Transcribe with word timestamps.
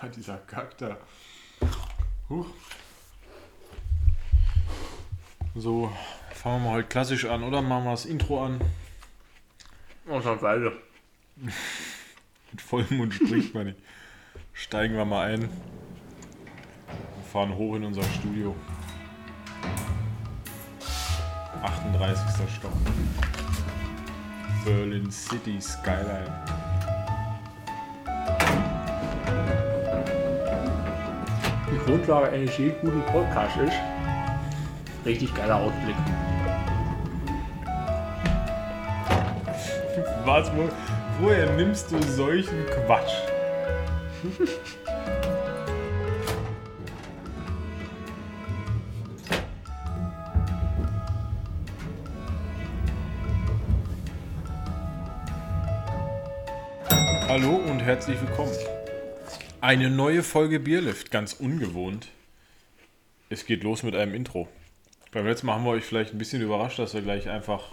Ah, 0.00 0.08
dieser 0.08 0.40
da. 0.78 0.98
Huch. 2.28 2.46
So, 5.54 5.90
fangen 6.34 6.62
wir 6.62 6.68
mal 6.68 6.76
heute 6.76 6.88
klassisch 6.88 7.24
an, 7.24 7.42
oder? 7.42 7.62
Machen 7.62 7.84
wir 7.84 7.92
das 7.92 8.04
Intro 8.04 8.44
an. 8.44 8.60
Beide. 10.06 10.72
Mit 11.36 12.60
vollem 12.60 12.96
Mund 12.98 13.14
spricht 13.14 13.54
man 13.54 13.66
nicht. 13.66 13.78
Steigen 14.52 14.94
wir 14.96 15.04
mal 15.06 15.32
ein. 15.32 15.40
Wir 15.40 17.24
fahren 17.32 17.54
hoch 17.54 17.76
in 17.76 17.84
unser 17.84 18.02
Studio. 18.04 18.54
38. 21.62 22.50
Stock. 22.54 22.72
Berlin 24.64 25.10
City 25.10 25.60
Skyline. 25.60 26.65
Grundlage 31.86 32.30
eines 32.30 32.58
jeden 32.58 32.80
guten 32.80 33.00
Podcasts 33.12 33.56
ist 33.62 35.06
richtig 35.06 35.32
geiler 35.36 35.54
Ausblick. 35.54 35.94
Was? 40.24 40.50
Wo, 40.56 40.68
woher 41.20 41.48
nimmst 41.52 41.92
du 41.92 42.02
solchen 42.02 42.66
Quatsch? 42.66 43.12
Hallo 57.28 57.60
und 57.68 57.78
herzlich 57.78 58.20
willkommen. 58.20 58.75
Eine 59.66 59.90
neue 59.90 60.22
Folge 60.22 60.60
Bierlift, 60.60 61.10
ganz 61.10 61.32
ungewohnt. 61.32 62.06
Es 63.30 63.46
geht 63.46 63.64
los 63.64 63.82
mit 63.82 63.96
einem 63.96 64.14
Intro. 64.14 64.46
Beim 65.10 65.26
letzten 65.26 65.48
Mal 65.48 65.54
haben 65.56 65.64
wir 65.64 65.72
euch 65.72 65.82
vielleicht 65.82 66.14
ein 66.14 66.18
bisschen 66.18 66.40
überrascht, 66.40 66.78
dass 66.78 66.94
wir 66.94 67.02
gleich 67.02 67.28
einfach 67.28 67.70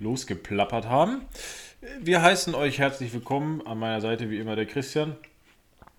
losgeplappert 0.00 0.86
haben. 0.86 1.20
Wir 2.00 2.20
heißen 2.20 2.52
euch 2.56 2.80
herzlich 2.80 3.12
willkommen. 3.12 3.64
An 3.64 3.78
meiner 3.78 4.00
Seite 4.00 4.28
wie 4.28 4.38
immer 4.38 4.56
der 4.56 4.66
Christian. 4.66 5.14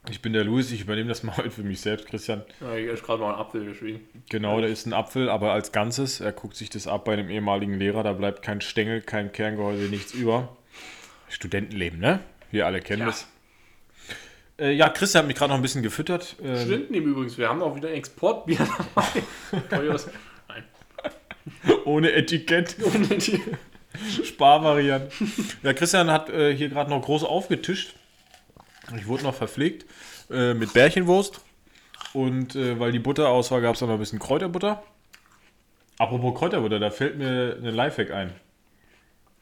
Ich 0.10 0.22
bin 0.22 0.34
der 0.34 0.44
Luis, 0.44 0.70
ich 0.70 0.82
übernehme 0.82 1.08
das 1.08 1.24
mal 1.24 1.38
heute 1.38 1.52
für 1.52 1.64
mich 1.64 1.80
selbst, 1.80 2.06
Christian. 2.08 2.44
Ja, 2.60 2.74
hier 2.74 2.92
ist 2.92 3.04
gerade 3.06 3.22
mal 3.22 3.36
ein 3.36 3.40
Apfel 3.40 3.64
geschwiegen. 3.64 4.02
Genau, 4.28 4.60
da 4.60 4.68
ist 4.68 4.86
ein 4.86 4.92
Apfel, 4.92 5.30
aber 5.30 5.54
als 5.54 5.72
Ganzes. 5.72 6.20
Er 6.20 6.34
guckt 6.34 6.58
sich 6.58 6.70
das 6.72 6.88
ab 6.88 7.06
bei 7.06 7.14
einem 7.14 7.30
ehemaligen 7.30 7.80
Lehrer. 7.80 8.04
Da 8.04 8.12
bleibt 8.12 8.42
kein 8.42 8.60
Stängel, 8.60 9.00
kein 9.02 9.32
Kerngehäuse, 9.32 9.84
nichts 9.84 10.14
über. 10.14 10.58
Studentenleben, 11.30 12.00
ne? 12.02 12.20
Wir 12.52 12.66
alle 12.66 12.82
kennen 12.82 13.04
Ja. 13.04 13.06
das. 13.06 13.30
Äh, 14.60 14.72
ja, 14.74 14.90
Christian 14.90 15.24
hat 15.24 15.28
mich 15.28 15.36
gerade 15.38 15.50
noch 15.50 15.58
ein 15.58 15.62
bisschen 15.62 15.82
gefüttert. 15.84 16.36
Ähm, 16.44 16.58
Stimmt 16.66 16.94
dem 16.96 17.06
übrigens, 17.06 17.38
wir 17.38 17.48
haben 17.50 17.62
auch 17.62 17.76
wieder 17.76 17.90
ein 17.90 17.96
Exportbier 17.96 18.58
dabei. 18.96 19.60
Teures. 19.70 20.10
Nein. 20.48 20.64
ohne 21.86 22.12
Etikett. 22.12 22.76
Ohne 22.84 23.08
die- 23.18 23.42
Sparvarianten. 24.24 25.34
Ja, 25.64 25.74
Christian 25.74 26.10
hat 26.12 26.30
äh, 26.30 26.56
hier 26.56 26.70
gerade 26.70 26.90
noch 26.90 27.02
groß 27.02 27.24
aufgetischt. 27.24 27.96
Ich 28.96 29.08
wurde 29.08 29.24
noch 29.24 29.36
verpflegt 29.36 29.86
äh, 30.32 30.54
mit 30.54 30.74
Bärchenwurst. 30.74 31.42
Und 32.14 32.56
äh, 32.56 32.80
weil 32.80 32.92
die 32.92 33.00
Butter 33.00 33.30
aus 33.30 33.52
war, 33.52 33.62
gab 33.62 33.76
es 33.76 33.82
noch 33.82 33.90
ein 33.90 34.00
bisschen 34.00 34.20
Kräuterbutter. 34.20 34.82
Apropos 35.98 36.38
Kräuterbutter, 36.38 36.80
da 36.80 36.92
fällt 36.92 37.18
mir 37.18 37.58
eine 37.60 37.72
Lifehack 37.72 38.12
ein. 38.12 38.32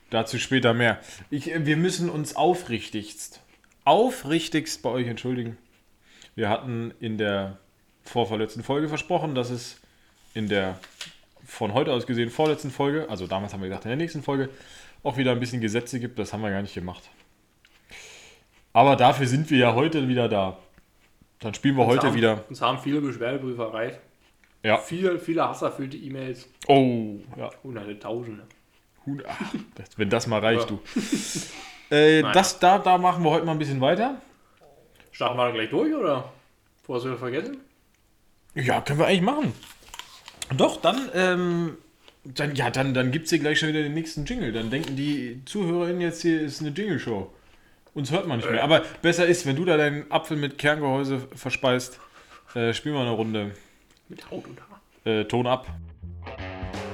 Dazu 0.09 0.39
später 0.39 0.73
mehr. 0.73 0.99
Ich, 1.29 1.51
äh, 1.53 1.65
wir 1.65 1.77
müssen 1.77 2.09
uns 2.09 2.35
aufrichtigst, 2.35 3.41
aufrichtigst 3.87 4.81
bei 4.83 4.89
euch 4.89 5.07
entschuldigen. 5.07 5.57
Wir 6.35 6.49
hatten 6.49 6.93
in 6.99 7.17
der 7.17 7.57
vorverletzten 8.03 8.61
Folge 8.61 8.89
versprochen, 8.89 9.33
dass 9.33 9.49
es 9.49 9.79
in 10.33 10.49
der 10.49 10.77
von 11.45 11.73
heute 11.73 11.93
aus 11.93 12.05
gesehen 12.05 12.29
vorletzten 12.29 12.69
Folge, 12.69 13.09
also 13.09 13.27
damals 13.27 13.53
haben 13.53 13.61
wir 13.61 13.69
gesagt, 13.69 13.85
in 13.85 13.89
der 13.89 13.97
nächsten 13.97 14.21
Folge, 14.21 14.49
auch 15.03 15.15
wieder 15.15 15.31
ein 15.31 15.39
bisschen 15.39 15.61
Gesetze 15.61 16.01
gibt. 16.01 16.19
Das 16.19 16.33
haben 16.33 16.41
wir 16.41 16.49
gar 16.51 16.61
nicht 16.61 16.73
gemacht. 16.73 17.09
Aber 18.73 18.97
dafür 18.97 19.25
sind 19.25 19.49
wir 19.49 19.57
ja 19.57 19.73
heute 19.73 20.09
wieder 20.09 20.27
da. 20.27 20.57
Dann 21.39 21.53
spielen 21.53 21.77
wir 21.77 21.85
Uns 21.85 21.93
heute 21.93 22.07
haben, 22.07 22.15
wieder. 22.15 22.43
Uns 22.49 22.61
haben 22.61 22.79
viele 22.79 22.99
Beschwerdebriefe 22.99 23.61
erreicht. 23.61 23.99
Ja. 24.63 24.79
Viele, 24.79 25.17
viele 25.17 25.47
hasserfüllte 25.47 25.95
E-Mails. 25.95 26.49
Oh, 26.67 27.19
ja. 27.37 27.49
Hunderte, 27.63 27.97
Tausende. 27.97 28.43
Ach, 29.25 29.53
wenn 29.95 30.09
das 30.09 30.27
mal 30.27 30.41
reicht, 30.41 30.69
Ja. 30.69 30.75
du. 30.75 30.81
Äh, 31.89 32.21
das, 32.33 32.59
da, 32.59 32.79
da 32.79 32.97
machen 32.97 33.23
wir 33.23 33.31
heute 33.31 33.45
mal 33.45 33.53
ein 33.53 33.59
bisschen 33.59 33.81
weiter. 33.81 34.21
Starten 35.11 35.37
wir 35.37 35.45
da 35.45 35.51
gleich 35.51 35.69
durch, 35.69 35.93
oder? 35.93 36.31
Bevor 36.81 37.03
wir 37.03 37.17
vergessen? 37.17 37.57
Ja, 38.55 38.81
können 38.81 38.99
wir 38.99 39.07
eigentlich 39.07 39.21
machen. 39.21 39.53
Doch, 40.55 40.81
dann, 40.81 41.09
ähm, 41.13 41.77
dann, 42.23 42.55
ja, 42.55 42.69
dann, 42.69 42.93
dann 42.93 43.11
gibt 43.11 43.25
es 43.25 43.31
hier 43.31 43.39
gleich 43.39 43.59
schon 43.59 43.69
wieder 43.69 43.81
den 43.81 43.93
nächsten 43.93 44.25
Jingle. 44.25 44.51
Dann 44.51 44.69
denken 44.69 44.95
die 44.95 45.41
ZuhörerInnen 45.45 46.01
jetzt 46.01 46.21
hier 46.21 46.41
ist 46.41 46.61
eine 46.61 46.69
Jingle-Show. 46.69 47.31
Uns 47.93 48.11
hört 48.11 48.27
man 48.27 48.37
nicht 48.37 48.49
mehr. 48.49 48.59
Äh. 48.59 48.63
Aber 48.63 48.83
besser 49.01 49.25
ist, 49.25 49.45
wenn 49.45 49.55
du 49.55 49.65
da 49.65 49.75
deinen 49.77 50.11
Apfel 50.11 50.37
mit 50.37 50.57
Kerngehäuse 50.57 51.27
verspeist, 51.35 51.99
äh, 52.53 52.73
spielen 52.73 52.95
wir 52.95 53.01
eine 53.01 53.11
Runde. 53.11 53.51
Mit 54.07 54.29
Haut 54.29 54.45
und 54.45 54.59
Haar. 54.61 54.81
Äh, 55.03 55.25
Ton 55.25 55.47
ab. 55.47 55.67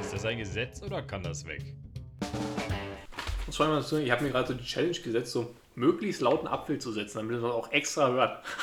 Ist 0.01 0.13
das 0.13 0.25
ein 0.25 0.37
Gesetz 0.37 0.81
oder 0.81 1.01
kann 1.01 1.23
das 1.23 1.45
weg? 1.45 1.61
Und 3.45 3.53
zwar 3.53 3.67
mal 3.67 3.81
so, 3.81 3.97
ich 3.97 4.11
habe 4.11 4.23
mir 4.23 4.31
gerade 4.31 4.47
so 4.47 4.53
die 4.53 4.63
Challenge 4.63 4.97
gesetzt, 4.97 5.31
so 5.31 5.53
möglichst 5.75 6.21
lauten 6.21 6.47
Apfel 6.47 6.77
zu 6.79 6.91
setzen, 6.91 7.17
damit 7.19 7.41
man 7.41 7.51
auch 7.51 7.71
extra 7.71 8.09
hört. 8.09 8.43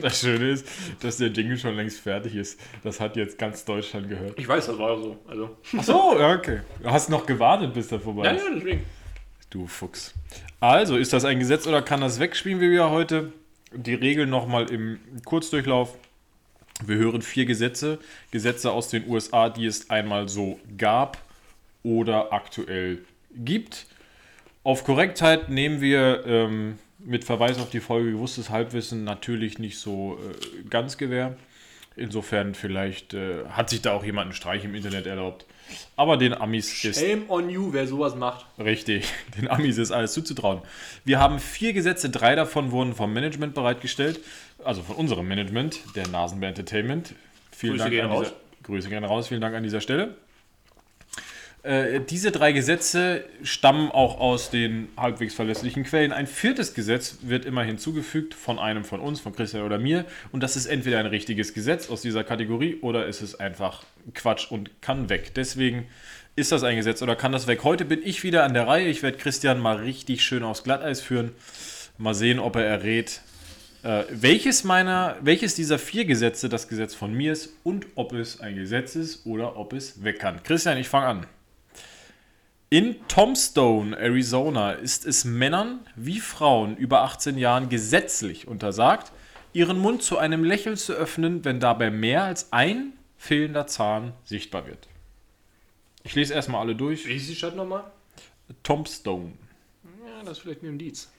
Das 0.00 0.20
Schöne 0.20 0.50
ist, 0.50 0.64
dass 1.00 1.16
der 1.16 1.28
Jingle 1.30 1.58
schon 1.58 1.74
längst 1.74 1.98
fertig 1.98 2.36
ist. 2.36 2.60
Das 2.84 3.00
hat 3.00 3.16
jetzt 3.16 3.36
ganz 3.36 3.64
Deutschland 3.64 4.08
gehört. 4.08 4.38
Ich 4.38 4.46
weiß, 4.46 4.66
das 4.66 4.78
war 4.78 4.96
so. 4.96 5.18
Also. 5.26 5.56
Ach 5.76 5.82
so, 5.82 6.16
ja, 6.16 6.34
okay. 6.34 6.60
Du 6.80 6.88
hast 6.88 7.10
noch 7.10 7.26
gewartet, 7.26 7.74
bis 7.74 7.88
der 7.88 7.98
vorbei 7.98 8.26
Ja, 8.26 8.30
ist. 8.30 8.44
ja, 8.44 8.54
deswegen. 8.54 8.84
Du 9.50 9.66
Fuchs. 9.66 10.14
Also, 10.60 10.96
ist 10.96 11.12
das 11.12 11.24
ein 11.24 11.40
Gesetz 11.40 11.66
oder 11.66 11.82
kann 11.82 12.00
das 12.00 12.20
weg? 12.20 12.36
Spielen 12.36 12.60
wir 12.60 12.88
heute. 12.90 13.32
Die 13.72 13.94
Regeln 13.94 14.30
nochmal 14.30 14.70
im 14.70 15.00
Kurzdurchlauf. 15.24 15.96
Wir 16.86 16.96
hören 16.98 17.20
vier 17.22 17.46
Gesetze. 17.46 17.98
Gesetze 18.30 18.70
aus 18.70 18.90
den 18.90 19.08
USA, 19.08 19.48
die 19.50 19.66
es 19.66 19.90
einmal 19.90 20.28
so 20.28 20.60
gab 20.76 21.18
oder 21.82 22.32
aktuell 22.32 23.04
gibt. 23.34 23.86
Auf 24.64 24.84
Korrektheit 24.84 25.48
nehmen 25.48 25.80
wir 25.80 26.24
ähm, 26.26 26.78
mit 26.98 27.24
Verweis 27.24 27.58
auf 27.58 27.70
die 27.70 27.80
Folge 27.80 28.12
gewusstes 28.12 28.50
Halbwissen 28.50 29.04
natürlich 29.04 29.58
nicht 29.58 29.78
so 29.78 30.18
äh, 30.18 30.68
ganz 30.68 30.98
Gewähr. 30.98 31.36
Insofern 31.96 32.54
vielleicht 32.54 33.14
äh, 33.14 33.44
hat 33.48 33.70
sich 33.70 33.82
da 33.82 33.92
auch 33.92 34.04
jemand 34.04 34.26
einen 34.26 34.34
Streich 34.34 34.64
im 34.64 34.74
Internet 34.74 35.06
erlaubt. 35.06 35.46
Aber 35.96 36.16
den 36.16 36.32
Amis 36.32 36.84
ist 36.84 37.00
Shame 37.00 37.28
on 37.28 37.50
you, 37.50 37.72
wer 37.72 37.86
sowas 37.86 38.14
macht. 38.14 38.46
Richtig, 38.58 39.12
den 39.36 39.48
Amis 39.48 39.78
ist 39.78 39.90
alles 39.90 40.12
zuzutrauen. 40.12 40.60
Wir 41.04 41.18
haben 41.18 41.40
vier 41.40 41.72
Gesetze, 41.72 42.08
drei 42.08 42.36
davon 42.36 42.70
wurden 42.70 42.94
vom 42.94 43.12
Management 43.12 43.54
bereitgestellt, 43.54 44.20
also 44.64 44.82
von 44.82 44.96
unserem 44.96 45.26
Management, 45.26 45.80
der 45.96 46.06
Nasenbär 46.08 46.50
Entertainment. 46.50 47.14
Vielen 47.50 47.72
Grüße 47.72 47.84
Dank 47.84 47.90
gehen 47.90 48.04
an 48.04 48.12
raus. 48.12 48.32
Grüße 48.62 48.88
gerne 48.88 49.06
raus, 49.08 49.28
vielen 49.28 49.40
Dank 49.40 49.54
an 49.54 49.62
dieser 49.62 49.80
Stelle. 49.80 50.16
Äh, 51.64 52.00
diese 52.00 52.30
drei 52.30 52.52
Gesetze 52.52 53.24
stammen 53.42 53.90
auch 53.90 54.20
aus 54.20 54.50
den 54.50 54.88
halbwegs 54.96 55.34
verlässlichen 55.34 55.84
Quellen. 55.84 56.12
Ein 56.12 56.26
viertes 56.26 56.72
Gesetz 56.72 57.18
wird 57.22 57.44
immer 57.44 57.64
hinzugefügt 57.64 58.34
von 58.34 58.58
einem 58.58 58.84
von 58.84 59.00
uns, 59.00 59.20
von 59.20 59.34
Christian 59.34 59.64
oder 59.64 59.78
mir. 59.78 60.04
Und 60.30 60.42
das 60.42 60.56
ist 60.56 60.66
entweder 60.66 61.00
ein 61.00 61.06
richtiges 61.06 61.54
Gesetz 61.54 61.90
aus 61.90 62.00
dieser 62.00 62.22
Kategorie 62.22 62.76
oder 62.80 63.06
ist 63.06 63.22
es 63.22 63.38
einfach 63.38 63.82
Quatsch 64.14 64.50
und 64.50 64.80
kann 64.80 65.08
weg. 65.08 65.34
Deswegen 65.34 65.86
ist 66.36 66.52
das 66.52 66.62
ein 66.62 66.76
Gesetz 66.76 67.02
oder 67.02 67.16
kann 67.16 67.32
das 67.32 67.48
weg. 67.48 67.64
Heute 67.64 67.84
bin 67.84 68.00
ich 68.04 68.22
wieder 68.22 68.44
an 68.44 68.54
der 68.54 68.68
Reihe. 68.68 68.86
Ich 68.86 69.02
werde 69.02 69.18
Christian 69.18 69.58
mal 69.58 69.76
richtig 69.78 70.22
schön 70.22 70.44
aufs 70.44 70.62
Glatteis 70.62 71.00
führen. 71.00 71.32
Mal 71.98 72.14
sehen, 72.14 72.38
ob 72.38 72.54
er 72.54 72.64
errät, 72.64 73.20
äh, 73.82 74.04
welches 74.10 74.62
meiner, 74.62 75.16
welches 75.20 75.56
dieser 75.56 75.80
vier 75.80 76.04
Gesetze 76.04 76.48
das 76.48 76.68
Gesetz 76.68 76.94
von 76.94 77.12
mir 77.12 77.32
ist 77.32 77.56
und 77.64 77.86
ob 77.96 78.12
es 78.12 78.40
ein 78.40 78.54
Gesetz 78.54 78.94
ist 78.94 79.26
oder 79.26 79.56
ob 79.56 79.72
es 79.72 80.04
weg 80.04 80.20
kann. 80.20 80.40
Christian, 80.44 80.78
ich 80.78 80.88
fange 80.88 81.06
an. 81.06 81.26
In 82.70 82.96
Tombstone, 83.08 83.96
Arizona, 83.96 84.72
ist 84.72 85.06
es 85.06 85.24
Männern 85.24 85.80
wie 85.96 86.20
Frauen 86.20 86.76
über 86.76 87.00
18 87.00 87.38
Jahren 87.38 87.70
gesetzlich 87.70 88.46
untersagt, 88.46 89.10
ihren 89.54 89.78
Mund 89.78 90.02
zu 90.02 90.18
einem 90.18 90.44
Lächeln 90.44 90.76
zu 90.76 90.92
öffnen, 90.92 91.46
wenn 91.46 91.60
dabei 91.60 91.90
mehr 91.90 92.24
als 92.24 92.52
ein 92.52 92.92
fehlender 93.16 93.66
Zahn 93.66 94.12
sichtbar 94.22 94.66
wird. 94.66 94.86
Ich 96.04 96.14
lese 96.14 96.34
erstmal 96.34 96.60
alle 96.60 96.76
durch. 96.76 97.06
Wie 97.06 97.14
hieß 97.14 97.28
die 97.28 97.36
Stadt 97.36 97.56
nochmal? 97.56 97.84
Tombstone. 98.62 99.32
Ja, 100.04 100.22
das 100.22 100.32
ist 100.32 100.38
vielleicht 100.40 100.62
ein 100.62 100.68
Indiz. 100.68 101.10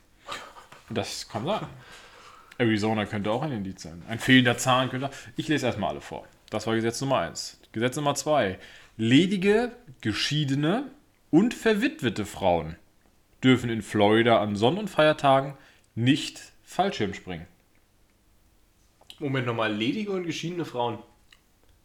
Das 0.92 1.28
kann 1.30 1.46
sein. 1.46 1.66
Arizona 2.60 3.06
könnte 3.06 3.32
auch 3.32 3.42
ein 3.42 3.54
Indiz 3.54 3.82
sein. 3.82 4.04
Ein 4.08 4.20
fehlender 4.20 4.60
Zahn 4.60 4.92
könnte. 4.92 5.10
Ich 5.36 5.48
lese 5.48 5.66
erstmal 5.66 5.90
alle 5.90 6.02
vor. 6.02 6.28
Das 6.52 6.68
war 6.68 6.76
Gesetz 6.76 7.02
Nummer 7.02 7.22
1. 7.22 7.60
Gesetz 7.72 7.96
Nummer 7.96 8.14
2. 8.14 8.60
Ledige, 8.98 9.72
geschiedene 10.02 10.92
und 11.32 11.54
verwitwete 11.54 12.26
Frauen 12.26 12.76
dürfen 13.44 13.70
in 13.70 13.82
Florida 13.82 14.42
an 14.42 14.56
Sonn- 14.56 14.78
und 14.78 14.90
Feiertagen 14.90 15.54
nicht 15.96 16.42
Fallschirm 16.64 17.14
springen. 17.14 17.48
Moment 19.20 19.46
nochmal, 19.46 19.74
ledige 19.74 20.12
und 20.12 20.24
geschiedene 20.24 20.66
Frauen. 20.66 21.00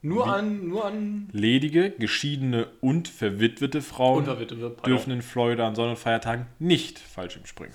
Nur 0.02 0.26
an, 0.26 0.68
nur 0.68 0.84
an 0.84 1.30
Ledige, 1.32 1.90
geschiedene 1.90 2.68
und 2.82 3.08
verwitwete 3.08 3.80
Frauen 3.80 4.18
Unterwitwe. 4.18 4.56
pardon. 4.56 4.82
dürfen 4.84 5.10
in 5.10 5.22
Florida 5.22 5.66
an 5.66 5.74
Sonn- 5.74 5.90
und 5.90 5.98
Feiertagen 5.98 6.46
nicht 6.58 6.98
Fallschirmspringen. 6.98 7.74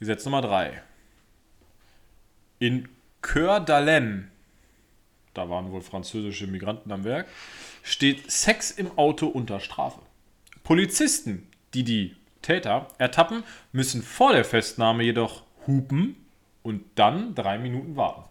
Gesetz 0.00 0.24
Nummer 0.24 0.42
3. 0.42 0.82
In 2.58 2.88
Coeur 3.22 3.58
d'Alene, 3.64 4.24
da 5.32 5.48
waren 5.48 5.70
wohl 5.70 5.80
französische 5.80 6.48
Migranten 6.48 6.90
am 6.90 7.04
Werk, 7.04 7.28
steht 7.86 8.30
Sex 8.30 8.72
im 8.72 8.98
Auto 8.98 9.28
unter 9.28 9.60
Strafe. 9.60 10.00
Polizisten, 10.64 11.46
die 11.72 11.84
die 11.84 12.16
Täter 12.42 12.88
ertappen, 12.98 13.44
müssen 13.72 14.02
vor 14.02 14.32
der 14.32 14.44
Festnahme 14.44 15.04
jedoch 15.04 15.42
hupen 15.66 16.16
und 16.64 16.82
dann 16.96 17.34
drei 17.36 17.58
Minuten 17.58 17.96
warten. 17.96 18.24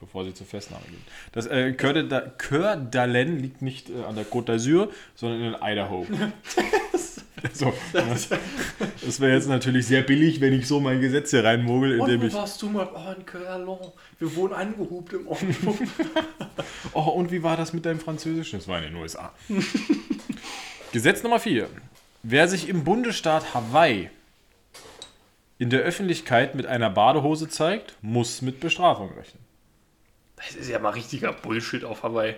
Bevor 0.00 0.24
sie 0.24 0.32
zur 0.32 0.46
Festnahme 0.46 0.84
gehen. 0.86 1.04
Das 1.32 1.46
äh, 1.46 1.72
Coeur 1.74 1.92
d'Alene 1.92 3.36
liegt 3.36 3.60
nicht 3.62 3.90
äh, 3.90 4.02
an 4.02 4.16
der 4.16 4.24
Côte 4.24 4.54
d'Azur, 4.54 4.88
sondern 5.14 5.54
in 5.54 5.56
Idaho. 5.62 6.06
so, 7.52 7.72
das 7.92 8.28
das 9.04 9.20
wäre 9.20 9.32
jetzt 9.32 9.48
natürlich 9.48 9.86
sehr 9.86 10.02
billig, 10.02 10.40
wenn 10.40 10.52
ich 10.52 10.66
so 10.66 10.80
mein 10.80 11.00
Gesetz 11.00 11.30
hier 11.30 11.44
reinmogel, 11.44 11.98
indem 11.98 12.22
ich. 12.22 12.34
warst 12.34 12.60
du 12.62 12.68
mal? 12.68 12.88
Oh, 12.94 13.12
in 13.18 13.26
Coeur 13.26 13.92
Wir 14.18 14.36
wurden 14.36 14.54
angehupt 14.54 15.12
im 15.12 15.28
Auto. 15.28 15.46
Oh, 16.94 17.00
und 17.02 17.30
wie 17.30 17.42
war 17.42 17.56
das 17.56 17.72
mit 17.72 17.86
deinem 17.86 18.00
Französisch? 18.00 18.50
Das 18.50 18.68
war 18.68 18.76
in 18.78 18.84
den 18.84 18.96
USA. 18.96 19.32
Gesetz 20.92 21.22
Nummer 21.22 21.40
4. 21.40 21.68
Wer 22.22 22.48
sich 22.48 22.68
im 22.68 22.84
Bundesstaat 22.84 23.54
Hawaii 23.54 24.10
in 25.58 25.70
der 25.70 25.80
Öffentlichkeit 25.80 26.54
mit 26.54 26.66
einer 26.66 26.90
Badehose 26.90 27.48
zeigt, 27.48 27.96
muss 28.02 28.42
mit 28.42 28.60
Bestrafung 28.60 29.14
rechnen. 29.14 29.42
Das 30.36 30.54
ist 30.54 30.68
ja 30.68 30.78
mal 30.78 30.90
richtiger 30.90 31.32
Bullshit 31.32 31.84
auf 31.84 32.02
Hawaii. 32.02 32.34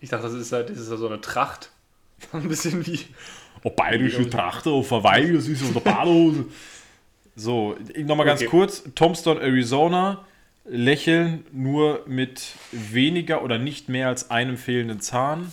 Ich 0.00 0.08
dachte, 0.08 0.24
das 0.24 0.34
ist 0.34 0.52
halt, 0.52 0.70
das 0.70 0.78
ist 0.78 0.90
ja 0.90 0.96
so 0.96 1.06
eine 1.06 1.20
Tracht. 1.20 1.70
Ein 2.32 2.48
bisschen 2.48 2.86
wie. 2.86 3.00
Oh, 3.62 3.70
bayerische 3.70 4.28
Trachte 4.28 4.70
auf 4.70 4.90
Hawaii, 4.90 5.32
das 5.32 5.48
ist 5.48 5.62
eine 5.70 5.80
Badehose. 5.80 6.46
So, 7.36 7.76
nochmal 8.04 8.26
ganz 8.26 8.40
Okay. 8.40 8.50
kurz. 8.50 8.82
Tombstone, 8.94 9.40
Arizona. 9.40 10.24
Lächeln 10.64 11.46
nur 11.52 12.02
mit 12.06 12.52
weniger 12.72 13.42
oder 13.42 13.58
nicht 13.58 13.88
mehr 13.88 14.08
als 14.08 14.30
einem 14.30 14.56
fehlenden 14.56 15.00
Zahn. 15.00 15.50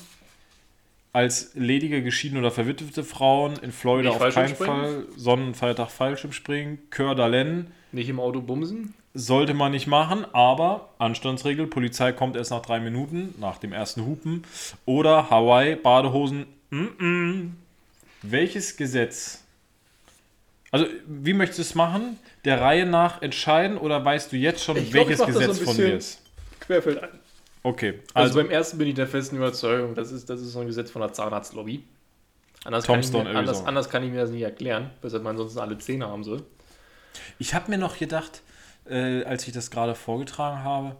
Als 1.13 1.51
ledige, 1.55 2.03
geschiedene 2.03 2.41
oder 2.41 2.51
verwitwete 2.51 3.03
Frauen 3.03 3.53
in 3.61 3.71
Florida 3.71 4.09
Nicht 4.09 4.21
auf 4.21 4.33
keinen? 4.33 4.55
Fall. 4.55 5.05
Sonnenfeiertag 5.15 5.89
Fallschirmspringen. 5.89 6.79
Coeur 6.89 7.13
d'Alene 7.13 7.65
Nicht 7.93 8.09
im 8.09 8.19
Auto 8.19 8.41
bumsen? 8.41 8.93
sollte 9.17 9.53
man 9.53 9.71
nicht 9.71 9.87
machen, 9.87 10.25
aber 10.33 10.89
Anstandsregel, 10.97 11.67
Polizei 11.67 12.11
kommt 12.11 12.35
erst 12.35 12.51
nach 12.51 12.61
drei 12.61 12.81
Minuten, 12.81 13.33
nach 13.39 13.59
dem 13.59 13.71
ersten 13.71 14.05
Hupen. 14.05 14.43
Oder 14.83 15.29
Hawaii, 15.29 15.75
Badehosen. 15.77 16.45
Mm 16.69 16.83
-mm. 16.99 17.49
Welches 18.31 18.77
Gesetz? 18.77 19.43
Also, 20.71 20.87
wie 21.07 21.33
möchtest 21.33 21.59
du 21.59 21.63
es 21.63 21.75
machen? 21.75 22.19
Der 22.43 22.59
Reihe 22.59 22.85
nach 22.85 23.21
entscheiden 23.21 23.77
oder 23.77 24.03
weißt 24.03 24.31
du 24.31 24.35
jetzt 24.35 24.63
schon, 24.63 24.77
Ich 24.77 24.91
glaub, 24.91 25.07
welches 25.07 25.19
so 25.19 25.25
Gesetz 25.25 25.59
ein 25.59 25.65
von 25.65 25.75
dir 25.75 25.95
ist? 25.95 26.21
Querfeld 26.59 27.01
ein. 27.01 27.09
Okay, 27.63 27.99
Also, 28.13 28.37
also, 28.37 28.39
beim 28.41 28.51
ersten 28.51 28.77
bin 28.77 28.87
ich 28.87 28.93
der 28.93 29.07
festen 29.07 29.37
Überzeugung, 29.37 29.95
das 29.95 30.11
ist, 30.11 30.29
das 30.29 30.41
ist 30.41 30.51
so 30.51 30.59
ein 30.59 30.67
Gesetz 30.67 30.91
von 30.91 31.01
der 31.01 31.13
Zahnarztlobby. 31.13 31.83
Anders, 32.63 32.85
kann 32.85 32.99
ich, 32.99 33.11
mir, 33.11 33.25
anders, 33.27 33.65
anders 33.65 33.89
kann 33.89 34.03
ich 34.03 34.11
mir 34.11 34.21
das 34.21 34.31
nicht 34.31 34.41
erklären, 34.41 34.91
weshalb 35.01 35.23
man 35.23 35.31
ansonsten 35.31 35.59
alle 35.59 35.77
Zähne 35.77 36.07
haben 36.07 36.23
soll. 36.23 36.43
ich 37.39 37.53
habe 37.53 37.69
mir 37.71 37.77
noch 37.77 37.97
gedacht, 37.97 38.41
äh, 38.87 39.23
als 39.23 39.47
ich 39.47 39.53
das 39.53 39.71
gerade 39.71 39.95
vorgetragen 39.95 40.63
habe, 40.63 40.95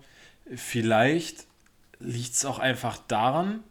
vielleicht 0.56 1.45
liegt 2.00 2.33
es 2.33 2.45
auch 2.45 2.60
einfach 2.60 2.98
daran, 3.07 3.63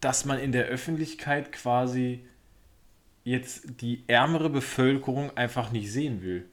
dass 0.00 0.24
man 0.24 0.38
in 0.38 0.52
der 0.52 0.66
Öffentlichkeit 0.66 1.52
quasi 1.52 2.24
jetzt 3.30 3.80
die 3.80 4.04
ärmere 4.06 4.50
Bevölkerung 4.50 5.36
einfach 5.36 5.70
nicht 5.70 5.92
sehen 5.92 6.22
will. 6.22 6.48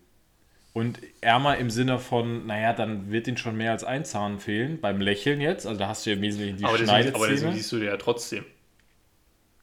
Und 0.74 1.00
ärmer 1.22 1.57
im 1.57 1.69
Sinne 1.69 2.00
von, 2.00 2.45
naja, 2.48 2.74
dann 2.74 3.10
wird 3.10 3.27
ihnen 3.27 3.38
schon 3.38 3.56
mehr 3.56 3.72
als 3.72 3.86
ein 3.86 4.04
Zahn 4.04 4.39
fehlen, 4.39 4.81
beim 4.81 5.00
Lächeln 5.00 5.39
jetzt, 5.39 5.66
also 5.66 5.80
da 5.80 5.88
hast 5.88 6.06
du 6.06 6.10
ja 6.10 6.18
im 6.18 6.22
Wesentlichen 6.22 6.57
die 6.57 6.66
aber, 6.66 6.77
deswegen, 6.77 6.92
aber 6.92 7.01
deswegen 7.06 7.27
Schneidezähne. 7.27 7.56
siehst 7.56 7.72
du 7.72 7.80
dir 7.80 7.86
ja 7.86 7.98
trotzdem. 7.98 8.45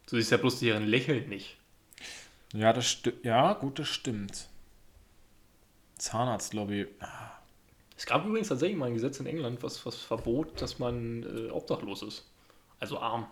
Du 0.09 0.17
siehst 0.17 0.31
ja 0.31 0.39
bloß 0.39 0.61
deren 0.61 0.87
Lächeln 0.87 1.29
nicht. 1.29 1.59
Ja, 2.55 2.73
das 2.73 2.89
stimmt. 2.89 3.25
Ja, 3.25 3.53
gut, 3.55 3.79
das 3.79 3.89
stimmt. 3.89 4.49
Zahnarztlobby. 5.99 6.87
Es 7.97 8.07
gab 8.07 8.27
übrigens 8.27 8.49
tatsächlich 8.49 8.77
mal 8.77 8.87
ein 8.87 8.95
Gesetz 8.95 9.21
in 9.21 9.27
England, 9.27 9.63
was, 9.63 9.85
was 9.87 9.97
verbot, 9.97 10.61
dass 10.61 10.79
man 10.79 11.23
äh, 11.23 11.51
obdachlos 11.51 12.03
ist. 12.03 12.27
Also 12.81 12.99
arm. 12.99 13.27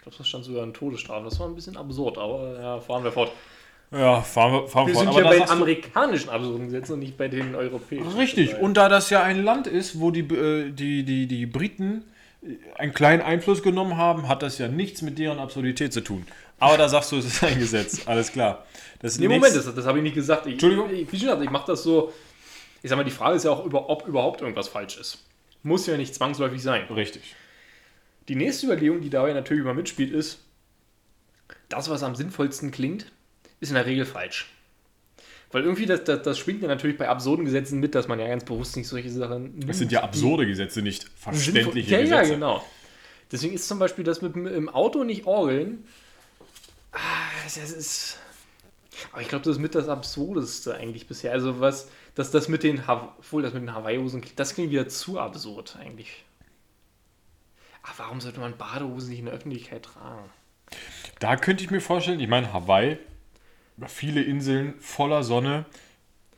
Ich 0.00 0.04
glaube, 0.04 0.16
das 0.16 0.28
stand 0.28 0.46
sogar 0.46 0.64
in 0.64 0.72
Todesstrafe. 0.72 1.26
Das 1.26 1.38
war 1.38 1.46
ein 1.46 1.54
bisschen 1.54 1.76
absurd, 1.76 2.16
aber 2.16 2.58
ja, 2.58 2.80
fahren 2.80 3.04
wir 3.04 3.12
fort. 3.12 3.32
Ja, 3.90 4.22
fahren 4.22 4.52
wir, 4.54 4.66
fahren 4.66 4.86
Wir 4.86 4.94
fort. 4.94 5.04
sind 5.04 5.14
Aber 5.14 5.22
ja 5.22 5.28
bei 5.28 5.44
den 5.44 5.50
amerikanischen 5.50 6.30
absurden 6.30 6.66
Gesetzen 6.66 6.94
und 6.94 7.00
nicht 7.00 7.18
bei 7.18 7.28
den 7.28 7.54
europäischen. 7.54 8.08
Richtig, 8.16 8.56
und 8.56 8.78
da 8.78 8.88
das 8.88 9.10
ja 9.10 9.22
ein 9.22 9.44
Land 9.44 9.66
ist, 9.66 10.00
wo 10.00 10.10
die, 10.10 10.20
äh, 10.20 10.70
die, 10.70 11.02
die, 11.02 11.26
die 11.26 11.44
Briten 11.44 12.04
äh, 12.42 12.54
einen 12.78 12.94
kleinen 12.94 13.20
Einfluss 13.20 13.62
genommen 13.62 13.98
haben, 13.98 14.26
hat 14.26 14.42
das 14.42 14.56
ja 14.56 14.68
nichts 14.68 15.02
mit 15.02 15.18
deren 15.18 15.38
Absurdität 15.38 15.92
zu 15.92 16.00
tun. 16.00 16.26
Aber 16.60 16.78
da 16.78 16.88
sagst 16.88 17.12
du, 17.12 17.16
es 17.18 17.26
ist 17.26 17.44
ein 17.44 17.58
Gesetz, 17.58 18.06
alles 18.08 18.32
klar. 18.32 18.64
Das 19.00 19.18
Nee, 19.18 19.28
Moment, 19.28 19.54
das, 19.54 19.74
das 19.74 19.84
habe 19.84 19.98
ich 19.98 20.02
nicht 20.04 20.14
gesagt. 20.14 20.46
Ich, 20.46 20.52
Entschuldigung? 20.52 20.88
Ich, 20.94 21.06
gesagt, 21.10 21.42
ich 21.42 21.50
mache 21.50 21.66
das 21.66 21.82
so. 21.82 22.10
Ich 22.82 22.88
sag 22.88 22.96
mal, 22.96 23.04
die 23.04 23.10
Frage 23.10 23.36
ist 23.36 23.44
ja 23.44 23.50
auch, 23.50 23.66
über, 23.66 23.90
ob 23.90 24.08
überhaupt 24.08 24.40
irgendwas 24.40 24.68
falsch 24.68 24.96
ist. 24.96 25.18
Muss 25.62 25.86
ja 25.86 25.98
nicht 25.98 26.14
zwangsläufig 26.14 26.62
sein. 26.62 26.84
Richtig. 26.84 27.34
Die 28.30 28.36
nächste 28.36 28.66
Überlegung, 28.66 29.00
die 29.00 29.10
dabei 29.10 29.32
natürlich 29.32 29.64
immer 29.64 29.74
mitspielt, 29.74 30.12
ist, 30.12 30.38
das, 31.68 31.90
was 31.90 32.04
am 32.04 32.14
sinnvollsten 32.14 32.70
klingt, 32.70 33.10
ist 33.58 33.70
in 33.70 33.74
der 33.74 33.86
Regel 33.86 34.06
falsch. 34.06 34.54
Weil 35.50 35.64
irgendwie, 35.64 35.84
das, 35.84 36.04
das, 36.04 36.22
das 36.22 36.38
schwingt 36.38 36.62
ja 36.62 36.68
natürlich 36.68 36.96
bei 36.96 37.08
absurden 37.08 37.44
Gesetzen 37.44 37.80
mit, 37.80 37.96
dass 37.96 38.06
man 38.06 38.20
ja 38.20 38.28
ganz 38.28 38.44
bewusst 38.44 38.76
nicht 38.76 38.86
solche 38.86 39.10
Sachen. 39.10 39.58
Das 39.66 39.78
sind 39.78 39.90
ja 39.90 40.04
absurde 40.04 40.46
Gesetze, 40.46 40.80
nicht 40.80 41.08
verständliche 41.16 41.90
ja, 41.90 42.02
Gesetze. 42.02 42.22
Ja, 42.22 42.34
genau. 42.34 42.64
Deswegen 43.32 43.52
ist 43.52 43.66
zum 43.66 43.80
Beispiel 43.80 44.04
das 44.04 44.22
mit 44.22 44.36
dem 44.36 44.46
im 44.46 44.68
Auto 44.68 45.02
nicht 45.02 45.26
orgeln. 45.26 45.84
Ah, 46.92 46.98
das 47.42 47.56
ist. 47.56 48.16
Aber 49.10 49.22
ich 49.22 49.28
glaube, 49.28 49.44
das 49.44 49.56
ist 49.56 49.60
mit 49.60 49.74
das 49.74 49.88
Absurdeste 49.88 50.76
eigentlich 50.76 51.08
bisher. 51.08 51.32
Also 51.32 51.58
was, 51.58 51.88
dass 52.14 52.30
das 52.30 52.46
mit 52.46 52.62
den, 52.62 52.80
obwohl 52.86 53.42
das 53.42 53.54
mit 53.54 53.62
den 53.62 53.74
Hawaii-Hosen, 53.74 54.22
das 54.36 54.54
klingt 54.54 54.70
wieder 54.70 54.86
zu 54.86 55.18
absurd 55.18 55.76
eigentlich. 55.80 56.24
Aber 57.82 57.94
warum 57.98 58.20
sollte 58.20 58.40
man 58.40 58.56
Badehosen 58.56 59.10
nicht 59.10 59.20
in 59.20 59.24
der 59.26 59.34
Öffentlichkeit 59.34 59.84
tragen? 59.84 60.30
Da 61.18 61.36
könnte 61.36 61.64
ich 61.64 61.70
mir 61.70 61.80
vorstellen, 61.80 62.20
ich 62.20 62.28
meine, 62.28 62.52
Hawaii, 62.52 62.98
viele 63.86 64.22
Inseln 64.22 64.74
voller 64.80 65.22
Sonne. 65.22 65.66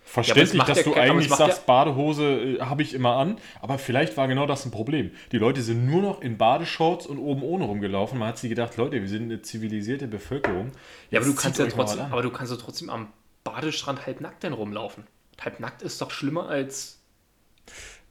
Verständlich, 0.05 0.55
macht 0.55 0.69
dass 0.69 0.79
ja 0.79 0.85
du 0.85 0.95
eigentlich 0.95 1.33
sagst, 1.33 1.65
Badehose 1.65 2.25
äh, 2.25 2.61
habe 2.61 2.83
ich 2.83 2.93
immer 2.93 3.17
an, 3.17 3.39
aber 3.61 3.79
vielleicht 3.79 4.17
war 4.17 4.29
genau 4.29 4.47
das 4.47 4.67
ein 4.67 4.71
Problem. 4.71 5.13
Die 5.31 5.39
Leute 5.39 5.63
sind 5.63 5.87
nur 5.87 6.03
noch 6.03 6.21
in 6.21 6.37
Badeshorts 6.37 7.07
und 7.07 7.19
oben 7.19 7.43
ohne 7.43 7.65
rumgelaufen. 7.65 8.19
Man 8.19 8.29
hat 8.29 8.39
sich 8.39 8.51
gedacht, 8.51 8.77
Leute, 8.77 9.01
wir 9.01 9.09
sind 9.09 9.25
eine 9.25 9.41
zivilisierte 9.41 10.09
Bevölkerung. 10.09 10.73
Ja, 11.11 11.21
aber 11.21 11.29
du 11.29 11.35
kannst 11.35 11.59
ja 11.59 11.67
trotzdem, 11.67 12.01
aber 12.01 12.21
du 12.21 12.31
kannst 12.31 12.53
ja 12.53 12.59
trotzdem 12.59 12.91
am 12.91 13.13
Badestrand 13.45 14.05
halbnackt 14.05 14.45
dann 14.45 14.53
rumlaufen. 14.53 15.07
Halbnackt 15.41 15.83
ist 15.83 16.01
doch 16.03 16.11
schlimmer 16.11 16.49
als 16.49 17.01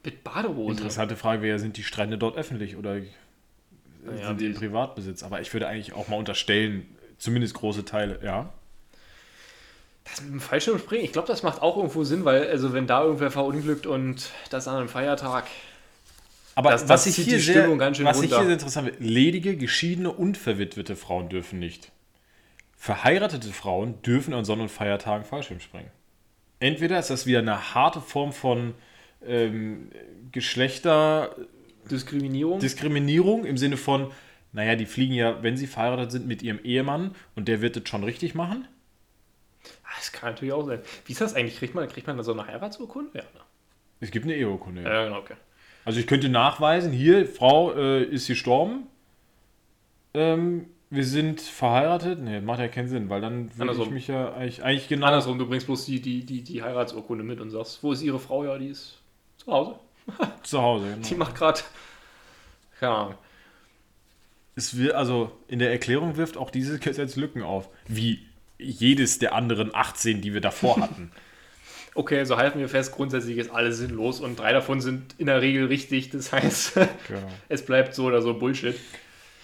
mit 0.04 0.24
Badehose. 0.24 0.72
Interessante 0.78 1.16
Frage 1.16 1.42
wäre, 1.42 1.60
sind 1.60 1.78
die 1.78 1.84
Strände 1.84 2.18
dort 2.18 2.38
öffentlich 2.38 2.76
oder 2.76 2.96
Naja, 4.04 4.28
sind 4.28 4.42
die 4.42 4.48
im 4.48 4.54
Privatbesitz? 4.56 5.24
Aber 5.24 5.42
ich 5.42 5.52
würde 5.54 5.68
eigentlich 5.68 5.94
auch 5.94 6.08
mal 6.08 6.18
unterstellen, 6.18 6.86
zumindest 7.18 7.54
große 7.54 7.86
Teile, 7.86 8.20
ja. 8.24 8.52
Das 10.04 10.22
mit 10.22 10.32
dem 10.32 10.42
Fallschirmspringen, 10.42 11.06
ich 11.06 11.12
glaube, 11.12 11.28
das 11.28 11.44
macht 11.44 11.62
auch 11.62 11.78
irgendwo 11.78 12.04
Sinn, 12.04 12.26
weil, 12.26 12.48
also 12.50 12.74
wenn 12.74 12.88
da 12.88 13.04
irgendwer 13.04 13.30
verunglückt 13.32 13.86
und 13.86 14.32
das 14.50 14.68
an 14.68 14.78
einem 14.78 14.90
Feiertag. 14.90 15.46
Aber 16.56 16.72
Das- 16.72 16.90
was 16.90 17.04
das 17.06 17.18
ich 17.18 17.24
hier 17.26 17.36
die 17.38 17.40
sehr, 17.42 17.62
Stimmung 17.62 17.78
ganz 17.78 17.98
schön 17.98 18.06
was 18.06 18.22
ich 18.22 18.30
hier 18.30 18.44
sehr 18.44 18.54
interessant 18.54 18.90
finde, 18.90 19.04
ledige, 19.08 19.56
geschiedene 19.56 20.12
und 20.12 20.38
verwitwete 20.38 20.96
Frauen 20.96 21.30
dürfen 21.30 21.60
nicht. 21.60 21.92
Verheiratete 22.76 23.50
Frauen 23.54 24.02
dürfen 24.02 24.34
an 24.34 24.44
Sonn- 24.44 24.60
und 24.60 24.70
Feiertagen 24.70 25.24
Fallschirm 25.24 25.60
springen. 25.60 25.92
Entweder 26.60 26.98
ist 27.00 27.10
das 27.12 27.26
wieder 27.28 27.40
eine 27.40 27.74
harte 27.76 28.02
Form 28.02 28.34
von 28.34 28.74
ähm, 29.26 29.90
Geschlechterdiskriminierung 30.32 32.60
Diskriminierung. 32.60 33.46
im 33.46 33.58
Sinne 33.58 33.78
von, 33.78 34.12
naja, 34.54 34.76
die 34.76 34.86
fliegen 34.86 35.14
ja, 35.14 35.42
wenn 35.44 35.58
sie 35.58 35.68
verheiratet 35.68 36.12
sind, 36.12 36.28
mit 36.28 36.42
ihrem 36.44 36.60
Ehemann 36.64 37.16
und 37.36 37.48
der 37.48 37.62
wird 37.62 37.76
das 37.76 37.84
schon 37.88 38.04
richtig 38.04 38.36
machen. 38.36 38.68
Ah, 39.84 39.90
Das 39.98 40.12
kann 40.12 40.32
natürlich 40.32 40.54
auch 40.54 40.66
sein. 40.66 40.80
Wie 41.06 41.12
ist 41.12 41.22
das 41.22 41.34
eigentlich? 41.36 41.58
Kriegt 41.58 41.76
man, 41.76 41.88
kriegt 41.88 42.08
man 42.08 42.18
da 42.18 42.24
so 42.24 42.34
eine 42.34 42.48
Heiratsurkunde? 42.48 43.12
Ja, 43.14 43.22
ne? 43.22 43.28
Es 44.00 44.10
gibt 44.12 44.26
eine 44.26 44.36
Eheurkunde. 44.36 44.82
ja. 44.84 45.06
genau, 45.06 45.20
okay. 45.20 45.36
Also 45.84 46.00
ich 46.00 46.06
könnte 46.08 46.30
nachweisen, 46.30 46.92
hier, 46.92 47.26
Frau 47.26 47.74
äh, 47.74 48.04
ist 48.04 48.28
gestorben. 48.28 48.84
Ähm, 50.14 50.68
wir 50.92 51.06
sind 51.06 51.42
verheiratet. 51.42 52.20
Nee, 52.20 52.40
macht 52.42 52.60
ja 52.60 52.68
keinen 52.68 52.88
Sinn, 52.88 53.10
weil 53.10 53.22
dann 53.22 53.50
würde 53.58 53.82
ich 53.82 53.90
mich 53.90 54.08
ja 54.08 54.32
eigentlich, 54.34 54.64
eigentlich 54.64 54.88
genau. 54.90 55.08
Andersrum, 55.08 55.40
du 55.40 55.48
bringst 55.48 55.66
bloß 55.66 55.86
die, 55.86 56.00
die, 56.02 56.24
die, 56.24 56.44
die 56.44 56.62
Heiratsurkunde 56.62 57.24
mit 57.24 57.40
und 57.40 57.50
sagst, 57.50 57.82
wo 57.82 57.94
ist 57.94 58.04
ihre 58.04 58.20
Frau? 58.20 58.44
Ja, 58.46 58.58
die 58.60 58.68
ist 58.68 59.01
zu 59.46 59.52
Hause. 59.52 59.76
Zu 60.44 60.62
Hause. 60.62 60.98
Die 61.04 61.10
Genau. 61.10 61.26
macht 61.26 61.36
gerade. 61.36 61.62
Keine 62.80 62.92
Ahnung. 62.94 63.16
Es 64.56 64.78
wir, 64.78 64.98
also 64.98 65.32
in 65.48 65.60
der 65.60 65.72
Erklärung 65.72 66.18
wirft 66.18 66.38
auch 66.38 66.50
dieses 66.50 66.80
Gesetz 66.80 67.16
Lücken 67.16 67.44
auf. 67.44 67.70
Wie 67.88 68.26
jedes 68.58 69.20
der 69.20 69.34
anderen 69.34 69.74
18, 69.74 70.22
die 70.22 70.34
wir 70.34 70.42
davor 70.42 70.78
hatten. 70.82 71.12
Okay, 71.94 72.20
also 72.20 72.38
halten 72.38 72.60
wir 72.60 72.70
fest, 72.70 72.94
grundsätzlich 72.94 73.38
ist 73.38 73.52
alles 73.52 73.78
sinnlos 73.78 74.20
und 74.22 74.40
drei 74.40 74.54
davon 74.54 74.82
sind 74.82 75.16
in 75.18 75.26
der 75.28 75.42
Regel 75.42 75.66
richtig. 75.68 76.10
Das 76.10 76.32
heißt, 76.32 76.74
genau. 77.08 77.28
es 77.50 77.66
bleibt 77.66 77.94
so 77.96 78.06
oder 78.06 78.22
so 78.22 78.34
Bullshit. 78.34 78.76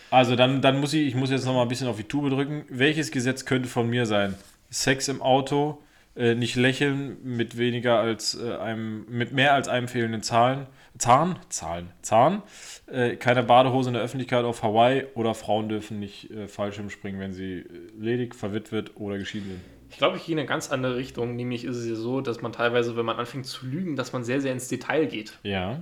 Also 0.10 0.36
dann, 0.36 0.62
dann 0.62 0.80
muss 0.80 0.94
ich, 0.94 1.08
ich 1.08 1.16
muss 1.16 1.30
jetzt 1.30 1.46
noch 1.46 1.54
mal 1.54 1.62
ein 1.64 1.68
bisschen 1.68 1.88
auf 1.88 1.98
die 1.98 2.04
Tube 2.06 2.30
drücken. 2.30 2.66
Welches 2.70 3.12
Gesetz 3.12 3.46
könnte 3.46 3.68
von 3.70 3.90
mir 3.90 4.06
sein? 4.06 4.36
Sex 4.70 5.08
im 5.10 5.22
Auto, 5.22 5.82
äh, 6.18 6.36
nicht 6.36 6.56
lächeln 6.56 7.18
mit 7.24 7.58
weniger 7.58 8.00
als 8.00 8.40
äh, 8.40 8.56
einem, 8.56 9.06
mit 9.10 9.32
mehr 9.32 9.54
als 9.54 9.68
einem 9.68 9.88
fehlenden 9.88 10.24
Zahlen, 10.24 10.68
Zahn, 10.98 11.38
Zahlen, 11.50 11.90
Zahn, 12.02 12.42
äh, 12.88 13.16
keine 13.16 13.44
Badehose 13.44 13.90
in 13.90 13.94
der 13.94 14.04
Öffentlichkeit 14.04 14.44
auf 14.44 14.64
Hawaii 14.64 15.06
oder 15.14 15.34
Frauen 15.34 15.70
dürfen 15.70 16.00
nicht 16.00 16.32
äh, 16.32 16.48
Fallschirm 16.48 16.90
springen, 16.90 17.20
wenn 17.20 17.34
sie 17.34 17.60
äh, 17.60 17.66
ledig, 18.00 18.36
verwitwet 18.36 18.98
oder 18.98 19.18
geschieden 19.18 19.50
sind. 19.50 19.62
Ich 19.90 19.98
glaube, 19.98 20.18
ich 20.18 20.26
gehe 20.26 20.34
in 20.34 20.40
eine 20.40 20.48
ganz 20.48 20.72
andere 20.72 20.96
Richtung. 20.98 21.36
Nämlich 21.36 21.64
ist 21.64 21.78
es 21.78 21.88
ja 21.88 21.96
so, 21.96 22.22
dass 22.22 22.42
man 22.42 22.52
teilweise, 22.52 22.98
wenn 22.98 23.06
man 23.06 23.18
anfängt 23.18 23.46
zu 23.46 23.66
lügen, 23.66 23.96
dass 23.96 24.12
man 24.12 24.24
sehr, 24.24 24.42
sehr 24.42 24.52
ins 24.52 24.68
Detail 24.68 25.06
geht. 25.06 25.40
Ja. 25.44 25.82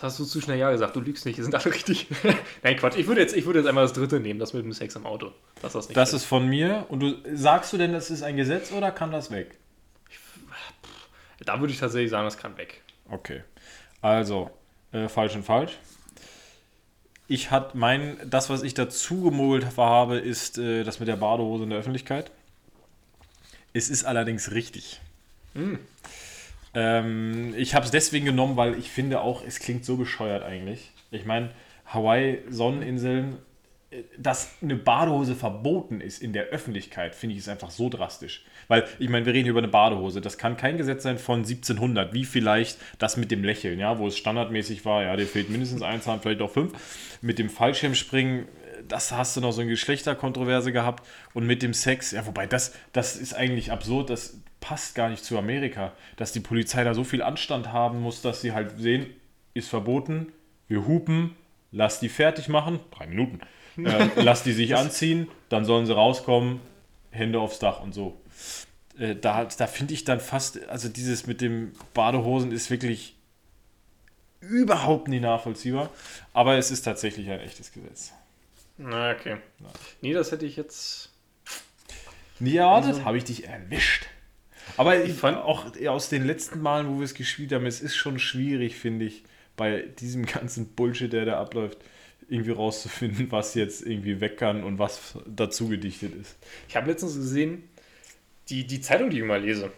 Das 0.00 0.12
hast 0.12 0.20
du 0.20 0.24
zu 0.24 0.40
schnell 0.40 0.58
ja 0.58 0.70
gesagt. 0.70 0.94
Du 0.94 1.00
lügst 1.00 1.26
nicht, 1.26 1.38
die 1.38 1.42
sind 1.42 1.54
alle 1.56 1.74
richtig. 1.74 2.06
Nein, 2.62 2.76
Quatsch. 2.76 2.96
Ich 2.96 3.08
würde, 3.08 3.20
jetzt, 3.20 3.34
ich 3.34 3.46
würde 3.46 3.58
jetzt 3.58 3.68
einmal 3.68 3.82
das 3.82 3.92
dritte 3.94 4.20
nehmen, 4.20 4.38
das 4.38 4.52
mit 4.52 4.64
dem 4.64 4.72
Sex 4.72 4.94
im 4.94 5.04
Auto. 5.04 5.32
Das 5.60 5.74
nicht 5.74 5.96
Das 5.96 6.12
ist 6.12 6.24
von 6.24 6.46
mir. 6.46 6.86
Und 6.88 7.00
du 7.00 7.16
sagst 7.34 7.72
du 7.72 7.78
denn, 7.78 7.92
das 7.92 8.08
ist 8.08 8.22
ein 8.22 8.36
Gesetz 8.36 8.70
oder 8.70 8.92
kann 8.92 9.10
das 9.10 9.32
weg? 9.32 9.58
Da 11.44 11.58
würde 11.58 11.72
ich 11.72 11.80
tatsächlich 11.80 12.10
sagen, 12.10 12.24
das 12.24 12.38
kann 12.38 12.56
weg. 12.56 12.82
Okay. 13.10 13.42
Also, 14.00 14.50
äh, 14.92 15.08
falsch 15.08 15.34
und 15.34 15.44
falsch. 15.44 15.78
Ich 17.26 17.50
hat 17.50 17.74
mein, 17.74 18.18
das, 18.24 18.50
was 18.50 18.62
ich 18.62 18.74
dazu 18.74 19.22
gemogelt 19.22 19.76
habe, 19.76 20.18
ist 20.18 20.58
äh, 20.58 20.84
das 20.84 21.00
mit 21.00 21.08
der 21.08 21.16
Badehose 21.16 21.64
in 21.64 21.70
der 21.70 21.78
Öffentlichkeit. 21.80 22.30
Es 23.72 23.90
ist 23.90 24.04
allerdings 24.04 24.52
richtig. 24.52 25.00
Ähm, 26.78 27.54
ich 27.56 27.74
habe 27.74 27.84
es 27.84 27.90
deswegen 27.90 28.24
genommen, 28.24 28.56
weil 28.56 28.78
ich 28.78 28.88
finde 28.88 29.20
auch, 29.20 29.42
es 29.44 29.58
klingt 29.58 29.84
so 29.84 29.96
bescheuert 29.96 30.44
eigentlich. 30.44 30.92
Ich 31.10 31.24
meine, 31.24 31.50
Hawaii, 31.86 32.42
Sonneninseln, 32.48 33.38
äh, 33.90 34.02
dass 34.16 34.52
eine 34.62 34.76
Badehose 34.76 35.34
verboten 35.34 36.00
ist 36.00 36.22
in 36.22 36.32
der 36.32 36.44
Öffentlichkeit, 36.44 37.16
finde 37.16 37.32
ich 37.32 37.40
ist 37.40 37.48
einfach 37.48 37.70
so 37.70 37.88
drastisch. 37.88 38.44
Weil, 38.68 38.84
ich 39.00 39.08
meine, 39.08 39.26
wir 39.26 39.32
reden 39.32 39.44
hier 39.44 39.50
über 39.50 39.58
eine 39.58 39.66
Badehose. 39.66 40.20
Das 40.20 40.38
kann 40.38 40.56
kein 40.56 40.78
Gesetz 40.78 41.02
sein 41.02 41.18
von 41.18 41.38
1700, 41.40 42.14
wie 42.14 42.24
vielleicht 42.24 42.78
das 43.00 43.16
mit 43.16 43.32
dem 43.32 43.42
Lächeln, 43.42 43.80
ja, 43.80 43.98
wo 43.98 44.06
es 44.06 44.16
standardmäßig 44.16 44.84
war, 44.84 45.02
ja, 45.02 45.16
dir 45.16 45.26
fehlt 45.26 45.50
mindestens 45.50 45.82
ein 45.82 46.00
Zahn, 46.00 46.20
vielleicht 46.20 46.42
auch 46.42 46.52
fünf. 46.52 46.74
Mit 47.22 47.40
dem 47.40 47.50
Fallschirmspringen, 47.50 48.44
äh, 48.44 48.46
das 48.86 49.10
hast 49.10 49.36
du 49.36 49.40
noch 49.40 49.50
so 49.50 49.62
eine 49.62 49.70
Geschlechterkontroverse 49.70 50.70
gehabt. 50.70 51.04
Und 51.34 51.44
mit 51.44 51.60
dem 51.60 51.74
Sex, 51.74 52.12
ja, 52.12 52.24
wobei 52.24 52.46
das, 52.46 52.72
das 52.92 53.16
ist 53.16 53.34
eigentlich 53.34 53.72
absurd, 53.72 54.10
das 54.10 54.38
passt 54.60 54.94
gar 54.94 55.08
nicht 55.08 55.24
zu 55.24 55.38
Amerika, 55.38 55.92
dass 56.16 56.32
die 56.32 56.40
Polizei 56.40 56.84
da 56.84 56.94
so 56.94 57.04
viel 57.04 57.22
Anstand 57.22 57.72
haben 57.72 58.00
muss, 58.00 58.22
dass 58.22 58.40
sie 58.40 58.52
halt 58.52 58.78
sehen, 58.78 59.06
ist 59.54 59.68
verboten, 59.68 60.32
wir 60.66 60.86
hupen, 60.86 61.36
lass 61.72 62.00
die 62.00 62.08
fertig 62.08 62.48
machen, 62.48 62.80
drei 62.90 63.06
Minuten, 63.06 63.40
äh, 63.76 64.08
lass 64.16 64.42
die 64.42 64.52
sich 64.52 64.76
anziehen, 64.76 65.28
dann 65.48 65.64
sollen 65.64 65.86
sie 65.86 65.94
rauskommen, 65.94 66.60
Hände 67.10 67.40
aufs 67.40 67.58
Dach 67.58 67.80
und 67.80 67.94
so. 67.94 68.20
Äh, 68.98 69.14
da 69.14 69.44
da 69.44 69.66
finde 69.66 69.94
ich 69.94 70.04
dann 70.04 70.20
fast, 70.20 70.68
also 70.68 70.88
dieses 70.88 71.26
mit 71.26 71.40
dem 71.40 71.72
Badehosen 71.94 72.52
ist 72.52 72.70
wirklich 72.70 73.16
überhaupt 74.40 75.08
nicht 75.08 75.22
nachvollziehbar, 75.22 75.90
aber 76.32 76.56
es 76.56 76.70
ist 76.70 76.82
tatsächlich 76.82 77.30
ein 77.30 77.40
echtes 77.40 77.72
Gesetz. 77.72 78.12
Na, 78.76 79.10
okay. 79.10 79.38
Nee, 80.00 80.12
das 80.12 80.30
hätte 80.30 80.46
ich 80.46 80.56
jetzt. 80.56 81.10
Nie 82.38 82.56
erwartet, 82.56 83.04
habe 83.04 83.18
ich 83.18 83.24
dich 83.24 83.48
erwischt. 83.48 84.06
Aber 84.76 85.02
ich 85.02 85.14
fand- 85.14 85.38
auch 85.38 85.66
aus 85.88 86.08
den 86.08 86.26
letzten 86.26 86.60
Malen, 86.60 86.88
wo 86.88 86.98
wir 86.98 87.04
es 87.04 87.14
gespielt 87.14 87.52
haben, 87.52 87.66
es 87.66 87.80
ist 87.80 87.96
schon 87.96 88.18
schwierig, 88.18 88.76
finde 88.76 89.06
ich, 89.06 89.24
bei 89.56 89.82
diesem 89.98 90.24
ganzen 90.26 90.68
Bullshit, 90.74 91.12
der 91.12 91.24
da 91.24 91.40
abläuft, 91.40 91.78
irgendwie 92.28 92.52
rauszufinden, 92.52 93.26
was 93.32 93.54
jetzt 93.54 93.84
irgendwie 93.84 94.20
weg 94.20 94.36
kann 94.36 94.62
und 94.62 94.78
was 94.78 95.16
dazu 95.26 95.68
gedichtet 95.68 96.14
ist. 96.20 96.36
Ich 96.68 96.76
habe 96.76 96.90
letztens 96.90 97.14
gesehen, 97.16 97.64
die, 98.50 98.66
die 98.66 98.80
Zeitung, 98.80 99.10
die 99.10 99.16
ich 99.16 99.22
immer 99.22 99.38
lese. 99.38 99.70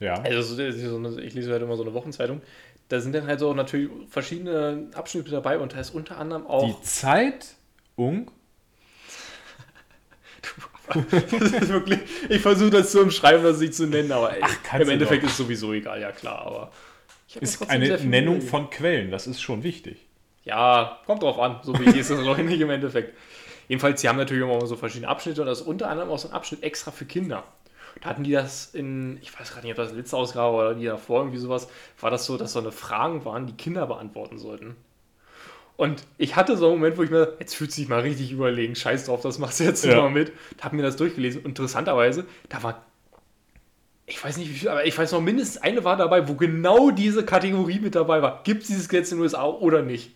Ja. 0.00 0.14
Also, 0.20 0.58
ich 0.62 1.34
lese 1.34 1.50
halt 1.52 1.62
immer 1.62 1.76
so 1.76 1.82
eine 1.82 1.94
Wochenzeitung. 1.94 2.40
Da 2.88 3.00
sind 3.00 3.14
dann 3.14 3.26
halt 3.26 3.40
so 3.40 3.52
natürlich 3.52 3.90
verschiedene 4.08 4.88
Abschnitte 4.94 5.30
dabei 5.30 5.58
und 5.58 5.72
da 5.74 5.80
ist 5.80 5.90
unter 5.90 6.18
anderem 6.18 6.46
auch. 6.46 6.64
Die 6.80 6.82
Zeitung 6.86 8.30
Das 10.88 11.52
ist 11.52 11.68
wirklich, 11.68 12.00
ich 12.28 12.40
versuche 12.40 12.70
das 12.70 12.92
zu 12.92 13.02
umschreiben, 13.02 13.42
das 13.42 13.58
nicht 13.60 13.74
zu 13.74 13.86
nennen, 13.86 14.12
aber 14.12 14.34
ey, 14.34 14.42
kannst 14.62 14.86
im 14.86 14.92
Endeffekt 14.92 15.24
doch. 15.24 15.28
ist 15.28 15.36
sowieso 15.36 15.72
egal, 15.72 16.00
ja 16.00 16.12
klar, 16.12 16.40
aber. 16.46 16.72
ist 17.40 17.68
eine 17.68 17.98
Nennung 17.98 18.40
von 18.40 18.70
Quellen, 18.70 19.10
das 19.10 19.26
ist 19.26 19.40
schon 19.40 19.62
wichtig. 19.62 20.08
Ja, 20.44 21.00
kommt 21.06 21.22
drauf 21.22 21.38
an. 21.38 21.60
So 21.62 21.78
wichtig 21.78 21.98
ist 21.98 22.10
das 22.10 22.20
noch 22.20 22.38
nicht 22.38 22.60
im 22.60 22.70
Endeffekt. 22.70 23.14
Jedenfalls, 23.68 24.00
sie 24.00 24.08
haben 24.08 24.16
natürlich 24.16 24.42
immer 24.42 24.66
so 24.66 24.76
verschiedene 24.76 25.08
Abschnitte 25.08 25.42
und 25.42 25.46
das 25.46 25.60
ist 25.60 25.66
unter 25.66 25.90
anderem 25.90 26.08
auch 26.08 26.18
so 26.18 26.28
ein 26.28 26.34
Abschnitt 26.34 26.62
extra 26.62 26.90
für 26.90 27.04
Kinder. 27.04 27.44
Da 28.00 28.10
hatten 28.10 28.24
die 28.24 28.32
das 28.32 28.74
in, 28.74 29.18
ich 29.20 29.38
weiß 29.38 29.52
gerade 29.52 29.66
nicht, 29.66 29.78
ob 29.78 29.84
das 29.84 29.92
letzte 29.94 30.16
Ausgabe 30.16 30.56
oder 30.56 30.74
die 30.74 30.86
davor 30.86 31.20
irgendwie 31.20 31.38
sowas, 31.38 31.68
war 32.00 32.10
das 32.10 32.24
so, 32.24 32.36
dass 32.38 32.52
so 32.52 32.60
eine 32.60 32.72
Fragen 32.72 33.24
waren, 33.24 33.46
die 33.46 33.54
Kinder 33.54 33.86
beantworten 33.86 34.38
sollten. 34.38 34.76
Und 35.78 36.02
ich 36.18 36.34
hatte 36.34 36.56
so 36.56 36.66
einen 36.66 36.74
Moment, 36.80 36.98
wo 36.98 37.04
ich 37.04 37.10
mir, 37.10 37.34
jetzt 37.38 37.54
fühlt 37.54 37.70
sich 37.70 37.88
mal 37.88 38.00
richtig 38.00 38.32
überlegen, 38.32 38.74
scheiß 38.74 39.06
drauf, 39.06 39.20
das 39.22 39.38
machst 39.38 39.60
du 39.60 39.64
jetzt 39.64 39.84
Ja. 39.84 39.94
mal 40.02 40.10
mit. 40.10 40.32
Hab 40.60 40.72
mir 40.72 40.82
das 40.82 40.96
durchgelesen. 40.96 41.44
Interessanterweise, 41.44 42.26
da 42.48 42.62
war, 42.64 42.84
ich 44.04 44.22
weiß 44.22 44.38
nicht 44.38 44.50
wie 44.50 44.54
viel, 44.54 44.68
aber 44.70 44.84
ich 44.84 44.98
weiß 44.98 45.12
noch, 45.12 45.20
mindestens 45.20 45.62
eine 45.62 45.84
war 45.84 45.96
dabei, 45.96 46.26
wo 46.28 46.34
genau 46.34 46.90
diese 46.90 47.24
Kategorie 47.24 47.78
mit 47.78 47.94
dabei 47.94 48.20
war. 48.22 48.42
Gibt 48.42 48.62
es 48.62 48.68
dieses 48.68 48.88
Gesetz 48.88 49.12
in 49.12 49.18
den 49.18 49.22
USA 49.22 49.44
oder 49.46 49.82
nicht? 49.82 50.10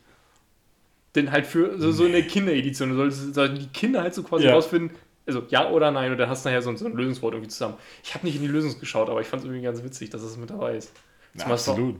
Denn 1.15 1.31
halt 1.31 1.47
für 1.47 1.79
so, 1.79 1.93
so 1.93 2.07
eine 2.07 2.23
Kinderedition, 2.25 2.89
du 2.91 2.97
solltest 3.11 3.37
die 3.63 3.69
Kinder 3.69 4.03
halt 4.03 4.15
so 4.15 4.25
quasi 4.25 4.47
Ja. 4.47 4.55
rausfinden, 4.55 4.97
also 5.27 5.45
ja 5.49 5.71
oder 5.71 5.93
nein, 5.93 6.11
und 6.11 6.19
dann 6.19 6.29
hast 6.29 6.45
du 6.45 6.49
nachher 6.49 6.63
so, 6.63 6.71
ein- 6.71 6.77
so 6.77 6.87
ein 6.87 6.95
Lösungswort 6.95 7.35
irgendwie 7.35 7.51
zusammen. 7.51 7.75
Ich 8.03 8.15
habe 8.15 8.27
nicht 8.27 8.35
in 8.35 8.43
die 8.43 8.49
Lösung 8.49 8.81
geschaut, 8.81 9.09
aber 9.09 9.21
ich 9.21 9.29
fand 9.29 9.43
es 9.43 9.47
irgendwie 9.47 9.63
ganz 9.63 9.85
witzig, 9.85 10.11
dass 10.11 10.23
es 10.23 10.37
mit 10.37 10.51
dabei 10.51 10.77
ist. 10.77 10.91
Das 11.35 11.47
auch- 11.47 11.51
absolut. 11.51 11.97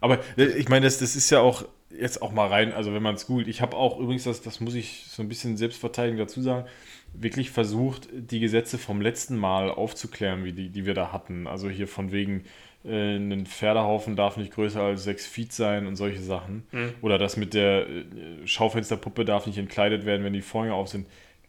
Aber 0.00 0.18
äh, 0.36 0.44
ich 0.44 0.68
meine, 0.68 0.84
das, 0.86 0.98
das 0.98 1.16
ist 1.16 1.30
ja 1.30 1.40
auch 1.40 1.64
jetzt 1.90 2.20
auch 2.20 2.32
mal 2.32 2.48
rein, 2.48 2.72
also 2.72 2.92
wenn 2.92 3.02
man 3.02 3.14
es 3.14 3.26
googelt. 3.26 3.48
Ich 3.48 3.60
habe 3.60 3.76
auch 3.76 3.98
übrigens, 3.98 4.24
das, 4.24 4.42
das 4.42 4.60
muss 4.60 4.74
ich 4.74 5.06
so 5.08 5.22
ein 5.22 5.28
bisschen 5.28 5.56
selbstverteidigend 5.56 6.20
dazu 6.20 6.42
sagen, 6.42 6.66
wirklich 7.14 7.50
versucht, 7.50 8.08
die 8.12 8.40
Gesetze 8.40 8.76
vom 8.78 9.00
letzten 9.00 9.36
Mal 9.36 9.70
aufzuklären, 9.70 10.44
wie 10.44 10.52
die, 10.52 10.68
die 10.68 10.84
wir 10.84 10.94
da 10.94 11.12
hatten. 11.12 11.46
Also 11.46 11.68
hier 11.70 11.88
von 11.88 12.12
wegen, 12.12 12.44
äh, 12.84 13.16
ein 13.16 13.46
Pferdehaufen 13.46 14.16
darf 14.16 14.36
nicht 14.36 14.52
größer 14.52 14.80
als 14.80 15.04
sechs 15.04 15.26
Feet 15.26 15.52
sein 15.52 15.86
und 15.86 15.96
solche 15.96 16.20
Sachen. 16.20 16.64
Oder 17.02 17.18
das 17.18 17.36
mit 17.36 17.54
der 17.54 17.88
äh, 17.88 18.04
Schaufensterpuppe 18.44 19.24
darf 19.24 19.46
nicht 19.46 19.58
entkleidet 19.58 20.04
werden, 20.04 20.24
wenn 20.24 20.32
die 20.32 20.42
Vorhänge 20.42 20.74
auf 20.74 20.88
sind. 20.88 21.06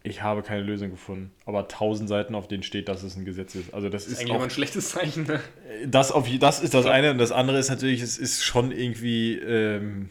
Ich 0.10 0.22
habe 0.22 0.42
keine 0.42 0.64
Lösung 0.64 0.90
gefunden. 0.90 1.32
Aber 1.46 1.68
tausend 1.68 2.08
Seiten, 2.08 2.34
auf 2.34 2.48
denen 2.48 2.64
steht, 2.64 2.88
dass 2.88 3.04
es 3.04 3.18
ein 3.18 3.26
Gesetz 3.26 3.56
ist. 3.56 3.74
Also 3.74 3.90
das 3.90 4.08
ist 4.08 4.20
Eigentlich 4.20 4.32
auch 4.32 4.36
immer 4.36 4.46
ein 4.46 4.50
schlechtes 4.50 4.90
Zeichen. 4.90 5.26
Ne? 5.26 5.42
das, 5.86 6.12
auf, 6.12 6.28
das 6.40 6.62
ist 6.62 6.74
das 6.74 6.86
eine 6.86 7.12
und 7.12 7.18
das 7.18 7.32
andere 7.32 7.60
ist 7.60 7.70
natürlich, 7.70 8.02
es 8.02 8.18
ist 8.18 8.44
schon 8.44 8.72
irgendwie 8.72 9.34
ähm, 9.38 10.10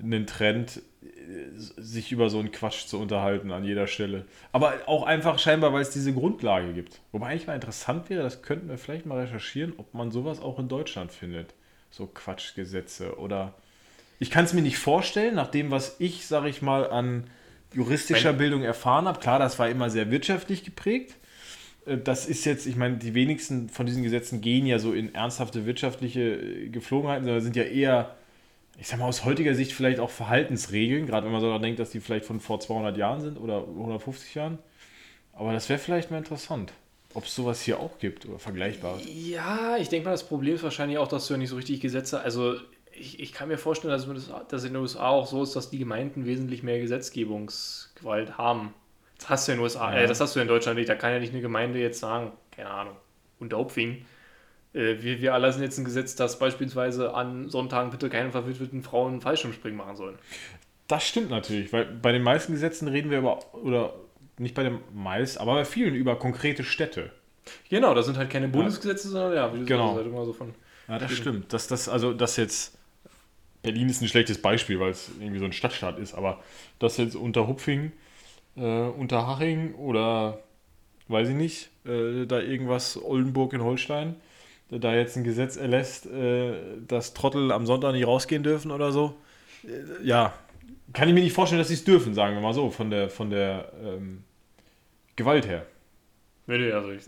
ein 0.00 0.26
Trend, 0.26 0.82
äh, 1.02 1.10
sich 1.56 2.10
über 2.10 2.30
so 2.30 2.40
einen 2.40 2.50
Quatsch 2.50 2.86
zu 2.86 2.98
unterhalten 2.98 3.52
an 3.52 3.64
jeder 3.64 3.86
Stelle. 3.86 4.24
Aber 4.50 4.74
auch 4.86 5.04
einfach 5.04 5.38
scheinbar, 5.38 5.72
weil 5.72 5.82
es 5.82 5.90
diese 5.90 6.12
Grundlage 6.12 6.72
gibt. 6.72 7.00
Wobei 7.12 7.28
eigentlich 7.28 7.46
mal 7.46 7.54
interessant 7.54 8.10
wäre, 8.10 8.22
das 8.22 8.42
könnten 8.42 8.68
wir 8.68 8.76
vielleicht 8.76 9.06
mal 9.06 9.20
recherchieren, 9.20 9.74
ob 9.76 9.94
man 9.94 10.10
sowas 10.10 10.40
auch 10.40 10.58
in 10.58 10.68
Deutschland 10.68 11.12
findet. 11.12 11.54
So 11.90 12.06
Quatschgesetze 12.06 13.18
oder. 13.18 13.54
Ich 14.18 14.32
kann 14.32 14.44
es 14.44 14.52
mir 14.52 14.62
nicht 14.62 14.78
vorstellen, 14.78 15.36
nach 15.36 15.46
dem, 15.46 15.70
was 15.70 15.96
ich, 16.00 16.26
sag 16.26 16.44
ich 16.46 16.60
mal, 16.60 16.90
an 16.90 17.30
juristischer 17.74 18.30
Wenn- 18.30 18.38
Bildung 18.38 18.62
erfahren 18.62 19.06
habe. 19.06 19.20
Klar, 19.20 19.38
das 19.38 19.58
war 19.58 19.68
immer 19.68 19.90
sehr 19.90 20.10
wirtschaftlich 20.10 20.64
geprägt. 20.64 21.16
Äh, 21.86 21.98
Das 21.98 22.26
ist 22.26 22.44
jetzt, 22.44 22.66
ich 22.66 22.76
meine, 22.76 22.96
die 22.96 23.14
wenigsten 23.14 23.68
von 23.68 23.86
diesen 23.86 24.02
Gesetzen 24.02 24.40
gehen 24.40 24.66
ja 24.66 24.78
so 24.78 24.92
in 24.92 25.14
ernsthafte 25.14 25.66
wirtschaftliche 25.66 26.20
äh, 26.20 26.68
Geflogenheiten, 26.68 27.24
sondern 27.24 27.42
sind 27.42 27.56
ja 27.56 27.64
eher, 27.64 28.14
ich 28.80 28.88
sag 28.88 28.98
mal, 28.98 29.06
aus 29.06 29.24
heutiger 29.24 29.54
Sicht 29.54 29.72
vielleicht 29.72 30.00
auch 30.00 30.10
Verhaltensregeln, 30.10 31.06
gerade 31.06 31.26
wenn 31.26 31.32
man 31.32 31.40
so 31.40 31.48
daran 31.48 31.62
denkt, 31.62 31.78
dass 31.80 31.90
die 31.90 32.00
vielleicht 32.00 32.24
von 32.24 32.40
vor 32.40 32.60
200 32.60 32.96
Jahren 32.96 33.20
sind 33.20 33.36
oder 33.38 33.58
150 33.66 34.34
Jahren. 34.34 34.58
Aber 35.32 35.52
das 35.52 35.68
wäre 35.68 35.78
vielleicht 35.78 36.10
mal 36.10 36.18
interessant, 36.18 36.72
ob 37.14 37.24
es 37.24 37.34
sowas 37.34 37.62
hier 37.62 37.78
auch 37.80 37.98
gibt 37.98 38.26
oder 38.26 38.38
Vergleichbares. 38.38 39.02
Ja, 39.06 39.76
ich 39.78 39.88
denke 39.88 40.06
mal, 40.06 40.10
das 40.12 40.26
Problem 40.26 40.54
ist 40.56 40.62
wahrscheinlich 40.64 40.98
auch, 40.98 41.06
dass 41.08 41.26
du 41.28 41.34
ja 41.34 41.38
nicht 41.38 41.50
so 41.50 41.56
richtig 41.56 41.80
Gesetze, 41.80 42.20
also 42.20 42.56
ich, 43.00 43.20
ich 43.20 43.32
kann 43.32 43.48
mir 43.48 43.58
vorstellen, 43.58 43.92
dass 43.92 44.06
es 44.06 44.30
dass 44.48 44.64
in 44.64 44.72
den 44.74 44.82
USA 44.82 45.08
auch 45.08 45.26
so 45.26 45.42
ist, 45.42 45.54
dass 45.56 45.70
die 45.70 45.78
Gemeinden 45.78 46.26
wesentlich 46.26 46.62
mehr 46.62 46.78
Gesetzgebungsgewalt 46.80 48.38
haben. 48.38 48.74
Das 49.18 49.28
hast 49.30 49.48
du 49.48 49.52
in 49.52 49.58
den 49.58 49.62
USA, 49.64 49.92
Ja. 49.94 50.00
äh, 50.02 50.06
das 50.06 50.20
hast 50.20 50.36
du 50.36 50.40
in 50.40 50.48
Deutschland 50.48 50.78
nicht. 50.78 50.88
Da 50.88 50.94
kann 50.94 51.12
ja 51.12 51.18
nicht 51.18 51.32
eine 51.32 51.42
Gemeinde 51.42 51.78
jetzt 51.78 52.00
sagen, 52.00 52.32
keine 52.52 52.70
Ahnung, 52.70 52.96
Unterhupfing. 53.40 54.04
Äh, 54.74 54.96
wir, 55.00 55.20
wir 55.20 55.30
erlassen 55.32 55.62
jetzt 55.62 55.78
ein 55.78 55.84
Gesetz, 55.84 56.14
dass 56.14 56.38
beispielsweise 56.38 57.14
an 57.14 57.48
Sonntagen 57.48 57.90
bitte 57.90 58.08
keine 58.10 58.30
verwitweten 58.30 58.82
Frauen 58.82 59.20
Fallschirmspringen 59.20 59.76
machen 59.76 59.96
sollen. 59.96 60.18
Das 60.86 61.06
stimmt 61.06 61.30
natürlich, 61.30 61.72
weil 61.72 61.84
bei 61.84 62.12
den 62.12 62.22
meisten 62.22 62.52
Gesetzen 62.52 62.88
reden 62.88 63.10
wir 63.10 63.18
über, 63.18 63.38
oder 63.54 63.92
nicht 64.38 64.54
bei 64.54 64.62
den 64.62 64.78
meisten, 64.94 65.40
aber 65.40 65.54
bei 65.54 65.64
vielen 65.64 65.94
über 65.94 66.16
konkrete 66.18 66.64
Städte. 66.64 67.10
Genau, 67.68 67.94
das 67.94 68.06
sind 68.06 68.16
halt 68.18 68.30
keine 68.30 68.48
Bundesgesetze, 68.48 69.08
sondern 69.08 69.34
ja, 69.34 69.52
wie 69.54 69.58
du 69.60 69.64
Genau. 69.64 69.86
sagst, 69.88 69.96
halt 69.98 70.06
immer 70.06 70.24
so 70.24 70.32
von. 70.32 70.54
Ja, 70.86 70.98
das 70.98 71.12
stimmt. 71.12 71.52
Dass 71.52 71.66
das, 71.66 71.88
also, 71.88 72.14
das 72.14 72.36
jetzt. 72.36 72.77
Berlin 73.62 73.88
ist 73.88 74.00
ein 74.00 74.08
schlechtes 74.08 74.40
Beispiel, 74.40 74.80
weil 74.80 74.90
es 74.90 75.10
irgendwie 75.20 75.38
so 75.38 75.44
ein 75.44 75.52
Stadtstaat 75.52 75.98
ist, 75.98 76.14
aber 76.14 76.42
das 76.78 76.96
jetzt 76.96 77.16
unter 77.16 77.48
Hupfing, 77.48 77.92
äh, 78.56 78.60
unter 78.60 79.26
Haching 79.26 79.74
oder 79.74 80.40
weiß 81.08 81.30
ich 81.30 81.34
nicht, 81.34 81.70
äh, 81.84 82.26
da 82.26 82.40
irgendwas 82.40 83.02
Oldenburg 83.02 83.52
in 83.52 83.62
Holstein, 83.62 84.16
äh, 84.70 84.78
da 84.78 84.94
jetzt 84.94 85.16
ein 85.16 85.24
Gesetz 85.24 85.56
erlässt, 85.56 86.06
äh, 86.06 86.52
dass 86.86 87.14
Trottel 87.14 87.52
am 87.52 87.66
Sonntag 87.66 87.92
nicht 87.92 88.06
rausgehen 88.06 88.42
dürfen 88.42 88.70
oder 88.70 88.92
so. 88.92 89.16
Äh, 89.64 90.06
ja, 90.06 90.34
kann 90.92 91.08
ich 91.08 91.14
mir 91.14 91.22
nicht 91.22 91.34
vorstellen, 91.34 91.60
dass 91.60 91.68
sie 91.68 91.74
es 91.74 91.84
dürfen, 91.84 92.14
sagen 92.14 92.34
wir 92.34 92.42
mal 92.42 92.54
so, 92.54 92.70
von 92.70 92.90
der, 92.90 93.10
von 93.10 93.30
der 93.30 93.72
ähm, 93.82 94.24
Gewalt 95.16 95.46
her. 95.46 95.66
Nee, 96.46 96.58
nee, 96.58 96.72
also 96.72 96.90
ich, 96.92 97.02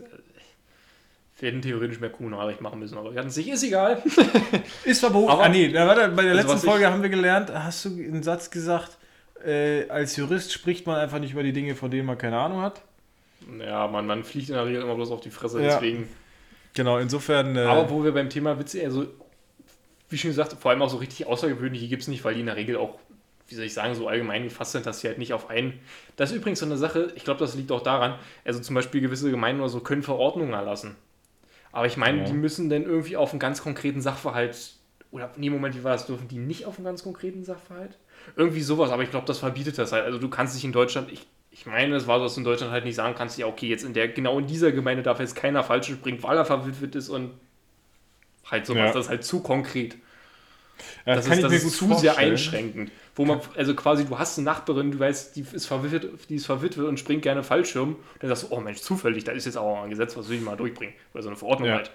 wir 1.41 1.49
hätten 1.49 1.61
theoretisch 1.61 1.99
mehr 1.99 2.09
Kommunalrecht 2.11 2.61
machen 2.61 2.79
müssen, 2.79 2.97
aber 2.97 3.11
wir 3.11 3.19
hatten 3.19 3.29
es 3.29 3.35
nicht, 3.37 3.49
ist 3.49 3.63
egal. 3.63 4.01
Ist 4.85 4.99
verboten. 5.01 5.29
Aber- 5.31 5.43
ah, 5.43 5.49
nee, 5.49 5.69
na, 5.73 5.85
warte, 5.87 6.07
bei 6.09 6.21
der 6.23 6.31
Also, 6.35 6.47
letzten 6.49 6.65
ich- 6.65 6.71
Folge 6.71 6.87
haben 6.89 7.01
wir 7.01 7.09
gelernt, 7.09 7.51
hast 7.53 7.83
du 7.85 7.89
einen 7.89 8.23
Satz 8.23 8.49
gesagt, 8.49 8.97
äh, 9.45 9.87
als 9.89 10.15
Jurist 10.15 10.53
spricht 10.53 10.85
man 10.87 10.97
einfach 10.97 11.19
nicht 11.19 11.33
über 11.33 11.43
die 11.43 11.51
Dinge, 11.53 11.75
von 11.75 11.91
denen 11.91 12.05
man 12.05 12.17
keine 12.17 12.37
Ahnung 12.37 12.61
hat. 12.61 12.81
Ja, 13.59 13.87
man, 13.87 14.05
man 14.05 14.23
fliegt 14.23 14.49
in 14.49 14.55
der 14.55 14.65
Regel 14.67 14.83
immer 14.83 14.93
bloß 14.95 15.09
auf 15.11 15.21
die 15.21 15.31
Fresse, 15.31 15.61
Ja. 15.61 15.73
deswegen. 15.73 16.07
Genau, 16.75 16.99
insofern. 16.99 17.55
Äh, 17.57 17.61
Aber 17.61 17.89
wo 17.89 18.03
wir 18.03 18.11
beim 18.13 18.29
Thema 18.29 18.57
Witze, 18.59 18.83
also, 18.83 19.07
wie 20.09 20.17
schon 20.17 20.29
gesagt, 20.29 20.55
vor 20.59 20.69
allem 20.71 20.81
auch 20.83 20.89
so 20.89 20.97
richtig 20.97 21.25
außergewöhnliche 21.25 21.87
gibt 21.87 22.03
es 22.03 22.07
nicht, 22.07 22.23
weil 22.23 22.35
die 22.35 22.41
in 22.41 22.45
der 22.45 22.55
Regel 22.55 22.77
auch, 22.77 22.99
wie 23.47 23.55
soll 23.55 23.65
ich 23.65 23.73
sagen, 23.73 23.95
so 23.95 24.07
allgemein 24.07 24.43
gefasst 24.43 24.73
sind, 24.73 24.85
dass 24.85 24.99
sie 25.01 25.07
halt 25.07 25.17
nicht 25.17 25.33
auf 25.33 25.49
einen. 25.49 25.79
Das 26.17 26.29
ist 26.31 26.37
übrigens 26.37 26.59
so 26.59 26.65
eine 26.67 26.77
Sache, 26.77 27.11
ich 27.15 27.23
glaube, 27.23 27.39
das 27.39 27.55
liegt 27.55 27.71
auch 27.71 27.81
daran, 27.81 28.15
also 28.45 28.59
zum 28.59 28.75
Beispiel 28.75 29.01
gewisse 29.01 29.31
Gemeinden 29.31 29.59
oder 29.61 29.69
so 29.69 29.79
können 29.79 30.03
Verordnungen 30.03 30.53
erlassen. 30.53 30.95
Aber 31.71 31.85
ich 31.85 31.97
meine, 31.97 32.19
Ja. 32.19 32.23
die 32.25 32.33
müssen 32.33 32.69
dann 32.69 32.83
irgendwie 32.83 33.17
auf 33.17 33.31
einen 33.31 33.39
ganz 33.39 33.61
konkreten 33.61 34.01
Sachverhalt, 34.01 34.73
oder 35.11 35.29
nee, 35.37 35.49
Moment, 35.49 35.75
wie 35.75 35.83
war 35.83 35.91
das, 35.91 36.05
dürfen 36.05 36.27
die 36.27 36.37
nicht 36.37 36.65
auf 36.65 36.77
einen 36.77 36.85
ganz 36.85 37.03
konkreten 37.03 37.43
Sachverhalt? 37.43 37.97
Irgendwie 38.35 38.61
sowas, 38.61 38.91
aber 38.91 39.03
ich 39.03 39.09
glaube, 39.09 39.25
das 39.25 39.39
verbietet 39.39 39.77
das 39.77 39.91
halt. 39.91 40.05
Also 40.05 40.19
du 40.19 40.29
kannst 40.29 40.55
dich 40.55 40.63
in 40.63 40.71
Deutschland, 40.71 41.11
ich, 41.11 41.27
ich 41.49 41.65
meine, 41.65 41.95
es 41.95 42.07
war 42.07 42.19
so, 42.19 42.25
dass 42.25 42.35
du 42.35 42.41
in 42.41 42.45
Deutschland 42.45 42.71
halt 42.71 42.85
nicht 42.85 42.95
sagen 42.95 43.15
kannst, 43.15 43.37
ja, 43.37 43.45
okay, 43.45 43.67
jetzt 43.67 43.83
in 43.83 43.93
der, 43.93 44.07
genau 44.07 44.39
in 44.39 44.47
dieser 44.47 44.71
Gemeinde 44.71 45.03
darf 45.03 45.19
jetzt 45.19 45.35
keiner 45.35 45.63
falsch 45.63 45.87
springen, 45.87 46.21
weil 46.23 46.37
er 46.37 46.45
verwitwet 46.45 46.95
ist 46.95 47.09
und 47.09 47.31
halt 48.49 48.65
sowas, 48.65 48.79
Ja. 48.79 48.93
das 48.93 49.05
ist 49.05 49.09
halt 49.09 49.23
zu 49.23 49.41
konkret. 49.41 49.97
Ja, 51.05 51.15
Das 51.15 51.25
kann 51.25 51.33
ist, 51.33 51.37
ich 51.39 51.43
das 51.43 51.51
mir 51.51 51.57
ist 51.57 51.63
gut 51.63 51.71
zu 51.73 51.99
sehr 51.99 52.11
vorstellen. 52.13 52.31
einschränkend. 52.31 52.91
Wo 53.15 53.25
man, 53.25 53.41
also 53.55 53.75
quasi, 53.75 54.05
du 54.05 54.17
hast 54.17 54.37
eine 54.37 54.45
Nachbarin, 54.45 54.91
du 54.91 54.99
weißt, 54.99 55.35
die 55.35 55.45
ist 55.51 55.65
verwitwet, 55.65 56.29
die 56.29 56.35
ist 56.35 56.45
verwitwet 56.45 56.85
und 56.85 56.97
springt 56.99 57.21
gerne 57.23 57.43
Fallschirm. 57.43 57.89
Und 57.95 57.97
dann 58.19 58.29
sagst 58.29 58.43
du, 58.43 58.47
oh 58.55 58.59
Mensch, 58.61 58.79
zufällig, 58.79 59.23
da 59.25 59.31
ist 59.33 59.45
jetzt 59.45 59.57
auch 59.57 59.83
ein 59.83 59.89
Gesetz, 59.89 60.15
was 60.15 60.29
will 60.29 60.37
ich 60.37 60.43
mal 60.43 60.55
durchbringen. 60.55 60.93
Oder 61.13 61.23
so 61.23 61.29
eine 61.29 61.35
Verordnung 61.37 61.67
Ja. 61.69 61.75
halt. 61.75 61.91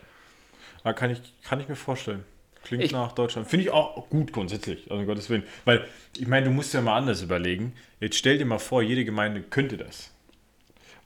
Ja, 0.84 0.92
kann, 0.92 1.10
ich, 1.10 1.20
kann 1.42 1.58
ich 1.60 1.68
mir 1.68 1.76
vorstellen. 1.76 2.24
Klingt 2.64 2.82
Ich- 2.84 2.92
nach 2.92 3.12
Deutschland. 3.12 3.48
Finde 3.48 3.64
ich 3.64 3.70
auch 3.70 4.08
gut 4.10 4.32
grundsätzlich, 4.32 4.90
also 4.90 5.00
um 5.00 5.06
Gottes 5.06 5.30
Willen. 5.30 5.44
Weil, 5.64 5.86
ich 6.16 6.26
meine, 6.26 6.46
du 6.46 6.52
musst 6.52 6.74
ja 6.74 6.80
mal 6.80 6.96
anders 6.96 7.22
überlegen. 7.22 7.72
Jetzt 8.00 8.16
stell 8.16 8.38
dir 8.38 8.44
mal 8.44 8.58
vor, 8.58 8.82
jede 8.82 9.04
Gemeinde 9.04 9.40
könnte 9.42 9.76
das. 9.76 10.10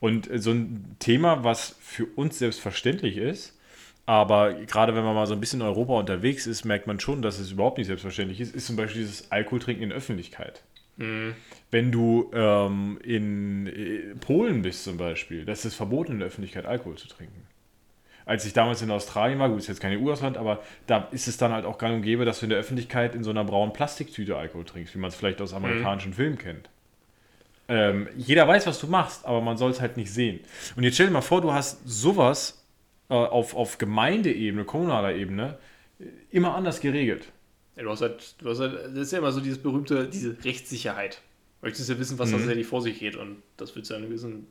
Und 0.01 0.31
äh, 0.31 0.39
so 0.39 0.51
ein 0.53 0.97
Thema, 0.99 1.45
was 1.45 1.77
für 1.81 2.07
uns 2.17 2.39
selbstverständlich 2.39 3.17
ist, 3.19 3.59
aber 4.11 4.55
gerade 4.55 4.97
wenn 4.97 5.05
man 5.05 5.14
mal 5.14 5.29
so 5.29 5.35
ein 5.35 5.40
bisschen 5.40 5.61
in 5.61 5.67
Europa 5.69 5.93
unterwegs 5.93 6.49
ist, 6.49 6.64
merkt 6.64 6.88
man 6.88 6.99
schon, 6.99 7.23
dass 7.23 7.38
es 7.38 7.52
überhaupt 7.52 7.79
nicht 7.79 7.87
selbstverständlich 7.87 8.41
ist, 8.41 8.56
ist 8.56 8.67
zum 8.67 8.75
Beispiel 8.75 9.02
dieses 9.02 9.30
Alkoholtrinken 9.30 9.85
in 9.85 9.93
Öffentlichkeit. 9.93 10.65
Wenn 11.71 11.93
du 11.93 12.28
ähm, 12.35 12.99
in 13.04 13.69
äh, 13.69 14.17
Polen 14.17 14.63
bist 14.63 14.82
zum 14.82 14.97
Beispiel, 14.97 15.45
das 15.45 15.65
ist 15.65 15.76
verboten 15.76 16.15
in 16.15 16.19
der 16.19 16.26
Öffentlichkeit 16.26 16.67
Alkohol 16.67 16.97
zu 16.97 17.06
trinken 17.06 17.47
als 18.26 18.45
ich 18.45 18.52
damals 18.52 18.80
in 18.82 18.91
Australien 18.93 19.41
war, 19.41 19.49
gut, 19.49 19.58
ist 19.58 19.67
jetzt 19.67 19.80
kein 19.80 19.99
EU-Ausland, 19.99 20.37
aber 20.37 20.63
da 20.87 21.08
ist 21.11 21.26
es 21.26 21.37
dann 21.37 21.52
halt 21.52 21.65
auch 21.65 21.78
gang 21.78 21.97
und 21.97 22.02
gäbe, 22.02 22.25
dass 22.25 22.39
du 22.39 22.47
in 22.47 22.50
der 22.50 22.61
Öffentlichkeit 22.61 23.17
in 23.17 23.25
so 23.25 23.30
einer 23.30 23.43
braunen 23.43 23.73
Plastiktüte 23.73 24.37
Alkohol 24.37 24.65
trinkst, 24.65 24.95
wie 24.95 24.99
man 24.99 25.08
es 25.08 25.17
vielleicht 25.17 25.41
aus 25.41 25.52
amerikanischen 25.52 26.15
Filmen 26.15 26.39
kennt. 26.39 26.69
Ähm, 27.67 28.08
jeder 28.17 28.47
weiß, 28.47 28.69
was 28.69 28.78
du 28.78 28.87
machst, 28.87 29.25
aber 29.26 29.41
man 29.41 29.56
soll 29.56 29.73
es 29.73 29.80
halt 29.80 29.97
nicht 29.97 30.13
sehen. 30.13 30.41
Und 30.76 30.85
jetzt 30.85 30.95
stell 30.95 31.06
dir 31.06 31.13
mal 31.13 31.23
vor, 31.23 31.41
du 31.41 31.52
hast 31.52 31.80
sowas 31.85 32.60
auf, 33.15 33.55
auf 33.55 33.79
Gemeindeebene, 33.79 34.65
kommunaler 34.65 35.15
Ebene, 35.15 35.59
äh, 35.99 36.05
immer 36.31 36.55
anders 36.55 36.81
geregelt. 36.81 37.33
Ja, 37.77 37.83
du 37.85 37.91
hast 37.91 38.03
halt, 38.03 38.35
du 38.43 38.49
hast 38.51 38.61
halt, 38.61 38.75
das 38.75 38.93
ist 38.95 39.13
ja 39.13 39.19
immer 39.19 39.33
so 39.33 39.41
dieses 39.41 39.59
berühmte, 39.63 40.09
diese 40.09 40.37
Rechtssicherheit. 40.45 41.23
Du 41.61 41.67
möchtest 41.67 41.89
ja 41.89 41.99
wissen, 41.99 42.19
was 42.19 42.29
Mhm. 42.29 42.33
da 42.33 42.39
tatsächlich 42.39 42.67
vor 42.67 42.83
sich 42.83 42.99
geht 42.99 43.17
und 43.17 43.43
das 43.57 43.75
willst 43.77 43.91
du 43.91 43.95
ja 43.95 43.99
in 43.99 44.05
einem 44.05 44.11
gewissen, 44.11 44.47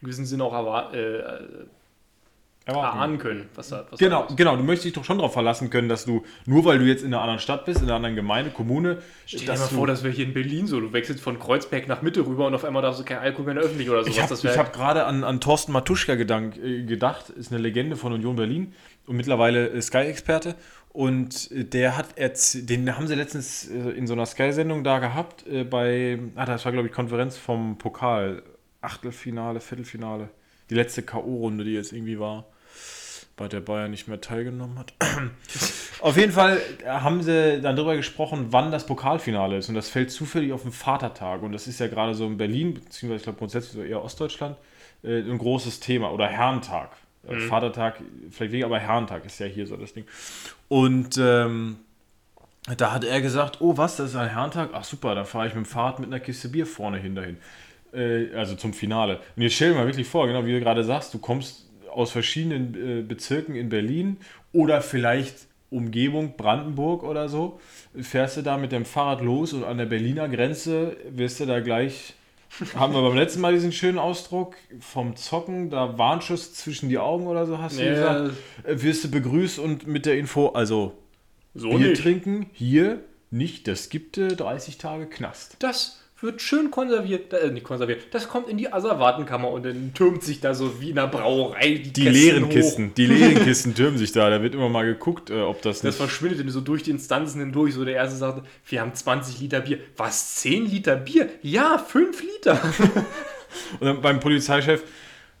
in 0.00 0.26
Sinne 0.26 0.44
auch 0.44 0.54
erwa- 0.54 0.92
äh, 0.92 1.18
Erwarten. 1.18 1.70
Erahnen 2.76 3.18
können, 3.18 3.48
was 3.54 3.68
da 3.68 3.84
was 3.90 3.98
Genau, 3.98 4.26
da 4.28 4.34
genau. 4.34 4.56
Du 4.56 4.62
möchtest 4.62 4.86
dich 4.86 4.92
doch 4.92 5.04
schon 5.04 5.18
darauf 5.18 5.32
verlassen 5.32 5.70
können, 5.70 5.88
dass 5.88 6.04
du, 6.04 6.22
nur 6.46 6.64
weil 6.64 6.78
du 6.78 6.84
jetzt 6.84 7.02
in 7.02 7.12
einer 7.12 7.22
anderen 7.22 7.40
Stadt 7.40 7.64
bist, 7.64 7.78
in 7.80 7.86
einer 7.86 7.96
anderen 7.96 8.16
Gemeinde, 8.16 8.50
Kommune, 8.50 8.98
Stell 9.26 9.40
dir 9.40 9.46
dass 9.46 9.60
mal 9.60 9.66
vor, 9.76 9.86
das 9.86 10.02
wäre 10.02 10.12
hier 10.14 10.24
in 10.26 10.34
Berlin 10.34 10.66
so. 10.66 10.80
Du 10.80 10.92
wechselst 10.92 11.22
von 11.22 11.38
Kreuzberg 11.38 11.88
nach 11.88 12.02
Mitte 12.02 12.26
rüber 12.26 12.46
und 12.46 12.54
auf 12.54 12.64
einmal 12.64 12.82
darfst 12.82 13.00
du 13.00 13.04
kein 13.04 13.18
Alkohol 13.18 13.46
mehr 13.46 13.52
in 13.54 13.60
der 13.60 13.64
öffentlich 13.66 13.90
oder 13.90 14.04
sowas. 14.04 14.44
Ich 14.44 14.50
habe 14.50 14.58
hab 14.58 14.72
gerade 14.72 15.04
an, 15.06 15.24
an 15.24 15.40
Thorsten 15.40 15.72
Matuschka 15.72 16.14
gedank, 16.14 16.56
äh, 16.56 16.84
gedacht, 16.84 17.30
ist 17.30 17.52
eine 17.52 17.60
Legende 17.60 17.96
von 17.96 18.12
Union 18.12 18.36
Berlin 18.36 18.72
und 19.06 19.16
mittlerweile 19.16 19.70
äh, 19.70 19.80
Sky-Experte. 19.80 20.54
Und 20.92 21.50
äh, 21.52 21.64
der 21.64 21.96
hat 21.96 22.18
erz- 22.18 22.66
den 22.66 22.96
haben 22.96 23.06
sie 23.06 23.14
letztens 23.14 23.64
in 23.64 24.06
so 24.08 24.14
einer 24.14 24.26
Sky-Sendung 24.26 24.82
da 24.82 24.98
gehabt, 24.98 25.46
äh, 25.46 25.62
bei, 25.64 26.18
ah, 26.34 26.44
das 26.46 26.64
war 26.64 26.72
glaube 26.72 26.88
ich 26.88 26.92
Konferenz 26.94 27.36
vom 27.36 27.78
Pokal, 27.78 28.42
Achtelfinale, 28.80 29.60
Viertelfinale, 29.60 30.30
die 30.68 30.74
letzte 30.74 31.02
K.O.-Runde, 31.02 31.64
die 31.64 31.72
jetzt 31.74 31.92
irgendwie 31.92 32.18
war, 32.18 32.46
bei 33.40 33.48
der 33.48 33.60
Bayern 33.60 33.90
nicht 33.90 34.06
mehr 34.06 34.20
teilgenommen 34.20 34.78
hat. 34.78 34.92
Auf 36.00 36.18
jeden 36.18 36.30
Fall 36.30 36.60
haben 36.86 37.22
sie 37.22 37.58
dann 37.62 37.74
darüber 37.74 37.96
gesprochen, 37.96 38.48
wann 38.50 38.70
das 38.70 38.84
Pokalfinale 38.84 39.56
ist. 39.56 39.70
Und 39.70 39.76
das 39.76 39.88
fällt 39.88 40.10
zufällig 40.10 40.52
auf 40.52 40.62
den 40.62 40.72
Vatertag. 40.72 41.42
Und 41.42 41.52
das 41.52 41.66
ist 41.66 41.80
ja 41.80 41.88
gerade 41.88 42.14
so 42.14 42.26
in 42.26 42.36
Berlin, 42.36 42.74
beziehungsweise 42.74 43.16
ich 43.16 43.22
glaube 43.22 43.38
grundsätzlich 43.38 43.72
so 43.72 43.82
eher 43.82 44.04
Ostdeutschland, 44.04 44.58
äh, 45.02 45.20
ein 45.20 45.38
großes 45.38 45.80
Thema. 45.80 46.12
Oder 46.12 46.26
Herrentag. 46.26 46.90
Äh, 47.26 47.38
Vatertag, 47.38 48.02
vielleicht 48.30 48.52
weniger, 48.52 48.66
aber 48.66 48.78
Herrentag 48.78 49.24
ist 49.24 49.40
ja 49.40 49.46
hier 49.46 49.66
so 49.66 49.78
das 49.78 49.94
Ding. 49.94 50.04
Und 50.68 51.16
ähm, 51.16 51.78
da 52.76 52.92
hat 52.92 53.04
er 53.04 53.22
gesagt, 53.22 53.62
oh 53.62 53.78
was, 53.78 53.96
das 53.96 54.10
ist 54.10 54.16
ein 54.16 54.28
Herrentag? 54.28 54.70
Ach 54.74 54.84
super, 54.84 55.14
dann 55.14 55.24
fahre 55.24 55.46
ich 55.46 55.54
mit 55.54 55.64
dem 55.64 55.68
Fahrrad 55.68 55.98
mit 55.98 56.10
einer 56.10 56.20
Kiste 56.20 56.50
Bier 56.50 56.66
vorne 56.66 56.98
hin 56.98 57.14
dahin. 57.14 57.38
Äh, 57.94 58.34
also 58.34 58.54
zum 58.54 58.74
Finale. 58.74 59.20
Und 59.34 59.42
jetzt 59.42 59.54
stell 59.54 59.70
dir 59.70 59.78
mal 59.78 59.86
wirklich 59.86 60.06
vor, 60.06 60.26
genau 60.26 60.44
wie 60.44 60.52
du 60.52 60.60
gerade 60.60 60.84
sagst, 60.84 61.14
du 61.14 61.18
kommst 61.18 61.69
aus 61.92 62.10
verschiedenen 62.12 63.00
äh, 63.00 63.02
Bezirken 63.02 63.54
in 63.54 63.68
Berlin 63.68 64.16
oder 64.52 64.80
vielleicht 64.82 65.46
Umgebung 65.70 66.36
Brandenburg 66.36 67.04
oder 67.04 67.28
so, 67.28 67.60
fährst 68.00 68.36
du 68.36 68.42
da 68.42 68.56
mit 68.56 68.72
dem 68.72 68.84
Fahrrad 68.84 69.20
los 69.22 69.52
und 69.52 69.62
an 69.64 69.78
der 69.78 69.86
Berliner 69.86 70.28
Grenze 70.28 70.96
wirst 71.10 71.38
du 71.38 71.46
da 71.46 71.60
gleich, 71.60 72.14
haben 72.74 72.92
wir 72.92 73.02
beim 73.02 73.16
letzten 73.16 73.40
Mal 73.40 73.52
diesen 73.54 73.70
schönen 73.70 73.98
Ausdruck, 73.98 74.56
vom 74.80 75.14
Zocken, 75.14 75.70
da 75.70 75.96
Warnschuss 75.96 76.54
zwischen 76.54 76.88
die 76.88 76.98
Augen 76.98 77.28
oder 77.28 77.46
so, 77.46 77.58
hast 77.58 77.78
du 77.78 77.82
Nee, 77.84 77.90
gesagt, 77.90 78.32
äh, 78.64 78.82
wirst 78.82 79.04
du 79.04 79.10
begrüßt 79.12 79.60
und 79.60 79.86
mit 79.86 80.06
der 80.06 80.18
Info, 80.18 80.48
also 80.48 80.98
so 81.54 81.68
Bier 81.70 81.90
nicht. 81.90 82.02
trinken, 82.02 82.46
hier 82.52 83.04
nicht, 83.30 83.68
das 83.68 83.90
gibt 83.90 84.18
äh, 84.18 84.34
30 84.34 84.78
Tage 84.78 85.06
Knast. 85.06 85.54
Das 85.60 85.99
wird 86.22 86.42
schön 86.42 86.70
konserviert, 86.70 87.32
äh, 87.32 87.50
nicht 87.50 87.64
konserviert, 87.64 88.02
das 88.12 88.28
kommt 88.28 88.48
in 88.48 88.58
die 88.58 88.72
Asservatenkammer 88.72 89.50
und 89.50 89.64
dann 89.64 89.92
türmt 89.94 90.22
sich 90.22 90.40
da 90.40 90.54
so 90.54 90.80
wie 90.80 90.90
in 90.90 90.98
einer 90.98 91.08
Brauerei 91.08 91.74
die, 91.74 91.92
Die 91.92 92.08
leeren 92.08 92.46
hoch. 92.46 92.50
Kisten, 92.50 92.92
die 92.94 93.06
leeren 93.06 93.42
Kisten 93.44 93.74
türmen 93.74 93.98
sich 93.98 94.12
da, 94.12 94.28
da 94.30 94.42
wird 94.42 94.54
immer 94.54 94.68
mal 94.68 94.84
geguckt, 94.84 95.30
äh, 95.30 95.40
ob 95.40 95.62
das 95.62 95.78
Das 95.78 95.84
nicht... 95.84 95.96
verschwindet 95.96 96.50
so 96.50 96.60
durch 96.60 96.82
die 96.82 96.90
Instanzen 96.90 97.40
hindurch. 97.40 97.74
So 97.74 97.84
der 97.84 97.94
erste 97.94 98.16
sagt, 98.16 98.46
wir 98.66 98.80
haben 98.80 98.94
20 98.94 99.40
Liter 99.40 99.60
Bier. 99.60 99.78
Was? 99.96 100.36
10 100.36 100.66
Liter 100.66 100.96
Bier? 100.96 101.28
Ja, 101.42 101.78
5 101.78 102.22
Liter. 102.22 102.60
Und 103.80 103.86
dann 103.86 104.00
beim 104.00 104.20
Polizeichef, 104.20 104.82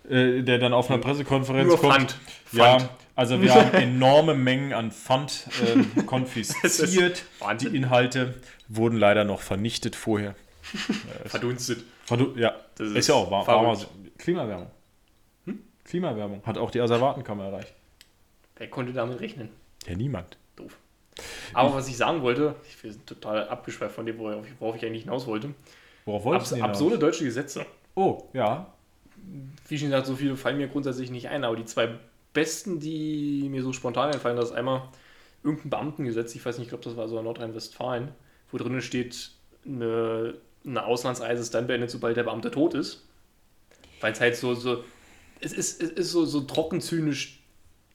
äh, 0.08 0.42
der 0.42 0.58
dann 0.58 0.72
auf 0.72 0.90
einer 0.90 1.00
Pressekonferenz 1.00 1.68
Nur 1.68 1.78
kommt. 1.78 1.94
Pfand. 1.94 2.16
Ja, 2.52 2.78
Pfand. 2.78 2.90
also 3.14 3.40
wir 3.42 3.54
haben 3.54 3.74
enorme 3.74 4.34
Mengen 4.34 4.72
an 4.72 4.90
Pfand 4.92 5.46
ähm, 5.66 5.86
konfisziert. 6.06 7.24
Die 7.60 7.76
Inhalte 7.76 8.34
wurden 8.68 8.96
leider 8.98 9.24
noch 9.24 9.40
vernichtet 9.40 9.96
vorher. 9.96 10.34
Verdunstet. 11.26 11.84
Verdu 12.04 12.34
ja, 12.36 12.54
Das 12.76 12.88
ist, 12.88 12.96
ist 12.96 13.08
ja 13.08 13.14
auch 13.14 13.30
war, 13.30 13.46
war 13.46 13.76
verrückt. 13.76 13.88
Klimawärmung. 14.18 14.70
Klimawärmung 15.84 16.42
hat 16.44 16.58
auch 16.58 16.70
die 16.70 16.80
Asservatenkammer 16.80 17.46
erreicht. 17.46 17.74
Wer 18.56 18.68
konnte 18.68 18.92
damit 18.92 19.20
rechnen? 19.20 19.48
Ja, 19.86 19.96
niemand. 19.96 20.36
Doof. 20.56 20.76
Aber 21.52 21.74
was 21.74 21.88
ich 21.88 21.96
sagen 21.96 22.22
wollte, 22.22 22.54
ich 22.68 22.80
bin 22.80 23.04
total 23.06 23.48
abgeschweift 23.48 23.94
von 23.94 24.06
dem, 24.06 24.18
worauf 24.18 24.44
ich, 24.46 24.82
ich 24.82 24.86
eigentlich 24.86 25.02
hinaus 25.04 25.26
wollte. 25.26 25.54
Worauf 26.04 26.20
Abs 26.20 26.26
wolltest 26.26 26.52
du 26.52 26.56
hinaus? 26.56 26.70
absurde 26.70 26.98
deutsche 26.98 27.24
Gesetze. 27.24 27.66
Oh, 27.94 28.24
ja. 28.32 28.72
Wie 29.68 29.78
schon 29.78 29.88
gesagt, 29.88 30.06
so 30.06 30.14
viele 30.16 30.36
fallen 30.36 30.56
mir 30.56 30.68
grundsätzlich 30.68 31.10
nicht 31.10 31.28
ein, 31.28 31.44
aber 31.44 31.56
die 31.56 31.64
zwei 31.64 31.98
besten, 32.32 32.80
die 32.80 33.48
mir 33.50 33.62
so 33.62 33.72
spontan 33.72 34.12
einfallen, 34.12 34.36
das 34.36 34.50
ist 34.50 34.56
einmal 34.56 34.82
irgendein 35.42 35.70
Beamtengesetz, 35.70 36.34
ich 36.34 36.44
weiß 36.44 36.58
nicht, 36.58 36.66
ich 36.66 36.70
glaube, 36.70 36.84
das 36.84 36.96
war 36.96 37.08
so 37.08 37.18
in 37.18 37.24
Nordrhein-Westfalen, 37.24 38.08
wo 38.50 38.58
drinnen 38.58 38.82
steht, 38.82 39.32
eine, 39.66 40.34
eine 40.64 40.84
Auslandsreise 40.84 41.42
ist 41.42 41.54
dann 41.54 41.66
beendet, 41.66 41.90
sobald 41.90 42.16
der 42.16 42.24
Beamte 42.24 42.50
tot 42.50 42.74
ist. 42.74 43.06
Weil 44.00 44.12
es 44.12 44.20
halt 44.20 44.36
so, 44.36 44.54
so 44.54 44.84
es 45.40 45.52
ist, 45.52 45.82
es 45.82 45.90
ist 45.90 46.10
so, 46.10 46.24
so 46.24 46.42
trocken 46.42 46.82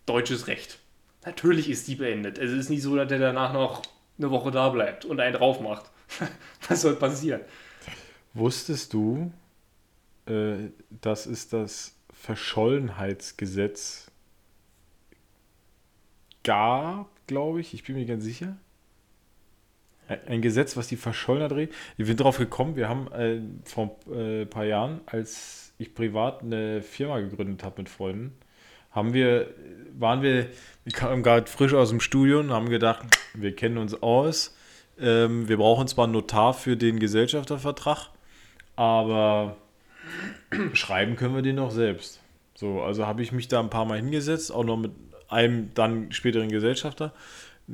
deutsches 0.05 0.47
Recht. 0.47 0.79
Natürlich 1.25 1.69
ist 1.69 1.87
die 1.87 1.95
beendet. 1.95 2.37
Es 2.37 2.51
ist 2.51 2.69
nicht 2.69 2.83
so, 2.83 2.95
dass 2.95 3.07
der 3.07 3.19
danach 3.19 3.53
noch 3.53 3.81
eine 4.17 4.31
Woche 4.31 4.51
da 4.51 4.69
bleibt 4.69 5.05
und 5.05 5.19
einen 5.19 5.35
drauf 5.35 5.59
macht. 5.59 5.89
Was 6.67 6.81
soll 6.81 6.95
passieren? 6.95 7.41
Wusstest 8.33 8.93
du, 8.93 9.31
äh, 10.25 10.69
dass 10.89 11.25
es 11.25 11.49
das 11.49 11.95
Verschollenheitsgesetz 12.13 14.11
gab, 16.43 17.09
glaube 17.27 17.61
ich? 17.61 17.73
Ich 17.73 17.83
bin 17.83 17.95
mir 17.95 18.05
ganz 18.05 18.23
sicher. 18.23 18.57
Ein 20.07 20.41
Gesetz, 20.41 20.77
was 20.77 20.87
die 20.87 20.97
Verschollener 20.97 21.47
dreht. 21.47 21.73
Ich 21.97 22.05
bin 22.05 22.17
drauf 22.17 22.37
gekommen, 22.37 22.75
wir 22.75 22.89
haben 22.89 23.11
äh, 23.11 23.41
vor 23.63 23.97
ein 24.07 24.41
äh, 24.41 24.45
paar 24.45 24.65
Jahren, 24.65 25.01
als 25.05 25.73
ich 25.77 25.93
privat 25.93 26.41
eine 26.41 26.81
Firma 26.81 27.19
gegründet 27.19 27.63
habe 27.63 27.81
mit 27.81 27.89
Freunden, 27.89 28.37
haben 28.91 29.13
wir, 29.13 29.47
waren 29.97 30.21
wir, 30.21 30.47
wir 30.83 30.93
kamen 30.93 31.21
gerade 31.21 31.47
frisch 31.47 31.73
aus 31.73 31.89
dem 31.89 31.99
Studium 31.99 32.45
und 32.45 32.51
haben 32.51 32.69
gedacht, 32.69 33.05
wir 33.33 33.55
kennen 33.55 33.77
uns 33.77 34.01
aus. 34.01 34.55
Ähm, 34.99 35.49
wir 35.49 35.57
brauchen 35.57 35.87
zwar 35.87 36.05
einen 36.05 36.13
Notar 36.13 36.53
für 36.53 36.77
den 36.77 36.99
Gesellschaftervertrag, 36.99 38.09
aber 38.77 39.57
schreiben 40.73 41.17
können 41.17 41.35
wir 41.35 41.41
den 41.41 41.57
noch 41.57 41.71
selbst. 41.71 42.21
So, 42.53 42.81
also 42.81 43.05
habe 43.05 43.21
ich 43.21 43.33
mich 43.33 43.49
da 43.49 43.59
ein 43.59 43.69
paar 43.69 43.85
Mal 43.85 43.97
hingesetzt, 43.97 44.51
auch 44.51 44.63
noch 44.63 44.77
mit 44.77 44.91
einem 45.27 45.73
dann 45.73 46.11
späteren 46.13 46.49
Gesellschafter, 46.49 47.13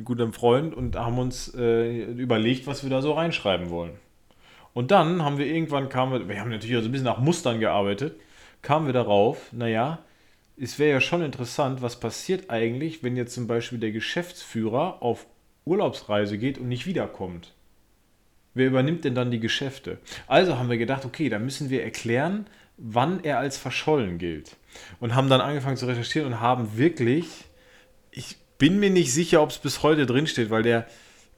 guten 0.03 0.33
Freund, 0.33 0.73
und 0.73 0.95
haben 0.95 1.17
uns 1.17 1.53
äh, 1.55 2.03
überlegt, 2.03 2.67
was 2.67 2.83
wir 2.83 2.89
da 2.89 3.01
so 3.01 3.13
reinschreiben 3.13 3.69
wollen. 3.69 3.93
Und 4.73 4.91
dann 4.91 5.23
haben 5.23 5.37
wir 5.37 5.47
irgendwann 5.47 5.89
kamen 5.89 6.13
wir, 6.13 6.29
wir 6.29 6.39
haben 6.39 6.49
natürlich 6.49 6.77
auch 6.77 6.81
so 6.81 6.87
ein 6.87 6.91
bisschen 6.91 7.05
nach 7.05 7.19
Mustern 7.19 7.59
gearbeitet, 7.59 8.19
kamen 8.61 8.85
wir 8.85 8.93
darauf, 8.93 9.51
naja, 9.51 9.99
es 10.57 10.79
wäre 10.79 10.91
ja 10.91 11.01
schon 11.01 11.21
interessant, 11.21 11.81
was 11.81 11.99
passiert 11.99 12.49
eigentlich, 12.49 13.03
wenn 13.03 13.17
jetzt 13.17 13.33
zum 13.33 13.47
Beispiel 13.47 13.79
der 13.79 13.91
Geschäftsführer 13.91 15.01
auf 15.01 15.25
Urlaubsreise 15.65 16.37
geht 16.37 16.57
und 16.57 16.67
nicht 16.67 16.85
wiederkommt. 16.85 17.53
Wer 18.53 18.67
übernimmt 18.67 19.05
denn 19.05 19.15
dann 19.15 19.31
die 19.31 19.39
Geschäfte? 19.39 19.97
Also 20.27 20.57
haben 20.57 20.69
wir 20.69 20.77
gedacht, 20.77 21.05
okay, 21.05 21.29
da 21.29 21.39
müssen 21.39 21.69
wir 21.69 21.83
erklären, 21.83 22.47
wann 22.77 23.23
er 23.23 23.39
als 23.39 23.57
verschollen 23.57 24.17
gilt. 24.17 24.57
Und 24.99 25.15
haben 25.15 25.29
dann 25.29 25.41
angefangen 25.41 25.77
zu 25.77 25.87
recherchieren 25.87 26.27
und 26.27 26.41
haben 26.41 26.77
wirklich, 26.77 27.27
ich 28.11 28.37
bin 28.61 28.79
mir 28.79 28.91
nicht 28.91 29.11
sicher, 29.11 29.41
ob 29.41 29.49
es 29.49 29.57
bis 29.57 29.81
heute 29.81 30.05
drinsteht, 30.05 30.51
weil 30.51 30.61
der, 30.61 30.85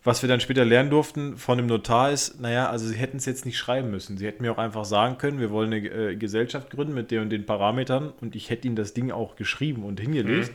was 0.03 0.21
wir 0.21 0.27
dann 0.27 0.41
später 0.41 0.65
lernen 0.65 0.89
durften 0.89 1.38
von 1.38 1.57
dem 1.57 1.67
Notar 1.67 2.12
ist, 2.12 2.41
naja, 2.41 2.69
also 2.69 2.86
sie 2.86 2.97
hätten 2.97 3.15
es 3.15 3.25
jetzt 3.25 3.45
nicht 3.45 3.57
schreiben 3.57 3.91
müssen. 3.91 4.17
Sie 4.17 4.27
hätten 4.27 4.43
mir 4.43 4.51
auch 4.51 4.57
einfach 4.57 4.83
sagen 4.83 5.17
können, 5.17 5.39
wir 5.39 5.49
wollen 5.49 5.71
eine 5.71 5.88
äh, 5.88 6.15
Gesellschaft 6.17 6.69
gründen 6.69 6.93
mit 6.93 7.12
den 7.12 7.21
und 7.21 7.29
den 7.29 7.45
Parametern 7.45 8.12
und 8.19 8.36
ich 8.36 8.49
hätte 8.49 8.67
ihnen 8.67 8.75
das 8.75 8.93
Ding 8.93 9.09
auch 9.09 9.38
geschrieben 9.38 9.86
und 9.86 10.01
hingelegt, 10.01 10.51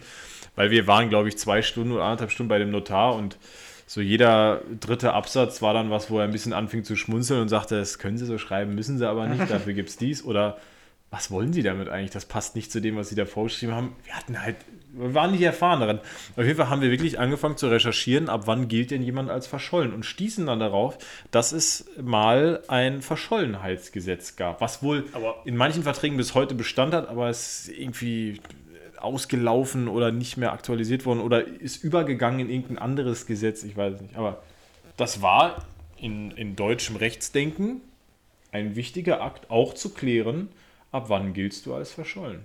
weil 0.56 0.70
wir 0.70 0.86
waren, 0.86 1.08
glaube 1.08 1.28
ich, 1.28 1.38
zwei 1.38 1.62
Stunden 1.62 1.92
oder 1.92 2.04
anderthalb 2.04 2.32
Stunden 2.32 2.50
bei 2.50 2.58
dem 2.58 2.70
Notar 2.70 3.14
und 3.14 3.38
so 3.86 4.02
jeder 4.02 4.60
dritte 4.78 5.14
Absatz 5.14 5.62
war 5.62 5.72
dann 5.72 5.90
was, 5.90 6.10
wo 6.10 6.18
er 6.18 6.24
ein 6.24 6.32
bisschen 6.32 6.52
anfing 6.52 6.84
zu 6.84 6.96
schmunzeln 6.96 7.40
und 7.40 7.48
sagte, 7.48 7.78
das 7.78 7.98
können 7.98 8.18
Sie 8.18 8.26
so 8.26 8.36
schreiben, 8.36 8.74
müssen 8.74 8.98
Sie 8.98 9.08
aber 9.08 9.26
nicht, 9.26 9.50
dafür 9.50 9.72
gibt 9.72 9.88
es 9.88 9.96
dies. 9.96 10.22
Oder 10.22 10.58
was 11.10 11.30
wollen 11.30 11.52
Sie 11.52 11.62
damit 11.62 11.88
eigentlich? 11.88 12.10
Das 12.10 12.26
passt 12.26 12.54
nicht 12.54 12.70
zu 12.70 12.80
dem, 12.80 12.96
was 12.96 13.08
Sie 13.08 13.14
da 13.14 13.24
vorgeschrieben 13.24 13.74
haben. 13.74 13.96
Wir 14.04 14.14
hatten 14.14 14.42
halt, 14.42 14.56
wir 14.92 15.14
waren 15.14 15.30
nicht 15.30 15.40
erfahren 15.42 15.80
daran. 15.80 16.00
Auf 16.36 16.44
jeden 16.44 16.56
Fall 16.56 16.68
haben 16.68 16.82
wir 16.82 16.90
wirklich 16.90 17.18
angefangen 17.18 17.56
zu 17.56 17.68
recherchieren, 17.68 18.28
ab 18.28 18.42
wann 18.46 18.68
gilt 18.68 18.90
denn 18.90 19.02
jemand 19.02 19.30
als 19.30 19.46
verschollen 19.46 19.94
und 19.94 20.04
stießen 20.04 20.44
dann 20.46 20.60
darauf, 20.60 20.98
dass 21.30 21.52
es 21.52 21.86
mal 22.02 22.62
ein 22.68 23.00
Verschollenheitsgesetz 23.00 24.36
gab, 24.36 24.60
was 24.60 24.82
wohl 24.82 25.06
Aber- 25.12 25.36
in 25.46 25.56
manchen 25.56 25.82
Verträgen 25.82 26.18
bis 26.18 26.34
heute 26.34 26.54
Bestand 26.54 26.92
hat, 26.92 27.08
aber 27.08 27.30
es 27.30 27.68
ist 27.68 27.78
irgendwie 27.78 28.40
ausgelaufen 28.98 29.88
oder 29.88 30.10
nicht 30.12 30.36
mehr 30.36 30.52
aktualisiert 30.52 31.06
worden 31.06 31.20
oder 31.20 31.46
ist 31.46 31.82
übergegangen 31.82 32.40
in 32.40 32.50
irgendein 32.50 32.78
anderes 32.78 33.26
Gesetz, 33.26 33.62
ich 33.62 33.76
weiß 33.76 33.94
es 33.94 34.00
nicht. 34.02 34.16
Aber 34.16 34.42
das 34.96 35.22
war 35.22 35.64
in, 35.96 36.32
in 36.32 36.56
deutschem 36.56 36.96
Rechtsdenken 36.96 37.80
ein 38.52 38.76
wichtiger 38.76 39.22
Akt, 39.22 39.50
auch 39.50 39.72
zu 39.74 39.90
klären, 39.90 40.48
ab 40.92 41.08
wann 41.08 41.32
giltst 41.34 41.66
du 41.66 41.74
als 41.74 41.92
verschollen. 41.92 42.44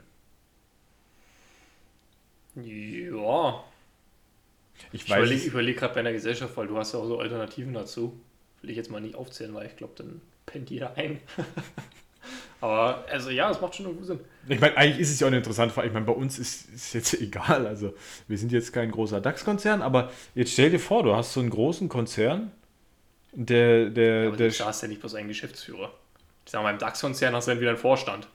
Ja, 2.56 3.64
Ich 4.92 5.06
ich 5.06 5.14
überlege 5.16 5.46
überleg 5.48 5.78
gerade 5.78 5.94
bei 5.94 6.00
einer 6.02 6.14
Gesellschaft, 6.14 6.56
weil 6.58 6.68
du 6.68 6.78
hast 6.78 6.94
ja 6.94 7.00
auch 7.00 7.06
so 7.08 7.20
Alternativen 7.20 7.74
dazu. 7.74 8.20
Will 8.62 8.70
ich 8.70 8.78
jetzt 8.78 8.90
mal 8.92 9.02
nicht 9.02 9.16
aufzählen, 9.16 9.54
weil 9.54 9.68
ich 9.68 9.76
glaube, 9.76 9.94
dann 9.98 10.22
pennt 10.46 10.70
jeder 10.70 10.96
ein. 10.98 11.20
Aber 12.62 13.06
also 13.10 13.30
ja, 13.30 13.52
es 13.52 13.60
macht 13.60 13.76
schon 13.76 13.86
irgendwo 13.88 14.06
Sinn. 14.06 14.20
Ich 14.48 14.60
meine, 14.60 14.78
eigentlich 14.78 15.00
ist 15.00 15.12
es 15.12 15.20
ja 15.20 15.28
auch 15.28 15.30
eine 15.30 15.38
interessante 15.38 15.74
Frage. 15.74 15.88
Ich 15.88 15.94
meine, 15.94 16.06
bei 16.06 16.14
uns 16.14 16.40
ist 16.40 16.70
es 16.74 16.94
jetzt 16.94 17.14
egal. 17.22 17.68
Also, 17.68 17.94
wir 18.28 18.38
sind 18.38 18.52
jetzt 18.52 18.72
kein 18.74 18.92
großer 18.92 19.22
DAX-Konzern, 19.22 19.82
aber 19.82 20.12
jetzt 20.36 20.54
stell 20.54 20.70
dir 20.70 20.80
vor, 20.80 21.04
du 21.04 21.16
hast 21.16 21.34
so 21.34 21.40
einen 21.42 21.50
großen 21.50 21.90
Konzern, 21.90 22.52
der, 23.34 23.90
der, 23.90 24.28
Aber 24.28 24.38
der, 24.38 24.50
du 24.50 24.66
hast 24.66 24.82
ja 24.82 24.88
nicht 24.88 25.02
bloß 25.02 25.16
einen 25.16 25.28
Geschäftsführer. 25.30 25.94
Ich 26.46 26.52
sag 26.52 26.62
mal, 26.64 26.72
im 26.72 26.78
DAX-Konzern 26.78 27.36
hast 27.36 27.48
du 27.48 27.52
dann 27.52 27.60
wieder 27.60 27.72
einen 27.72 27.80
Vorstand. 27.80 28.28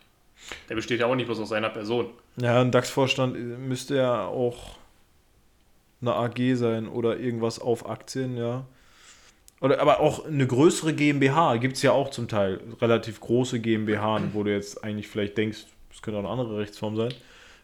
Der 0.69 0.75
besteht 0.75 1.01
ja 1.01 1.07
auch 1.07 1.15
nicht 1.15 1.27
bloß 1.27 1.41
aus 1.41 1.49
seiner 1.51 1.69
Person. 1.69 2.11
Ja, 2.37 2.61
ein 2.61 2.71
DAX-Vorstand 2.71 3.37
müsste 3.59 3.97
ja 3.97 4.27
auch 4.27 4.77
eine 6.01 6.15
AG 6.15 6.55
sein 6.55 6.89
oder 6.89 7.19
irgendwas 7.19 7.59
auf 7.59 7.89
Aktien, 7.89 8.37
ja. 8.37 8.65
Oder 9.61 9.81
aber 9.81 9.99
auch 10.01 10.25
eine 10.25 10.47
größere 10.47 10.95
GmbH 10.95 11.57
gibt 11.57 11.77
es 11.77 11.83
ja 11.83 11.91
auch 11.91 12.11
zum 12.11 12.29
Teil. 12.29 12.61
Relativ 12.81 13.21
große 13.21 13.59
GmbH, 13.59 14.21
wo 14.33 14.45
du 14.45 14.53
jetzt 14.53 14.85
eigentlich 14.85 15.09
vielleicht 15.09 15.37
denkst, 15.37 15.67
das 15.91 16.01
könnte 16.03 16.21
auch 16.21 16.25
eine 16.25 16.31
andere 16.31 16.59
Rechtsform 16.59 16.97
sein. 16.97 17.13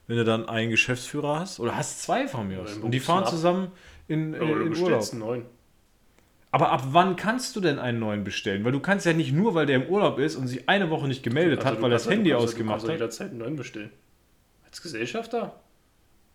Wenn 0.09 0.16
du 0.16 0.24
dann 0.24 0.48
einen 0.48 0.70
Geschäftsführer 0.70 1.38
hast, 1.38 1.61
oder 1.61 1.76
hast 1.76 2.02
zwei 2.02 2.26
von 2.26 2.48
mir 2.48 2.61
aus. 2.61 2.76
Und 2.76 2.90
die 2.90 3.00
fahren 3.00 3.26
zusammen 3.26 3.70
in, 4.09 4.35
in, 4.35 4.42
in 4.42 4.76
Urlaub. 4.76 5.04
einen 5.12 5.20
neuen. 5.20 5.46
Aber 6.54 6.70
ab 6.70 6.82
wann 6.92 7.16
kannst 7.16 7.56
du 7.56 7.60
denn 7.60 7.80
einen 7.80 7.98
neuen 7.98 8.22
bestellen? 8.22 8.64
Weil 8.64 8.70
du 8.70 8.78
kannst 8.78 9.04
ja 9.06 9.12
nicht 9.12 9.32
nur, 9.32 9.54
weil 9.54 9.66
der 9.66 9.74
im 9.74 9.86
Urlaub 9.88 10.20
ist 10.20 10.36
und 10.36 10.46
sich 10.46 10.68
eine 10.68 10.88
Woche 10.88 11.08
nicht 11.08 11.24
gemeldet 11.24 11.58
Also 11.58 11.70
hat, 11.70 11.78
du 11.78 11.82
weil 11.82 11.90
das 11.90 12.02
kannst- 12.04 12.12
Handy 12.16 12.30
du 12.30 12.36
kannst- 12.36 12.48
ausgemacht 12.52 12.82
Du 12.82 12.86
kannst 12.86 12.88
hat. 12.88 13.00
jederzeit 13.00 13.30
einen 13.30 13.38
neuen 13.38 13.56
bestellen. 13.56 13.90
Als 14.64 14.80
Gesellschafter? 14.80 15.56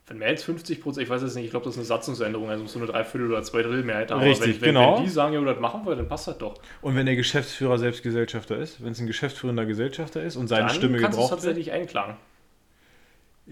Wenn 0.08 0.18
mehr 0.18 0.28
als 0.28 0.44
50 0.44 0.82
Prozent, 0.82 1.04
ich 1.06 1.10
weiß 1.10 1.22
es 1.22 1.36
nicht, 1.36 1.46
ich 1.46 1.52
glaube, 1.52 1.64
das 1.66 1.76
ist 1.76 1.80
eine 1.80 1.86
Satzungsänderung, 1.86 2.50
also 2.50 2.64
musst 2.64 2.76
du 2.76 2.80
eine 2.80 2.88
Dreiviertel 2.90 3.32
oder 3.32 3.44
zwei 3.44 3.62
Drittel 3.62 3.84
Mehrheit 3.84 4.12
haben. 4.12 4.20
Richtig, 4.22 4.56
wenn, 4.56 4.62
wenn, 4.62 4.74
genau. 4.76 4.98
Wenn 4.98 5.04
die 5.06 5.10
sagen, 5.10 5.34
ja, 5.36 5.42
das 5.42 5.60
machen 5.62 5.86
wir, 5.86 5.96
dann 5.96 6.10
passt 6.10 6.28
das 6.28 6.38
doch. 6.38 6.56
Und 6.82 6.98
wenn 6.98 7.06
der 7.06 7.16
Geschäftsführer 7.16 7.78
selbst 7.80 8.04
Gesellschafter 8.04 8.58
ist, 8.58 8.84
wenn 8.84 8.92
es 8.92 9.00
ein 9.00 9.08
geschäftsführender 9.08 9.66
Gesellschafter 9.66 10.22
ist 10.22 10.36
und 10.36 10.48
seine 10.50 10.66
dann 10.68 10.76
Stimme 10.76 10.98
kannst 10.98 11.18
du 11.18 11.22
es 11.22 11.30
gebraucht 11.30 11.44
wird. 11.44 11.54
tatsächlich 11.56 11.72
einklagen. 11.72 12.16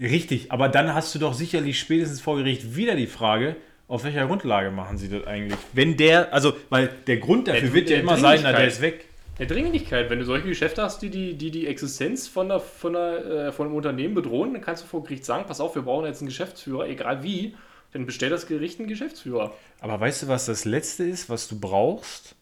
Richtig, 0.00 0.52
aber 0.52 0.68
dann 0.68 0.94
hast 0.94 1.14
du 1.14 1.18
doch 1.18 1.32
sicherlich 1.34 1.78
spätestens 1.78 2.20
vor 2.20 2.36
Gericht 2.36 2.76
wieder 2.76 2.94
die 2.94 3.06
Frage, 3.08 3.56
auf 3.88 4.04
welcher 4.04 4.26
Grundlage 4.26 4.70
machen 4.70 4.98
sie 4.98 5.08
das 5.08 5.26
eigentlich? 5.26 5.58
Wenn 5.72 5.96
der, 5.96 6.32
also, 6.32 6.54
weil 6.68 6.88
der 7.06 7.16
Grund 7.16 7.48
dafür 7.48 7.62
Der- 7.62 7.72
wird 7.74 7.90
ja 7.90 7.96
der 7.96 8.02
immer 8.04 8.16
sein, 8.18 8.40
na, 8.42 8.52
der 8.52 8.66
ist 8.68 8.80
weg. 8.80 9.06
Der 9.38 9.46
Dringlichkeit, 9.46 10.10
wenn 10.10 10.18
du 10.18 10.24
solche 10.24 10.48
Geschäfte 10.48 10.82
hast, 10.82 11.00
die 11.00 11.10
die, 11.10 11.34
die, 11.34 11.50
die 11.52 11.66
Existenz 11.68 12.26
von, 12.26 12.48
der, 12.48 12.58
von, 12.60 12.92
der, 12.94 13.24
äh, 13.48 13.52
von 13.52 13.66
einem 13.68 13.76
Unternehmen 13.76 14.14
bedrohen, 14.14 14.52
dann 14.52 14.62
kannst 14.62 14.82
du 14.82 14.86
vor 14.88 15.04
Gericht 15.04 15.24
sagen, 15.24 15.44
pass 15.46 15.60
auf, 15.60 15.74
wir 15.76 15.82
brauchen 15.82 16.06
jetzt 16.06 16.20
einen 16.20 16.28
Geschäftsführer, 16.28 16.88
egal 16.88 17.22
wie, 17.22 17.54
dann 17.92 18.04
bestellt 18.04 18.32
das 18.32 18.46
Gericht 18.48 18.80
einen 18.80 18.88
Geschäftsführer. 18.88 19.52
Aber 19.80 20.00
weißt 20.00 20.24
du, 20.24 20.28
was 20.28 20.46
das 20.46 20.64
Letzte 20.64 21.04
ist, 21.04 21.30
was 21.30 21.46
du 21.48 21.58
brauchst? 21.58 22.34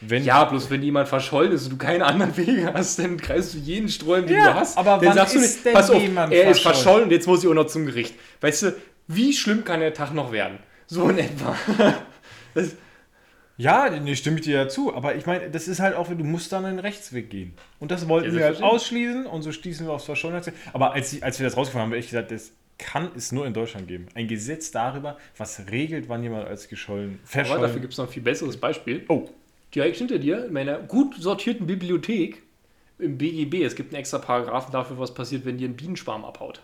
Wenn 0.00 0.24
Ja, 0.24 0.44
bloß 0.44 0.70
wenn 0.70 0.82
jemand 0.82 1.08
verschollen 1.08 1.52
ist 1.52 1.64
und 1.64 1.72
du 1.72 1.76
keine 1.76 2.06
anderen 2.06 2.34
Wege 2.36 2.72
hast, 2.72 2.98
dann 3.00 3.16
kreist 3.18 3.52
du 3.52 3.58
jeden 3.58 3.88
Sträumen, 3.88 4.26
den 4.28 4.36
Ja, 4.36 4.52
du 4.52 4.60
hast. 4.60 4.78
aber 4.78 4.96
dann 4.98 5.06
wann 5.08 5.14
sagst 5.14 5.34
du 5.34 5.40
ist 5.40 5.56
nicht, 5.56 5.66
denn 5.66 5.72
pass 5.74 5.90
auf, 5.90 6.00
jemand 6.00 6.32
er 6.32 6.42
ist 6.50 6.60
verschollen? 6.60 6.74
verschollen 6.76 7.04
und 7.04 7.10
jetzt 7.10 7.26
muss 7.26 7.42
ich 7.44 7.50
auch 7.50 7.54
noch 7.54 7.66
zum 7.66 7.84
Gericht. 7.86 8.14
Weißt 8.40 8.62
du, 8.62 8.76
wie 9.08 9.32
schlimm 9.34 9.64
kann 9.64 9.80
der 9.80 9.92
Tag 9.92 10.14
noch 10.14 10.30
werden? 10.32 10.58
So 10.90 11.08
in 11.08 11.18
etwa. 11.18 11.56
Das, 12.52 12.74
Ja, 13.56 13.88
nee, 13.90 14.16
stimme 14.16 14.38
ich 14.38 14.42
dir 14.42 14.54
ja 14.56 14.68
zu. 14.68 14.92
Aber 14.92 15.14
ich 15.14 15.24
meine, 15.24 15.50
das 15.50 15.68
ist 15.68 15.78
halt 15.78 15.94
auch, 15.94 16.08
du 16.08 16.24
musst 16.24 16.50
dann 16.50 16.64
einen 16.64 16.80
Rechtsweg 16.80 17.30
gehen. 17.30 17.54
Und 17.78 17.92
das 17.92 18.08
wollten 18.08 18.30
Ja, 18.32 18.34
wir 18.34 18.44
halt 18.46 18.62
ausschließen 18.62 19.24
und 19.26 19.42
so 19.42 19.52
stießen 19.52 19.86
wir 19.86 19.92
aufs 19.92 20.06
Verschollenheitsgesetz. 20.06 20.60
Aber 20.72 20.92
als, 20.92 21.22
als 21.22 21.38
wir 21.38 21.46
das 21.46 21.56
rausgefunden 21.56 21.82
haben, 21.82 21.90
habe 21.90 21.98
ich 21.98 22.06
gesagt, 22.06 22.32
das 22.32 22.52
kann 22.78 23.10
es 23.14 23.30
nur 23.30 23.46
in 23.46 23.54
Deutschland 23.54 23.86
geben. 23.86 24.06
Ein 24.14 24.26
Gesetz 24.26 24.72
darüber, 24.72 25.16
was 25.36 25.70
regelt, 25.70 26.08
wann 26.08 26.24
jemand 26.24 26.48
als 26.48 26.68
geschollen, 26.68 27.20
aber 27.20 27.28
verschollen... 27.28 27.62
dafür 27.62 27.80
gibt 27.80 27.92
es 27.92 27.98
noch 27.98 28.06
ein 28.06 28.12
viel 28.12 28.22
besseres 28.22 28.56
Beispiel. 28.56 29.04
oh, 29.08 29.28
Direkt 29.74 29.98
hinter 29.98 30.18
dir, 30.18 30.46
in 30.46 30.52
meiner 30.52 30.78
gut 30.78 31.14
sortierten 31.20 31.66
Bibliothek 31.66 32.42
im 32.98 33.18
BGB, 33.18 33.62
es 33.62 33.76
gibt 33.76 33.92
einen 33.92 34.00
extra 34.00 34.18
Paragraphen 34.18 34.72
dafür, 34.72 34.98
was 34.98 35.14
passiert, 35.14 35.44
wenn 35.44 35.58
dir 35.58 35.68
ein 35.68 35.76
Bienenschwarm 35.76 36.24
abhaut. 36.24 36.62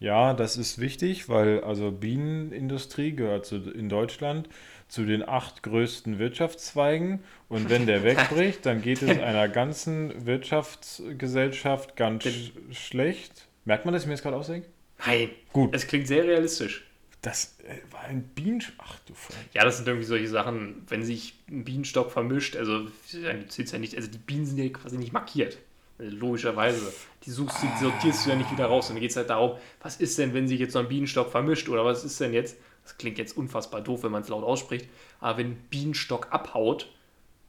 Ja, 0.00 0.32
das 0.32 0.56
ist 0.56 0.78
wichtig, 0.78 1.28
weil 1.28 1.62
also 1.64 1.90
Bienenindustrie 1.90 3.12
gehört 3.12 3.46
zu, 3.46 3.56
in 3.56 3.88
Deutschland 3.88 4.48
zu 4.86 5.04
den 5.04 5.28
acht 5.28 5.62
größten 5.62 6.18
Wirtschaftszweigen. 6.18 7.20
Und 7.48 7.68
wenn 7.68 7.86
der 7.86 8.02
wegbricht, 8.04 8.64
dann 8.64 8.80
geht 8.80 9.02
es 9.02 9.18
einer 9.20 9.48
ganzen 9.48 10.26
Wirtschaftsgesellschaft 10.26 11.96
ganz 11.96 12.24
sch 12.24 12.52
schlecht. 12.70 13.48
Merkt 13.64 13.84
man, 13.84 13.92
dass 13.92 14.02
ich 14.02 14.08
mir 14.08 14.14
das 14.14 14.22
gerade 14.22 14.36
ausdenke? 14.36 14.68
Nein. 15.04 15.30
Gut. 15.52 15.74
Es 15.74 15.86
klingt 15.86 16.06
sehr 16.06 16.24
realistisch. 16.24 16.84
Das 17.20 17.58
äh, 17.64 17.92
war 17.92 18.04
ein 18.04 18.22
Bienenstock. 18.22 18.76
Ach 18.78 18.98
du 19.06 19.14
Freund. 19.14 19.40
Ja, 19.52 19.64
das 19.64 19.78
sind 19.78 19.88
irgendwie 19.88 20.06
solche 20.06 20.28
Sachen, 20.28 20.82
wenn 20.88 21.02
sich 21.02 21.34
ein 21.50 21.64
Bienenstock 21.64 22.12
vermischt, 22.12 22.56
also 22.56 22.86
ja 23.12 23.32
nicht, 23.32 23.96
also 23.96 24.08
die 24.08 24.18
Bienen 24.18 24.46
sind 24.46 24.58
ja 24.58 24.68
quasi 24.68 24.96
nicht 24.96 25.12
markiert. 25.12 25.58
Logischerweise. 25.98 26.92
Die 27.24 27.30
suchst 27.30 27.62
du, 27.62 27.66
die 27.66 27.84
sortierst 27.84 28.24
du 28.26 28.30
ja 28.30 28.36
nicht 28.36 28.50
wieder 28.52 28.66
raus. 28.66 28.88
Und 28.88 28.96
dann 28.96 29.00
geht 29.02 29.10
es 29.10 29.16
halt 29.16 29.30
darum, 29.30 29.58
was 29.82 29.96
ist 29.96 30.18
denn, 30.18 30.32
wenn 30.34 30.46
sich 30.46 30.60
jetzt 30.60 30.72
so 30.72 30.78
ein 30.78 30.88
Bienenstock 30.88 31.30
vermischt 31.30 31.68
oder 31.68 31.84
was 31.84 32.04
ist 32.04 32.20
denn 32.20 32.32
jetzt, 32.32 32.56
das 32.84 32.96
klingt 32.96 33.18
jetzt 33.18 33.36
unfassbar 33.36 33.80
doof, 33.80 34.04
wenn 34.04 34.12
man 34.12 34.22
es 34.22 34.28
laut 34.28 34.44
ausspricht, 34.44 34.88
aber 35.20 35.38
wenn 35.38 35.52
ein 35.52 35.66
Bienenstock 35.70 36.28
abhaut, 36.30 36.88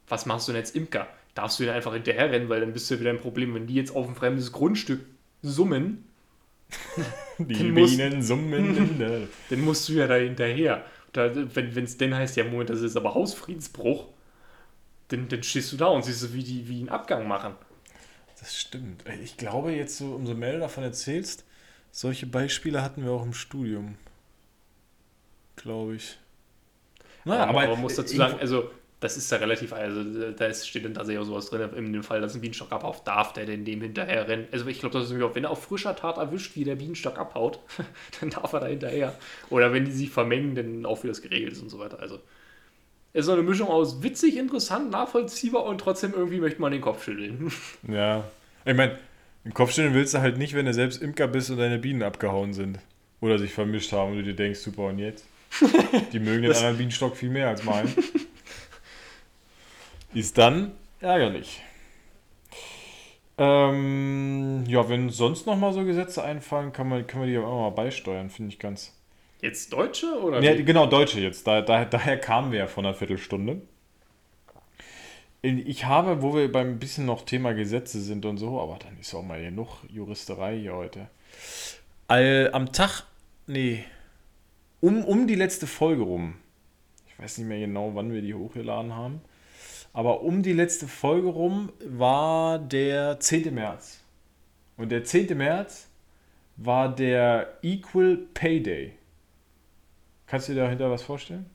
was 0.08 0.26
machst 0.26 0.48
du 0.48 0.52
denn 0.52 0.60
als 0.60 0.72
Imker? 0.72 1.06
Darfst 1.34 1.60
du 1.60 1.64
den 1.64 1.72
einfach 1.72 1.92
hinterherrennen, 1.94 2.48
weil 2.48 2.60
dann 2.60 2.72
bist 2.72 2.90
du 2.90 2.94
ja 2.94 3.00
wieder 3.00 3.10
ein 3.10 3.20
Problem, 3.20 3.54
wenn 3.54 3.66
die 3.68 3.74
jetzt 3.74 3.94
auf 3.94 4.08
ein 4.08 4.16
fremdes 4.16 4.50
Grundstück 4.52 5.00
summen, 5.42 6.04
Die 7.38 7.54
Den 7.54 7.74
muss- 7.74 7.96
Bienen 7.96 8.22
summen 8.22 9.28
dann 9.50 9.60
musst 9.62 9.88
du 9.88 9.94
ja 9.94 10.06
da 10.06 10.14
hinterher. 10.16 10.84
Da, 11.12 11.30
wenn 11.34 11.84
es 11.84 11.96
denn 11.98 12.14
heißt, 12.14 12.36
ja, 12.36 12.44
Moment, 12.44 12.70
das 12.70 12.80
ist 12.82 12.96
aber 12.96 13.14
Hausfriedensbruch, 13.14 14.06
dann, 15.08 15.26
dann 15.28 15.42
stehst 15.42 15.72
du 15.72 15.76
da 15.76 15.86
und 15.86 16.04
siehst 16.04 16.32
wie 16.32 16.44
die 16.44 16.68
wie 16.68 16.78
einen 16.80 16.88
Abgang 16.88 17.26
machen. 17.26 17.54
Das 18.40 18.58
stimmt. 18.58 19.04
Ich 19.22 19.36
glaube, 19.36 19.72
jetzt 19.72 19.98
so, 19.98 20.14
umso 20.14 20.34
mehr 20.34 20.54
du 20.54 20.60
davon 20.60 20.82
erzählst, 20.82 21.44
solche 21.92 22.26
Beispiele 22.26 22.82
hatten 22.82 23.04
wir 23.04 23.12
auch 23.12 23.24
im 23.24 23.34
Studium. 23.34 23.96
Glaube 25.56 25.96
ich. 25.96 26.18
Naja, 27.24 27.46
aber, 27.46 27.68
man 27.68 27.80
muss 27.80 27.96
dazu 27.96 28.16
sagen, 28.16 28.38
also 28.40 28.70
das 29.00 29.16
ist 29.16 29.30
ja 29.30 29.38
relativ, 29.38 29.72
also 29.72 30.32
da 30.32 30.52
steht 30.52 30.84
dann 30.84 30.94
tatsächlich 30.94 31.20
auch 31.20 31.26
sowas 31.26 31.48
drin, 31.48 31.70
in 31.74 31.92
dem 31.92 32.02
Fall, 32.02 32.20
dass 32.20 32.34
ein 32.34 32.40
Bienenstock 32.40 32.70
abhaut, 32.72 33.06
darf 33.06 33.32
der 33.32 33.46
denn 33.46 33.64
dem 33.64 33.80
hinterher 33.80 34.28
rennen. 34.28 34.46
Also 34.52 34.66
ich 34.66 34.80
glaube, 34.80 34.98
das 34.98 35.10
ist 35.10 35.22
auch, 35.22 35.34
wenn 35.34 35.44
er 35.44 35.50
auf 35.50 35.62
frischer 35.62 35.96
Tat 35.96 36.18
erwischt, 36.18 36.54
wie 36.56 36.64
der 36.64 36.76
Bienenstock 36.76 37.18
abhaut, 37.18 37.60
dann 38.20 38.30
darf 38.30 38.52
er 38.52 38.60
da 38.60 38.66
hinterher. 38.66 39.14
Oder 39.48 39.72
wenn 39.72 39.84
die 39.84 39.92
sich 39.92 40.10
vermengen, 40.10 40.54
dann 40.54 40.86
auch 40.86 41.02
wie 41.02 41.08
das 41.08 41.22
geregelt 41.22 41.52
ist 41.52 41.62
und 41.62 41.70
so 41.70 41.78
weiter. 41.78 41.98
Also 42.00 42.20
es 43.12 43.20
ist 43.20 43.26
so 43.26 43.32
eine 43.32 43.42
Mischung 43.42 43.68
aus 43.68 44.02
witzig, 44.02 44.36
interessant, 44.36 44.90
nachvollziehbar 44.90 45.64
und 45.64 45.78
trotzdem 45.78 46.12
irgendwie 46.14 46.38
möchte 46.38 46.60
man 46.60 46.72
den 46.72 46.80
Kopf 46.80 47.04
schütteln. 47.04 47.52
Ja. 47.88 48.24
Ich 48.64 48.76
meine, 48.76 48.98
den 49.44 49.54
Kopf 49.54 49.72
stellen 49.72 49.94
willst 49.94 50.14
du 50.14 50.20
halt 50.20 50.36
nicht, 50.36 50.54
wenn 50.54 50.66
du 50.66 50.74
selbst 50.74 51.02
Imker 51.02 51.26
bist 51.26 51.50
und 51.50 51.56
deine 51.58 51.78
Bienen 51.78 52.02
abgehauen 52.02 52.52
sind. 52.52 52.78
Oder 53.20 53.38
sich 53.38 53.52
vermischt 53.52 53.92
haben 53.92 54.12
und 54.12 54.18
du 54.18 54.22
dir 54.24 54.34
denkst, 54.34 54.60
super, 54.60 54.84
und 54.84 54.98
jetzt? 54.98 55.24
Die 56.12 56.18
mögen 56.20 56.42
den 56.42 56.52
anderen 56.52 56.76
Bienenstock 56.76 57.16
viel 57.16 57.30
mehr 57.30 57.48
als 57.48 57.64
meinen. 57.64 57.92
Ist 60.14 60.38
dann 60.38 60.72
ärgerlich. 61.00 61.62
Ähm, 63.38 64.64
ja, 64.66 64.88
wenn 64.88 65.08
sonst 65.08 65.46
noch 65.46 65.56
mal 65.56 65.72
so 65.72 65.84
Gesetze 65.84 66.22
einfallen, 66.22 66.72
kann 66.72 66.88
man, 66.88 67.06
kann 67.06 67.20
man 67.20 67.28
die 67.28 67.38
auch 67.38 67.70
mal 67.70 67.70
beisteuern, 67.70 68.28
finde 68.30 68.52
ich 68.52 68.58
ganz. 68.58 68.92
Jetzt 69.40 69.72
Deutsche 69.72 70.06
oder? 70.20 70.42
Ja, 70.42 70.54
genau, 70.54 70.86
Deutsche 70.86 71.20
jetzt. 71.20 71.46
Da, 71.46 71.62
da, 71.62 71.84
daher 71.84 72.18
kamen 72.18 72.52
wir 72.52 72.60
ja 72.60 72.66
von 72.66 72.84
einer 72.84 72.94
Viertelstunde. 72.94 73.62
Ich 75.42 75.86
habe, 75.86 76.20
wo 76.20 76.34
wir 76.34 76.52
beim 76.52 76.78
bisschen 76.78 77.06
noch 77.06 77.24
Thema 77.24 77.54
Gesetze 77.54 78.00
sind 78.02 78.26
und 78.26 78.36
so, 78.36 78.60
aber 78.60 78.78
dann 78.78 78.98
ist 79.00 79.14
auch 79.14 79.22
mal 79.22 79.42
genug 79.42 79.68
Juristerei 79.88 80.58
hier 80.58 80.74
heute. 80.74 81.08
All, 82.08 82.50
am 82.52 82.72
Tag, 82.72 83.04
nee, 83.46 83.84
um, 84.80 85.02
um 85.04 85.26
die 85.26 85.36
letzte 85.36 85.66
Folge 85.66 86.02
rum, 86.02 86.34
ich 87.08 87.18
weiß 87.18 87.38
nicht 87.38 87.46
mehr 87.46 87.60
genau, 87.60 87.94
wann 87.94 88.12
wir 88.12 88.20
die 88.20 88.34
hochgeladen 88.34 88.94
haben, 88.94 89.22
aber 89.94 90.20
um 90.20 90.42
die 90.42 90.52
letzte 90.52 90.86
Folge 90.86 91.28
rum 91.28 91.72
war 91.86 92.58
der 92.58 93.18
10. 93.18 93.54
März. 93.54 94.00
Und 94.76 94.90
der 94.90 95.04
10. 95.04 95.36
März 95.38 95.88
war 96.56 96.94
der 96.94 97.58
Equal 97.62 98.18
Pay 98.34 98.62
Day. 98.62 98.92
Kannst 100.30 100.48
du 100.48 100.54
dir 100.54 100.60
dahinter 100.60 100.88
was 100.92 101.02
vorstellen? 101.02 101.50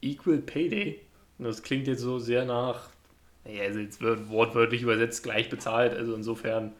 Equal 0.00 0.38
Pay 0.38 0.68
Day. 0.68 1.00
Und 1.36 1.46
Das 1.46 1.64
klingt 1.64 1.88
jetzt 1.88 2.02
so 2.02 2.20
sehr 2.20 2.44
nach, 2.44 2.90
naja, 3.44 3.64
also 3.64 3.80
jetzt 3.80 4.00
wird 4.00 4.28
wortwörtlich 4.28 4.82
übersetzt 4.82 5.24
gleich 5.24 5.50
bezahlt. 5.50 5.92
Also 5.92 6.14
insofern, 6.14 6.72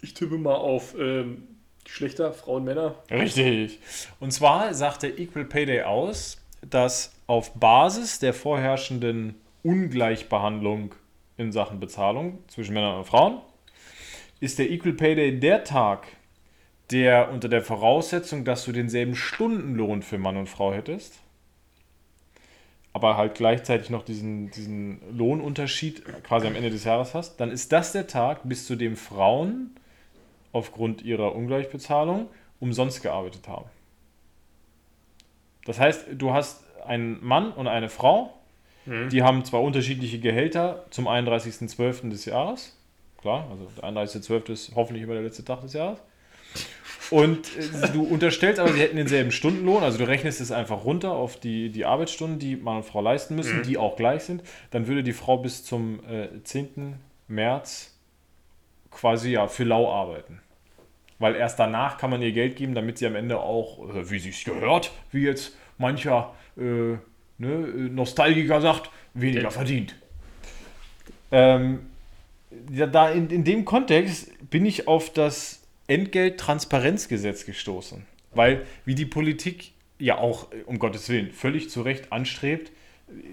ich 0.00 0.14
tippe 0.14 0.38
mal 0.38 0.54
auf 0.54 0.94
ähm, 0.98 1.46
Geschlechter, 1.84 2.32
Frauen, 2.32 2.64
Männer. 2.64 2.94
Richtig. 3.10 3.78
Und 4.20 4.32
zwar 4.32 4.72
sagt 4.72 5.02
der 5.02 5.18
Equal 5.18 5.44
Pay 5.44 5.66
Day 5.66 5.82
aus, 5.82 6.38
dass 6.62 7.12
auf 7.26 7.52
Basis 7.52 8.20
der 8.20 8.32
vorherrschenden 8.32 9.34
Ungleichbehandlung 9.64 10.94
in 11.36 11.52
Sachen 11.52 11.78
Bezahlung 11.78 12.38
zwischen 12.48 12.72
Männern 12.72 12.96
und 12.96 13.04
Frauen 13.04 13.42
ist 14.40 14.58
der 14.58 14.70
Equal 14.70 14.94
Pay 14.94 15.14
Day 15.14 15.38
der 15.38 15.64
Tag, 15.64 16.06
der 16.90 17.30
unter 17.32 17.48
der 17.48 17.62
Voraussetzung, 17.62 18.44
dass 18.44 18.64
du 18.64 18.72
denselben 18.72 19.16
Stundenlohn 19.16 20.02
für 20.02 20.18
Mann 20.18 20.36
und 20.36 20.48
Frau 20.48 20.72
hättest, 20.72 21.20
aber 22.92 23.16
halt 23.16 23.34
gleichzeitig 23.34 23.90
noch 23.90 24.04
diesen, 24.04 24.50
diesen 24.52 25.00
Lohnunterschied 25.16 26.04
quasi 26.22 26.46
am 26.46 26.54
Ende 26.54 26.70
des 26.70 26.84
Jahres 26.84 27.14
hast, 27.14 27.40
dann 27.40 27.50
ist 27.50 27.72
das 27.72 27.92
der 27.92 28.06
Tag, 28.06 28.40
bis 28.44 28.66
zu 28.66 28.76
dem 28.76 28.96
Frauen 28.96 29.76
aufgrund 30.52 31.02
ihrer 31.02 31.34
Ungleichbezahlung 31.34 32.28
umsonst 32.60 33.02
gearbeitet 33.02 33.48
haben. 33.48 33.66
Das 35.66 35.78
heißt, 35.78 36.06
du 36.12 36.32
hast 36.32 36.64
einen 36.86 37.22
Mann 37.24 37.52
und 37.52 37.66
eine 37.66 37.88
Frau, 37.88 38.32
die 39.10 39.24
haben 39.24 39.44
zwar 39.44 39.62
unterschiedliche 39.62 40.20
Gehälter 40.20 40.86
zum 40.90 41.08
31.12. 41.08 42.08
des 42.08 42.24
Jahres, 42.24 42.78
klar, 43.20 43.48
also 43.50 43.68
der 43.76 43.82
31.12. 43.82 44.52
ist 44.52 44.76
hoffentlich 44.76 45.02
immer 45.02 45.14
der 45.14 45.24
letzte 45.24 45.44
Tag 45.44 45.60
des 45.62 45.72
Jahres. 45.72 45.98
Und 47.10 47.48
du 47.92 48.02
unterstellst 48.04 48.58
aber, 48.60 48.72
sie 48.72 48.80
hätten 48.80 48.96
denselben 48.96 49.30
Stundenlohn, 49.30 49.82
also 49.82 49.98
du 49.98 50.08
rechnest 50.08 50.40
es 50.40 50.50
einfach 50.50 50.84
runter 50.84 51.12
auf 51.12 51.38
die, 51.38 51.70
die 51.70 51.84
Arbeitsstunden, 51.84 52.38
die 52.38 52.56
Mann 52.56 52.78
und 52.78 52.84
Frau 52.84 53.00
leisten 53.00 53.36
müssen, 53.36 53.62
die 53.62 53.78
auch 53.78 53.96
gleich 53.96 54.22
sind. 54.24 54.42
Dann 54.70 54.86
würde 54.86 55.02
die 55.02 55.12
Frau 55.12 55.36
bis 55.38 55.64
zum 55.64 56.00
äh, 56.08 56.28
10. 56.42 56.94
März 57.28 57.92
quasi 58.90 59.32
ja 59.32 59.46
für 59.46 59.64
lau 59.64 59.92
arbeiten. 59.92 60.40
Weil 61.18 61.34
erst 61.34 61.58
danach 61.58 61.96
kann 61.98 62.10
man 62.10 62.20
ihr 62.22 62.32
Geld 62.32 62.56
geben, 62.56 62.74
damit 62.74 62.98
sie 62.98 63.06
am 63.06 63.14
Ende 63.14 63.38
auch, 63.40 63.88
äh, 63.94 64.10
wie 64.10 64.18
sie 64.18 64.30
es 64.30 64.44
gehört, 64.44 64.90
wie 65.12 65.22
jetzt 65.24 65.56
mancher 65.78 66.34
äh, 66.56 66.62
ne, 66.62 66.98
Nostalgiker 67.38 68.60
sagt, 68.60 68.90
weniger 69.14 69.42
Ja. 69.42 69.50
verdient. 69.50 69.94
Ähm, 71.32 71.80
ja, 72.72 72.86
da 72.86 73.10
in, 73.10 73.30
in 73.30 73.44
dem 73.44 73.64
Kontext 73.64 74.30
bin 74.50 74.64
ich 74.64 74.88
auf 74.88 75.12
das 75.12 75.55
Entgelttransparenzgesetz 75.88 77.46
gestoßen. 77.46 78.04
Weil, 78.32 78.66
wie 78.84 78.94
die 78.94 79.06
Politik 79.06 79.72
ja 79.98 80.18
auch, 80.18 80.52
äh, 80.52 80.62
um 80.66 80.78
Gottes 80.78 81.08
Willen, 81.08 81.32
völlig 81.32 81.70
zu 81.70 81.82
Recht 81.82 82.12
anstrebt, 82.12 82.72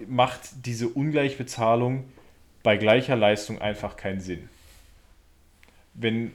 macht 0.08 0.66
diese 0.66 0.88
Ungleichbezahlung 0.88 2.06
bei 2.62 2.78
gleicher 2.78 3.16
Leistung 3.16 3.60
einfach 3.60 3.98
keinen 3.98 4.22
Sinn. 4.22 4.50
Wenn 5.94 6.28
äh, 6.28 6.32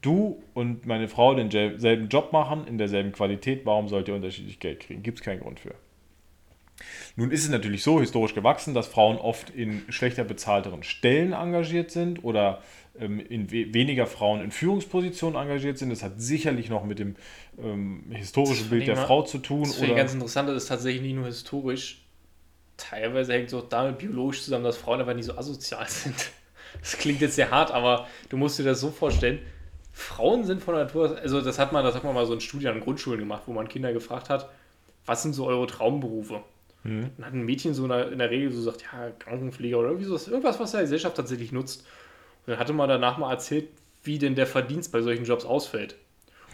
du 0.00 0.42
und 0.54 0.86
meine 0.86 1.08
Frau 1.08 1.34
denselben 1.34 2.08
Job 2.08 2.32
machen, 2.32 2.66
in 2.66 2.78
derselben 2.78 3.12
Qualität, 3.12 3.64
warum 3.64 3.88
sollt 3.88 4.08
ihr 4.08 4.14
unterschiedlich 4.14 4.58
Geld 4.58 4.80
kriegen? 4.80 5.02
Gibt 5.02 5.18
es 5.18 5.24
keinen 5.24 5.40
Grund 5.40 5.60
für. 5.60 5.74
Nun 7.14 7.30
ist 7.30 7.44
es 7.44 7.48
natürlich 7.48 7.82
so 7.82 8.00
historisch 8.00 8.34
gewachsen, 8.34 8.74
dass 8.74 8.86
Frauen 8.86 9.16
oft 9.16 9.48
in 9.50 9.82
schlechter 9.88 10.24
bezahlteren 10.24 10.82
Stellen 10.82 11.32
engagiert 11.32 11.90
sind 11.90 12.22
oder 12.22 12.62
in 12.98 13.50
we 13.50 13.72
weniger 13.72 14.06
Frauen 14.06 14.40
in 14.40 14.50
Führungspositionen 14.50 15.40
engagiert 15.40 15.78
sind. 15.78 15.90
Das 15.90 16.02
hat 16.02 16.20
sicherlich 16.20 16.70
noch 16.70 16.84
mit 16.84 16.98
dem 16.98 17.16
ähm, 17.58 18.04
historischen 18.10 18.70
Bild 18.70 18.86
der 18.86 18.96
Frau 18.96 19.22
zu 19.22 19.38
tun. 19.38 19.64
Das 19.64 19.80
Oder, 19.80 19.94
ganz 19.94 20.14
interessant, 20.14 20.48
das 20.48 20.56
ist 20.62 20.68
tatsächlich 20.68 21.02
nicht 21.02 21.14
nur 21.14 21.26
historisch. 21.26 22.02
Teilweise 22.76 23.32
hängt 23.32 23.48
es 23.48 23.54
auch 23.54 23.68
damit 23.68 23.98
biologisch 23.98 24.42
zusammen, 24.42 24.64
dass 24.64 24.76
Frauen 24.76 25.00
einfach 25.00 25.14
nicht 25.14 25.26
so 25.26 25.36
asozial 25.36 25.86
sind. 25.88 26.30
Das 26.80 26.98
klingt 26.98 27.20
jetzt 27.20 27.36
sehr 27.36 27.50
hart, 27.50 27.70
aber 27.70 28.06
du 28.28 28.36
musst 28.36 28.58
dir 28.58 28.64
das 28.64 28.80
so 28.80 28.90
vorstellen. 28.90 29.38
Frauen 29.92 30.44
sind 30.44 30.62
von 30.62 30.74
Natur, 30.74 31.18
also 31.18 31.40
das 31.40 31.58
hat 31.58 31.72
man, 31.72 31.82
das 31.82 31.94
hat 31.94 32.04
man 32.04 32.14
mal 32.14 32.26
so 32.26 32.34
in 32.34 32.40
Studien 32.40 32.70
an 32.70 32.80
Grundschulen 32.80 33.18
gemacht, 33.18 33.44
wo 33.46 33.52
man 33.54 33.66
Kinder 33.66 33.94
gefragt 33.94 34.28
hat, 34.28 34.50
was 35.06 35.22
sind 35.22 35.32
so 35.32 35.46
eure 35.46 35.66
Traumberufe? 35.66 36.42
Hm. 36.82 37.10
Dann 37.16 37.26
hat 37.26 37.32
ein 37.32 37.44
Mädchen 37.44 37.72
so 37.72 37.84
in 37.84 37.88
der, 37.88 38.12
in 38.12 38.18
der 38.18 38.30
Regel 38.30 38.50
so 38.50 38.58
gesagt, 38.58 38.84
ja, 38.92 39.10
Krankenpfleger 39.18 39.78
oder 39.78 39.88
irgendwie 39.88 40.06
sowas, 40.06 40.28
irgendwas, 40.28 40.60
was 40.60 40.72
der 40.72 40.82
Gesellschaft 40.82 41.16
tatsächlich 41.16 41.50
nutzt. 41.50 41.86
Und 42.46 42.52
dann 42.52 42.58
hatte 42.58 42.72
man 42.72 42.88
danach 42.88 43.18
mal 43.18 43.32
erzählt, 43.32 43.68
wie 44.04 44.18
denn 44.18 44.34
der 44.34 44.46
Verdienst 44.46 44.92
bei 44.92 45.02
solchen 45.02 45.24
Jobs 45.24 45.44
ausfällt. 45.44 45.96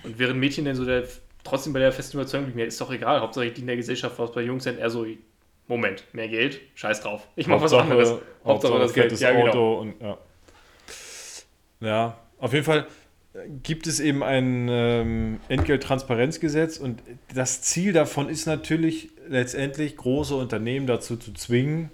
Und 0.05 0.19
während 0.19 0.41
Mädchen 0.41 0.65
dann 0.65 0.75
so 0.75 0.85
der, 0.85 1.05
trotzdem 1.45 1.73
bei 1.73 1.81
der 1.81 1.93
festen 1.93 2.17
Überzeugung 2.17 2.47
blieben, 2.47 2.61
ja, 2.61 2.67
ist 2.67 2.81
doch 2.81 2.91
egal, 2.91 3.21
Hauptsache 3.21 3.47
ich 3.47 3.53
diene 3.53 3.69
der 3.69 3.77
Gesellschaft, 3.77 4.19
was 4.19 4.33
bei 4.33 4.43
Jungs 4.43 4.65
sind 4.65 4.79
eher 4.79 4.91
so, 4.91 5.07
Moment, 5.69 6.05
mehr 6.13 6.29
Geld, 6.29 6.61
scheiß 6.75 7.03
drauf. 7.03 7.29
Ich 7.37 7.47
mach 7.47 7.61
was 7.61 7.73
anderes. 7.73 8.15
Hauptsache, 8.45 8.79
das 8.79 8.93
Geld. 8.93 9.07
fettes 9.07 9.21
Ja, 9.21 9.33
genau. 9.33 9.49
Auto 9.49 9.81
und 9.81 10.01
ja. 10.01 10.19
Ja, 11.81 12.19
auf 12.39 12.53
jeden 12.53 12.65
Fall 12.65 12.87
gibt 13.63 13.87
es 13.87 14.01
eben 14.01 14.23
ein 14.23 14.69
ähm, 14.71 15.41
Entgelttransparenzgesetz 15.49 16.79
und 16.79 17.03
das 17.35 17.63
Ziel 17.63 17.93
davon 17.93 18.29
ist 18.29 18.47
natürlich 18.47 19.11
letztendlich 19.29 19.97
große 19.97 20.35
Unternehmen 20.35 20.87
dazu 20.87 21.17
zu 21.17 21.33
zwingen, 21.33 21.91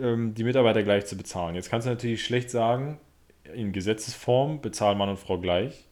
ähm, 0.00 0.34
die 0.34 0.44
Mitarbeiter 0.44 0.82
gleich 0.82 1.06
zu 1.06 1.16
bezahlen. 1.16 1.54
Jetzt 1.54 1.70
kannst 1.70 1.86
du 1.86 1.90
natürlich 1.90 2.24
schlecht 2.24 2.50
sagen, 2.50 2.98
in 3.52 3.72
Gesetzesform 3.72 4.60
bezahlen 4.60 4.98
Mann 4.98 5.08
und 5.08 5.18
Frau 5.18 5.38
gleich, 5.38 5.84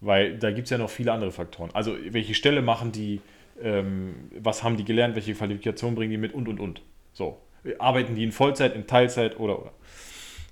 weil 0.00 0.38
da 0.38 0.50
gibt 0.50 0.66
es 0.66 0.70
ja 0.70 0.78
noch 0.78 0.90
viele 0.90 1.12
andere 1.12 1.32
Faktoren. 1.32 1.70
Also 1.72 1.96
welche 2.10 2.34
Stelle 2.34 2.62
machen 2.62 2.92
die, 2.92 3.20
ähm, 3.62 4.30
was 4.38 4.62
haben 4.62 4.76
die 4.76 4.84
gelernt, 4.84 5.14
welche 5.14 5.34
Qualifikationen 5.34 5.96
bringen 5.96 6.10
die 6.10 6.18
mit 6.18 6.34
und 6.34 6.48
und 6.48 6.60
und. 6.60 6.82
So, 7.12 7.40
arbeiten 7.78 8.14
die 8.14 8.24
in 8.24 8.32
Vollzeit, 8.32 8.74
in 8.74 8.86
Teilzeit 8.86 9.38
oder 9.40 9.60
oder. 9.60 9.72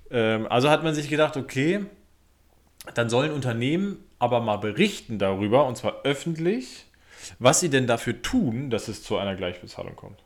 Ähm, 0.09 0.47
also 0.47 0.69
hat 0.69 0.83
man 0.83 0.93
sich 0.93 1.09
gedacht, 1.09 1.37
okay, 1.37 1.85
dann 2.93 3.09
sollen 3.09 3.31
Unternehmen 3.31 4.03
aber 4.19 4.41
mal 4.41 4.57
berichten 4.57 5.19
darüber, 5.19 5.65
und 5.67 5.77
zwar 5.77 6.01
öffentlich, 6.03 6.85
was 7.39 7.59
sie 7.59 7.69
denn 7.69 7.87
dafür 7.87 8.21
tun, 8.21 8.69
dass 8.69 8.87
es 8.87 9.03
zu 9.03 9.17
einer 9.17 9.35
Gleichbezahlung 9.35 9.95
kommt. 9.95 10.23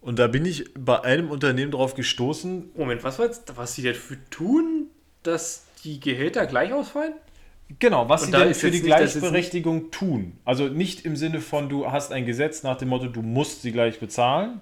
Und 0.00 0.18
da 0.18 0.26
bin 0.28 0.44
ich 0.44 0.64
bei 0.74 1.00
einem 1.02 1.30
Unternehmen 1.30 1.72
drauf 1.72 1.94
gestoßen. 1.94 2.70
Moment, 2.76 3.02
was 3.04 3.18
war 3.18 3.26
jetzt, 3.26 3.56
was 3.56 3.74
sie 3.74 3.82
dafür 3.82 4.16
tun, 4.30 4.86
dass 5.22 5.66
die 5.84 6.00
Gehälter 6.00 6.46
gleich 6.46 6.72
ausfallen? 6.72 7.14
Genau, 7.78 8.08
was 8.08 8.22
Und 8.22 8.26
sie 8.26 8.32
da 8.32 8.44
denn 8.44 8.54
für 8.54 8.70
die 8.70 8.78
nicht- 8.78 8.86
Gleichberechtigung 8.86 9.90
tun. 9.90 10.38
Also 10.44 10.68
nicht 10.68 11.04
im 11.04 11.16
Sinne 11.16 11.40
von, 11.40 11.68
du 11.68 11.90
hast 11.90 12.12
ein 12.12 12.24
Gesetz 12.24 12.62
nach 12.62 12.76
dem 12.78 12.88
Motto, 12.88 13.08
du 13.08 13.20
musst 13.22 13.62
sie 13.62 13.72
gleich 13.72 14.00
bezahlen, 14.00 14.60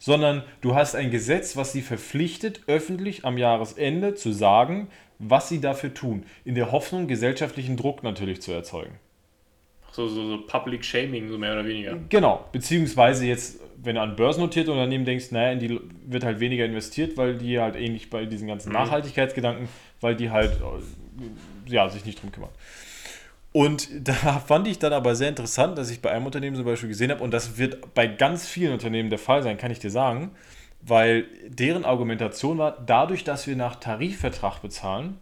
sondern 0.00 0.42
du 0.60 0.74
hast 0.74 0.96
ein 0.96 1.10
Gesetz, 1.10 1.56
was 1.56 1.72
sie 1.72 1.82
verpflichtet, 1.82 2.62
öffentlich 2.66 3.24
am 3.24 3.38
Jahresende 3.38 4.14
zu 4.14 4.32
sagen, 4.32 4.88
was 5.20 5.48
sie 5.48 5.60
dafür 5.60 5.94
tun. 5.94 6.24
In 6.44 6.56
der 6.56 6.72
Hoffnung, 6.72 7.06
gesellschaftlichen 7.06 7.76
Druck 7.76 8.02
natürlich 8.02 8.42
zu 8.42 8.50
erzeugen. 8.50 8.98
So, 9.92 10.08
so, 10.08 10.26
so 10.28 10.38
Public 10.46 10.84
Shaming, 10.84 11.28
so 11.28 11.38
mehr 11.38 11.52
oder 11.52 11.64
weniger. 11.64 11.96
Genau, 12.08 12.48
beziehungsweise 12.50 13.26
jetzt, 13.26 13.60
wenn 13.84 13.96
du 13.96 14.02
an 14.02 14.16
börsennotierte 14.16 14.70
Unternehmen 14.72 15.04
denkst, 15.04 15.30
naja, 15.30 15.52
in 15.52 15.58
die 15.58 15.80
wird 16.06 16.24
halt 16.24 16.40
weniger 16.40 16.64
investiert, 16.64 17.16
weil 17.16 17.36
die 17.36 17.58
halt 17.58 17.76
ähnlich 17.76 18.10
bei 18.10 18.24
diesen 18.24 18.48
ganzen 18.48 18.72
Nachhaltigkeitsgedanken, 18.72 19.68
weil 20.00 20.16
die 20.16 20.30
halt 20.30 20.52
äh, 20.60 21.70
ja, 21.72 21.88
sich 21.88 22.04
nicht 22.04 22.20
drum 22.22 22.32
kümmern. 22.32 22.50
Und 23.52 23.88
da 24.08 24.40
fand 24.40 24.66
ich 24.66 24.78
dann 24.78 24.92
aber 24.92 25.14
sehr 25.14 25.28
interessant, 25.28 25.78
dass 25.78 25.90
ich 25.90 26.02
bei 26.02 26.10
einem 26.10 26.26
Unternehmen 26.26 26.56
zum 26.56 26.64
Beispiel 26.64 26.88
gesehen 26.88 27.10
habe, 27.10 27.22
und 27.22 27.30
das 27.30 27.58
wird 27.58 27.94
bei 27.94 28.06
ganz 28.06 28.46
vielen 28.46 28.72
Unternehmen 28.72 29.10
der 29.10 29.18
Fall 29.18 29.42
sein, 29.42 29.56
kann 29.58 29.70
ich 29.70 29.78
dir 29.78 29.90
sagen, 29.90 30.32
weil 30.82 31.26
deren 31.46 31.84
Argumentation 31.84 32.58
war, 32.58 32.76
dadurch, 32.84 33.24
dass 33.24 33.46
wir 33.46 33.56
nach 33.56 33.76
Tarifvertrag 33.76 34.60
bezahlen, 34.60 35.18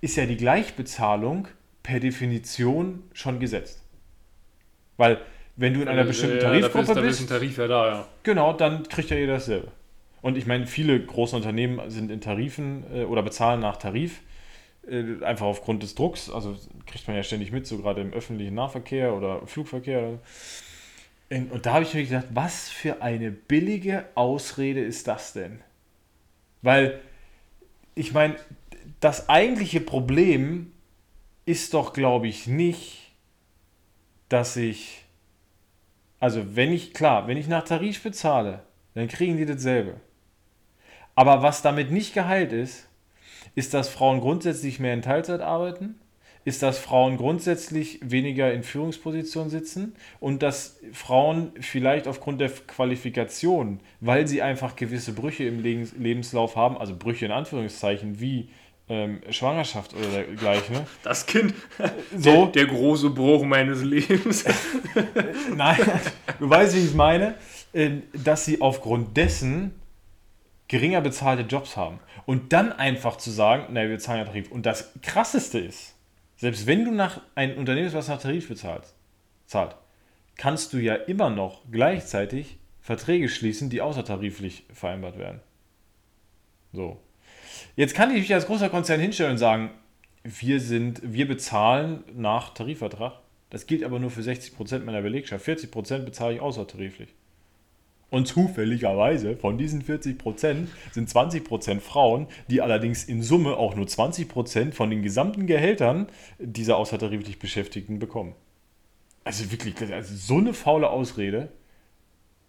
ist 0.00 0.16
ja 0.16 0.24
die 0.24 0.36
Gleichbezahlung 0.36 1.48
per 1.82 2.00
Definition 2.00 3.02
schon 3.12 3.38
gesetzt. 3.38 3.82
Weil 4.96 5.18
wenn 5.58 5.74
du 5.74 5.82
in 5.82 5.88
einer 5.88 6.04
bestimmten 6.04 6.38
Tarifgruppe 6.38 6.94
dafür 6.94 7.04
ist, 7.04 7.18
bist, 7.18 7.30
Dafür 7.30 7.48
ist 7.48 7.50
ein 7.50 7.56
Tarif 7.56 7.58
ja 7.58 7.66
da, 7.66 7.88
ja. 7.88 8.08
Genau, 8.22 8.52
dann 8.52 8.88
kriegt 8.88 9.10
ja 9.10 9.16
jeder 9.16 9.34
dasselbe. 9.34 9.68
Und 10.22 10.36
ich 10.36 10.46
meine, 10.46 10.66
viele 10.68 11.04
große 11.04 11.34
Unternehmen 11.34 11.90
sind 11.90 12.10
in 12.12 12.20
Tarifen 12.20 12.84
äh, 12.94 13.04
oder 13.04 13.22
bezahlen 13.22 13.60
nach 13.60 13.76
Tarif, 13.76 14.20
äh, 14.88 15.22
einfach 15.24 15.46
aufgrund 15.46 15.82
des 15.82 15.96
Drucks. 15.96 16.30
Also 16.30 16.56
kriegt 16.86 17.08
man 17.08 17.16
ja 17.16 17.24
ständig 17.24 17.50
mit, 17.50 17.66
so 17.66 17.78
gerade 17.78 18.00
im 18.00 18.12
öffentlichen 18.12 18.54
Nahverkehr 18.54 19.14
oder 19.14 19.46
Flugverkehr. 19.46 20.20
Und 21.30 21.66
da 21.66 21.74
habe 21.74 21.84
ich 21.84 21.92
mir 21.92 22.04
gedacht, 22.04 22.26
was 22.32 22.68
für 22.68 23.02
eine 23.02 23.32
billige 23.32 24.04
Ausrede 24.14 24.80
ist 24.80 25.08
das 25.08 25.32
denn? 25.32 25.60
Weil, 26.62 27.00
ich 27.96 28.12
meine, 28.12 28.36
das 29.00 29.28
eigentliche 29.28 29.80
Problem 29.80 30.72
ist 31.46 31.74
doch, 31.74 31.92
glaube 31.92 32.28
ich, 32.28 32.46
nicht, 32.46 33.12
dass 34.28 34.56
ich 34.56 35.04
also 36.20 36.56
wenn 36.56 36.72
ich, 36.72 36.94
klar, 36.94 37.28
wenn 37.28 37.36
ich 37.36 37.48
nach 37.48 37.64
Tarif 37.64 38.02
bezahle, 38.02 38.62
dann 38.94 39.08
kriegen 39.08 39.36
die 39.36 39.46
dasselbe. 39.46 39.94
Aber 41.14 41.42
was 41.42 41.62
damit 41.62 41.90
nicht 41.90 42.14
geheilt 42.14 42.52
ist, 42.52 42.88
ist, 43.54 43.74
dass 43.74 43.88
Frauen 43.88 44.20
grundsätzlich 44.20 44.78
mehr 44.78 44.94
in 44.94 45.02
Teilzeit 45.02 45.40
arbeiten, 45.40 45.96
ist, 46.44 46.62
dass 46.62 46.78
Frauen 46.78 47.16
grundsätzlich 47.16 48.00
weniger 48.02 48.52
in 48.52 48.62
Führungspositionen 48.62 49.50
sitzen 49.50 49.94
und 50.18 50.42
dass 50.42 50.78
Frauen 50.92 51.52
vielleicht 51.60 52.08
aufgrund 52.08 52.40
der 52.40 52.48
Qualifikation, 52.48 53.80
weil 54.00 54.26
sie 54.26 54.42
einfach 54.42 54.76
gewisse 54.76 55.12
Brüche 55.12 55.44
im 55.44 55.60
Lebens- 55.60 55.94
Lebenslauf 55.98 56.56
haben, 56.56 56.78
also 56.78 56.96
Brüche 56.96 57.26
in 57.26 57.32
Anführungszeichen 57.32 58.20
wie 58.20 58.48
ähm, 58.88 59.20
Schwangerschaft 59.30 59.94
oder 59.94 60.08
dergleichen, 60.08 60.76
ne? 60.76 60.86
Das 61.02 61.26
Kind. 61.26 61.54
So. 62.16 62.46
Der, 62.46 62.64
der 62.64 62.66
große 62.66 63.10
Bruch 63.10 63.44
meines 63.44 63.82
Lebens. 63.82 64.44
Nein, 65.56 65.78
du 66.38 66.48
weißt, 66.48 66.74
wie 66.74 66.86
ich 66.86 66.94
meine, 66.94 67.34
äh, 67.72 67.90
dass 68.12 68.44
sie 68.44 68.60
aufgrund 68.60 69.16
dessen 69.16 69.74
geringer 70.68 71.00
bezahlte 71.00 71.42
Jobs 71.42 71.76
haben. 71.76 71.98
Und 72.26 72.52
dann 72.52 72.72
einfach 72.72 73.16
zu 73.16 73.30
sagen, 73.30 73.72
naja, 73.72 73.88
wir 73.88 73.98
zahlen 73.98 74.20
ja 74.20 74.24
Tarif. 74.26 74.50
Und 74.50 74.66
das 74.66 74.92
Krasseste 75.02 75.58
ist, 75.58 75.96
selbst 76.36 76.66
wenn 76.66 76.84
du 76.84 76.90
nach 76.90 77.22
ein 77.34 77.56
Unternehmen, 77.56 77.92
was 77.92 78.08
nach 78.08 78.20
Tarif 78.20 78.48
bezahlt, 78.48 78.84
zahlt, 79.46 79.76
kannst 80.36 80.72
du 80.72 80.78
ja 80.78 80.94
immer 80.94 81.30
noch 81.30 81.62
gleichzeitig 81.70 82.58
Verträge 82.80 83.28
schließen, 83.28 83.70
die 83.70 83.80
außertariflich 83.80 84.64
vereinbart 84.72 85.18
werden. 85.18 85.40
So. 86.72 87.00
Jetzt 87.78 87.94
kann 87.94 88.10
ich 88.10 88.18
mich 88.22 88.34
als 88.34 88.46
großer 88.46 88.70
Konzern 88.70 88.98
hinstellen 88.98 89.30
und 89.30 89.38
sagen, 89.38 89.70
wir 90.24 90.58
sind, 90.58 91.00
wir 91.04 91.28
bezahlen 91.28 92.02
nach 92.12 92.52
Tarifvertrag. 92.52 93.20
Das 93.50 93.68
gilt 93.68 93.84
aber 93.84 94.00
nur 94.00 94.10
für 94.10 94.20
60% 94.20 94.80
meiner 94.80 95.00
Belegschaft. 95.00 95.46
40% 95.46 95.98
bezahle 95.98 96.34
ich 96.34 96.40
außertariflich. 96.40 97.14
Und 98.10 98.26
zufälligerweise 98.26 99.36
von 99.36 99.58
diesen 99.58 99.84
40% 99.84 100.66
sind 100.90 101.08
20% 101.08 101.78
Frauen, 101.78 102.26
die 102.50 102.62
allerdings 102.62 103.04
in 103.04 103.22
Summe 103.22 103.56
auch 103.56 103.76
nur 103.76 103.86
20% 103.86 104.72
von 104.72 104.90
den 104.90 105.04
gesamten 105.04 105.46
Gehältern 105.46 106.08
dieser 106.40 106.78
außertariflich 106.78 107.38
Beschäftigten 107.38 108.00
bekommen. 108.00 108.34
Also 109.22 109.52
wirklich, 109.52 109.76
also 109.94 110.16
so 110.16 110.38
eine 110.38 110.52
faule 110.52 110.90
Ausrede. 110.90 111.52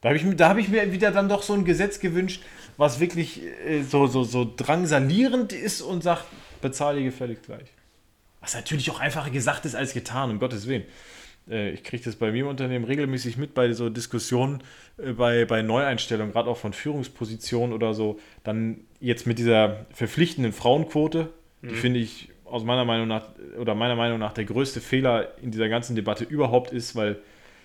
Da 0.01 0.09
habe 0.09 0.17
ich, 0.17 0.35
da 0.35 0.49
hab 0.49 0.57
ich 0.57 0.69
mir 0.69 0.91
wieder 0.93 1.11
dann 1.11 1.27
doch 1.27 1.43
so 1.43 1.53
ein 1.53 1.65
Gesetz 1.65 1.99
gewünscht, 1.99 2.41
was 2.77 2.99
wirklich 2.99 3.41
äh, 3.65 3.81
so, 3.83 4.07
so, 4.07 4.23
so 4.23 4.49
drangsalierend 4.55 5.51
ist 5.51 5.81
und 5.81 6.03
sagt, 6.03 6.25
bezahle 6.61 6.99
ihr 6.99 7.05
gefälligst 7.05 7.45
gleich. 7.45 7.67
Was 8.39 8.55
natürlich 8.55 8.89
auch 8.91 8.99
einfacher 9.01 9.29
gesagt 9.29 9.65
ist 9.65 9.75
als 9.75 9.93
getan, 9.93 10.31
um 10.31 10.39
Gottes 10.39 10.67
Willen. 10.67 10.83
Äh, 11.49 11.71
Ich 11.71 11.83
kriege 11.83 12.03
das 12.03 12.15
bei 12.15 12.31
mir 12.31 12.43
im 12.43 12.47
Unternehmen 12.47 12.85
regelmäßig 12.85 13.35
mit 13.37 13.53
bei 13.53 13.73
so 13.73 13.89
Diskussionen 13.89 14.63
äh, 14.97 15.11
bei, 15.11 15.43
bei 15.43 15.61
Neueinstellungen, 15.61 16.31
gerade 16.31 16.49
auch 16.49 16.57
von 16.57 16.71
Führungspositionen 16.71 17.73
oder 17.73 17.93
so. 17.93 18.19
Dann 18.45 18.81
jetzt 19.01 19.27
mit 19.27 19.37
dieser 19.37 19.85
verpflichtenden 19.93 20.53
Frauenquote, 20.53 21.29
die 21.61 21.75
finde 21.75 21.99
ich 21.99 22.29
aus 22.45 22.63
meiner 22.63 22.85
Meinung 22.85 23.09
nach 23.09 23.27
oder 23.59 23.75
meiner 23.75 23.97
Meinung 23.97 24.17
nach 24.17 24.31
der 24.31 24.45
größte 24.45 24.79
Fehler 24.79 25.37
in 25.41 25.51
dieser 25.51 25.67
ganzen 25.67 25.97
Debatte 25.97 26.23
überhaupt 26.23 26.71
ist, 26.71 26.95
weil 26.95 27.17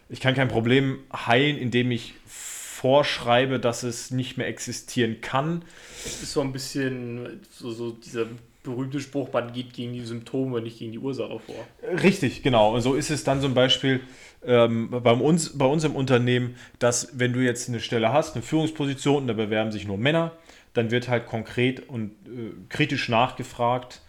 ich 0.08 0.20
kann 0.20 0.34
kein 0.34 0.48
Problem 0.48 0.98
heilen, 1.12 1.56
indem 1.56 1.90
ich 1.90 2.14
vorschreibe, 2.26 3.58
dass 3.58 3.82
es 3.82 4.10
nicht 4.10 4.36
mehr 4.36 4.46
existieren 4.46 5.20
kann. 5.20 5.64
Das 6.04 6.22
ist 6.22 6.32
so 6.32 6.40
ein 6.42 6.52
bisschen 6.52 7.40
so, 7.50 7.70
so 7.70 7.92
dieser 7.92 8.26
berühmte 8.62 9.00
Spruch, 9.00 9.32
man 9.32 9.52
geht 9.52 9.72
gegen 9.72 9.92
die 9.92 10.02
Symptome, 10.02 10.60
nicht 10.60 10.78
gegen 10.78 10.92
die 10.92 10.98
Ursache 10.98 11.38
vor. 11.38 11.66
Richtig, 12.02 12.42
genau. 12.42 12.74
Und 12.74 12.80
so 12.80 12.94
ist 12.94 13.10
es 13.10 13.24
dann 13.24 13.40
zum 13.40 13.54
Beispiel 13.54 14.00
ähm, 14.44 14.90
bei, 14.90 15.12
uns, 15.12 15.56
bei 15.56 15.66
uns 15.66 15.84
im 15.84 15.94
Unternehmen, 15.94 16.56
dass 16.78 17.18
wenn 17.18 17.32
du 17.32 17.40
jetzt 17.40 17.68
eine 17.68 17.80
Stelle 17.80 18.12
hast, 18.12 18.34
eine 18.34 18.42
Führungsposition, 18.42 19.22
und 19.22 19.26
da 19.28 19.34
bewerben 19.34 19.70
sich 19.70 19.86
nur 19.86 19.98
Männer, 19.98 20.32
dann 20.72 20.90
wird 20.90 21.08
halt 21.08 21.26
konkret 21.26 21.88
und 21.88 22.10
äh, 22.26 22.52
kritisch 22.68 23.08
nachgefragt 23.08 24.02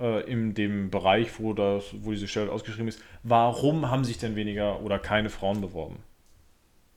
äh, 0.00 0.20
in 0.30 0.54
dem 0.54 0.90
Bereich, 0.90 1.38
wo, 1.38 1.52
das, 1.52 1.84
wo 2.00 2.10
diese 2.10 2.28
Stelle 2.28 2.50
ausgeschrieben 2.50 2.88
ist, 2.88 3.02
warum 3.22 3.90
haben 3.90 4.04
sich 4.04 4.18
denn 4.18 4.36
weniger 4.36 4.80
oder 4.82 4.98
keine 4.98 5.30
Frauen 5.30 5.60
beworben? 5.60 5.96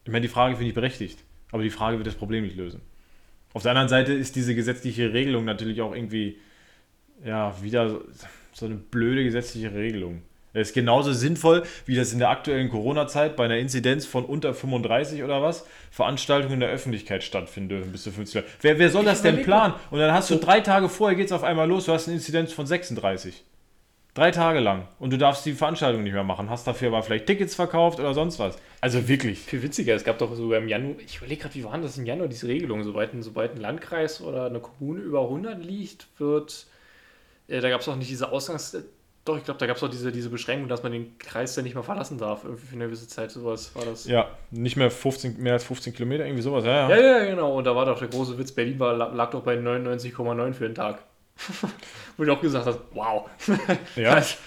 Ich 0.06 0.12
meine, 0.12 0.22
die 0.22 0.28
Frage 0.30 0.56
finde 0.56 0.70
ich 0.70 0.76
berechtigt, 0.76 1.20
aber 1.52 1.63
die 1.63 1.70
Frage 1.70 1.98
wird 1.98 2.08
das 2.08 2.16
Problem 2.16 2.44
nicht 2.44 2.58
lösen. 2.58 2.82
Auf 3.54 3.62
der 3.62 3.72
anderen 3.72 3.89
Seite 3.89 4.14
ist 4.14 4.36
diese 4.36 4.56
gesetzliche 4.56 5.14
Regelung 5.14 5.45
natürlich 5.45 5.82
auch 5.82 5.93
irgendwie 5.95 6.38
ja, 7.24 7.62
wieder 7.62 7.89
so- 7.89 8.04
so 8.51 8.66
eine 8.66 8.76
blöde 8.76 9.24
gesetzliche 9.24 9.74
Regelung. 9.74 10.22
Es 10.54 10.70
ist 10.70 10.74
genauso 10.74 11.14
sinnvoll, 11.14 11.64
wie 11.86 11.95
das 11.95 12.14
in 12.14 12.20
der 12.20 12.30
aktuellen 12.30 12.70
Corona-Zeit 12.70 13.36
bei 13.36 13.45
einer 13.45 13.58
Inzidenz 13.58 14.06
von 14.06 14.24
unter 14.24 14.54
35 14.54 15.24
oder 15.24 15.41
was 15.41 15.66
Veranstaltungen 15.89 16.56
in 16.56 16.60
der 16.60 16.70
Öffentlichkeit 16.70 17.24
stattfinden 17.24 17.70
dürfen 17.70 17.91
bis 17.91 18.04
zu 18.04 18.12
50 18.12 18.36
Leute. 18.36 18.47
Wer, 18.62 18.80
wer 18.80 18.89
soll 18.91 19.04
das 19.04 19.24
denn 19.24 19.41
planen? 19.41 19.74
Und 19.89 19.99
dann 19.99 20.14
hast 20.14 20.30
du 20.30 20.36
drei 20.36 20.62
Tage 20.62 20.89
vorher 20.89 21.18
geht 21.18 21.28
es 21.28 21.32
auf 21.32 21.43
einmal 21.43 21.68
los, 21.68 21.86
du 21.86 21.91
hast 21.93 22.08
eine 22.08 22.18
Inzidenz 22.18 22.54
von 22.54 22.68
36. 22.68 23.43
Drei 24.14 24.30
Tage 24.30 24.60
lang. 24.60 24.88
Und 24.99 25.12
du 25.12 25.18
darfst 25.18 25.43
die 25.43 25.54
Veranstaltung 25.54 26.04
nicht 26.04 26.14
mehr 26.14 26.24
machen. 26.24 26.47
Hast 26.47 26.68
dafür 26.68 26.89
aber 26.89 27.01
vielleicht 27.01 27.26
Tickets 27.26 27.56
verkauft 27.56 27.99
oder 27.99 28.14
sonst 28.14 28.38
was. 28.38 28.58
Also 28.80 29.08
wirklich. 29.08 29.39
Viel 29.39 29.64
witziger, 29.64 29.95
es 29.95 30.04
gab 30.04 30.20
doch 30.20 30.36
sogar 30.36 30.60
im 30.60 30.68
Januar, 30.68 30.97
ich 31.04 31.18
überlege 31.18 31.41
gerade, 31.41 31.56
wie 31.56 31.64
war 31.64 31.72
denn 31.72 31.82
das 31.82 31.97
im 31.97 32.06
Januar, 32.06 32.28
diese 32.28 32.47
Regelung, 32.47 32.84
sobald 32.84 33.16
ein, 33.16 33.24
sobald 33.24 33.56
ein 33.56 33.62
Landkreis 33.62 34.22
oder 34.22 34.45
eine 34.45 34.60
Kommune 34.60 35.01
über 35.01 35.22
100 35.22 35.64
liegt, 35.64 36.08
wird 36.20 36.68
Äh, 37.47 37.60
da 37.60 37.70
gab 37.70 37.82
es 37.82 37.88
auch 37.88 37.95
nicht 37.95 38.10
diese 38.10 38.32
Ausgangs... 38.32 38.78
Doch, 39.26 39.38
ich 39.38 39.43
glaube, 39.45 39.57
da 39.57 39.67
gab 39.67 39.78
es 39.78 39.84
auch 39.84 39.89
diese, 39.89 40.11
diese 40.11 40.30
Beschränkung, 40.30 40.67
dass 40.67 40.84
man 40.84 40.91
den 40.91 41.17
Kreis 41.17 41.55
dann 41.55 41.63
nicht 41.63 41.76
mehr 41.76 41.84
verlassen 41.84 42.17
darf. 42.17 42.43
Irgendwie 42.43 42.65
für 42.67 42.76
eine 42.76 42.86
gewisse 42.86 43.07
Zeit, 43.07 43.32
sowas 43.32 43.74
war 43.74 43.86
das. 43.86 44.05
Ja, 44.05 44.28
nicht 44.51 44.76
mehr 44.76 44.91
15, 44.91 45.38
mehr 45.41 45.53
als 45.53 45.63
15 45.63 45.93
Kilometer, 45.93 46.26
irgendwie 46.26 46.43
sowas. 46.43 46.65
Ja, 46.65 46.89
Ja, 46.89 46.97
ja. 46.97 47.17
ja, 47.19 47.26
genau. 47.26 47.55
Und 47.57 47.63
da 47.63 47.74
war 47.76 47.86
doch 47.86 47.97
der 47.99 48.09
große 48.09 48.38
Witz, 48.38 48.51
Berlin 48.51 48.80
war, 48.80 48.95
lag 49.13 49.32
doch 49.32 49.41
bei 49.43 49.55
99,9 49.55 50.53
für 50.53 50.65
den 50.65 50.76
Tag. 50.76 51.03
Wo 52.17 52.24
du 52.26 52.34
auch 52.34 52.41
gesagt 52.41 52.65
hast, 52.65 52.80
wow. 52.93 53.30
Ja. 53.95 54.15
Das- 54.15 54.38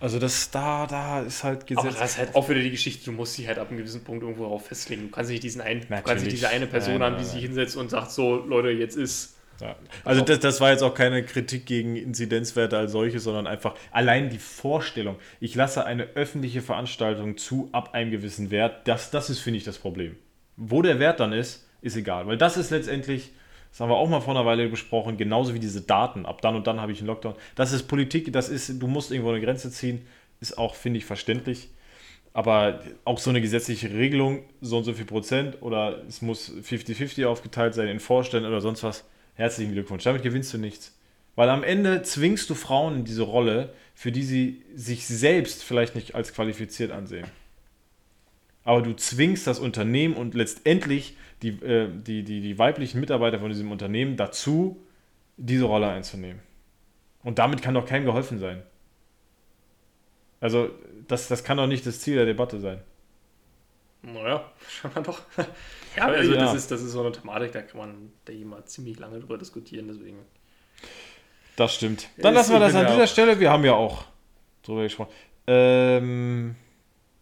Also 0.00 0.20
das 0.20 0.48
da, 0.52 0.86
da 0.86 1.22
ist 1.22 1.42
halt 1.42 1.62
Aber 1.72 1.82
Gesetz. 1.82 1.98
das 2.00 2.10
ist 2.12 2.18
halt 2.18 2.34
auch 2.36 2.48
wieder 2.48 2.60
die 2.60 2.70
Geschichte, 2.70 3.04
du 3.06 3.10
musst 3.10 3.36
dich 3.36 3.48
halt 3.48 3.58
ab 3.58 3.68
einem 3.68 3.78
gewissen 3.78 4.04
Punkt 4.04 4.22
irgendwo 4.22 4.44
darauf 4.44 4.64
festlegen. 4.66 5.02
Du 5.02 5.08
kannst 5.10 5.28
nicht 5.28 5.42
diesen 5.42 5.60
einen, 5.60 5.80
du 5.80 5.86
kannst 5.88 6.22
nicht 6.24 6.36
diese 6.36 6.48
eine 6.48 6.68
Person 6.68 6.94
Nein, 6.94 7.02
haben, 7.02 7.12
nein, 7.14 7.18
die 7.22 7.24
sich 7.26 7.34
nein. 7.34 7.42
hinsetzt 7.46 7.76
und 7.76 7.90
sagt, 7.90 8.12
so, 8.12 8.36
Leute, 8.46 8.68
jetzt 8.70 8.96
ist. 8.96 9.34
Ja. 9.60 9.74
Also 10.04 10.22
das, 10.22 10.38
das 10.40 10.60
war 10.60 10.70
jetzt 10.70 10.82
auch 10.82 10.94
keine 10.94 11.24
Kritik 11.24 11.66
gegen 11.66 11.96
Inzidenzwerte 11.96 12.78
als 12.78 12.92
solche, 12.92 13.18
sondern 13.18 13.46
einfach 13.46 13.74
allein 13.90 14.30
die 14.30 14.38
Vorstellung, 14.38 15.16
ich 15.40 15.54
lasse 15.54 15.84
eine 15.84 16.04
öffentliche 16.14 16.62
Veranstaltung 16.62 17.36
zu 17.36 17.68
ab 17.72 17.94
einem 17.94 18.10
gewissen 18.10 18.50
Wert, 18.50 18.86
das, 18.86 19.10
das 19.10 19.30
ist, 19.30 19.40
finde 19.40 19.58
ich, 19.58 19.64
das 19.64 19.78
Problem. 19.78 20.16
Wo 20.56 20.82
der 20.82 21.00
Wert 21.00 21.20
dann 21.20 21.32
ist, 21.32 21.66
ist 21.82 21.96
egal, 21.96 22.26
weil 22.26 22.36
das 22.36 22.56
ist 22.56 22.70
letztendlich, 22.70 23.32
das 23.70 23.80
haben 23.80 23.90
wir 23.90 23.96
auch 23.96 24.08
mal 24.08 24.20
vor 24.20 24.34
einer 24.34 24.46
Weile 24.46 24.68
besprochen, 24.68 25.16
genauso 25.16 25.54
wie 25.54 25.60
diese 25.60 25.80
Daten, 25.80 26.24
ab 26.24 26.40
dann 26.40 26.54
und 26.54 26.66
dann 26.66 26.80
habe 26.80 26.92
ich 26.92 26.98
einen 26.98 27.08
Lockdown. 27.08 27.34
Das 27.54 27.72
ist 27.72 27.84
Politik, 27.84 28.32
das 28.32 28.48
ist, 28.48 28.80
du 28.80 28.86
musst 28.86 29.10
irgendwo 29.10 29.30
eine 29.30 29.40
Grenze 29.40 29.70
ziehen, 29.70 30.06
ist 30.40 30.56
auch, 30.56 30.74
finde 30.74 30.98
ich, 30.98 31.04
verständlich. 31.04 31.68
Aber 32.32 32.80
auch 33.04 33.18
so 33.18 33.30
eine 33.30 33.40
gesetzliche 33.40 33.92
Regelung, 33.92 34.44
so 34.60 34.78
und 34.78 34.84
so 34.84 34.92
viel 34.92 35.06
Prozent 35.06 35.60
oder 35.62 36.04
es 36.06 36.22
muss 36.22 36.52
50-50 36.52 37.26
aufgeteilt 37.26 37.74
sein 37.74 37.88
in 37.88 37.98
Vorständen 37.98 38.48
oder 38.48 38.60
sonst 38.60 38.84
was. 38.84 39.04
Herzlichen 39.38 39.72
Glückwunsch. 39.72 40.02
Damit 40.02 40.22
gewinnst 40.22 40.52
du 40.52 40.58
nichts. 40.58 40.98
Weil 41.36 41.48
am 41.48 41.62
Ende 41.62 42.02
zwingst 42.02 42.50
du 42.50 42.56
Frauen 42.56 42.96
in 42.96 43.04
diese 43.04 43.22
Rolle, 43.22 43.72
für 43.94 44.10
die 44.10 44.24
sie 44.24 44.64
sich 44.74 45.06
selbst 45.06 45.62
vielleicht 45.62 45.94
nicht 45.94 46.16
als 46.16 46.34
qualifiziert 46.34 46.90
ansehen. 46.90 47.24
Aber 48.64 48.82
du 48.82 48.94
zwingst 48.94 49.46
das 49.46 49.60
Unternehmen 49.60 50.14
und 50.14 50.34
letztendlich 50.34 51.16
die, 51.42 51.50
äh, 51.50 51.88
die, 51.88 52.24
die, 52.24 52.40
die 52.40 52.58
weiblichen 52.58 52.98
Mitarbeiter 52.98 53.38
von 53.38 53.48
diesem 53.48 53.70
Unternehmen 53.70 54.16
dazu, 54.16 54.84
diese 55.36 55.66
Rolle 55.66 55.86
einzunehmen. 55.88 56.42
Und 57.22 57.38
damit 57.38 57.62
kann 57.62 57.74
doch 57.74 57.86
keinem 57.86 58.06
geholfen 58.06 58.40
sein. 58.40 58.64
Also, 60.40 60.70
das, 61.06 61.28
das 61.28 61.44
kann 61.44 61.58
doch 61.58 61.68
nicht 61.68 61.86
das 61.86 62.00
Ziel 62.00 62.16
der 62.16 62.26
Debatte 62.26 62.58
sein. 62.58 62.80
Naja, 64.02 64.44
scheinbar 64.68 65.02
doch. 65.02 65.20
ja, 65.96 66.06
also 66.06 66.32
Ja. 66.32 66.40
Das, 66.40 66.54
ist, 66.54 66.70
das 66.70 66.82
ist 66.82 66.92
so 66.92 67.00
eine 67.00 67.12
Thematik, 67.12 67.52
da 67.52 67.62
kann 67.62 67.78
man 67.78 68.12
da 68.24 68.32
immer 68.32 68.64
ziemlich 68.66 68.98
lange 68.98 69.18
drüber 69.18 69.38
diskutieren, 69.38 69.88
deswegen. 69.88 70.18
Das 71.56 71.74
stimmt. 71.74 72.08
Dann 72.18 72.34
lassen 72.34 72.52
wir 72.52 72.60
das 72.60 72.74
an 72.74 72.86
dieser 72.86 73.06
Stelle. 73.08 73.40
Wir 73.40 73.50
haben 73.50 73.64
ja 73.64 73.74
auch 73.74 74.04
drüber 74.62 74.84
gesprochen. 74.84 75.10
Ähm, 75.48 76.54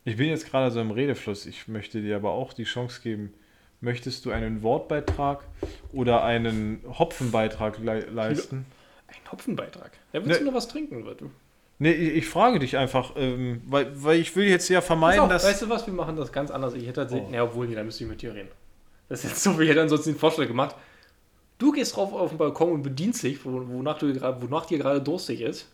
ich 0.05 0.17
bin 0.17 0.29
jetzt 0.29 0.51
gerade 0.51 0.71
so 0.71 0.81
im 0.81 0.91
Redefluss. 0.91 1.47
Ich 1.47 1.69
möchte 1.69 2.03
dir 2.03 2.17
aber 2.17 2.33
auch 2.33 2.53
die 2.53 2.65
Chance 2.65 3.01
geben. 3.03 3.33
Möchtest 3.81 4.25
du 4.27 4.31
einen 4.31 4.63
Wortbeitrag 4.63 5.45
oder 5.93 6.23
einen 6.25 6.83
Hopfenbeitrag 6.99 7.79
le 7.79 8.01
leisten? 8.01 8.67
Ein 9.07 9.33
Hopfenbeitrag. 9.33 9.93
Ja, 10.13 10.25
willst 10.25 10.41
Ne. 10.41 10.45
du 10.47 10.51
noch 10.51 10.55
was 10.57 10.69
trinken, 10.69 11.03
du? 11.05 11.31
Nee, 11.79 11.93
ich, 11.93 12.15
ich 12.17 12.27
frage 12.29 12.59
dich 12.59 12.77
einfach, 12.77 13.13
ähm, 13.17 13.61
weil, 13.67 13.91
weil 14.03 14.19
ich 14.19 14.35
will 14.35 14.47
jetzt 14.49 14.69
ja 14.69 14.81
vermeiden, 14.81 15.21
auf, 15.21 15.29
dass. 15.29 15.45
weißt 15.45 15.63
du 15.63 15.69
was, 15.69 15.87
wir 15.87 15.93
machen 15.95 16.17
das 16.17 16.33
ganz 16.33 16.51
anders. 16.51 16.75
Ich 16.75 16.83
hätte 16.85 17.01
tatsächlich. 17.03 17.29
Oh. 17.31 17.35
Ja, 17.35 17.45
obwohl, 17.45 17.67
nee, 17.69 17.75
da 17.75 17.85
müsste 17.85 18.05
ich 18.05 18.11
mit 18.11 18.23
dir 18.23 18.35
reden. 18.35 18.49
Das 19.09 19.23
ist 19.25 19.31
jetzt 19.31 19.43
so, 19.43 19.61
ich 19.61 19.69
hätte 19.69 19.83
ansonsten 19.83 20.11
den 20.13 20.19
Vorschlag 20.19 20.47
gemacht. 20.47 20.75
Du 21.59 21.73
gehst 21.73 21.95
drauf 21.97 22.13
auf 22.13 22.31
den 22.31 22.39
Balkon 22.39 22.73
und 22.73 22.83
bedienst 22.83 23.23
dich, 23.23 23.45
wo- 23.45 23.63
wonach, 23.69 23.99
du 23.99 24.09
wonach 24.43 24.67
dir 24.67 24.79
gerade 24.79 25.01
durstig 25.01 25.41
ist. 25.43 25.69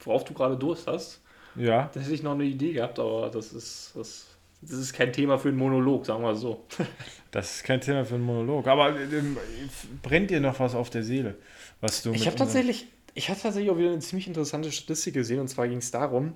Worauf 0.00 0.24
du 0.24 0.34
gerade 0.34 0.56
Durst 0.56 0.86
hast. 0.86 1.20
ja, 1.56 1.90
Da 1.94 2.00
hätte 2.00 2.12
ich 2.12 2.22
noch 2.22 2.32
eine 2.32 2.44
Idee 2.44 2.72
gehabt, 2.72 2.98
aber 2.98 3.30
das 3.30 3.52
ist, 3.52 3.92
das, 3.94 4.26
das 4.60 4.72
ist 4.78 4.92
kein 4.92 5.12
Thema 5.12 5.38
für 5.38 5.48
einen 5.48 5.56
Monolog, 5.56 6.04
sagen 6.06 6.22
wir 6.22 6.34
so. 6.34 6.64
das 7.30 7.56
ist 7.56 7.64
kein 7.64 7.80
Thema 7.80 8.04
für 8.04 8.14
einen 8.16 8.24
Monolog. 8.24 8.66
Aber 8.66 8.90
ähm, 8.98 9.36
brennt 10.02 10.30
dir 10.30 10.40
noch 10.40 10.58
was 10.60 10.74
auf 10.74 10.90
der 10.90 11.02
Seele, 11.02 11.36
was 11.80 12.02
du 12.02 12.12
Ich 12.12 12.26
habe 12.26 12.36
tatsächlich, 12.36 12.86
ich 13.14 13.28
habe 13.28 13.40
tatsächlich 13.40 13.70
auch 13.70 13.78
wieder 13.78 13.90
eine 13.90 14.00
ziemlich 14.00 14.26
interessante 14.26 14.72
Statistik 14.72 15.14
gesehen 15.14 15.40
und 15.40 15.48
zwar 15.48 15.68
ging 15.68 15.78
es 15.78 15.90
darum, 15.90 16.34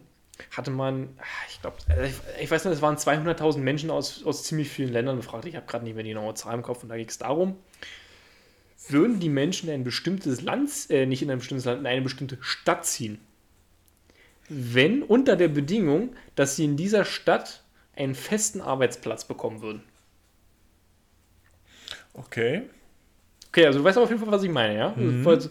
hatte 0.52 0.70
man, 0.70 1.08
ah, 1.18 1.24
ich 1.48 1.60
glaube, 1.60 1.76
ich, 2.06 2.42
ich 2.42 2.50
weiß 2.50 2.64
nicht, 2.64 2.74
es 2.74 2.82
waren 2.82 2.96
200.000 2.96 3.58
Menschen 3.58 3.90
aus, 3.90 4.24
aus 4.24 4.44
ziemlich 4.44 4.68
vielen 4.68 4.92
Ländern 4.92 5.16
befragt. 5.16 5.46
Ich 5.46 5.56
habe 5.56 5.66
gerade 5.66 5.84
nicht 5.84 5.94
mehr 5.94 6.04
die 6.04 6.10
genaue 6.10 6.34
Zahl 6.34 6.54
im 6.54 6.62
Kopf 6.62 6.82
und 6.82 6.88
da 6.88 6.96
ging 6.96 7.08
es 7.08 7.18
darum, 7.18 7.56
würden 8.88 9.18
die 9.18 9.28
Menschen 9.28 9.68
in 9.68 9.76
ein 9.76 9.84
bestimmtes 9.84 10.40
Land, 10.40 10.70
äh, 10.90 11.06
nicht 11.06 11.22
in 11.22 11.30
ein 11.30 11.38
bestimmtes 11.38 11.64
Land, 11.64 11.80
in 11.80 11.86
eine 11.86 12.02
bestimmte 12.02 12.38
Stadt 12.40 12.86
ziehen, 12.86 13.18
wenn 14.48 15.02
unter 15.02 15.36
der 15.36 15.48
Bedingung, 15.48 16.14
dass 16.36 16.56
sie 16.56 16.64
in 16.64 16.76
dieser 16.76 17.04
Stadt 17.04 17.64
einen 17.96 18.14
festen 18.14 18.60
Arbeitsplatz 18.60 19.24
bekommen 19.24 19.60
würden. 19.60 19.82
Okay. 22.14 22.62
Okay, 23.48 23.66
also 23.66 23.80
du 23.80 23.84
weißt 23.84 23.96
aber 23.96 24.04
auf 24.04 24.10
jeden 24.10 24.22
Fall, 24.22 24.30
was 24.30 24.42
ich 24.42 24.50
meine, 24.50 24.76
ja? 24.76 24.94
Also, 25.26 25.50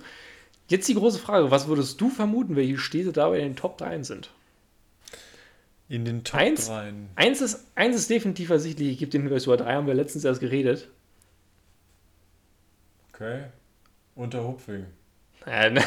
jetzt 0.68 0.88
die 0.88 0.96
große 0.96 1.20
Frage, 1.20 1.52
was 1.52 1.68
würdest 1.68 2.00
du 2.02 2.10
vermuten, 2.10 2.56
welche 2.56 2.78
Städte 2.78 3.12
dabei 3.12 3.40
in 3.40 3.50
den 3.50 3.56
Top 3.56 3.78
3 3.78 4.04
sind? 4.04 4.30
In 5.90 6.04
den 6.06 6.24
Top 6.24 6.40
Eins? 6.40 6.68
3. 6.68 6.94
Eins 7.16 7.42
ist, 7.42 7.66
eins 7.76 7.96
ist 7.96 8.10
definitiv 8.10 8.50
ersichtlich, 8.50 8.90
ich 8.90 8.98
gebe 8.98 9.12
den 9.12 9.24
Hinweis, 9.24 9.46
über 9.46 9.58
drei 9.58 9.74
haben 9.74 9.88
wir 9.88 9.94
letztens 9.94 10.26
erst 10.26 10.42
geredet. 10.42 10.90
Okay. 13.14 13.46
Unter 14.16 14.44
Hupfing. 14.44 14.86
Äh. 15.46 15.80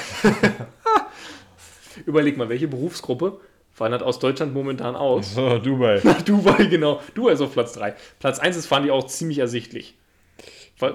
Überleg 2.07 2.37
mal, 2.37 2.49
welche 2.49 2.69
Berufsgruppe 2.69 3.41
wandert 3.77 4.03
aus 4.03 4.19
Deutschland 4.19 4.55
momentan 4.55 4.97
aus? 4.97 5.35
So, 5.35 5.59
Dubai. 5.63 6.01
Dubai, 6.25 6.67
genau. 6.67 7.01
Dubai 7.15 7.33
ist 7.33 7.41
auf 7.41 7.53
Platz 7.53 7.75
3. 7.75 7.95
Platz 8.19 8.39
1 8.39 8.57
ist, 8.57 8.67
fand 8.67 8.87
ich 8.87 8.93
auch 8.93 9.07
ziemlich 9.07 9.39
ersichtlich. 9.39 9.97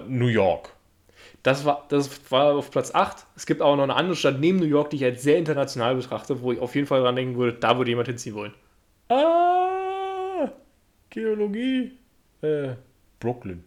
New 0.08 0.28
York. 0.28 0.74
Das 1.46 1.64
war, 1.64 1.86
das 1.89 2.10
war 2.32 2.56
auf 2.56 2.72
Platz 2.72 2.96
8. 2.96 3.24
Es 3.36 3.46
gibt 3.46 3.62
auch 3.62 3.76
noch 3.76 3.84
eine 3.84 3.96
andere 3.96 4.16
Stadt 4.16 4.39
neben 4.39 4.58
New 4.58 4.66
York, 4.66 4.89
die 4.89 4.96
ich 4.96 5.04
als 5.04 5.22
sehr 5.22 5.38
international 5.38 5.93
betrachte, 5.93 6.41
wo 6.41 6.52
ich 6.52 6.60
auf 6.60 6.74
jeden 6.74 6.88
Fall 6.88 7.02
dran 7.02 7.16
denken 7.16 7.38
würde, 7.38 7.56
da 7.60 7.78
würde 7.78 7.91
jemand 7.91 8.08
hinziehen 8.08 8.34
wollen. 8.34 8.52
Ah, 9.10 10.50
Geologie. 11.12 11.91
Äh, 12.41 12.70
Brooklyn. 13.20 13.64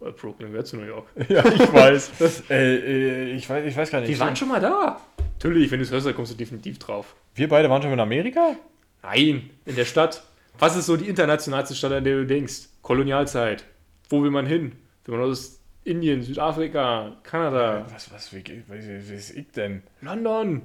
Äh, 0.00 0.10
Brooklyn 0.12 0.52
gehört 0.52 0.68
zu 0.68 0.78
New 0.78 0.86
York. 0.86 1.06
Ja, 1.28 1.44
ich 1.44 1.70
weiß. 1.70 2.12
äh, 2.50 2.76
äh, 2.76 3.32
ich 3.32 3.50
weiß. 3.50 3.66
Ich 3.66 3.76
weiß 3.76 3.90
gar 3.90 4.00
nicht. 4.00 4.14
Die 4.14 4.18
waren 4.18 4.34
schon 4.34 4.48
mal 4.48 4.60
da. 4.60 4.98
Natürlich, 5.34 5.70
wenn 5.70 5.80
du 5.80 5.84
es 5.84 5.90
hörst, 5.90 6.06
dann 6.06 6.14
kommst 6.14 6.32
du 6.32 6.36
definitiv 6.38 6.78
drauf. 6.78 7.14
Wir 7.34 7.50
beide 7.50 7.68
waren 7.68 7.82
schon 7.82 7.92
in 7.92 8.00
Amerika? 8.00 8.56
Nein, 9.02 9.50
in 9.66 9.76
der 9.76 9.84
Stadt. 9.84 10.24
Was 10.58 10.78
ist 10.78 10.86
so 10.86 10.96
die 10.96 11.10
internationalste 11.10 11.74
Stadt, 11.74 11.92
an 11.92 12.04
der 12.04 12.16
du 12.16 12.26
denkst? 12.26 12.70
Kolonialzeit. 12.80 13.64
Wo 14.08 14.22
will 14.22 14.30
man 14.30 14.46
hin? 14.46 14.72
Will 15.04 15.18
man 15.18 15.28
aus 15.28 15.60
Indien, 15.86 16.22
Südafrika, 16.22 17.12
Kanada, 17.22 17.86
Was, 17.92 18.12
was, 18.12 18.32
wie, 18.34 18.42
was, 18.66 18.78
was 19.10 19.30
ich 19.30 19.50
denn? 19.52 19.82
London? 20.00 20.62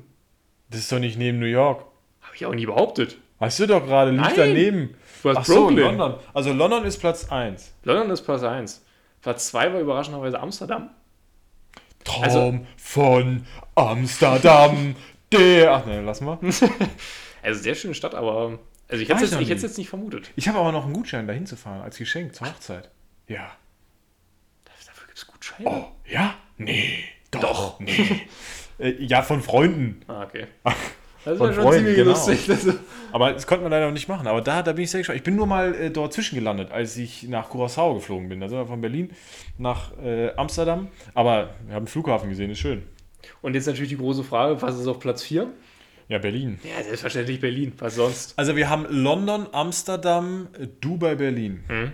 Das 0.70 0.80
ist 0.82 0.92
doch 0.92 1.00
nicht 1.00 1.18
neben 1.18 1.40
New 1.40 1.46
York. 1.46 1.86
Habe 2.22 2.36
ich 2.36 2.46
auch 2.46 2.56
nie 2.56 2.66
behauptet. 2.66 3.18
Weißt 3.40 3.60
du 3.60 3.68
doch 3.68 3.86
gerade, 3.86 4.12
liegt 4.12 4.24
Nein. 4.24 4.34
daneben. 4.36 4.96
Du 5.24 5.30
hast 5.30 5.38
Ach 5.38 5.46
so, 5.46 5.68
Brooklyn. 5.68 5.98
London. 5.98 6.16
Also 6.34 6.54
London 6.54 6.86
ist 6.86 6.98
Platz 6.98 7.32
1. 7.32 7.74
London 7.84 8.10
ist 8.12 8.22
Platz 8.24 8.44
1. 8.44 8.84
Platz 9.22 9.48
2 9.50 9.74
war 9.74 9.80
überraschenderweise 9.80 10.40
Amsterdam. 10.40 10.90
Traum 12.04 12.24
Also- 12.24 12.60
von 12.78 13.46
Amsterdam. 13.76 14.96
Der. 15.32 15.72
Ach 15.76 15.86
ne, 15.86 16.02
lass 16.02 16.22
mal. 16.22 16.38
Also 17.44 17.60
sehr 17.62 17.74
schöne 17.74 17.96
Stadt, 17.96 18.14
aber. 18.14 18.60
Also 18.88 19.02
ich 19.02 19.10
hätte 19.10 19.24
es 19.24 19.32
jetzt, 19.50 19.64
jetzt 19.64 19.78
nicht 19.80 19.90
vermutet. 19.90 20.30
Ich 20.36 20.48
habe 20.48 20.60
aber 20.60 20.72
noch 20.72 20.84
einen 20.86 20.94
Gutschein, 20.94 21.26
dahin 21.26 21.46
zu 21.48 21.56
fahren, 21.56 21.82
als 21.82 21.98
Geschenk 21.98 22.36
zur 22.36 22.48
Hochzeit. 22.48 22.92
Ja. 23.28 23.50
Gutscheine. 25.58 25.78
Oh, 25.78 25.86
ja? 26.10 26.36
Nee. 26.58 27.04
Doch. 27.32 27.80
Nee. 27.80 28.22
äh, 28.80 29.04
ja, 29.04 29.22
von 29.22 29.41
Freunden. 29.41 30.02
Ah, 30.08 30.24
okay. 30.24 30.47
Das 31.24 31.39
war 31.39 31.54
schon 31.54 31.64
Freunden, 31.64 31.80
ziemlich 31.86 31.95
genau. 31.97 32.10
lustig. 32.10 32.49
Aber 33.12 33.32
das 33.34 33.45
konnte 33.45 33.62
man 33.62 33.72
leider 33.72 33.86
noch 33.86 33.93
nicht 33.93 34.08
machen. 34.08 34.26
Aber 34.26 34.41
da, 34.41 34.64
da 34.64 34.74
bin 34.74 34.86
ich 34.86 34.89
sehr 34.89 35.02
gespannt. 35.02 35.18
Ich 35.18 35.24
bin 35.24 35.36
nur 35.36 35.45
mal 35.45 35.76
äh, 35.76 35.91
dort 35.91 36.14
zwischengelandet, 36.14 36.72
als 36.72 36.97
ich 36.97 37.28
nach 37.28 37.52
Curaçao 37.52 37.93
geflogen 37.93 38.28
bin. 38.28 38.39
Da 38.39 38.49
sind 38.49 38.58
wir 38.58 38.66
von 38.66 38.82
Berlin 38.82 39.12
nach 39.60 39.95
äh, 39.99 40.34
Amsterdam. 40.36 40.88
Aber 41.14 41.54
wir 41.68 41.76
haben 41.76 41.86
den 41.86 41.91
Flughafen 41.91 42.30
gesehen, 42.30 42.49
ist 42.49 42.58
schön. 42.58 42.82
und 43.43 43.54
jetzt 43.54 43.68
natürlich 43.68 43.89
die 43.89 43.97
große 43.97 44.24
Frage: 44.24 44.60
Was 44.64 44.80
ist 44.80 44.88
auf 44.88 44.99
Platz 44.99 45.22
4? 45.22 45.47
Ja, 46.08 46.18
Berlin. 46.18 46.60
Ja, 46.64 46.84
selbstverständlich 46.84 47.39
Berlin. 47.39 47.74
Was 47.78 47.95
sonst? 47.95 48.38
Also 48.38 48.56
wir 48.56 48.70
haben 48.70 48.86
London, 48.89 49.45
Amsterdam, 49.52 50.47
Dubai, 50.82 51.16
Berlin. 51.16 51.64
Hm. 51.68 51.91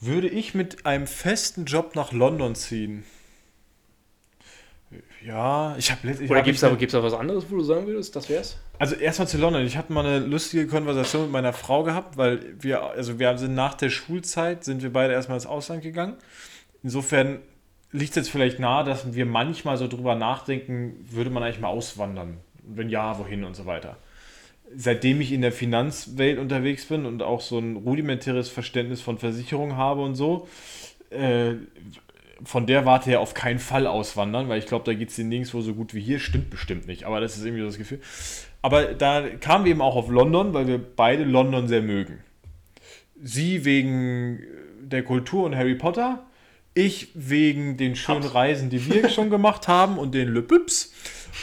Würde 0.00 0.28
ich 0.28 0.54
mit 0.54 0.84
einem 0.84 1.06
festen 1.06 1.64
Job 1.64 1.94
nach 1.94 2.12
London 2.12 2.54
ziehen? 2.54 3.04
Ja, 5.24 5.74
ich 5.76 5.90
habe 5.90 6.06
letztlich. 6.06 6.30
Oder 6.30 6.42
gibt 6.42 6.56
es 6.56 6.60
da, 6.60 6.72
gibt's 6.74 6.92
da 6.92 7.02
was 7.02 7.14
anderes, 7.14 7.46
wo 7.50 7.56
du 7.56 7.62
sagen 7.62 7.86
würdest, 7.86 8.14
das 8.14 8.28
wär's? 8.28 8.58
Also 8.78 8.94
erstmal 8.94 9.26
zu 9.26 9.38
London. 9.38 9.64
Ich 9.64 9.76
hatte 9.76 9.92
mal 9.92 10.06
eine 10.06 10.24
lustige 10.24 10.66
Konversation 10.66 11.22
mit 11.22 11.32
meiner 11.32 11.52
Frau 11.52 11.82
gehabt, 11.82 12.16
weil 12.16 12.54
wir, 12.60 12.82
also 12.82 13.18
wir 13.18 13.36
sind 13.36 13.54
nach 13.54 13.74
der 13.74 13.90
Schulzeit, 13.90 14.64
sind 14.64 14.82
wir 14.82 14.92
beide 14.92 15.14
erstmal 15.14 15.36
ins 15.36 15.46
Ausland 15.46 15.82
gegangen. 15.82 16.16
Insofern 16.82 17.40
liegt 17.90 18.10
es 18.10 18.16
jetzt 18.16 18.30
vielleicht 18.30 18.60
nahe, 18.60 18.84
dass 18.84 19.14
wir 19.14 19.26
manchmal 19.26 19.76
so 19.78 19.88
drüber 19.88 20.14
nachdenken, 20.14 21.04
würde 21.10 21.30
man 21.30 21.42
eigentlich 21.42 21.60
mal 21.60 21.68
auswandern? 21.68 22.38
Wenn 22.62 22.88
ja, 22.88 23.18
wohin 23.18 23.44
und 23.44 23.56
so 23.56 23.66
weiter. 23.66 23.96
Seitdem 24.74 25.20
ich 25.20 25.32
in 25.32 25.42
der 25.42 25.52
Finanzwelt 25.52 26.38
unterwegs 26.38 26.86
bin 26.86 27.06
und 27.06 27.22
auch 27.22 27.40
so 27.40 27.58
ein 27.58 27.76
rudimentäres 27.76 28.48
Verständnis 28.48 29.00
von 29.00 29.18
Versicherung 29.18 29.76
habe 29.76 30.02
und 30.02 30.14
so, 30.14 30.48
äh, 31.10 31.54
von 32.44 32.66
der 32.66 32.84
Warte 32.84 33.10
her 33.10 33.20
auf 33.20 33.34
keinen 33.34 33.58
Fall 33.58 33.86
auswandern, 33.86 34.48
weil 34.48 34.58
ich 34.58 34.66
glaube, 34.66 34.84
da 34.84 34.92
geht 34.92 35.10
es 35.10 35.18
nirgendwo 35.18 35.60
so 35.60 35.74
gut 35.74 35.94
wie 35.94 36.00
hier. 36.00 36.18
Stimmt 36.18 36.50
bestimmt 36.50 36.86
nicht, 36.86 37.04
aber 37.04 37.20
das 37.20 37.36
ist 37.36 37.44
irgendwie 37.44 37.62
so 37.62 37.68
das 37.68 37.78
Gefühl. 37.78 38.00
Aber 38.62 38.84
da 38.94 39.28
kamen 39.40 39.64
wir 39.64 39.70
eben 39.70 39.80
auch 39.80 39.96
auf 39.96 40.08
London, 40.08 40.52
weil 40.52 40.66
wir 40.66 40.78
beide 40.78 41.24
London 41.24 41.68
sehr 41.68 41.82
mögen. 41.82 42.18
Sie 43.22 43.64
wegen 43.64 44.40
der 44.80 45.02
Kultur 45.02 45.44
und 45.44 45.56
Harry 45.56 45.74
Potter, 45.74 46.26
ich 46.74 47.08
wegen 47.14 47.76
den 47.76 47.96
schönen. 47.96 48.24
Reisen, 48.24 48.68
die 48.68 48.92
wir 48.92 49.08
schon 49.08 49.30
gemacht 49.30 49.66
haben 49.66 49.98
und 49.98 50.14
den 50.14 50.28
Le 50.28 50.42
Pips. 50.42 50.92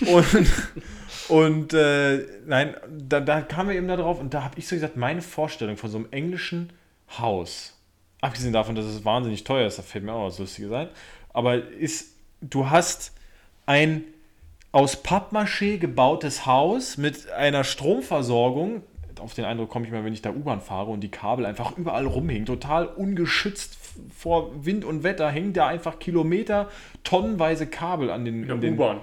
Und, 0.05 0.25
und 1.29 1.73
äh, 1.73 2.25
nein, 2.45 2.75
da, 2.89 3.19
da 3.19 3.41
kamen 3.41 3.69
wir 3.69 3.75
eben 3.75 3.87
da 3.87 3.95
drauf 3.95 4.19
und 4.19 4.33
da 4.33 4.43
habe 4.43 4.57
ich 4.57 4.67
so 4.67 4.75
gesagt, 4.75 4.97
meine 4.97 5.21
Vorstellung 5.21 5.77
von 5.77 5.89
so 5.89 5.97
einem 5.97 6.07
englischen 6.11 6.71
Haus, 7.17 7.79
abgesehen 8.21 8.53
davon, 8.53 8.75
dass 8.75 8.85
es 8.85 9.05
wahnsinnig 9.05 9.43
teuer 9.43 9.67
ist, 9.67 9.77
da 9.77 9.83
fällt 9.83 10.03
mir 10.03 10.13
auch 10.13 10.27
was 10.27 10.39
Lustiges 10.39 10.71
ein, 10.71 10.89
aber 11.33 11.63
ist, 11.69 12.15
du 12.41 12.69
hast 12.69 13.13
ein 13.65 14.03
aus 14.71 15.03
Pappmaché 15.03 15.77
gebautes 15.77 16.45
Haus 16.45 16.97
mit 16.97 17.31
einer 17.31 17.63
Stromversorgung. 17.63 18.81
Auf 19.19 19.35
den 19.35 19.45
Eindruck 19.45 19.69
komme 19.69 19.85
ich 19.85 19.91
mal, 19.91 20.03
wenn 20.03 20.13
ich 20.13 20.23
da 20.23 20.31
U-Bahn 20.31 20.61
fahre 20.61 20.89
und 20.89 21.01
die 21.01 21.11
Kabel 21.11 21.45
einfach 21.45 21.77
überall 21.77 22.07
rumhängen, 22.07 22.47
total 22.47 22.87
ungeschützt 22.87 23.77
vor 24.17 24.65
Wind 24.65 24.83
und 24.83 25.03
Wetter, 25.03 25.29
hängen 25.29 25.53
da 25.53 25.67
einfach 25.67 25.99
Kilometer, 25.99 26.69
tonnenweise 27.03 27.67
Kabel 27.67 28.09
an 28.09 28.25
den, 28.25 28.49
in 28.49 28.61
den 28.61 28.73
U-Bahn. 28.73 29.01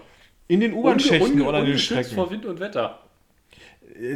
In 0.50 0.58
den 0.58 0.72
U-Bahn-Schächten 0.72 1.42
oder 1.42 1.58
an 1.58 1.66
den 1.66 1.78
Strecken. 1.78 2.12
vor 2.12 2.28
Wind 2.28 2.44
und 2.44 2.58
Wetter. 2.58 2.98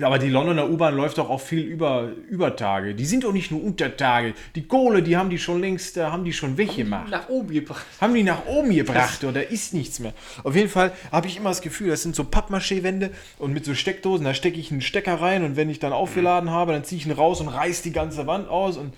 Aber 0.03 0.18
die 0.18 0.30
Londoner 0.30 0.68
U-Bahn 0.68 0.97
läuft 0.97 1.18
doch 1.18 1.30
auch 1.30 1.41
viel 1.41 1.61
über, 1.61 2.11
über 2.28 2.57
Tage. 2.57 2.95
Die 2.95 3.05
sind 3.05 3.22
doch 3.22 3.32
nicht 3.32 3.53
nur 3.53 3.62
Untertage. 3.62 4.35
Die 4.57 4.66
Kohle, 4.66 5.03
die 5.03 5.16
haben 5.16 5.30
die 5.30 5.39
schon 5.39 5.61
längst, 5.61 5.97
äh, 5.97 6.05
haben 6.05 6.24
die 6.24 6.32
schon 6.32 6.57
weggemacht. 6.57 7.11
Nach 7.11 7.28
oben 7.28 7.53
gebracht. 7.53 7.85
Haben 8.01 8.14
die 8.14 8.24
nach 8.24 8.47
oben 8.47 8.74
gebracht 8.74 9.22
oder 9.22 9.49
ist 9.49 9.74
nichts 9.74 10.01
mehr. 10.01 10.12
Auf 10.43 10.57
jeden 10.57 10.70
Fall 10.70 10.91
habe 11.12 11.28
ich 11.28 11.37
immer 11.37 11.51
das 11.51 11.61
Gefühl, 11.61 11.91
das 11.91 12.03
sind 12.03 12.16
so 12.16 12.24
Pappmaché-Wände 12.24 13.11
und 13.39 13.53
mit 13.53 13.64
so 13.64 13.74
Steckdosen, 13.74 14.24
da 14.24 14.35
stecke 14.35 14.59
ich 14.59 14.72
einen 14.72 14.80
Stecker 14.80 15.20
rein 15.20 15.45
und 15.45 15.57
wenn 15.57 15.70
ich 15.70 15.78
dann 15.78 15.93
aufgeladen 15.93 16.51
habe, 16.51 16.72
dann 16.72 16.82
ziehe 16.82 16.99
ich 17.01 17.07
ihn 17.07 17.12
raus 17.12 17.41
und 17.41 17.49
reiß 17.49 17.82
die 17.82 17.93
ganze 17.93 18.26
Wand 18.26 18.49
aus 18.49 18.76
und 18.76 18.95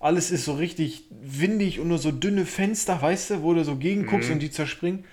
alles 0.00 0.30
ist 0.30 0.44
so 0.44 0.54
richtig 0.54 1.04
windig 1.22 1.80
und 1.80 1.88
nur 1.88 1.98
so 1.98 2.10
dünne 2.10 2.44
Fenster, 2.44 3.00
weißt 3.00 3.30
du, 3.30 3.42
wo 3.42 3.54
du 3.54 3.64
so 3.64 3.76
gegenguckst 3.76 4.30
und 4.30 4.40
die 4.40 4.50
zerspringen. 4.50 5.04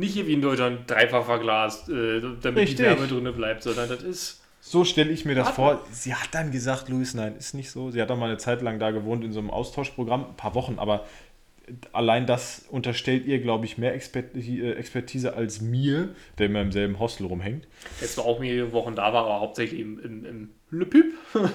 Nicht 0.00 0.14
hier 0.14 0.26
wie 0.26 0.32
in 0.32 0.40
Deutschland 0.40 0.90
dreifach 0.90 1.26
verglast, 1.26 1.90
äh, 1.90 2.20
damit 2.20 2.62
Richtig. 2.62 2.76
die 2.78 2.82
Wärme 2.84 3.06
drin 3.06 3.32
bleibt, 3.34 3.62
sondern 3.62 3.88
das 3.88 4.02
ist. 4.02 4.40
So 4.62 4.84
stelle 4.84 5.10
ich 5.10 5.26
mir 5.26 5.34
das 5.34 5.50
vor. 5.50 5.84
Sie 5.90 6.14
hat 6.14 6.28
dann 6.32 6.50
gesagt, 6.50 6.88
Luis, 6.88 7.14
nein, 7.14 7.36
ist 7.36 7.54
nicht 7.54 7.70
so. 7.70 7.90
Sie 7.90 8.00
hat 8.00 8.08
dann 8.08 8.18
mal 8.18 8.26
eine 8.26 8.38
Zeit 8.38 8.62
lang 8.62 8.78
da 8.78 8.92
gewohnt 8.92 9.24
in 9.24 9.32
so 9.32 9.40
einem 9.40 9.50
Austauschprogramm, 9.50 10.24
ein 10.24 10.36
paar 10.36 10.54
Wochen, 10.54 10.78
aber 10.78 11.06
allein 11.92 12.26
das 12.26 12.66
unterstellt 12.70 13.26
ihr, 13.26 13.40
glaube 13.40 13.66
ich, 13.66 13.76
mehr 13.76 13.94
Expertise, 13.94 14.62
äh, 14.62 14.72
Expertise 14.72 15.34
als 15.34 15.60
mir, 15.60 16.14
der 16.38 16.46
immer 16.46 16.62
im 16.62 16.72
selben 16.72 16.98
Hostel 16.98 17.26
rumhängt. 17.26 17.68
Jetzt 18.00 18.16
war 18.16 18.24
auch 18.24 18.40
mehrere 18.40 18.72
Wochen 18.72 18.94
da, 18.94 19.12
war 19.12 19.24
aber 19.24 19.40
hauptsächlich 19.40 19.80
im, 19.80 19.98
im, 20.00 20.24
im 20.24 20.50
Le 20.70 20.86
Püp. 20.86 21.14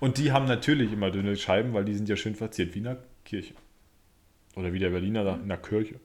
Und 0.00 0.16
die 0.16 0.32
haben 0.32 0.46
natürlich 0.46 0.92
immer 0.92 1.10
dünne 1.10 1.36
Scheiben, 1.36 1.74
weil 1.74 1.84
die 1.84 1.94
sind 1.94 2.08
ja 2.08 2.16
schön 2.16 2.34
verziert, 2.34 2.74
wie 2.74 2.78
in 2.78 2.86
einer 2.86 2.98
Kirche. 3.24 3.54
Oder 4.56 4.72
wie 4.72 4.78
der 4.78 4.90
Berliner 4.90 5.24
da, 5.24 5.34
in 5.34 5.42
einer 5.42 5.56
Kirche. 5.56 5.96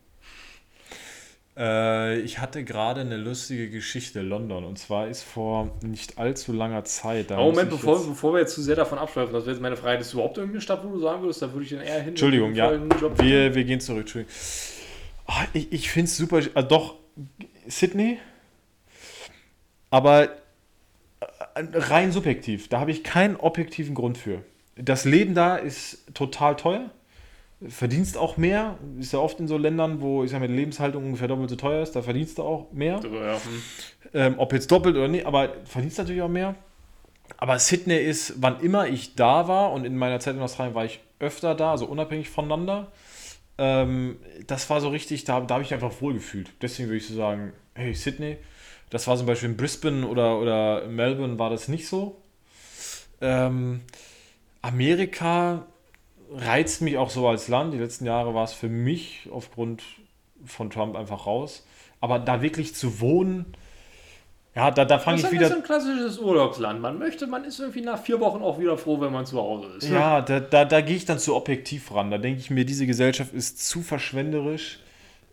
Äh, 1.57 2.19
ich 2.19 2.39
hatte 2.39 2.63
gerade 2.63 3.01
eine 3.01 3.17
lustige 3.17 3.69
Geschichte 3.69 4.21
London. 4.21 4.65
Und 4.65 4.77
zwar 4.77 5.07
ist 5.07 5.23
vor 5.23 5.71
nicht 5.81 6.17
allzu 6.17 6.51
langer 6.51 6.83
Zeit. 6.83 7.31
da 7.31 7.35
Aber 7.35 7.45
Moment, 7.45 7.69
bevor, 7.69 8.05
bevor 8.05 8.33
wir 8.33 8.41
jetzt 8.41 8.53
zu 8.53 8.61
sehr 8.61 8.75
davon 8.75 8.97
abschweifen, 8.97 9.33
das 9.33 9.45
wäre 9.45 9.53
jetzt 9.53 9.61
meine 9.61 9.77
Frage, 9.77 10.01
ist 10.01 10.13
überhaupt 10.13 10.37
irgendeine 10.37 10.61
Stadt, 10.61 10.83
wo 10.83 10.89
du 10.89 10.99
sagen 10.99 11.21
würdest, 11.21 11.41
da 11.41 11.51
würde 11.51 11.63
ich 11.63 11.71
dann 11.71 11.81
eher 11.81 11.99
hin. 11.99 12.09
Entschuldigung, 12.09 12.53
ja. 12.55 12.71
Wir, 13.17 13.55
wir 13.55 13.63
gehen 13.63 13.79
zurück. 13.79 14.01
Entschuldigung. 14.01 14.33
Ah, 15.27 15.45
ich 15.53 15.71
ich 15.71 15.89
finde 15.89 16.05
es 16.05 16.17
super. 16.17 16.41
Also 16.53 16.67
doch, 16.67 16.95
Sydney. 17.67 18.19
Aber 19.89 20.25
äh, 20.25 21.27
rein 21.55 22.11
subjektiv. 22.11 22.67
Da 22.67 22.79
habe 22.79 22.91
ich 22.91 23.03
keinen 23.03 23.37
objektiven 23.37 23.95
Grund 23.95 24.17
für. 24.17 24.41
Das 24.75 25.05
Leben 25.05 25.33
da 25.35 25.55
ist 25.55 26.03
total 26.13 26.57
teuer. 26.57 26.91
Verdienst 27.67 28.17
auch 28.17 28.37
mehr. 28.37 28.77
Ist 28.99 29.13
ja 29.13 29.19
oft 29.19 29.39
in 29.39 29.47
so 29.47 29.57
Ländern, 29.57 30.01
wo 30.01 30.23
ich 30.23 30.31
sag 30.31 30.39
mal, 30.39 30.47
die 30.47 30.55
Lebenshaltung 30.55 31.05
ungefähr 31.05 31.27
doppelt 31.27 31.49
so 31.49 31.55
teuer 31.55 31.81
ist. 31.81 31.95
Da 31.95 32.01
verdienst 32.01 32.37
du 32.37 32.43
auch 32.43 32.71
mehr. 32.71 32.99
Ja, 33.03 33.33
hm. 33.33 33.63
Ähm, 34.13 34.35
ob 34.37 34.53
jetzt 34.53 34.71
doppelt 34.71 34.95
oder 34.95 35.07
nicht, 35.07 35.25
aber 35.25 35.53
verdienst 35.65 35.97
natürlich 35.97 36.21
auch 36.21 36.29
mehr. 36.29 36.55
Aber 37.37 37.57
Sydney 37.59 37.97
ist, 37.97 38.35
wann 38.37 38.59
immer 38.59 38.87
ich 38.87 39.15
da 39.15 39.47
war, 39.47 39.71
und 39.71 39.85
in 39.85 39.97
meiner 39.97 40.19
Zeit 40.19 40.35
in 40.35 40.41
Australien 40.41 40.75
war 40.75 40.85
ich 40.85 40.99
öfter 41.19 41.55
da, 41.55 41.71
also 41.71 41.85
unabhängig 41.85 42.29
voneinander, 42.29 42.91
ähm, 43.57 44.17
das 44.47 44.69
war 44.69 44.81
so 44.81 44.89
richtig, 44.89 45.23
da, 45.23 45.39
da 45.41 45.55
habe 45.55 45.63
ich 45.63 45.71
mich 45.71 45.81
einfach 45.81 46.01
wohlgefühlt. 46.01 46.51
Deswegen 46.61 46.89
würde 46.89 46.97
ich 46.97 47.07
so 47.07 47.15
sagen, 47.15 47.53
hey, 47.73 47.93
Sydney, 47.93 48.37
das 48.89 49.07
war 49.07 49.17
zum 49.17 49.25
Beispiel 49.25 49.49
in 49.49 49.57
Brisbane 49.57 50.07
oder, 50.07 50.39
oder 50.39 50.87
Melbourne 50.87 51.39
war 51.39 51.49
das 51.49 51.67
nicht 51.67 51.87
so. 51.87 52.21
Ähm, 53.21 53.81
Amerika 54.61 55.65
reizt 56.33 56.81
mich 56.81 56.97
auch 56.97 57.09
so 57.09 57.27
als 57.27 57.47
Land. 57.47 57.73
Die 57.73 57.77
letzten 57.77 58.05
Jahre 58.05 58.33
war 58.33 58.43
es 58.43 58.53
für 58.53 58.69
mich 58.69 59.27
aufgrund 59.31 59.83
von 60.45 60.69
Trump 60.69 60.95
einfach 60.95 61.25
raus. 61.25 61.65
Aber 62.01 62.19
da 62.19 62.41
wirklich 62.41 62.75
zu 62.75 62.99
wohnen, 62.99 63.45
ja, 64.55 64.71
da, 64.71 64.85
da 64.85 64.99
fange 64.99 65.21
Das 65.21 65.31
ich 65.31 65.39
ist 65.39 65.45
wieder. 65.45 65.55
ein 65.55 65.63
klassisches 65.63 66.17
Urlaubsland. 66.19 66.81
Man 66.81 66.97
möchte, 66.97 67.27
man 67.27 67.43
ist 67.43 67.59
irgendwie 67.59 67.81
nach 67.81 67.99
vier 68.01 68.19
Wochen 68.19 68.41
auch 68.41 68.59
wieder 68.59 68.77
froh, 68.77 69.01
wenn 69.01 69.11
man 69.11 69.25
zu 69.25 69.37
Hause 69.37 69.67
ist. 69.77 69.89
Ja, 69.89 70.21
da, 70.21 70.39
da, 70.39 70.63
da 70.65 70.81
gehe 70.81 70.95
ich 70.95 71.05
dann 71.05 71.19
zu 71.19 71.35
objektiv 71.35 71.93
ran. 71.93 72.09
Da 72.11 72.17
denke 72.17 72.39
ich 72.39 72.49
mir, 72.49 72.63
diese 72.65 72.85
Gesellschaft 72.87 73.33
ist 73.33 73.67
zu 73.67 73.81
verschwenderisch. 73.81 74.79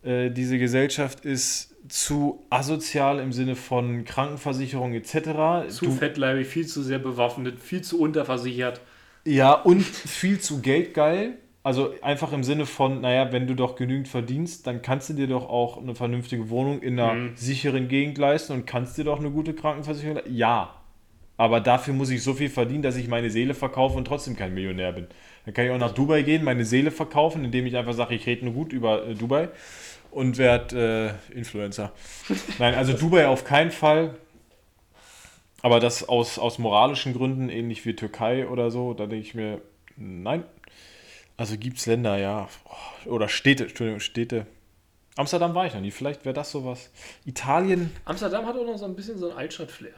Äh, 0.02 0.30
diese 0.30 0.58
Gesellschaft 0.58 1.24
ist 1.24 1.74
zu 1.88 2.42
asozial 2.50 3.20
im 3.20 3.32
Sinne 3.32 3.54
von 3.54 4.04
Krankenversicherung 4.04 4.92
etc. 4.94 5.68
Zu 5.68 5.84
Du- 5.86 5.92
fettleibig, 5.92 6.46
viel 6.48 6.66
zu 6.66 6.82
sehr 6.82 6.98
bewaffnet, 6.98 7.60
viel 7.60 7.82
zu 7.82 8.00
unterversichert. 8.00 8.80
Ja, 9.24 9.52
und 9.54 9.82
viel 9.84 10.40
zu 10.40 10.60
geldgeil. 10.60 11.34
Also 11.64 11.94
einfach 12.02 12.32
im 12.32 12.42
Sinne 12.42 12.66
von, 12.66 13.02
naja, 13.02 13.30
wenn 13.32 13.46
du 13.46 13.54
doch 13.54 13.76
genügend 13.76 14.08
verdienst, 14.08 14.66
dann 14.66 14.82
kannst 14.82 15.10
du 15.10 15.14
dir 15.14 15.28
doch 15.28 15.48
auch 15.48 15.80
eine 15.80 15.94
vernünftige 15.94 16.50
Wohnung 16.50 16.82
in 16.82 16.98
einer 16.98 17.14
Mhm. 17.14 17.32
sicheren 17.36 17.86
Gegend 17.86 18.18
leisten 18.18 18.52
und 18.52 18.66
kannst 18.66 18.98
dir 18.98 19.04
doch 19.04 19.20
eine 19.20 19.30
gute 19.30 19.54
Krankenversicherung 19.54 20.16
leisten. 20.16 20.34
Ja. 20.34 20.74
Aber 21.36 21.60
dafür 21.60 21.94
muss 21.94 22.10
ich 22.10 22.22
so 22.22 22.34
viel 22.34 22.50
verdienen, 22.50 22.82
dass 22.82 22.96
ich 22.96 23.06
meine 23.08 23.30
Seele 23.30 23.54
verkaufe 23.54 23.96
und 23.96 24.04
trotzdem 24.06 24.36
kein 24.36 24.54
Millionär 24.54 24.92
bin. 24.92 25.06
Dann 25.44 25.54
kann 25.54 25.64
ich 25.64 25.70
auch 25.70 25.78
nach 25.78 25.92
Dubai 25.92 26.22
gehen, 26.22 26.42
meine 26.44 26.64
Seele 26.64 26.90
verkaufen, 26.90 27.44
indem 27.44 27.64
ich 27.66 27.76
einfach 27.76 27.94
sage, 27.94 28.14
ich 28.16 28.26
rede 28.26 28.44
nur 28.44 28.54
gut 28.54 28.72
über 28.72 29.06
äh, 29.06 29.14
Dubai 29.14 29.48
und 30.10 30.38
werde 30.38 31.16
äh, 31.32 31.36
Influencer. 31.38 31.92
Nein, 32.58 32.74
also 32.74 32.92
Dubai 32.92 33.28
auf 33.28 33.44
keinen 33.44 33.70
Fall. 33.70 34.16
Aber 35.62 35.80
das 35.80 36.08
aus, 36.08 36.38
aus 36.38 36.58
moralischen 36.58 37.14
Gründen, 37.14 37.48
ähnlich 37.48 37.86
wie 37.86 37.94
Türkei 37.94 38.48
oder 38.48 38.70
so, 38.70 38.94
da 38.94 39.06
denke 39.06 39.26
ich 39.26 39.34
mir, 39.34 39.62
nein. 39.96 40.44
Also 41.36 41.56
gibt 41.56 41.78
es 41.78 41.86
Länder, 41.86 42.18
ja. 42.18 42.48
Oder 43.06 43.28
Städte, 43.28 43.64
Entschuldigung, 43.64 44.00
Städte. 44.00 44.46
Amsterdam 45.16 45.54
war 45.54 45.66
ich 45.66 45.74
noch 45.74 45.80
nie, 45.80 45.90
vielleicht 45.90 46.24
wäre 46.24 46.34
das 46.34 46.50
sowas. 46.50 46.90
Italien, 47.24 47.90
Amsterdam 48.04 48.46
hat 48.46 48.56
auch 48.56 48.64
noch 48.66 48.78
so 48.78 48.86
ein 48.86 48.96
bisschen 48.96 49.18
so 49.18 49.30
ein 49.30 49.36
Altstadt-Flair. 49.36 49.94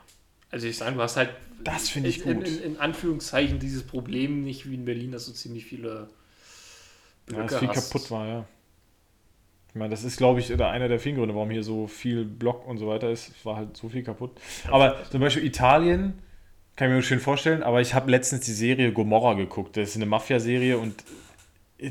Also 0.51 0.67
ich 0.67 0.77
sage, 0.79 0.95
du 0.95 1.03
hast 1.03 1.17
halt 1.17 1.31
Das 1.65 1.89
finde 1.89 2.09
ich 2.11 2.25
in, 2.27 2.39
gut. 2.39 2.49
In, 2.49 2.63
in 2.63 2.77
Anführungszeichen 2.79 3.59
dieses 3.59 3.85
Problem 3.85 4.45
nicht 4.45 4.69
wie 4.69 4.75
in 4.75 4.85
Berlin, 4.85 5.13
dass 5.13 5.27
du 5.27 5.33
ziemlich 5.33 5.65
viele 5.65 6.09
ja, 7.31 7.47
dass 7.47 7.49
Blöcke 7.49 7.59
viel 7.59 7.69
hast. 7.69 7.91
kaputt 7.91 8.11
war, 8.11 8.27
ja. 8.27 8.47
Ich 9.75 9.79
meine, 9.79 9.91
das 9.91 10.05
ist, 10.05 10.19
glaube 10.19 10.39
ich, 10.39 10.53
einer 10.53 10.87
der 10.89 11.01
vielen 11.01 11.17
Gründe, 11.17 11.35
warum 11.35 11.51
hier 11.51 11.65
so 11.65 11.89
viel 11.89 12.25
Block 12.25 12.65
und 12.65 12.79
so 12.79 12.87
weiter 12.87 13.11
ist. 13.11 13.33
Es 13.37 13.45
war 13.45 13.57
halt 13.57 13.77
so 13.77 13.89
viel 13.89 14.05
kaputt. 14.05 14.41
Aber 14.71 15.05
zum 15.11 15.21
Beispiel 15.21 15.45
Italien, 15.45 16.23
kann 16.77 16.91
ich 16.91 16.95
mir 16.95 17.03
schön 17.03 17.19
vorstellen, 17.19 17.65
aber 17.65 17.81
ich 17.81 17.93
habe 17.93 18.09
letztens 18.09 18.45
die 18.45 18.53
Serie 18.53 18.93
Gomorra 18.93 19.35
geguckt. 19.35 19.77
Das 19.77 19.89
ist 19.91 19.97
eine 19.97 20.07
Mafia-Serie 20.07 20.79
und 20.79 21.03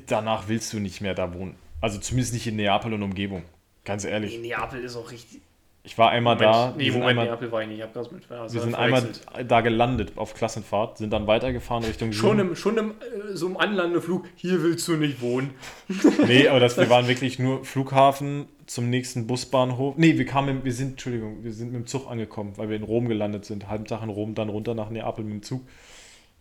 danach 0.08 0.48
willst 0.48 0.72
du 0.72 0.80
nicht 0.80 1.02
mehr 1.02 1.14
da 1.14 1.34
wohnen. 1.34 1.58
Also 1.82 2.00
zumindest 2.00 2.34
nicht 2.34 2.48
in 2.48 2.56
Neapel 2.56 2.94
und 2.94 3.04
Umgebung. 3.04 3.44
Ganz 3.84 4.06
ehrlich. 4.06 4.40
Neapel 4.40 4.82
ist 4.82 4.96
auch 4.96 5.12
richtig. 5.12 5.42
Ich 5.86 5.98
war 5.98 6.12
einmal 6.12 6.38
da. 6.38 6.74
nee, 6.78 6.86
wir 6.86 6.92
sind 6.94 7.02
Moment, 7.02 7.20
einmal, 7.20 7.26
Neapel 7.26 7.52
war 7.52 7.62
ich 7.62 7.68
nicht. 7.68 7.78
Ich 7.78 7.84
habe 7.84 7.94
das 7.94 8.10
mit 8.10 8.32
also 8.32 8.56
wir 8.56 8.62
sind 8.62 8.74
einmal 8.74 9.04
da 9.46 9.60
gelandet 9.60 10.14
auf 10.16 10.34
Klassenfahrt, 10.34 10.98
sind 10.98 11.12
dann 11.12 11.28
weitergefahren 11.28 11.84
Richtung 11.84 12.14
Schon 12.14 12.38
Süden. 12.38 12.50
im, 12.52 12.56
schon 12.56 12.78
im, 12.78 12.92
äh, 12.92 13.36
so 13.36 13.48
im 13.48 13.58
Anlandeflug, 13.58 14.26
hier 14.36 14.64
willst 14.64 14.88
du 14.88 14.96
nicht 14.96 15.22
wohnen. 15.22 15.54
Nee, 16.26 16.48
aber 16.48 16.62
das, 16.62 16.78
wir 16.78 16.90
waren 16.90 17.10
wirklich 17.10 17.38
nur 17.38 17.66
Flughafen 17.66 18.46
zum 18.66 18.90
nächsten 18.90 19.28
Busbahnhof. 19.28 19.98
Nee, 19.98 20.18
wir 20.18 20.26
kamen, 20.26 20.64
wir 20.64 20.72
sind, 20.72 20.92
Entschuldigung, 20.92 21.44
wir 21.44 21.52
sind 21.52 21.74
mit 21.74 21.82
dem 21.82 21.88
Zug 21.88 22.10
angekommen, 22.10 22.54
weil 22.56 22.70
wir 22.70 22.78
in 22.78 22.84
Rom 22.84 23.10
gelandet 23.10 23.44
sind. 23.44 23.68
Halben 23.68 23.84
Tag 23.84 24.04
in 24.04 24.10
Rom, 24.10 24.36
dann 24.36 24.48
runter 24.48 24.76
nach 24.76 24.90
Neapel 24.90 25.26
mit 25.26 25.34
dem 25.34 25.44
Zug 25.44 25.64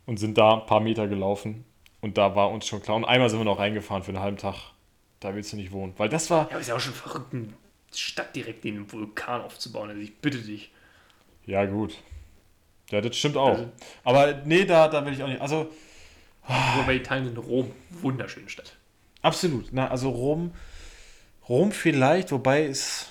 und 0.06 0.18
sind 0.18 0.38
da 0.38 0.54
ein 0.60 0.66
paar 0.66 0.80
Meter 0.80 1.08
gelaufen. 1.08 1.64
Und 2.00 2.16
da 2.16 2.36
war 2.36 2.50
uns 2.50 2.64
schon 2.66 2.80
klar. 2.80 2.96
Und 2.96 3.04
einmal 3.04 3.28
sind 3.28 3.40
wir 3.40 3.44
noch 3.44 3.58
reingefahren 3.58 4.04
für 4.04 4.10
einen 4.12 4.20
halben 4.20 4.36
Tag. 4.36 4.54
da 5.18 5.34
willst 5.34 5.52
du 5.52 5.56
nicht 5.56 5.72
wohnen. 5.72 5.94
Weil 5.96 6.08
das 6.08 6.30
war, 6.30 6.44
Ja, 6.44 6.50
aber 6.52 6.60
ist 6.60 6.68
ja 6.68 6.76
auch 6.76 6.80
schon 6.80 6.94
verrückt, 6.94 7.32
Stadt 7.94 8.34
direkt 8.36 8.64
einem 8.64 8.90
Vulkan 8.90 9.40
aufzubauen. 9.42 9.90
Also 9.90 10.00
ich 10.00 10.16
bitte 10.18 10.38
dich. 10.38 10.70
ja 11.46 11.64
gut. 11.66 11.96
Ja, 12.90 13.00
das 13.00 13.16
stimmt 13.16 13.36
auch. 13.38 13.48
Also- 13.50 13.68
Aber 14.04 14.42
nee, 14.44 14.64
da, 14.64 14.88
da 14.88 15.04
will 15.06 15.12
ich 15.14 15.22
auch 15.22 15.28
nicht. 15.28 15.40
Also, 15.40 15.70
Nur 16.76 16.84
bei 16.84 16.96
Italien 16.96 17.28
in 17.28 17.36
Rom, 17.38 17.70
wunderschöne 17.90 18.48
Stadt. 18.50 18.76
absolut. 19.22 19.68
Na, 19.72 19.88
also 19.88 20.10
Rom, 20.10 20.52
Rom 21.48 21.72
vielleicht, 21.72 22.32
wobei 22.32 22.64
es. 22.66 23.08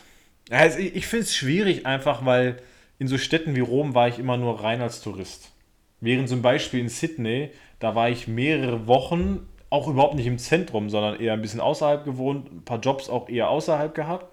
Ja, 0.50 0.66
es, 0.66 0.76
ich 0.78 1.08
finde 1.08 1.24
es 1.24 1.36
schwierig 1.36 1.86
einfach, 1.86 2.26
weil 2.26 2.62
in 3.00 3.08
so 3.08 3.18
Städten 3.18 3.56
wie 3.56 3.62
Rom 3.62 3.96
war 3.96 4.08
ich 4.08 4.20
immer 4.20 4.38
nur 4.38 4.62
rein 4.64 4.82
als 4.82 5.02
Tourist. 5.02 5.52
Während 6.00 6.30
zum 6.30 6.42
Beispiel 6.42 6.80
in 6.82 6.90
Sydney, 6.90 7.52
da 7.80 7.96
war 7.96 8.10
ich 8.10 8.28
mehrere 8.28 8.86
Wochen 8.88 9.48
auch 9.70 9.88
überhaupt 9.88 10.16
nicht 10.16 10.28
im 10.28 10.38
Zentrum, 10.38 10.90
sondern 10.90 11.20
eher 11.20 11.34
ein 11.34 11.42
bisschen 11.42 11.62
außerhalb 11.62 12.04
gewohnt, 12.06 12.52
ein 12.52 12.66
paar 12.66 12.80
Jobs 12.82 13.10
auch 13.10 13.30
eher 13.30 13.50
außerhalb 13.50 13.96
gehabt. 13.96 14.28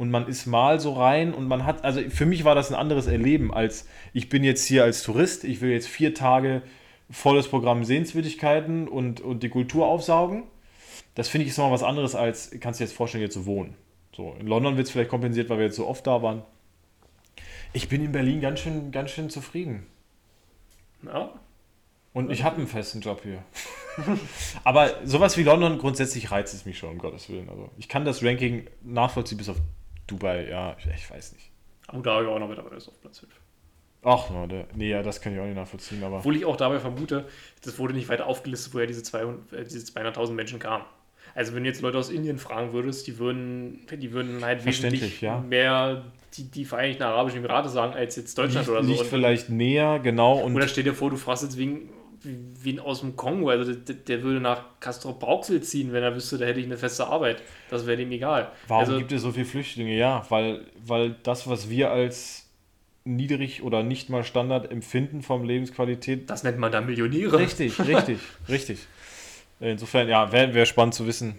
Und 0.00 0.10
man 0.10 0.28
ist 0.28 0.46
mal 0.46 0.80
so 0.80 0.94
rein 0.94 1.34
und 1.34 1.46
man 1.46 1.66
hat, 1.66 1.84
also 1.84 2.00
für 2.08 2.24
mich 2.24 2.44
war 2.44 2.54
das 2.54 2.70
ein 2.70 2.74
anderes 2.74 3.06
Erleben, 3.06 3.52
als 3.52 3.86
ich 4.14 4.30
bin 4.30 4.44
jetzt 4.44 4.64
hier 4.64 4.82
als 4.82 5.02
Tourist, 5.02 5.44
ich 5.44 5.60
will 5.60 5.72
jetzt 5.72 5.88
vier 5.88 6.14
Tage 6.14 6.62
volles 7.10 7.48
Programm 7.48 7.84
Sehenswürdigkeiten 7.84 8.88
und, 8.88 9.20
und 9.20 9.42
die 9.42 9.50
Kultur 9.50 9.86
aufsaugen. 9.86 10.44
Das 11.14 11.28
finde 11.28 11.44
ich 11.44 11.50
ist 11.50 11.58
nochmal 11.58 11.74
was 11.74 11.82
anderes, 11.82 12.14
als 12.14 12.50
kannst 12.60 12.80
du 12.80 12.82
dir 12.82 12.88
jetzt 12.88 12.96
vorstellen, 12.96 13.20
hier 13.20 13.30
zu 13.30 13.44
wohnen. 13.44 13.76
So, 14.16 14.34
in 14.40 14.46
London 14.46 14.78
wird 14.78 14.86
es 14.86 14.90
vielleicht 14.90 15.10
kompensiert, 15.10 15.50
weil 15.50 15.58
wir 15.58 15.66
jetzt 15.66 15.76
so 15.76 15.86
oft 15.86 16.06
da 16.06 16.22
waren. 16.22 16.44
Ich 17.74 17.90
bin 17.90 18.02
in 18.02 18.12
Berlin 18.12 18.40
ganz 18.40 18.60
schön, 18.60 18.92
ganz 18.92 19.10
schön 19.10 19.28
zufrieden. 19.28 19.86
Ja, 21.04 21.30
Und 22.14 22.30
ich 22.30 22.42
habe 22.42 22.56
einen 22.56 22.68
festen 22.68 23.02
Job 23.02 23.20
hier. 23.22 23.44
Aber 24.64 24.94
sowas 25.04 25.36
wie 25.36 25.42
London, 25.42 25.76
grundsätzlich 25.76 26.30
reizt 26.30 26.54
es 26.54 26.64
mich 26.64 26.78
schon, 26.78 26.92
um 26.92 26.98
Gottes 26.98 27.28
Willen. 27.28 27.50
Also 27.50 27.68
ich 27.76 27.90
kann 27.90 28.06
das 28.06 28.24
Ranking 28.24 28.66
nachvollziehen 28.82 29.36
bis 29.36 29.50
auf 29.50 29.58
Dubai, 30.10 30.48
ja, 30.48 30.76
ich, 30.78 30.86
ich 30.86 31.10
weiß 31.10 31.32
nicht. 31.32 31.50
Abu 31.86 32.02
Dhabi 32.02 32.26
auch 32.26 32.38
noch 32.38 32.48
mit 32.48 32.58
dabei 32.58 32.76
ist 32.76 32.88
auf 32.88 33.00
Platz 33.00 33.20
5. 33.20 33.32
Ach, 34.02 34.30
der, 34.48 34.66
nee, 34.74 34.90
ja, 34.90 35.02
das 35.02 35.20
kann 35.20 35.34
ich 35.34 35.40
auch 35.40 35.44
nicht 35.44 35.56
nachvollziehen, 35.56 36.02
aber. 36.02 36.18
Obwohl 36.18 36.36
ich 36.36 36.44
auch 36.46 36.56
dabei 36.56 36.78
vermute, 36.78 37.26
das 37.62 37.78
wurde 37.78 37.92
nicht 37.92 38.08
weiter 38.08 38.26
aufgelistet, 38.26 38.72
woher 38.72 38.86
diese, 38.86 39.02
200 39.02 39.52
äh, 39.52 39.64
diese 39.64 39.80
200.000 39.92 40.32
Menschen 40.32 40.58
kamen. 40.58 40.84
Also 41.34 41.54
wenn 41.54 41.62
du 41.62 41.68
jetzt 41.68 41.82
Leute 41.82 41.98
aus 41.98 42.10
Indien 42.10 42.38
fragen 42.38 42.72
würdest, 42.72 43.06
die 43.06 43.18
würden, 43.18 43.86
die 43.90 44.12
würden 44.12 44.44
halt 44.44 44.62
Verständlich, 44.62 45.02
wesentlich 45.02 45.20
ja. 45.20 45.38
mehr 45.40 46.04
die, 46.36 46.50
die 46.50 46.64
Vereinigten 46.64 47.02
Arabischen 47.02 47.38
Emirate 47.40 47.68
sagen, 47.68 47.92
als 47.92 48.16
jetzt 48.16 48.36
Deutschland 48.36 48.66
liegt, 48.66 48.70
oder 48.70 48.82
so. 48.82 48.88
liegt 48.88 49.02
Und- 49.02 49.08
vielleicht 49.08 49.48
näher, 49.50 49.98
genau. 50.00 50.38
Und 50.38 50.54
Oder 50.56 50.66
stell 50.66 50.84
dir 50.84 50.94
vor, 50.94 51.10
du 51.10 51.16
fragst 51.16 51.42
jetzt 51.44 51.56
wegen, 51.56 51.88
wen 52.22 52.78
aus 52.80 53.00
dem 53.00 53.16
Kongo, 53.16 53.48
also 53.48 53.72
der, 53.72 53.94
der 53.94 54.22
würde 54.22 54.40
nach 54.40 54.80
Castro 54.80 55.12
Brauxel 55.12 55.62
ziehen, 55.62 55.92
wenn 55.92 56.02
er 56.02 56.14
wüsste, 56.14 56.38
da 56.38 56.46
hätte 56.46 56.60
ich 56.60 56.66
eine 56.66 56.76
feste 56.76 57.06
Arbeit. 57.06 57.42
Das 57.70 57.86
wäre 57.86 57.96
dem 57.96 58.10
egal. 58.12 58.52
Warum 58.68 58.84
also, 58.84 58.98
gibt 58.98 59.12
es 59.12 59.22
so 59.22 59.32
viele 59.32 59.46
Flüchtlinge? 59.46 59.96
Ja, 59.96 60.24
weil, 60.28 60.66
weil 60.84 61.16
das, 61.22 61.48
was 61.48 61.70
wir 61.70 61.90
als 61.90 62.48
niedrig 63.04 63.62
oder 63.62 63.82
nicht 63.82 64.10
mal 64.10 64.24
Standard 64.24 64.70
empfinden 64.70 65.22
vom 65.22 65.44
Lebensqualität. 65.44 66.28
das 66.28 66.42
nennt 66.42 66.58
man 66.58 66.70
da 66.70 66.80
Millionäre. 66.80 67.38
Richtig, 67.38 67.78
richtig, 67.80 68.18
richtig. 68.48 68.86
Insofern, 69.58 70.08
ja, 70.08 70.30
wäre 70.32 70.54
wär 70.54 70.66
spannend 70.66 70.94
zu 70.94 71.06
wissen, 71.06 71.38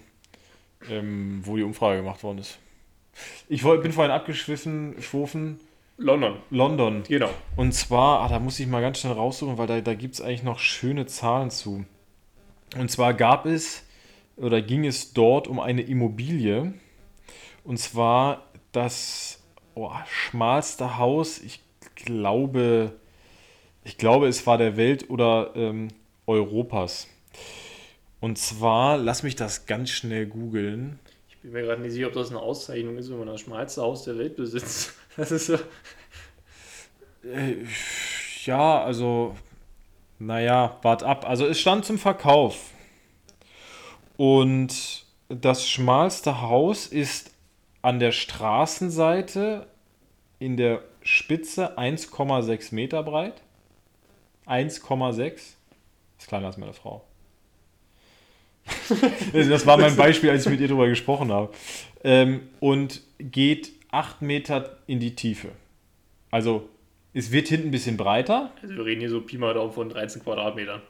ähm, 0.89 1.41
wo 1.43 1.57
die 1.57 1.63
Umfrage 1.63 1.97
gemacht 1.97 2.23
worden 2.23 2.39
ist. 2.39 2.59
Ich 3.49 3.63
wollt, 3.63 3.83
bin 3.83 3.91
vorhin 3.91 4.11
abgeschwiffen, 4.11 4.95
schwofen, 5.01 5.59
London, 6.01 6.35
London. 6.49 7.03
genau. 7.07 7.29
Und 7.55 7.73
zwar, 7.73 8.21
ah, 8.21 8.27
da 8.27 8.39
muss 8.39 8.59
ich 8.59 8.67
mal 8.67 8.81
ganz 8.81 8.99
schnell 8.99 9.13
raussuchen, 9.13 9.57
weil 9.57 9.67
da, 9.67 9.81
da 9.81 9.93
gibt 9.93 10.15
es 10.15 10.21
eigentlich 10.21 10.43
noch 10.43 10.59
schöne 10.59 11.05
Zahlen 11.05 11.49
zu. 11.49 11.85
Und 12.77 12.89
zwar 12.89 13.13
gab 13.13 13.45
es 13.45 13.83
oder 14.37 14.61
ging 14.61 14.85
es 14.85 15.13
dort 15.13 15.47
um 15.47 15.59
eine 15.59 15.81
Immobilie. 15.81 16.73
Und 17.63 17.77
zwar 17.77 18.47
das 18.71 19.43
oh, 19.75 19.91
schmalste 20.07 20.97
Haus, 20.97 21.39
ich 21.39 21.61
glaube, 21.95 22.93
ich 23.83 23.97
glaube, 23.97 24.27
es 24.27 24.45
war 24.47 24.57
der 24.57 24.77
Welt 24.77 25.09
oder 25.09 25.51
ähm, 25.55 25.89
Europas. 26.27 27.07
Und 28.19 28.37
zwar, 28.37 28.97
lass 28.97 29.23
mich 29.23 29.35
das 29.35 29.65
ganz 29.65 29.89
schnell 29.89 30.27
googeln. 30.27 30.99
Ich 31.29 31.37
bin 31.37 31.51
mir 31.51 31.63
gerade 31.63 31.81
nicht 31.81 31.93
sicher, 31.93 32.07
ob 32.07 32.13
das 32.13 32.29
eine 32.29 32.39
Auszeichnung 32.39 32.97
ist, 32.97 33.09
wenn 33.09 33.17
man 33.17 33.27
das 33.27 33.41
schmalste 33.41 33.81
Haus 33.81 34.03
der 34.03 34.17
Welt 34.17 34.35
besitzt. 34.35 34.93
Das 35.17 35.31
ist 35.31 35.47
so. 35.47 35.55
Äh, 37.23 37.65
Ja, 38.45 38.83
also, 38.83 39.35
naja, 40.19 40.77
wart 40.81 41.03
ab. 41.03 41.27
Also 41.27 41.45
es 41.45 41.59
stand 41.59 41.85
zum 41.85 41.99
Verkauf. 41.99 42.71
Und 44.17 45.05
das 45.29 45.67
schmalste 45.67 46.41
Haus 46.41 46.87
ist 46.87 47.31
an 47.81 47.99
der 47.99 48.11
Straßenseite 48.11 49.67
in 50.39 50.57
der 50.57 50.81
Spitze 51.03 51.77
1,6 51.77 52.73
Meter 52.73 53.03
breit. 53.03 53.41
1,6. 54.47 55.33
Ist 56.17 56.27
kleiner 56.27 56.47
als 56.47 56.57
meine 56.57 56.73
Frau. 56.73 57.03
das 59.33 59.65
war 59.65 59.77
mein 59.77 59.95
Beispiel, 59.95 60.29
als 60.29 60.45
ich 60.45 60.51
mit 60.51 60.59
ihr 60.59 60.67
darüber 60.67 60.87
gesprochen 60.87 61.31
habe. 61.31 61.51
Ähm, 62.03 62.49
und 62.59 63.01
geht 63.19 63.71
8 63.91 64.21
Meter 64.21 64.77
in 64.87 64.99
die 64.99 65.15
Tiefe. 65.15 65.49
Also 66.29 66.69
es 67.13 67.31
wird 67.31 67.47
hinten 67.49 67.67
ein 67.67 67.71
bisschen 67.71 67.97
breiter 67.97 68.51
Also 68.61 68.75
wir 68.75 68.85
reden 68.85 69.01
hier 69.01 69.09
so 69.09 69.21
Pi 69.21 69.37
mal 69.37 69.53
Daumen 69.53 69.73
von 69.73 69.89
13 69.89 70.23
Quadratmetern. 70.23 70.81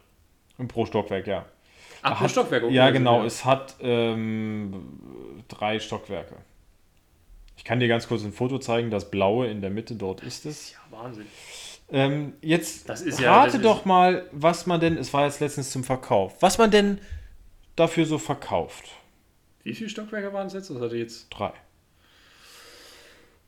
und 0.58 0.68
pro 0.68 0.86
Stockwerk, 0.86 1.26
ja. 1.26 1.44
Ach, 2.02 2.16
pro 2.16 2.24
Hat- 2.24 2.30
Stockwerk. 2.30 2.64
okay, 2.64 2.74
Ja, 2.74 2.90
genau. 2.90 3.20
ja. 3.20 3.26
Es 3.26 3.44
hat 3.44 3.76
ähm, 3.80 4.98
drei 5.48 5.78
Stockwerke. 5.80 6.36
Ich 7.56 7.64
kann 7.64 7.80
dir 7.80 7.88
ganz 7.88 8.08
kurz 8.08 8.24
ein 8.24 8.32
Foto 8.32 8.58
zeigen. 8.58 8.90
Das 8.90 9.10
blaue 9.10 9.46
in 9.48 9.60
der 9.60 9.70
Mitte, 9.70 9.94
dort 9.94 10.20
ist 10.22 10.46
es. 10.46 10.72
Ja, 10.72 10.78
Wahnsinn. 10.90 11.26
Ähm, 11.90 12.32
jetzt 12.40 12.88
ja- 13.20 13.32
rate 13.34 13.46
das 13.48 13.54
ist- 13.56 13.64
doch 13.64 13.84
mal, 13.84 14.26
was 14.32 14.66
man 14.66 14.80
denn, 14.80 14.96
es 14.96 15.12
war 15.12 15.24
jetzt 15.26 15.40
letztens 15.40 15.70
zum 15.70 15.84
Verkauf, 15.84 16.40
was 16.40 16.56
man 16.58 16.70
denn 16.70 16.98
dafür 17.76 18.06
so 18.06 18.18
verkauft. 18.18 18.84
Wie 19.62 19.74
viele 19.74 19.90
Stockwerke 19.90 20.32
waren 20.32 20.46
es 20.46 20.54
jetzt? 20.54 20.70
Das 20.70 20.80
hatte 20.80 20.96
jetzt. 20.96 21.28
Drei. 21.30 21.52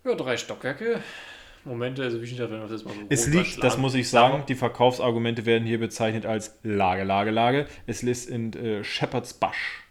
Ja, 0.05 0.15
drei 0.15 0.37
Stockwerke. 0.37 1.01
Moment, 1.65 1.99
also 1.99 2.21
wie 2.21 2.27
steht 2.27 2.41
das, 2.41 2.51
wenn 2.51 2.59
wir 2.59 2.69
das 2.69 2.73
jetzt 2.73 2.85
mal 2.85 2.95
so 2.95 3.01
Es 3.09 3.27
liegt, 3.27 3.63
das 3.65 3.79
muss 3.79 3.95
ich 3.95 4.11
sagen, 4.11 4.45
die 4.47 4.55
Verkaufsargumente 4.55 5.47
werden 5.47 5.67
hier 5.67 5.79
bezeichnet 5.79 6.27
als 6.27 6.59
Lage, 6.63 7.05
Lage, 7.05 7.31
Lage. 7.31 7.67
Es 7.87 8.03
liegt 8.03 8.27
in 8.27 8.53
äh, 8.53 8.85
Shepherd's 8.85 9.33
Bush. 9.33 9.83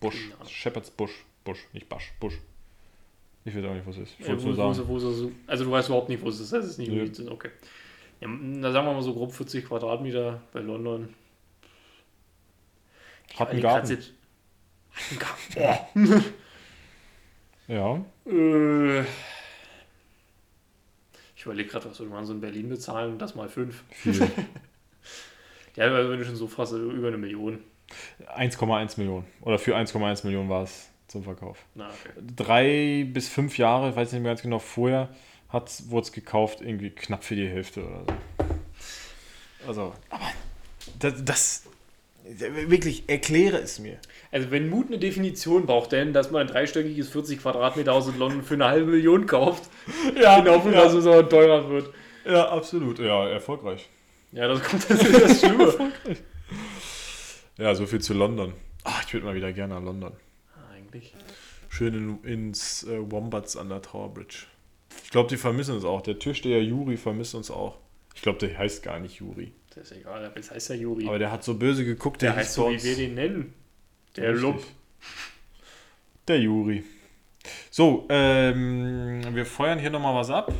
Bush. 0.00 0.30
Genau. 0.30 0.48
Shepherd's 0.48 0.90
Bush. 0.90 1.12
Bush, 1.44 1.58
nicht 1.74 1.88
Bush. 1.88 2.12
Bush. 2.18 2.34
Ich 3.44 3.54
weiß 3.54 3.64
auch 3.64 3.74
nicht, 3.74 3.86
was 3.86 3.96
es 3.96 4.08
ist. 4.10 4.14
Ich 4.18 4.26
Ja, 4.26 4.42
wo, 4.42 4.52
sagen. 4.52 4.88
wo, 4.88 5.00
wo, 5.00 5.30
also 5.46 5.64
du 5.64 5.70
weißt 5.70 5.88
überhaupt 5.88 6.08
nicht, 6.08 6.22
wo 6.22 6.28
es 6.28 6.40
ist. 6.40 6.52
Das 6.52 6.64
ist 6.64 6.78
nicht 6.78 6.90
Nö. 6.90 7.30
okay. 7.30 7.50
Ja, 8.20 8.28
da 8.28 8.72
sagen 8.72 8.86
wir 8.86 8.94
mal 8.94 9.02
so 9.02 9.14
grob 9.14 9.32
40 9.32 9.66
Quadratmeter 9.66 10.40
bei 10.52 10.60
London. 10.60 11.14
Hat 13.38 13.50
einen 13.50 13.60
Garten. 13.60 13.98
Hat 13.98 14.08
einen 15.10 15.18
Garten. 15.18 16.24
Ja. 17.68 18.02
Äh, 18.24 19.04
überlege 21.48 21.68
gerade, 21.68 21.90
was 21.90 21.98
würde 21.98 22.12
man 22.12 22.24
so 22.24 22.32
in 22.32 22.40
Berlin 22.40 22.68
bezahlen 22.68 23.12
und 23.12 23.18
das 23.18 23.34
mal 23.34 23.48
fünf. 23.48 23.82
Viel. 23.90 24.28
Ja, 25.76 25.84
also 25.84 26.10
wenn 26.10 26.18
du 26.18 26.24
schon 26.24 26.34
so 26.34 26.48
fragst, 26.48 26.72
also 26.72 26.90
über 26.90 27.06
eine 27.06 27.18
Million. 27.18 27.60
1,1 28.36 28.98
Millionen. 28.98 29.24
Oder 29.42 29.60
für 29.60 29.76
1,1 29.76 30.26
Millionen 30.26 30.48
war 30.48 30.64
es 30.64 30.88
zum 31.06 31.22
Verkauf. 31.22 31.64
Na, 31.76 31.86
okay. 31.86 32.20
Drei 32.34 33.06
bis 33.08 33.28
fünf 33.28 33.58
Jahre, 33.58 33.90
ich 33.90 33.96
weiß 33.96 34.10
nicht 34.10 34.22
mehr 34.22 34.32
ganz 34.32 34.42
genau, 34.42 34.58
vorher 34.58 35.08
wurde 35.52 36.02
es 36.02 36.12
gekauft, 36.12 36.62
irgendwie 36.62 36.90
knapp 36.90 37.22
für 37.22 37.36
die 37.36 37.48
Hälfte 37.48 37.84
oder 37.84 38.00
so. 38.00 39.68
Also, 39.68 39.94
aber 40.10 40.32
das, 40.98 41.24
das 41.24 41.62
wirklich, 42.66 43.04
erkläre 43.08 43.58
es 43.58 43.78
mir. 43.78 43.98
Also 44.30 44.50
wenn 44.50 44.68
Mut 44.68 44.88
eine 44.88 44.98
Definition 44.98 45.66
braucht, 45.66 45.92
denn 45.92 46.12
dass 46.12 46.30
man 46.30 46.42
ein 46.42 46.46
dreistöckiges 46.48 47.08
40 47.08 47.40
Quadratmeter 47.40 47.92
Haus 47.92 48.08
in 48.08 48.18
London 48.18 48.42
für 48.42 48.54
eine 48.54 48.66
halbe 48.66 48.90
Million 48.90 49.26
kauft, 49.26 49.70
Ja, 50.20 50.38
in 50.38 50.44
der 50.44 50.54
Hoffnung, 50.54 50.74
dass 50.74 50.92
es 50.92 51.06
aber 51.06 51.28
teurer 51.28 51.68
wird. 51.70 51.90
ja, 52.26 52.48
absolut. 52.48 52.98
Ja, 52.98 53.28
erfolgreich. 53.28 53.88
Ja, 54.32 54.46
das 54.48 54.62
kommt 54.62 54.90
das 54.90 55.02
ist 55.02 55.22
das 55.22 55.40
Schlimme. 55.40 55.92
Ja, 57.58 57.74
so 57.74 57.86
viel 57.86 58.00
zu 58.00 58.14
London. 58.14 58.52
Ach, 58.84 59.02
ich 59.04 59.12
würde 59.12 59.26
mal 59.26 59.34
wieder 59.34 59.52
gerne 59.52 59.74
nach 59.74 59.82
London. 59.82 60.12
Eigentlich. 60.72 61.12
Schön 61.68 62.20
in, 62.24 62.24
ins 62.24 62.84
äh, 62.84 63.10
Wombats 63.10 63.56
an 63.56 63.68
der 63.68 63.82
Tower 63.82 64.14
Bridge. 64.14 64.44
Ich 65.02 65.10
glaube, 65.10 65.28
die 65.28 65.36
vermissen 65.36 65.74
uns 65.74 65.84
auch. 65.84 66.00
Der 66.02 66.20
Türsteher 66.20 66.62
Juri 66.62 66.96
vermisst 66.96 67.34
uns 67.34 67.50
auch. 67.50 67.78
Ich 68.14 68.22
glaube, 68.22 68.38
der 68.38 68.56
heißt 68.56 68.84
gar 68.84 69.00
nicht 69.00 69.16
Juri. 69.16 69.52
Das 69.78 69.92
ist 69.92 69.98
egal, 69.98 70.24
aber 70.24 70.36
jetzt 70.36 70.50
heißt 70.50 70.70
er 70.70 70.76
Juri. 70.76 71.06
Aber 71.06 71.20
der 71.20 71.30
hat 71.30 71.44
so 71.44 71.54
böse 71.54 71.84
geguckt, 71.84 72.20
der 72.22 72.32
der, 72.32 72.40
heißt 72.40 72.54
so, 72.54 72.68
wie 72.68 72.82
wir 72.82 72.96
den 72.96 73.14
nennen. 73.14 73.54
Der 74.16 74.30
Richtig. 74.30 74.42
Lump. 74.42 74.64
Der 76.26 76.40
Juri. 76.40 76.82
So, 77.70 78.06
ähm, 78.08 79.22
wir 79.32 79.46
feuern 79.46 79.78
hier 79.78 79.90
nochmal 79.90 80.16
was 80.16 80.30
ab. 80.30 80.52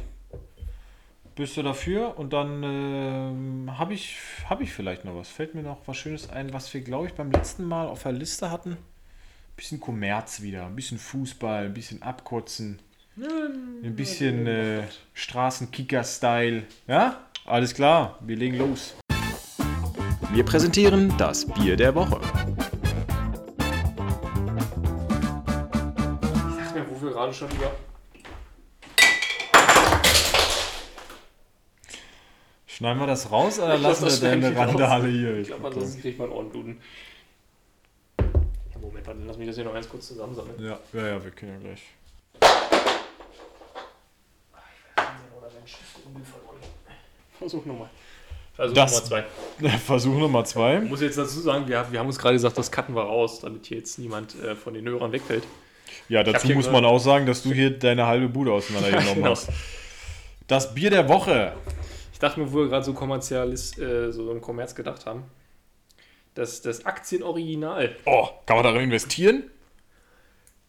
Bist 1.34 1.56
du 1.56 1.62
dafür? 1.62 2.16
Und 2.16 2.32
dann 2.32 2.62
ähm, 2.62 3.78
habe 3.78 3.92
ich, 3.92 4.18
hab 4.48 4.60
ich 4.60 4.72
vielleicht 4.72 5.04
noch 5.04 5.16
was. 5.16 5.28
Fällt 5.28 5.56
mir 5.56 5.62
noch 5.62 5.78
was 5.86 5.96
Schönes 5.96 6.30
ein, 6.30 6.52
was 6.52 6.72
wir, 6.72 6.80
glaube 6.80 7.08
ich, 7.08 7.14
beim 7.14 7.32
letzten 7.32 7.64
Mal 7.64 7.88
auf 7.88 8.04
der 8.04 8.12
Liste 8.12 8.52
hatten. 8.52 8.76
bisschen 9.56 9.80
Kommerz 9.80 10.42
wieder, 10.42 10.66
ein 10.66 10.76
bisschen 10.76 10.98
Fußball, 10.98 11.64
ein 11.64 11.74
bisschen 11.74 12.02
abkotzen, 12.02 12.78
ein 13.16 13.96
bisschen 13.96 14.46
äh, 14.46 14.84
Straßenkicker-Style. 15.14 16.62
Ja? 16.86 17.24
Alles 17.44 17.74
klar, 17.74 18.18
wir 18.20 18.36
legen 18.36 18.58
los. 18.58 18.94
Wir 20.30 20.44
präsentieren 20.44 21.12
das 21.16 21.46
Bier 21.46 21.74
der 21.74 21.94
Woche. 21.94 22.20
Sag 26.56 26.74
mir, 26.74 26.86
wo 26.90 27.02
wir 27.02 27.10
gerade 27.12 27.32
schon 27.32 27.48
über. 27.50 27.70
Schneiden 32.66 33.00
wir 33.00 33.06
das 33.06 33.30
raus 33.32 33.58
oder 33.58 33.76
Ich 33.76 33.80
lassen 33.82 34.04
das 34.04 34.20
wir 34.20 34.28
deine. 34.28 34.54
Randale 34.54 35.08
hier? 35.08 35.38
Ich 35.38 35.48
glaube, 35.48 35.66
ansonsten 35.66 36.02
kriegt 36.02 36.18
man 36.18 36.30
Ohrenbluten. 36.30 36.80
Ja, 38.20 38.26
Moment, 38.80 39.06
warte, 39.06 39.20
lass 39.26 39.38
mich 39.38 39.46
das 39.46 39.56
hier 39.56 39.64
noch 39.64 39.72
ganz 39.72 39.88
kurz 39.88 40.08
zusammensammeln. 40.08 40.54
Ja, 40.62 40.78
ja, 40.92 41.06
ja, 41.08 41.24
wir 41.24 41.30
können 41.30 41.52
ja 41.54 41.58
gleich. 41.58 41.82
Versuch 47.38 47.64
nochmal. 47.64 47.88
Versuch 48.58 48.74
Das- 48.74 48.92
Nummer 49.08 49.24
zwei. 49.60 49.68
Versuch 49.78 50.18
Nummer 50.18 50.44
zwei. 50.44 50.78
Ich 50.82 50.88
muss 50.90 51.00
jetzt 51.00 51.16
dazu 51.16 51.38
sagen, 51.40 51.68
wir, 51.68 51.86
wir 51.92 52.00
haben 52.00 52.08
uns 52.08 52.18
gerade 52.18 52.34
gesagt, 52.34 52.58
das 52.58 52.72
cutten 52.72 52.96
wir 52.96 53.02
raus, 53.02 53.38
damit 53.40 53.66
hier 53.66 53.76
jetzt 53.78 54.00
niemand 54.00 54.34
äh, 54.42 54.56
von 54.56 54.74
den 54.74 54.88
Hörern 54.88 55.12
wegfällt. 55.12 55.44
Ja, 56.08 56.24
dazu 56.24 56.48
muss 56.48 56.68
man 56.68 56.84
auch 56.84 56.98
sagen, 56.98 57.24
dass 57.24 57.44
du 57.44 57.52
hier 57.52 57.70
deine 57.78 58.06
halbe 58.06 58.28
Bude 58.28 58.52
auseinandergenommen 58.52 59.14
Genau. 59.14 59.30
hast. 59.30 59.48
Das 60.48 60.74
Bier 60.74 60.90
der 60.90 61.08
Woche. 61.08 61.52
Ich 62.12 62.18
dachte 62.18 62.40
mir, 62.40 62.52
wo 62.52 62.58
wir 62.58 62.68
gerade 62.68 62.84
so 62.84 62.94
kommerzialis, 62.94 63.78
äh, 63.78 64.10
so 64.10 64.32
im 64.32 64.40
Kommerz 64.40 64.74
gedacht 64.74 65.06
haben, 65.06 65.22
das, 66.34 66.60
das 66.60 66.84
Aktienoriginal. 66.84 67.94
Oh, 68.06 68.28
kann 68.44 68.56
man 68.56 68.64
darin 68.64 68.82
investieren? 68.82 69.44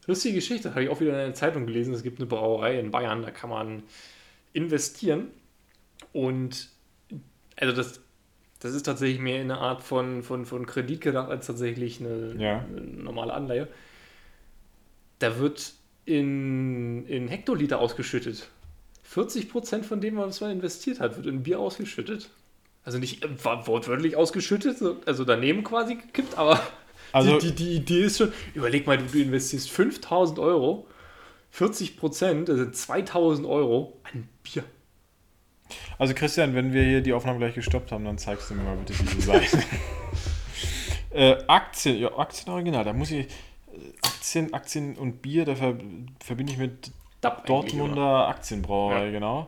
Lustige 0.05 0.35
Geschichte, 0.35 0.69
habe 0.71 0.83
ich 0.83 0.89
auch 0.89 0.99
wieder 0.99 1.11
in 1.13 1.17
einer 1.19 1.33
Zeitung 1.33 1.65
gelesen. 1.65 1.93
Es 1.95 2.03
gibt 2.03 2.19
eine 2.19 2.27
Brauerei 2.27 2.79
in 2.79 2.91
Bayern, 2.91 3.23
da 3.23 3.31
kann 3.31 3.49
man 3.49 3.81
investieren. 4.53 5.31
Und 6.13 6.69
also 7.59 7.75
das, 7.75 7.99
das 8.59 8.73
ist 8.73 8.83
tatsächlich 8.83 9.19
mehr 9.19 9.41
eine 9.41 9.57
Art 9.57 9.83
von, 9.83 10.23
von, 10.23 10.45
von 10.45 10.65
Kredit 10.65 11.01
gedacht, 11.01 11.29
als 11.29 11.47
tatsächlich 11.47 11.99
eine, 11.99 12.35
Ja. 12.37 12.59
eine 12.67 12.81
normale 12.81 13.33
Anleihe. 13.33 13.67
Da 15.19 15.37
wird 15.39 15.73
in, 16.05 17.05
in 17.07 17.27
Hektoliter 17.27 17.79
ausgeschüttet. 17.79 18.49
40% 19.13 19.83
von 19.83 20.01
dem, 20.01 20.17
was 20.17 20.39
man 20.41 20.51
investiert 20.51 20.99
hat, 20.99 21.17
wird 21.17 21.25
in 21.25 21.43
Bier 21.43 21.59
ausgeschüttet. 21.59 22.29
Also 22.83 22.97
nicht 22.99 23.23
wor- 23.43 23.67
wortwörtlich 23.67 24.15
ausgeschüttet, 24.15 24.77
so- 24.77 24.97
also 25.05 25.25
daneben 25.25 25.63
quasi 25.63 25.95
gekippt, 25.95 26.37
aber 26.37 26.59
Also- 27.11 27.39
die, 27.39 27.51
die, 27.51 27.55
die 27.55 27.75
Idee 27.77 28.03
ist 28.03 28.17
schon, 28.19 28.31
überleg 28.53 28.85
mal, 28.85 28.97
du, 28.97 29.05
du 29.05 29.19
investierst 29.19 29.69
5000 29.71 30.37
Euro, 30.39 30.87
40 31.51 31.97
Prozent, 31.97 32.47
sind 32.47 32.75
2000 32.75 33.47
Euro 33.47 33.99
an 34.03 34.29
Bier. 34.43 34.63
Also 35.97 36.13
Christian, 36.13 36.55
wenn 36.55 36.73
wir 36.73 36.83
hier 36.83 37.01
die 37.01 37.13
Aufnahme 37.13 37.39
gleich 37.39 37.55
gestoppt 37.55 37.91
haben, 37.91 38.05
dann 38.05 38.17
zeigst 38.17 38.49
du 38.49 38.55
mir 38.55 38.63
mal 38.63 38.75
bitte 38.77 38.93
diese 39.03 39.21
Seite. 39.21 39.59
äh, 41.11 41.37
Aktien, 41.47 41.97
ja, 41.99 42.17
Aktienoriginal, 42.17 42.83
da 42.83 42.93
muss 42.93 43.11
ich. 43.11 43.25
äh, 43.25 43.29
Aktien, 44.01 44.53
Aktien 44.53 44.95
und 44.97 45.21
Bier, 45.21 45.45
da 45.45 45.55
ver, 45.55 45.75
verbinde 46.23 46.53
ich 46.53 46.57
mit 46.59 46.91
eigentlich, 47.21 47.45
Dortmunder? 47.45 48.27
Aktienbrauerei, 48.27 49.05
Ja. 49.05 49.11
genau. 49.11 49.47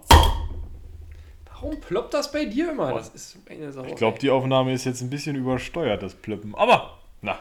Warum 1.54 1.80
ploppt 1.80 2.14
das 2.16 2.32
bei 2.32 2.46
dir 2.46 2.72
immer? 2.72 2.94
Das 2.94 3.10
ist 3.10 3.38
eine 3.50 3.72
Sache. 3.72 3.88
Ich 3.90 3.96
glaube, 3.96 4.18
die 4.18 4.30
Aufnahme 4.32 4.74
ist 4.74 4.86
jetzt 4.86 5.02
ein 5.02 5.10
bisschen 5.12 5.36
übersteuert, 5.36 6.02
das 6.02 6.16
Plöppen. 6.16 6.56
Aber, 6.56 6.98
na, 7.22 7.38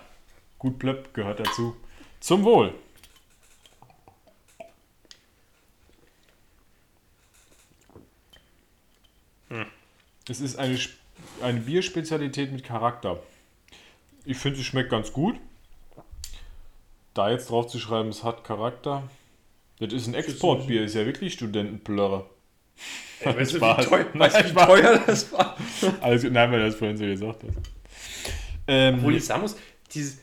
gut 0.59 0.79
Plöpp 0.79 1.15
gehört 1.15 1.41
dazu. 1.41 1.75
Zum 2.21 2.45
Wohl. 2.45 2.75
Es 10.29 10.41
ist 10.41 10.57
eine, 10.57 10.79
eine 11.43 11.61
Bierspezialität 11.61 12.53
mit 12.53 12.65
Charakter. 12.65 13.21
Ich 14.25 14.37
finde, 14.37 14.61
es 14.61 14.67
schmeckt 14.67 14.91
ganz 14.91 15.13
gut. 15.13 15.37
Da 17.15 17.31
jetzt 17.31 17.51
drauf 17.51 17.67
zu 17.67 17.79
schreiben, 17.79 18.11
es 18.11 18.23
hat 18.23 18.45
Charakter. 18.45 19.03
Das 19.81 19.93
ist 19.93 20.07
ein 20.07 20.15
Exportbier, 20.15 20.85
ist 20.85 20.95
ja 20.95 21.07
wirklich 21.07 21.33
Studentenplörre. 21.33 22.29
Ey, 23.21 23.37
weißt, 23.37 23.55
du, 23.55 23.61
wie 23.61 23.85
teuer, 23.85 24.07
weißt 24.15 24.41
du, 24.41 24.45
wie 24.45 24.49
Spaß. 24.51 24.67
teuer 24.67 25.03
das 25.07 25.33
war? 25.33 25.57
Also, 26.01 26.29
nein, 26.29 26.51
weil 26.53 26.61
du 26.61 26.67
das 26.67 26.75
vorhin 26.77 26.97
so 26.97 27.05
gesagt 27.05 27.43
hast. 27.45 27.57
Ähm, 28.67 28.97
Obwohl 28.99 29.17
ich 29.17 29.25
sagen 29.25 29.43
muss, 29.43 29.57
dieses, 29.93 30.19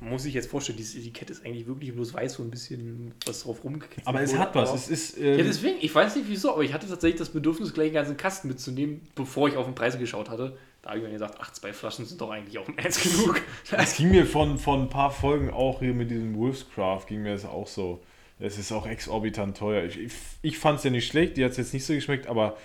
muss 0.00 0.24
ich 0.24 0.34
jetzt 0.34 0.50
vorstellen, 0.50 0.78
dieses 0.78 0.96
Etikett 0.96 1.30
ist 1.30 1.44
eigentlich 1.44 1.66
wirklich 1.66 1.92
bloß 1.94 2.14
weiß, 2.14 2.34
so 2.34 2.42
ein 2.42 2.50
bisschen 2.50 3.12
was 3.26 3.42
drauf 3.42 3.64
rumgekitzelt. 3.64 4.06
aber 4.06 4.20
es 4.22 4.36
hat 4.36 4.54
was. 4.54 4.74
Es 4.74 4.88
ist. 4.88 5.18
Ja, 5.18 5.24
Ähm, 5.24 5.38
deswegen, 5.38 5.76
ich 5.80 5.94
weiß 5.94 6.16
nicht 6.16 6.28
wieso, 6.28 6.52
aber 6.52 6.62
ich 6.62 6.72
hatte 6.72 6.88
tatsächlich 6.88 7.18
das 7.18 7.30
Bedürfnis, 7.30 7.72
gleich 7.72 7.86
einen 7.86 7.94
ganzen 7.94 8.16
Kasten 8.16 8.48
mitzunehmen, 8.48 9.00
bevor 9.14 9.48
ich 9.48 9.56
auf 9.56 9.66
den 9.66 9.74
Preis 9.74 9.98
geschaut 9.98 10.28
hatte. 10.30 10.56
Da 10.82 10.90
habe 10.90 11.00
ich 11.00 11.04
mir 11.04 11.12
gesagt, 11.12 11.36
ach, 11.40 11.52
zwei 11.52 11.72
Flaschen 11.72 12.04
sind 12.06 12.20
doch 12.20 12.30
eigentlich 12.30 12.58
auch 12.58 12.68
ernst 12.76 13.02
genug. 13.02 13.42
Es 13.76 13.96
ging 13.96 14.10
mir 14.10 14.26
von, 14.26 14.58
von 14.58 14.82
ein 14.82 14.88
paar 14.88 15.10
Folgen 15.10 15.50
auch 15.50 15.80
hier 15.80 15.92
mit 15.92 16.10
diesem 16.10 16.36
Wolfscraft, 16.36 17.06
ging 17.08 17.22
mir 17.22 17.32
das 17.32 17.44
auch 17.44 17.66
so. 17.66 18.00
Es 18.38 18.58
ist 18.58 18.70
auch 18.70 18.86
exorbitant 18.86 19.56
teuer. 19.56 19.84
Ich, 19.84 19.98
ich, 19.98 20.12
ich 20.42 20.58
fand 20.58 20.78
es 20.78 20.84
ja 20.84 20.90
nicht 20.90 21.08
schlecht, 21.08 21.36
die 21.36 21.44
hat 21.44 21.50
es 21.50 21.56
jetzt 21.56 21.74
nicht 21.74 21.84
so 21.84 21.92
geschmeckt, 21.92 22.28
aber 22.28 22.56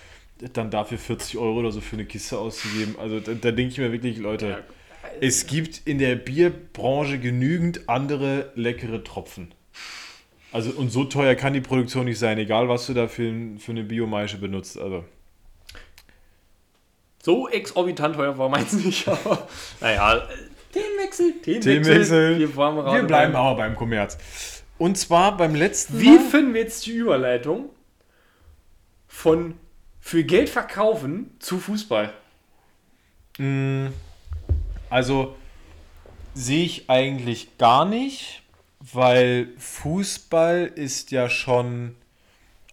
dann 0.54 0.70
dafür 0.70 0.98
40 0.98 1.38
Euro 1.38 1.60
oder 1.60 1.72
so 1.72 1.82
für 1.82 1.96
eine 1.96 2.06
Kiste 2.06 2.38
auszugeben, 2.38 2.96
also 3.00 3.20
da, 3.20 3.34
da 3.34 3.52
denke 3.52 3.72
ich 3.72 3.78
mir 3.78 3.92
wirklich, 3.92 4.18
Leute, 4.18 4.64
es 5.22 5.48
gibt 5.48 5.82
in 5.86 6.00
der 6.00 6.16
Bierbranche 6.16 7.20
genügend 7.20 7.88
andere 7.90 8.52
leckere 8.56 9.04
Tropfen. 9.04 9.54
Also 10.52 10.72
und 10.72 10.90
so 10.90 11.04
teuer 11.06 11.36
kann 11.36 11.54
die 11.54 11.62
Produktion 11.62 12.06
nicht 12.06 12.20
sein, 12.20 12.38
egal 12.38 12.70
was 12.70 12.86
du 12.86 12.94
da 12.94 13.08
für, 13.08 13.34
für 13.58 13.72
eine 13.72 13.84
Biomaische 13.84 14.38
benutzt. 14.38 14.78
Also 14.78 15.04
So 17.22 17.48
exorbitant 17.50 18.16
teuer 18.16 18.38
war 18.38 18.50
meins 18.50 18.74
nicht, 18.74 19.08
aber 19.08 19.48
naja, 19.82 20.18
äh, 20.18 20.22
Themenwechsel, 20.72 21.34
Themenwechsel. 21.42 22.40
Wir, 22.40 22.56
wir 22.56 23.04
bleiben 23.04 23.36
aber 23.36 23.56
beim 23.58 23.76
Kommerz. 23.76 24.18
Und 24.78 24.98
zwar 24.98 25.38
beim 25.38 25.56
letzten 25.56 26.00
Wie 26.00 26.18
Mal. 26.18 26.20
finden 26.20 26.54
wir 26.54 26.62
jetzt 26.62 26.86
die 26.86 26.94
Überleitung 26.94 27.70
von 29.08 29.56
für 30.00 30.24
Geld 30.24 30.50
verkaufen 30.50 31.36
zu 31.40 31.60
Fußball? 31.60 32.14
Mm, 33.38 33.88
Also 34.94 35.36
sehe 36.36 36.64
ich 36.66 36.88
eigentlich 36.88 37.58
gar 37.58 37.84
nicht, 37.84 38.44
weil 38.80 39.48
Fußball 39.58 40.66
ist 40.76 41.10
ja 41.10 41.32
schon 41.32 41.96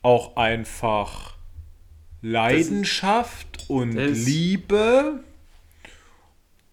auch 0.02 0.36
einfach 0.36 1.36
Leidenschaft 2.20 3.64
und 3.68 3.96
ist- 3.96 4.26
Liebe 4.26 5.24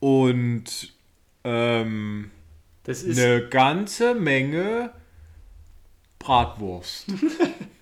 und 0.01 0.93
ähm, 1.45 2.31
eine 2.85 3.47
ganze 3.47 4.15
Menge 4.15 4.91
Bratwurst. 6.19 7.05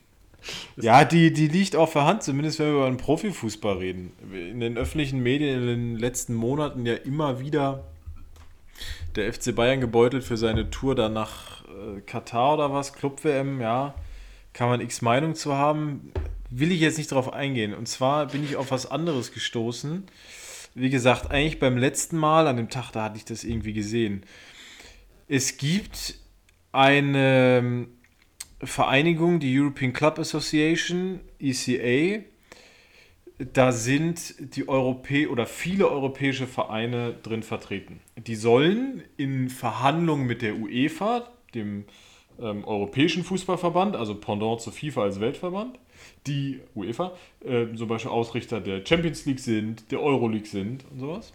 ja, 0.77 1.05
die, 1.05 1.31
die 1.33 1.47
liegt 1.47 1.75
auf 1.75 1.93
der 1.93 2.05
Hand, 2.05 2.23
zumindest 2.23 2.59
wenn 2.59 2.67
wir 2.67 2.75
über 2.75 2.87
den 2.87 2.97
Profifußball 2.97 3.77
reden. 3.77 4.11
In 4.33 4.59
den 4.59 4.77
öffentlichen 4.77 5.21
Medien 5.21 5.61
in 5.61 5.67
den 5.67 5.95
letzten 5.97 6.33
Monaten 6.33 6.85
ja 6.85 6.95
immer 6.95 7.39
wieder 7.39 7.83
der 9.15 9.31
FC 9.31 9.55
Bayern 9.55 9.79
gebeutelt 9.79 10.23
für 10.23 10.37
seine 10.37 10.69
Tour 10.69 10.95
dann 10.95 11.13
nach 11.13 11.63
äh, 11.63 12.01
Katar 12.01 12.55
oder 12.55 12.73
was, 12.73 12.93
Club-WM, 12.93 13.61
ja. 13.61 13.95
Kann 14.53 14.69
man 14.69 14.81
x 14.81 15.01
Meinung 15.01 15.35
zu 15.35 15.55
haben. 15.55 16.11
Will 16.49 16.71
ich 16.71 16.79
jetzt 16.79 16.97
nicht 16.97 17.11
darauf 17.11 17.33
eingehen. 17.33 17.73
Und 17.73 17.87
zwar 17.87 18.27
bin 18.27 18.43
ich 18.43 18.55
auf 18.55 18.71
was 18.71 18.89
anderes 18.89 19.33
gestoßen. 19.33 20.05
Wie 20.75 20.89
gesagt, 20.89 21.31
eigentlich 21.31 21.59
beim 21.59 21.77
letzten 21.77 22.17
Mal, 22.17 22.47
an 22.47 22.57
dem 22.57 22.69
Tag, 22.69 22.91
da 22.91 23.03
hatte 23.03 23.17
ich 23.17 23.25
das 23.25 23.43
irgendwie 23.43 23.73
gesehen. 23.73 24.23
Es 25.27 25.57
gibt 25.57 26.15
eine 26.71 27.87
Vereinigung, 28.61 29.39
die 29.39 29.59
European 29.59 29.93
Club 29.93 30.19
Association, 30.19 31.19
ECA. 31.39 32.23
Da 33.37 33.73
sind 33.73 34.55
die 34.55 34.69
Europä 34.69 35.27
oder 35.27 35.45
viele 35.45 35.89
europäische 35.89 36.47
Vereine 36.47 37.13
drin 37.21 37.43
vertreten. 37.43 37.99
Die 38.15 38.35
sollen 38.35 39.03
in 39.17 39.49
Verhandlungen 39.49 40.25
mit 40.25 40.41
der 40.41 40.55
UEFA, 40.55 41.27
dem 41.53 41.83
ähm, 42.39 42.63
Europäischen 42.63 43.25
Fußballverband, 43.25 43.97
also 43.97 44.15
Pendant 44.15 44.61
zu 44.61 44.71
FIFA 44.71 45.03
als 45.03 45.19
Weltverband, 45.19 45.77
die 46.27 46.61
UEFA, 46.75 47.11
äh, 47.43 47.67
zum 47.75 47.89
Beispiel 47.89 48.11
Ausrichter 48.11 48.61
der 48.61 48.85
Champions 48.85 49.25
League 49.25 49.39
sind, 49.39 49.91
der 49.91 50.01
Euroleague 50.01 50.47
sind 50.47 50.85
und 50.91 50.99
sowas. 50.99 51.33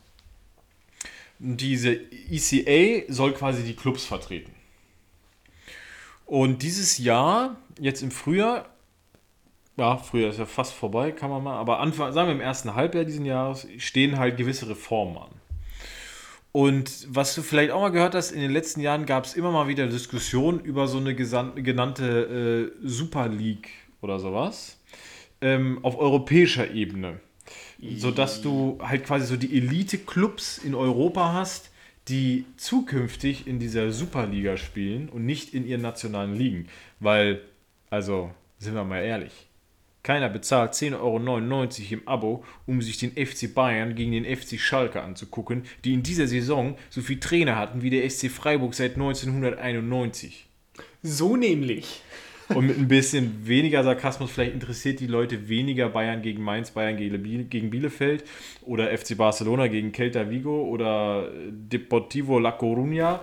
Und 1.39 1.61
diese 1.61 1.99
ECA 2.31 3.13
soll 3.13 3.33
quasi 3.33 3.63
die 3.63 3.75
Clubs 3.75 4.05
vertreten. 4.05 4.53
Und 6.31 6.63
dieses 6.63 6.99
Jahr, 6.99 7.57
jetzt 7.81 8.05
im 8.05 8.13
Frühjahr, 8.13 8.69
ja, 9.77 9.97
Frühjahr 9.97 10.31
ist 10.31 10.39
ja 10.39 10.47
fast 10.47 10.73
vorbei, 10.73 11.11
kann 11.11 11.29
man 11.29 11.43
mal, 11.43 11.57
aber 11.57 11.81
Anfang, 11.81 12.13
sagen 12.13 12.29
wir 12.29 12.35
im 12.37 12.41
ersten 12.41 12.77
Halbjahr 12.77 13.05
diesen 13.05 13.25
Jahres, 13.25 13.67
stehen 13.79 14.17
halt 14.17 14.37
gewisse 14.37 14.69
Reformen 14.69 15.17
an. 15.17 15.31
Und 16.53 17.09
was 17.09 17.35
du 17.35 17.43
vielleicht 17.43 17.73
auch 17.73 17.81
mal 17.81 17.89
gehört 17.89 18.15
hast, 18.15 18.31
in 18.31 18.41
den 18.41 18.53
letzten 18.53 18.81
Jahren 18.81 19.07
gab 19.07 19.25
es 19.25 19.35
immer 19.35 19.51
mal 19.51 19.67
wieder 19.67 19.89
Diskussionen 19.89 20.61
über 20.61 20.87
so 20.87 20.99
eine 20.99 21.17
genannte 21.17 22.71
äh, 22.81 22.87
Super 22.87 23.27
League 23.27 23.71
oder 24.01 24.21
sowas 24.21 24.79
ähm, 25.41 25.81
auf 25.83 25.99
europäischer 25.99 26.71
Ebene. 26.71 27.19
Sodass 27.97 28.41
du 28.41 28.79
halt 28.81 29.05
quasi 29.05 29.27
so 29.27 29.37
die 29.37 29.57
Elite-Clubs 29.57 30.59
in 30.59 30.77
Europa 30.77 31.33
hast, 31.33 31.73
die 32.09 32.45
zukünftig 32.57 33.47
in 33.47 33.59
dieser 33.59 33.93
Superliga 33.93 34.57
spielen 34.57 35.09
und 35.09 35.27
nicht 35.27 35.55
in 35.55 35.67
ihren 35.67 35.83
nationalen 35.83 36.35
Ligen. 36.35 36.69
Weil, 36.99 37.43
also, 37.91 38.31
sind 38.59 38.75
wir 38.75 38.85
mal 38.85 39.03
ehrlich, 39.03 39.49
keiner 40.03 40.31
bezahlt 40.31 40.73
10,99 40.73 40.95
Euro 40.99 41.93
im 41.93 42.09
Abo, 42.09 42.45
um 42.67 42.81
sich 42.81 42.97
den 42.99 43.13
FC 43.13 43.53
Bayern 43.53 43.95
gegen 43.95 44.13
den 44.13 44.25
FC 44.25 44.59
Schalke 44.59 45.03
anzugucken, 45.03 45.65
die 45.85 45.93
in 45.93 46.03
dieser 46.03 46.27
Saison 46.27 46.77
so 46.89 47.03
viel 47.03 47.21
Trainer 47.21 47.57
hatten 47.57 47.83
wie 47.83 47.91
der 47.91 48.09
SC 48.09 48.31
Freiburg 48.31 48.75
seit 48.75 48.95
1991. 48.95 50.47
So 51.03 51.37
nämlich. 51.37 52.03
Und 52.55 52.67
mit 52.67 52.79
ein 52.79 52.89
bisschen 52.89 53.47
weniger 53.47 53.85
Sarkasmus, 53.85 54.31
vielleicht 54.31 54.55
interessiert 54.55 55.01
die 55.01 55.07
Leute 55.07 55.49
weniger 55.49 55.89
Bayern 55.89 56.21
gegen 56.21 56.43
Mainz, 56.43 56.71
Bayern 56.73 56.97
gegen 56.97 57.23
Biel- 57.23 57.45
gegen 57.45 57.71
Bielefeld 57.71 58.25
oder 58.63 58.91
FC 58.97 59.17
Barcelona 59.17 59.69
gegen 59.69 59.93
Celta 59.93 60.29
Vigo 60.31 60.65
oder 60.65 61.31
Deportivo 61.51 62.39
La 62.39 62.51
Coruña, 62.59 63.21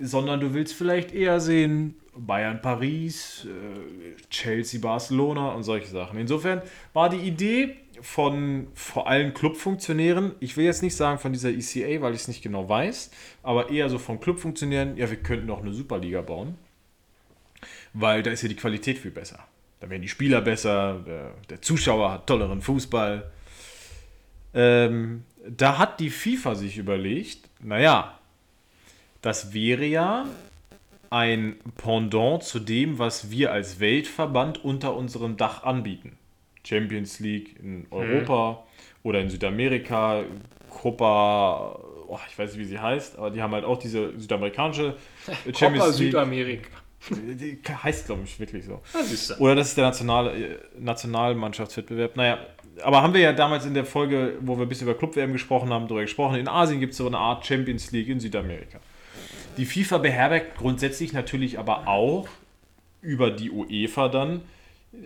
sondern 0.00 0.40
du 0.40 0.52
willst 0.52 0.74
vielleicht 0.74 1.14
eher 1.14 1.40
sehen 1.40 1.94
Bayern 2.18 2.60
Paris, 2.60 3.46
äh, 3.46 4.20
Chelsea 4.30 4.80
Barcelona 4.80 5.52
und 5.52 5.62
solche 5.62 5.88
Sachen. 5.88 6.18
Insofern 6.18 6.62
war 6.92 7.08
die 7.08 7.18
Idee 7.18 7.76
von 8.00 8.68
vor 8.74 9.06
allem 9.06 9.32
Clubfunktionären, 9.32 10.32
ich 10.40 10.56
will 10.56 10.64
jetzt 10.64 10.82
nicht 10.82 10.96
sagen 10.96 11.18
von 11.18 11.32
dieser 11.32 11.50
ECA, 11.50 12.00
weil 12.00 12.14
ich 12.14 12.22
es 12.22 12.28
nicht 12.28 12.42
genau 12.42 12.68
weiß, 12.68 13.10
aber 13.42 13.70
eher 13.70 13.88
so 13.88 13.98
von 13.98 14.18
Clubfunktionären, 14.18 14.96
ja, 14.96 15.08
wir 15.08 15.18
könnten 15.18 15.50
auch 15.50 15.62
eine 15.62 15.72
Superliga 15.72 16.20
bauen 16.20 16.56
weil 17.98 18.22
da 18.22 18.30
ist 18.30 18.42
ja 18.42 18.48
die 18.48 18.56
Qualität 18.56 18.98
viel 18.98 19.10
besser. 19.10 19.38
Da 19.80 19.88
werden 19.88 20.02
die 20.02 20.08
Spieler 20.08 20.40
besser, 20.40 21.00
der, 21.06 21.34
der 21.48 21.62
Zuschauer 21.62 22.12
hat 22.12 22.26
tolleren 22.26 22.60
Fußball. 22.60 23.30
Ähm, 24.54 25.24
da 25.48 25.78
hat 25.78 26.00
die 26.00 26.10
FIFA 26.10 26.54
sich 26.54 26.76
überlegt, 26.76 27.48
naja, 27.60 28.18
das 29.22 29.54
wäre 29.54 29.84
ja 29.84 30.26
ein 31.10 31.56
Pendant 31.76 32.42
zu 32.42 32.58
dem, 32.58 32.98
was 32.98 33.30
wir 33.30 33.52
als 33.52 33.80
Weltverband 33.80 34.62
unter 34.64 34.94
unserem 34.94 35.36
Dach 35.36 35.62
anbieten. 35.62 36.18
Champions 36.64 37.20
League 37.20 37.56
in 37.62 37.86
Europa 37.90 38.64
oder 39.02 39.20
in 39.20 39.30
Südamerika, 39.30 40.24
Copa, 40.68 41.78
oh, 42.08 42.18
ich 42.28 42.38
weiß 42.38 42.52
nicht, 42.52 42.60
wie 42.60 42.64
sie 42.64 42.78
heißt, 42.78 43.16
aber 43.18 43.30
die 43.30 43.40
haben 43.40 43.54
halt 43.54 43.64
auch 43.64 43.78
diese 43.78 44.18
südamerikanische 44.18 44.96
Copa 45.52 45.92
Südamerika. 45.92 46.68
Heißt, 47.82 48.06
glaube 48.06 48.22
ich, 48.24 48.38
wirklich 48.40 48.64
so. 48.64 48.82
Ah, 48.92 49.02
siehst 49.02 49.30
du. 49.30 49.34
Oder 49.34 49.54
das 49.54 49.68
ist 49.68 49.76
der 49.76 49.84
nationale, 49.84 50.32
äh, 50.32 50.58
Nationalmannschaftswettbewerb. 50.78 52.16
Naja, 52.16 52.38
aber 52.82 53.02
haben 53.02 53.14
wir 53.14 53.20
ja 53.20 53.32
damals 53.32 53.64
in 53.64 53.74
der 53.74 53.84
Folge, 53.84 54.34
wo 54.40 54.56
wir 54.56 54.62
ein 54.62 54.68
bisschen 54.68 54.88
über 54.88 54.98
Club-WM 54.98 55.32
gesprochen 55.32 55.70
haben, 55.70 55.86
darüber 55.86 56.02
gesprochen. 56.02 56.36
In 56.38 56.48
Asien 56.48 56.80
gibt 56.80 56.92
es 56.92 56.98
so 56.98 57.06
eine 57.06 57.18
Art 57.18 57.46
Champions 57.46 57.92
League 57.92 58.08
in 58.08 58.20
Südamerika. 58.20 58.80
Die 59.56 59.64
FIFA 59.64 59.98
beherbergt 59.98 60.58
grundsätzlich 60.58 61.12
natürlich 61.12 61.58
aber 61.58 61.88
auch 61.88 62.28
über 63.00 63.30
die 63.30 63.50
UEFA 63.50 64.08
dann 64.08 64.42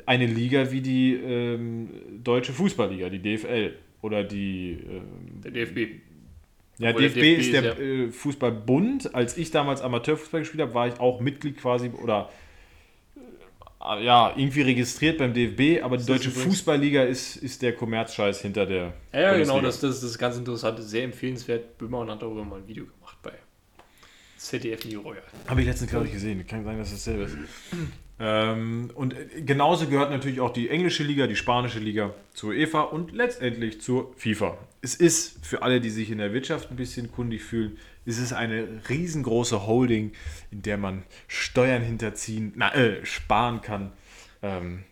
eine 0.07 0.26
Liga 0.26 0.70
wie 0.72 0.80
die 0.80 1.14
ähm, 1.14 1.91
Deutsche 2.22 2.53
Fußballliga, 2.53 3.09
die 3.11 3.20
DFL. 3.20 3.74
Oder 4.03 4.24
die 4.24 4.78
ähm, 4.88 5.43
Der 5.45 5.51
DFB. 5.51 6.01
Ja, 6.81 6.93
DFB, 6.93 7.14
DFB 7.14 7.39
ist 7.41 7.53
der 7.53 7.62
ja- 7.62 7.72
äh, 7.78 8.11
Fußballbund. 8.11 9.14
Als 9.14 9.37
ich 9.37 9.51
damals 9.51 9.81
Amateurfußball 9.83 10.41
gespielt 10.41 10.62
habe, 10.62 10.74
war 10.74 10.89
ich 10.89 10.99
auch 10.99 11.20
Mitglied 11.20 11.59
quasi 11.59 11.91
oder 12.03 12.31
äh, 13.83 14.05
ja, 14.05 14.33
irgendwie 14.37 14.62
registriert 14.62 15.18
beim 15.18 15.33
DFB, 15.33 15.83
aber 15.83 15.97
die 15.97 16.05
Deutsche 16.07 16.28
übrigens- 16.28 16.45
Fußballliga 16.45 17.05
ist, 17.05 17.37
ist 17.37 17.62
der 17.62 17.74
Kommerzscheiß 17.74 18.43
hinter 18.43 18.66
der. 18.66 18.93
Ja, 19.12 19.20
ja 19.20 19.39
genau, 19.39 19.61
das, 19.61 19.81
das, 19.81 20.01
das 20.01 20.11
ist 20.11 20.18
ganz 20.18 20.37
interessant, 20.37 20.78
sehr 20.81 21.05
empfehlenswert. 21.05 21.78
Böhmermann 21.78 22.11
hat 22.11 22.22
darüber 22.22 22.45
mal 22.45 22.59
ein 22.61 22.68
Video 22.68 22.85
gemacht 22.85 23.00
ZDF 24.41 24.86
New 24.86 25.01
Royal. 25.01 25.22
Habe 25.49 25.61
ich 25.61 25.66
letztens, 25.66 25.91
glaube 25.91 26.07
ich, 26.07 26.12
gesehen. 26.12 26.47
Kann 26.47 26.64
sein, 26.64 26.78
dass 26.78 26.91
das 26.91 27.05
dasselbe 27.05 27.24
ist. 27.24 27.36
Ähm, 28.18 28.91
und 28.95 29.14
äh, 29.14 29.43
genauso 29.43 29.86
gehört 29.86 30.11
natürlich 30.11 30.41
auch 30.41 30.53
die 30.53 30.68
englische 30.68 31.03
Liga, 31.03 31.26
die 31.26 31.36
spanische 31.36 31.78
Liga 31.78 32.14
zur 32.32 32.51
UEFA 32.51 32.82
und 32.82 33.12
letztendlich 33.12 33.80
zur 33.80 34.14
FIFA. 34.16 34.59
Es 34.82 34.95
ist 34.95 35.45
für 35.45 35.62
alle, 35.62 35.80
die 35.80 35.91
sich 35.91 36.11
in 36.11 36.18
der 36.18 36.32
Wirtschaft 36.32 36.70
ein 36.70 36.76
bisschen 36.76 37.12
kundig 37.12 37.43
fühlen, 37.43 37.78
es 38.07 38.18
ist 38.18 38.32
eine 38.32 38.66
riesengroße 38.88 39.66
Holding, 39.66 40.12
in 40.51 40.62
der 40.62 40.78
man 40.78 41.03
Steuern 41.28 41.82
hinterziehen, 41.82 42.53
na, 42.57 42.74
äh, 42.74 43.05
sparen 43.05 43.61
kann. 43.61 43.93
Ähm, 44.43 44.84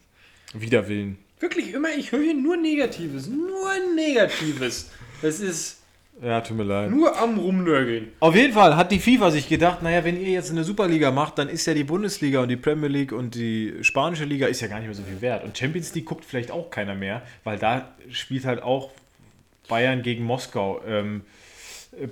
wider 0.52 0.88
Willen. 0.88 1.18
Wirklich 1.40 1.72
immer, 1.72 1.88
ich 1.96 2.12
höre 2.12 2.22
hier 2.22 2.34
nur 2.34 2.56
Negatives, 2.56 3.28
nur 3.28 3.70
Negatives. 3.94 4.90
Das 5.22 5.40
ist 5.40 5.77
Ja, 6.20 6.40
tut 6.40 6.56
mir 6.56 6.64
leid. 6.64 6.90
nur 6.90 7.16
am 7.16 7.38
Rumnörgeln. 7.38 8.12
Auf 8.20 8.34
jeden 8.34 8.52
Fall 8.52 8.76
hat 8.76 8.90
die 8.90 8.98
FIFA 8.98 9.30
sich 9.30 9.48
gedacht, 9.48 9.82
naja, 9.82 10.04
wenn 10.04 10.20
ihr 10.20 10.30
jetzt 10.30 10.50
eine 10.50 10.64
Superliga 10.64 11.12
macht, 11.12 11.38
dann 11.38 11.48
ist 11.48 11.66
ja 11.66 11.74
die 11.74 11.84
Bundesliga 11.84 12.40
und 12.40 12.48
die 12.48 12.56
Premier 12.56 12.88
League 12.88 13.12
und 13.12 13.34
die 13.34 13.74
spanische 13.82 14.24
Liga 14.24 14.46
ist 14.48 14.60
ja 14.60 14.66
gar 14.66 14.78
nicht 14.78 14.86
mehr 14.86 14.94
so 14.94 15.04
viel 15.04 15.20
wert. 15.20 15.44
Und 15.44 15.56
Champions 15.56 15.94
League 15.94 16.06
guckt 16.06 16.24
vielleicht 16.24 16.50
auch 16.50 16.70
keiner 16.70 16.94
mehr, 16.94 17.22
weil 17.44 17.58
da 17.58 17.88
spielt 18.10 18.44
halt 18.44 18.62
auch 18.62 18.90
Bayern 19.68 20.02
gegen 20.02 20.24
Moskau, 20.24 20.80
ähm, 20.86 21.22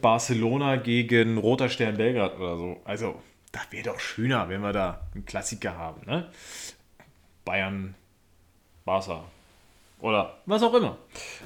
Barcelona 0.01 0.77
gegen 0.77 1.39
Roter 1.39 1.69
Stern 1.69 1.97
Belgrad 1.97 2.39
oder 2.39 2.57
so. 2.57 2.81
Also, 2.85 3.21
das 3.51 3.63
wäre 3.71 3.85
doch 3.85 4.01
schöner, 4.01 4.49
wenn 4.49 4.61
wir 4.61 4.73
da 4.73 5.01
einen 5.15 5.25
Klassiker 5.25 5.77
haben, 5.77 6.03
ne? 6.07 6.27
Bayern, 7.45 7.95
Barca 8.85 9.25
oder 10.01 10.37
was 10.47 10.63
auch 10.63 10.75
immer. 10.75 10.99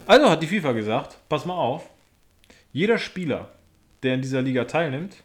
Also 0.07 0.29
hat 0.29 0.43
die 0.43 0.47
FIFA 0.47 0.73
gesagt, 0.73 1.19
pass 1.29 1.45
mal 1.45 1.55
auf, 1.55 1.89
jeder 2.73 2.99
Spieler, 2.99 3.51
der 4.03 4.14
in 4.14 4.23
dieser 4.23 4.43
Liga 4.43 4.64
teilnimmt, 4.64 5.23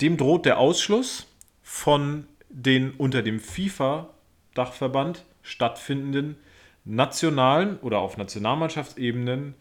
dem 0.00 0.16
droht 0.16 0.46
der 0.46 0.58
Ausschluss 0.58 1.26
von 1.62 2.26
den 2.48 2.92
unter 2.92 3.22
dem 3.22 3.40
FIFA-Dachverband 3.40 5.24
stattfindenden 5.42 6.36
nationalen 6.84 7.78
oder 7.80 7.98
auf 7.98 8.16
Nationalmannschaftsebenen 8.16 9.54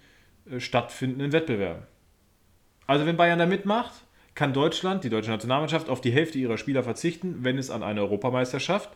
äh, 0.49 0.59
stattfindenden 0.59 1.31
Wettbewerben. 1.33 1.83
Also 2.85 3.05
wenn 3.05 3.17
Bayern 3.17 3.39
da 3.39 3.45
mitmacht, 3.45 3.93
kann 4.33 4.53
Deutschland, 4.53 5.03
die 5.03 5.09
deutsche 5.09 5.31
Nationalmannschaft, 5.31 5.89
auf 5.89 5.99
die 5.99 6.11
Hälfte 6.11 6.37
ihrer 6.37 6.57
Spieler 6.57 6.83
verzichten, 6.83 7.43
wenn 7.43 7.57
es 7.57 7.69
an 7.69 7.83
eine 7.83 8.01
Europameisterschaft, 8.01 8.89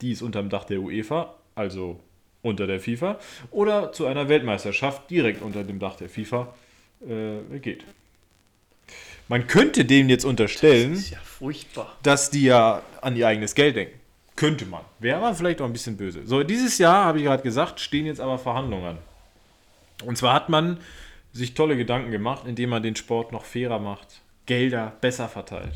die 0.00 0.10
ist 0.10 0.22
unter 0.22 0.40
dem 0.40 0.48
Dach 0.48 0.64
der 0.64 0.80
UEFA, 0.80 1.34
also 1.54 2.00
unter 2.42 2.66
der 2.66 2.80
FIFA, 2.80 3.18
oder 3.50 3.92
zu 3.92 4.06
einer 4.06 4.28
Weltmeisterschaft 4.28 5.10
direkt 5.10 5.42
unter 5.42 5.64
dem 5.64 5.78
Dach 5.78 5.96
der 5.96 6.08
FIFA 6.08 6.54
äh, 7.02 7.58
geht. 7.58 7.84
Man 9.28 9.46
könnte 9.48 9.84
denen 9.84 10.08
jetzt 10.08 10.24
unterstellen, 10.24 10.94
Das 10.94 11.10
ja 11.10 11.18
furchtbar. 11.18 11.96
dass 12.02 12.30
die 12.30 12.44
ja 12.44 12.82
an 13.00 13.16
ihr 13.16 13.26
eigenes 13.26 13.54
Geld 13.54 13.76
denken. 13.76 13.98
Könnte 14.36 14.66
man. 14.66 14.82
Wäre 14.98 15.16
aber 15.16 15.34
vielleicht 15.34 15.60
auch 15.60 15.64
ein 15.66 15.72
bisschen 15.72 15.96
böse. 15.96 16.26
So, 16.26 16.42
dieses 16.42 16.78
Jahr, 16.78 17.06
habe 17.06 17.18
ich 17.18 17.24
gerade 17.24 17.42
gesagt, 17.42 17.80
stehen 17.80 18.06
jetzt 18.06 18.20
aber 18.20 18.38
Verhandlungen 18.38 18.84
an. 18.84 18.98
Und 20.04 20.18
zwar 20.18 20.34
hat 20.34 20.48
man 20.48 20.78
sich 21.32 21.54
tolle 21.54 21.76
Gedanken 21.76 22.10
gemacht, 22.10 22.42
indem 22.46 22.70
man 22.70 22.82
den 22.82 22.96
Sport 22.96 23.32
noch 23.32 23.44
fairer 23.44 23.78
macht, 23.78 24.20
Gelder 24.44 24.92
besser 25.00 25.28
verteilt. 25.28 25.72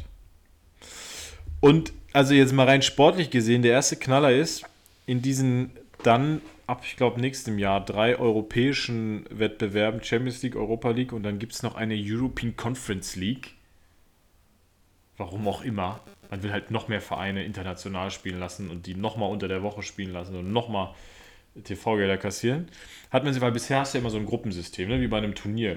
Und 1.60 1.92
also 2.12 2.34
jetzt 2.34 2.52
mal 2.52 2.66
rein 2.66 2.82
sportlich 2.82 3.30
gesehen, 3.30 3.62
der 3.62 3.72
erste 3.72 3.96
Knaller 3.96 4.32
ist, 4.32 4.64
in 5.06 5.22
diesen 5.22 5.70
dann 6.02 6.40
ab, 6.70 6.82
ich 6.84 6.96
glaube, 6.96 7.20
nächstem 7.20 7.58
Jahr 7.58 7.84
drei 7.84 8.16
europäischen 8.16 9.24
Wettbewerben, 9.30 10.02
Champions 10.02 10.42
League, 10.42 10.56
Europa 10.56 10.90
League 10.90 11.12
und 11.12 11.24
dann 11.24 11.38
gibt 11.38 11.52
es 11.52 11.62
noch 11.62 11.74
eine 11.74 11.96
European 11.98 12.56
Conference 12.56 13.16
League. 13.16 13.56
Warum 15.16 15.46
auch 15.48 15.62
immer. 15.62 16.00
Man 16.30 16.44
will 16.44 16.52
halt 16.52 16.70
noch 16.70 16.86
mehr 16.86 17.00
Vereine 17.00 17.44
international 17.44 18.12
spielen 18.12 18.38
lassen 18.38 18.70
und 18.70 18.86
die 18.86 18.94
nochmal 18.94 19.30
unter 19.30 19.48
der 19.48 19.64
Woche 19.64 19.82
spielen 19.82 20.12
lassen 20.12 20.36
und 20.36 20.52
nochmal 20.52 20.94
TV-Gelder 21.64 22.16
kassieren. 22.16 22.68
Hat 23.10 23.24
man 23.24 23.34
sie, 23.34 23.40
weil 23.40 23.50
bisher 23.50 23.80
hast 23.80 23.92
du 23.92 23.98
ja 23.98 24.02
immer 24.02 24.10
so 24.10 24.18
ein 24.18 24.26
Gruppensystem, 24.26 24.88
ne? 24.88 25.00
wie 25.00 25.08
bei 25.08 25.18
einem 25.18 25.34
Turnier. 25.34 25.74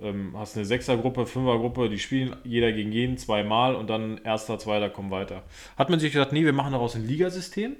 Ähm, 0.00 0.34
hast 0.34 0.56
eine 0.56 0.64
Sechsergruppe, 0.64 1.26
Fünfergruppe, 1.26 1.90
die 1.90 1.98
spielen 1.98 2.34
jeder 2.44 2.72
gegen 2.72 2.90
jeden 2.90 3.18
zweimal 3.18 3.74
und 3.74 3.90
dann 3.90 4.18
erster, 4.24 4.58
zweiter 4.58 4.88
kommen 4.88 5.10
weiter. 5.10 5.42
Hat 5.76 5.90
man 5.90 6.00
sich 6.00 6.14
gedacht, 6.14 6.32
nee, 6.32 6.46
wir 6.46 6.54
machen 6.54 6.72
daraus 6.72 6.96
ein 6.96 7.06
Ligasystem. 7.06 7.76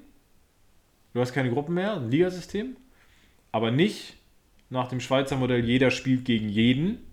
Du 1.14 1.20
hast 1.20 1.32
keine 1.32 1.50
Gruppen 1.50 1.74
mehr, 1.74 1.94
ein 1.94 2.10
Ligasystem. 2.10 2.76
Aber 3.52 3.70
nicht 3.70 4.14
nach 4.68 4.88
dem 4.88 5.00
Schweizer 5.00 5.36
Modell, 5.36 5.64
jeder 5.64 5.90
spielt 5.90 6.24
gegen 6.24 6.48
jeden, 6.48 7.04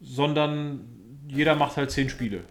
sondern 0.00 0.80
jeder 1.28 1.54
macht 1.56 1.76
halt 1.76 1.90
zehn 1.90 2.08
Spiele. 2.08 2.44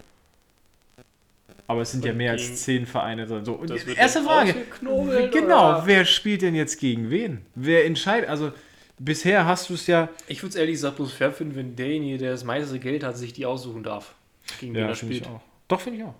Aber 1.67 1.81
es 1.81 1.91
sind 1.91 2.05
ja 2.05 2.11
Und 2.11 2.17
mehr 2.17 2.35
gegen- 2.35 2.49
als 2.49 2.63
zehn 2.63 2.85
Vereine. 2.85 3.27
So. 3.27 3.63
Das 3.65 3.85
wird 3.85 3.97
erste 3.97 4.21
Frage. 4.23 4.53
Genau, 4.81 5.69
oder? 5.69 5.83
wer 5.85 6.05
spielt 6.05 6.41
denn 6.41 6.53
jetzt 6.53 6.79
gegen 6.79 7.09
wen? 7.09 7.45
Wer 7.55 7.85
entscheidet? 7.85 8.29
Also, 8.29 8.51
bisher 8.99 9.45
hast 9.45 9.69
du 9.69 9.73
es 9.73 9.87
ja. 9.87 10.09
Ich 10.27 10.43
würde 10.43 10.49
es 10.49 10.55
ehrlich 10.57 10.73
gesagt 10.75 10.97
bloß 10.97 11.13
fair 11.13 11.31
finden, 11.31 11.55
wenn 11.55 11.75
derjenige, 11.75 12.17
der 12.19 12.31
das 12.31 12.43
meiste 12.43 12.77
Geld 12.79 13.03
hat, 13.03 13.17
sich 13.17 13.33
die 13.33 13.45
aussuchen 13.45 13.81
darf. 13.83 14.13
Gegen 14.59 14.75
wen 14.75 14.85
er 14.85 14.95
spielt. 14.95 15.27
Doch, 15.67 15.81
finde 15.81 15.99
ich 15.99 16.05
auch. 16.05 16.13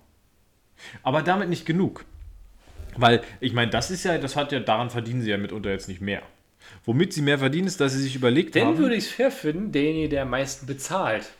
Aber 1.03 1.21
damit 1.21 1.49
nicht 1.49 1.65
genug. 1.65 2.05
Weil, 2.97 3.21
ich 3.39 3.53
meine, 3.53 3.71
das 3.71 3.91
ist 3.91 4.03
ja, 4.05 4.17
das 4.17 4.35
hat 4.35 4.51
ja, 4.51 4.59
daran 4.59 4.89
verdienen 4.89 5.21
sie 5.21 5.29
ja 5.29 5.37
mitunter 5.37 5.71
jetzt 5.71 5.87
nicht 5.87 6.01
mehr. 6.01 6.21
Womit 6.85 7.13
sie 7.13 7.21
mehr 7.21 7.37
verdienen, 7.39 7.67
ist, 7.67 7.79
dass 7.79 7.93
sie 7.93 8.01
sich 8.01 8.15
überlegt 8.15 8.55
Dann 8.55 8.65
haben, 8.67 8.77
würde 8.77 8.95
ich 8.95 9.05
es 9.05 9.11
fair 9.11 9.31
finden, 9.31 9.71
derjenige, 9.71 10.09
der 10.09 10.21
am 10.23 10.29
meisten 10.29 10.65
bezahlt. 10.65 11.31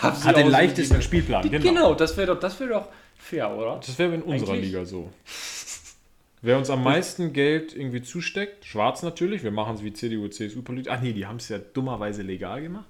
Darf 0.00 0.24
hat 0.24 0.36
den 0.36 0.48
leichtesten 0.48 0.96
die- 0.96 1.02
Spielplan. 1.02 1.42
Die, 1.42 1.50
genau. 1.50 1.94
das 1.94 2.16
wäre 2.16 2.28
doch, 2.28 2.40
das 2.40 2.58
wär 2.60 2.68
doch 2.68 2.88
fair, 3.18 3.50
oder? 3.50 3.80
Das 3.84 3.98
wäre 3.98 4.14
in 4.14 4.22
unserer 4.22 4.52
Eigentlich- 4.52 4.66
Liga 4.66 4.84
so. 4.84 5.10
Wer 6.42 6.56
uns 6.56 6.70
am 6.70 6.82
meisten 6.82 7.34
Geld 7.34 7.76
irgendwie 7.76 8.00
zusteckt, 8.00 8.64
schwarz 8.64 9.02
natürlich, 9.02 9.42
wir 9.44 9.50
machen 9.50 9.74
es 9.74 9.84
wie 9.84 9.92
CDU, 9.92 10.26
CSU 10.28 10.62
politisch. 10.62 10.90
Ach 10.90 11.02
nee, 11.02 11.12
die 11.12 11.26
haben 11.26 11.36
es 11.36 11.50
ja 11.50 11.58
dummerweise 11.58 12.22
legal 12.22 12.62
gemacht. 12.62 12.86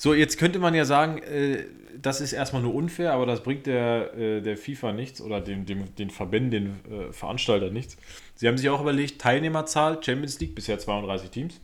So, 0.00 0.14
jetzt 0.14 0.38
könnte 0.38 0.60
man 0.60 0.74
ja 0.74 0.84
sagen, 0.84 1.18
äh, 1.18 1.64
das 2.00 2.20
ist 2.20 2.32
erstmal 2.32 2.62
nur 2.62 2.72
unfair, 2.72 3.12
aber 3.12 3.26
das 3.26 3.42
bringt 3.42 3.66
der, 3.66 4.14
äh, 4.14 4.40
der 4.40 4.56
FIFA 4.56 4.92
nichts 4.92 5.20
oder 5.20 5.40
dem, 5.40 5.66
dem, 5.66 5.92
den 5.96 6.10
Verbänden, 6.10 6.50
den 6.86 7.08
äh, 7.08 7.12
Veranstaltern 7.12 7.72
nichts. 7.72 7.96
Sie 8.36 8.46
haben 8.46 8.56
sich 8.56 8.70
auch 8.70 8.80
überlegt, 8.80 9.20
Teilnehmerzahl, 9.20 10.00
Champions 10.00 10.38
League, 10.38 10.54
bisher 10.54 10.78
32 10.78 11.30
Teams. 11.30 11.60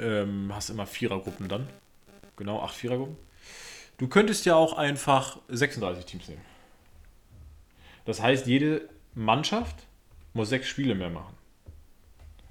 Ähm, 0.00 0.50
hast 0.52 0.70
immer 0.70 0.86
Vierergruppen 0.86 1.48
dann. 1.48 1.68
Genau, 2.36 2.60
acht 2.60 2.74
Vierergruppen. 2.74 3.16
Du 3.98 4.08
könntest 4.08 4.44
ja 4.44 4.56
auch 4.56 4.72
einfach 4.72 5.38
36 5.48 6.04
Teams 6.04 6.28
nehmen. 6.28 6.42
Das 8.06 8.20
heißt, 8.20 8.48
jede 8.48 8.88
Mannschaft 9.14 9.86
muss 10.32 10.48
sechs 10.48 10.66
Spiele 10.66 10.96
mehr 10.96 11.10
machen. 11.10 11.34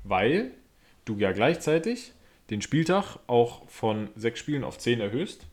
Weil 0.05 0.51
du 1.03 1.17
ja 1.17 1.33
gleichzeitig 1.33 2.13
den 2.49 2.61
Spieltag 2.61 3.17
auch 3.27 3.67
von 3.67 4.09
sechs 4.15 4.39
Spielen 4.39 4.63
auf 4.63 4.77
zehn 4.77 4.99
erhöhst. 4.99 5.45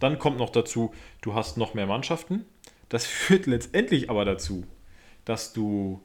Dann 0.00 0.18
kommt 0.18 0.38
noch 0.38 0.50
dazu, 0.50 0.92
du 1.20 1.34
hast 1.34 1.56
noch 1.56 1.74
mehr 1.74 1.86
Mannschaften. 1.86 2.44
Das 2.88 3.06
führt 3.06 3.46
letztendlich 3.46 4.10
aber 4.10 4.24
dazu, 4.24 4.64
dass 5.24 5.52
du, 5.52 6.00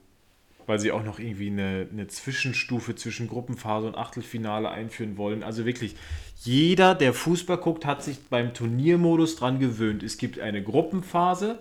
weil 0.66 0.78
sie 0.78 0.92
auch 0.92 1.04
noch 1.04 1.18
irgendwie 1.18 1.48
eine, 1.48 1.88
eine 1.90 2.08
Zwischenstufe 2.08 2.94
zwischen 2.94 3.28
Gruppenphase 3.28 3.86
und 3.86 3.96
Achtelfinale 3.96 4.70
einführen 4.70 5.16
wollen, 5.16 5.42
also 5.42 5.64
wirklich 5.64 5.96
jeder, 6.42 6.94
der 6.94 7.14
Fußball 7.14 7.58
guckt, 7.58 7.86
hat 7.86 8.02
sich 8.02 8.18
beim 8.28 8.52
Turniermodus 8.52 9.36
dran 9.36 9.60
gewöhnt. 9.60 10.02
Es 10.02 10.18
gibt 10.18 10.38
eine 10.40 10.62
Gruppenphase, 10.62 11.60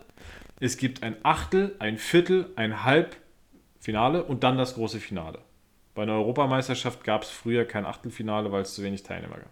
es 0.60 0.78
gibt 0.78 1.04
ein 1.04 1.16
Achtel, 1.24 1.76
ein 1.80 1.98
Viertel, 1.98 2.50
ein 2.56 2.84
Halbfinale 2.84 4.24
und 4.24 4.44
dann 4.44 4.58
das 4.58 4.76
große 4.76 5.00
Finale. 5.00 5.40
Bei 5.96 6.04
einer 6.04 6.14
Europameisterschaft 6.14 7.04
gab 7.04 7.24
es 7.24 7.30
früher 7.30 7.66
kein 7.66 7.86
Achtelfinale, 7.86 8.52
weil 8.52 8.64
es 8.64 8.74
zu 8.74 8.84
wenig 8.84 9.04
Teilnehmer 9.04 9.36
gab. 9.36 9.52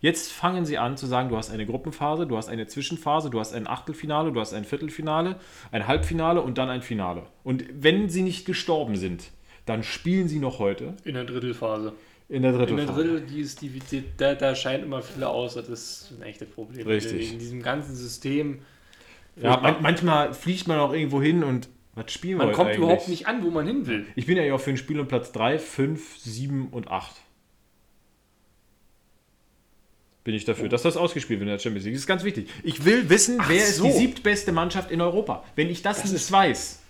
Jetzt 0.00 0.32
fangen 0.32 0.64
sie 0.64 0.78
an 0.78 0.96
zu 0.96 1.06
sagen, 1.06 1.30
du 1.30 1.36
hast 1.36 1.50
eine 1.50 1.66
Gruppenphase, 1.66 2.26
du 2.26 2.36
hast 2.36 2.48
eine 2.48 2.66
Zwischenphase, 2.66 3.30
du 3.30 3.40
hast 3.40 3.54
ein 3.54 3.66
Achtelfinale, 3.66 4.32
du 4.32 4.40
hast 4.40 4.52
ein 4.52 4.64
Viertelfinale, 4.64 5.36
ein 5.72 5.86
Halbfinale 5.86 6.42
und 6.42 6.58
dann 6.58 6.68
ein 6.68 6.82
Finale. 6.82 7.24
Und 7.44 7.64
wenn 7.72 8.08
sie 8.08 8.22
nicht 8.22 8.44
gestorben 8.46 8.96
sind, 8.96 9.30
dann 9.66 9.82
spielen 9.82 10.28
sie 10.28 10.38
noch 10.38 10.58
heute 10.58 10.94
In 11.04 11.14
der 11.14 11.24
Drittelphase. 11.24 11.92
in 12.28 12.42
der 12.42 12.52
dritten 12.52 12.78
In 12.78 12.86
der. 12.86 12.94
Drittel, 12.94 13.20
die 13.22 13.40
ist, 13.40 13.62
die, 13.62 13.68
die, 13.68 14.04
da, 14.16 14.34
da 14.34 14.54
scheiden 14.54 14.86
immer 14.86 15.02
viele 15.02 15.28
aus. 15.28 15.54
Das 15.54 15.68
ist 15.68 16.12
ein 16.18 16.22
echtes 16.22 16.48
Problem. 16.50 16.86
Richtig. 16.86 17.32
In 17.32 17.38
diesem 17.38 17.62
ganzen 17.62 17.94
System. 17.94 18.60
Ja, 19.36 19.58
man, 19.60 19.76
manchmal 19.80 20.34
fliegt 20.34 20.66
man 20.66 20.78
auch 20.78 20.92
irgendwo 20.92 21.22
hin 21.22 21.44
und 21.44 21.68
was 21.94 22.12
spielen 22.12 22.38
wir 22.38 22.46
Man 22.46 22.54
kommt 22.54 22.68
eigentlich? 22.70 22.78
überhaupt 22.78 23.08
nicht 23.08 23.26
an, 23.26 23.42
wo 23.42 23.50
man 23.50 23.66
hin 23.66 23.86
will. 23.86 24.06
Ich 24.14 24.26
bin 24.26 24.36
ja 24.36 24.54
auch 24.54 24.60
für 24.60 24.70
ein 24.70 24.76
Spiel 24.76 25.00
um 25.00 25.08
Platz 25.08 25.32
3, 25.32 25.58
5, 25.58 26.18
7 26.18 26.68
und 26.68 26.88
8. 26.88 27.16
Bin 30.22 30.34
ich 30.34 30.44
dafür, 30.44 30.68
dass 30.68 30.82
das 30.82 30.96
ausgespielt 30.96 31.40
wird 31.40 31.48
in 31.48 31.52
der 31.52 31.58
Champions 31.58 31.84
League. 31.86 31.94
Das 31.94 32.02
ist 32.02 32.06
ganz 32.06 32.24
wichtig. 32.24 32.48
Ich 32.62 32.84
will 32.84 33.08
wissen, 33.08 33.38
wer 33.48 33.64
so. 33.64 33.84
ist 33.86 33.94
die 33.94 33.98
siebtbeste 33.98 34.52
Mannschaft 34.52 34.90
in 34.90 35.00
Europa. 35.00 35.42
Wenn 35.56 35.70
ich 35.70 35.82
das, 35.82 36.04
nicht 36.04 36.30
weiß, 36.30 36.80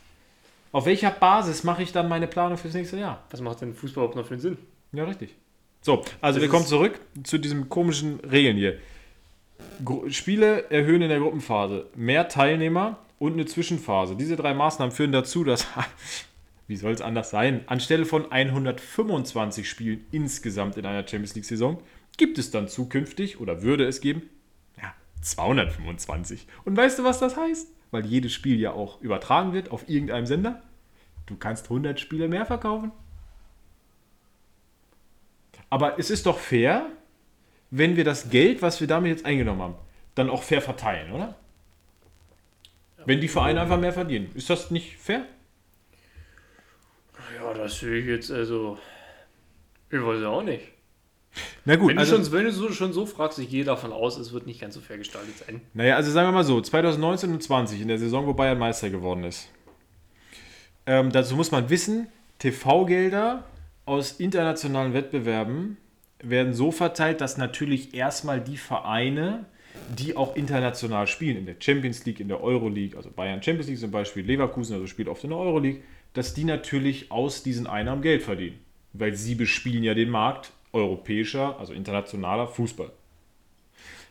auf 0.73 0.87
welcher 0.87 1.11
Basis 1.11 1.65
mache 1.65 1.83
ich 1.83 1.93
dann 1.93 2.09
meine 2.09 2.27
Planung 2.27 2.59
fürs 2.59 2.75
nächste 2.75 2.99
Jahr? 2.99 3.23
Was 3.31 3.41
macht 3.41 3.61
denn 3.61 3.75
Fußball 3.75 4.03
überhaupt 4.03 4.17
noch 4.17 4.27
für 4.27 4.35
einen 4.35 4.41
Sinn? 4.41 4.59
Ja, 4.93 5.05
richtig. 5.05 5.37
So, 5.81 6.05
also 6.21 6.39
Das 6.39 6.43
wir 6.43 6.49
kommen 6.49 6.67
zurück 6.67 7.01
zu 7.23 7.39
diesen 7.39 7.69
komischen 7.69 8.21
Regeln 8.21 8.57
hier. 8.57 8.79
Gru 9.85 10.09
Spiele 10.11 10.71
erhöhen 10.71 11.03
in 11.03 11.09
der 11.09 11.21
Gruppenphase, 11.21 11.87
mehr 11.95 12.29
Teilnehmer 12.29 12.99
und 13.19 13.35
eine 13.35 13.47
Zwischenphase. 13.47 14.17
Diese 14.17 14.37
drei 14.37 14.55
Maßnahmen 14.55 14.95
führen 14.95 15.13
dazu, 15.13 15.45
dass, 15.45 15.67
wie 16.69 16.77
soll 16.77 16.93
es 16.93 17.01
anders 17.01 17.31
sein, 17.31 17.63
anstelle 17.67 18.05
von 18.05 18.31
125 18.31 19.69
Spielen 19.69 20.05
insgesamt 20.13 20.77
in 20.77 20.87
einer 20.87 21.07
Champions 21.07 21.35
League-Saison 21.35 21.83
gibt 22.17 22.39
es 22.39 22.51
dann 22.51 22.69
zukünftig 22.69 23.41
oder 23.41 23.63
würde 23.63 23.87
es 23.87 24.01
geben, 24.01 24.29
ja, 24.77 24.93
225. 25.23 26.47
Und 26.65 26.77
weißt 26.77 26.99
du, 26.99 27.05
was 27.05 27.19
das 27.19 27.37
heißt? 27.37 27.69
Weil 27.91 28.05
jedes 28.05 28.33
Spiel 28.33 28.61
ja 28.61 28.73
auch 28.73 29.01
übertragen 29.01 29.53
wird 29.53 29.71
auf 29.71 29.89
irgendeinem 29.89 30.27
Sender. 30.27 30.63
Du 31.27 31.37
kannst 31.37 31.65
100 31.65 31.99
Spiele 31.99 32.29
mehr 32.29 32.45
verkaufen. 32.45 32.93
Aber 35.71 35.99
es 35.99 36.11
ist 36.11 36.27
doch 36.27 36.39
fair, 36.39 36.91
wenn 37.71 37.97
wir 37.97 38.05
das 38.05 38.31
Geld, 38.31 38.63
was 38.63 38.81
wir 38.81 38.89
damit 38.89 39.11
jetzt 39.11 39.25
eingenommen 39.25 39.63
haben, 39.63 39.75
dann 40.15 40.29
auch 40.29 40.43
fair 40.43 40.61
verteilen, 40.61 41.13
oder? 41.13 41.37
Wenn 43.07 43.21
die 43.21 43.29
Vereine 43.29 43.63
einfach 43.63 43.79
mehr 43.79 43.93
verdienen. 43.93 44.31
Ist 44.35 44.51
das 44.51 44.71
nicht 44.71 44.97
fair? 44.99 45.25
Ja, 47.37 47.55
das 47.55 47.79
sehe 47.79 47.99
ich 47.99 48.07
jetzt 48.07 48.31
also. 48.31 48.79
Ich 49.91 50.01
weiß 50.01 50.21
ja 50.21 50.29
auch 50.29 50.43
nicht. 50.43 50.65
Na 51.65 51.77
gut, 51.77 51.91
Wenn, 51.91 51.99
also, 51.99 52.19
du, 52.19 52.25
schon, 52.25 52.33
wenn 52.33 52.45
du 52.45 52.53
so, 52.53 52.73
schon 52.73 52.93
so 52.93 53.07
fragst, 53.07 53.39
ich 53.39 53.49
gehe 53.49 53.65
davon 53.65 53.93
aus, 53.93 54.19
es 54.19 54.33
wird 54.33 54.47
nicht 54.47 54.61
ganz 54.61 54.75
so 54.75 54.81
fair 54.81 54.99
gestaltet 54.99 55.39
sein. 55.39 55.61
naja, 55.75 55.97
also 55.97 56.11
sagen 56.11 56.29
wir 56.29 56.33
mal 56.33 56.45
so, 56.45 56.61
2019 56.61 57.33
und 57.33 57.43
20, 57.43 57.81
in 57.81 57.89
der 57.89 57.99
Saison, 57.99 58.27
wo 58.27 58.35
Bayern 58.35 58.59
Meister 58.59 58.91
geworden 58.91 59.25
ist. 59.25 59.49
Ähm, 60.87 61.11
dazu 61.13 61.37
muss 61.37 61.51
man 61.51 61.71
wissen, 61.71 62.09
TV-Gelder 62.39 63.45
aus 63.87 64.13
internationalen 64.13 64.93
Wettbewerben 64.93 65.77
werden 66.23 66.55
so 66.55 66.71
verteilt, 66.71 67.21
dass 67.21 67.37
natürlich 67.37 67.95
erstmal 67.95 68.41
die 68.41 68.57
Vereine, 68.57 69.47
die 69.97 70.17
auch 70.17 70.37
international 70.37 71.07
spielen, 71.07 71.39
in 71.39 71.47
der 71.47 71.57
Champions 71.59 72.05
League, 72.05 72.21
in 72.21 72.29
der 72.29 72.43
Euroleague, 72.43 72.97
also 72.97 73.11
Bayern 73.11 73.43
Champions 73.43 73.69
League 73.69 73.79
zum 73.79 73.91
Beispiel, 73.91 74.25
Leverkusen, 74.25 74.75
also 74.75 74.87
spielt 74.87 75.09
oft 75.09 75.25
in 75.25 75.31
der 75.31 75.39
Euroleague, 75.39 75.83
dass 76.13 76.35
die 76.35 76.45
natürlich 76.45 77.11
aus 77.11 77.43
diesen 77.43 77.67
Einnahmen 77.67 78.03
Geld 78.03 78.23
verdienen. 78.23 78.59
Weil 78.93 79.15
sie 79.15 79.35
bespielen 79.35 79.85
ja 79.85 79.95
den 79.95 80.11
Markt 80.11 80.53
europäischer, 80.73 81.59
also 81.59 81.73
internationaler 81.73 82.49
Fußball. 82.49 82.91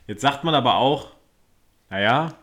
Jetzt 0.07 0.21
sagt 0.21 0.43
man 0.43 0.55
aber 0.55 0.75
auch, 0.75 1.11
naja, 1.89 2.33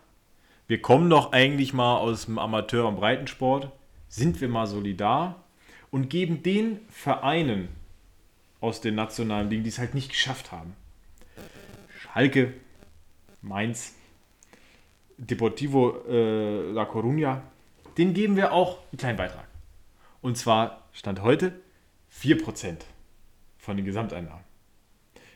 wir 0.68 0.82
kommen 0.82 1.08
doch 1.10 1.32
eigentlich 1.32 1.72
mal 1.72 1.98
aus 1.98 2.26
dem 2.26 2.38
Amateur- 2.38 2.88
und 2.88 2.96
Breitensport, 2.96 3.70
sind 4.08 4.40
wir 4.40 4.48
mal 4.48 4.66
solidar 4.66 5.44
und 5.90 6.10
geben 6.10 6.42
den 6.42 6.80
Vereinen 6.88 7.68
aus 8.66 8.80
den 8.80 8.96
nationalen 8.96 9.48
Ligen, 9.48 9.62
die 9.62 9.68
es 9.68 9.78
halt 9.78 9.94
nicht 9.94 10.10
geschafft 10.10 10.50
haben, 10.50 10.74
Schalke, 12.00 12.52
Mainz, 13.40 13.94
Deportivo 15.18 16.02
äh, 16.08 16.72
La 16.72 16.84
Coruña, 16.84 17.40
den 17.96 18.12
geben 18.12 18.36
wir 18.36 18.52
auch 18.52 18.78
einen 18.90 18.98
kleinen 18.98 19.16
Beitrag. 19.16 19.46
Und 20.20 20.36
zwar 20.36 20.88
Stand 20.92 21.22
heute 21.22 21.52
4% 22.12 22.78
von 23.58 23.76
den 23.76 23.86
Gesamteinnahmen. 23.86 24.44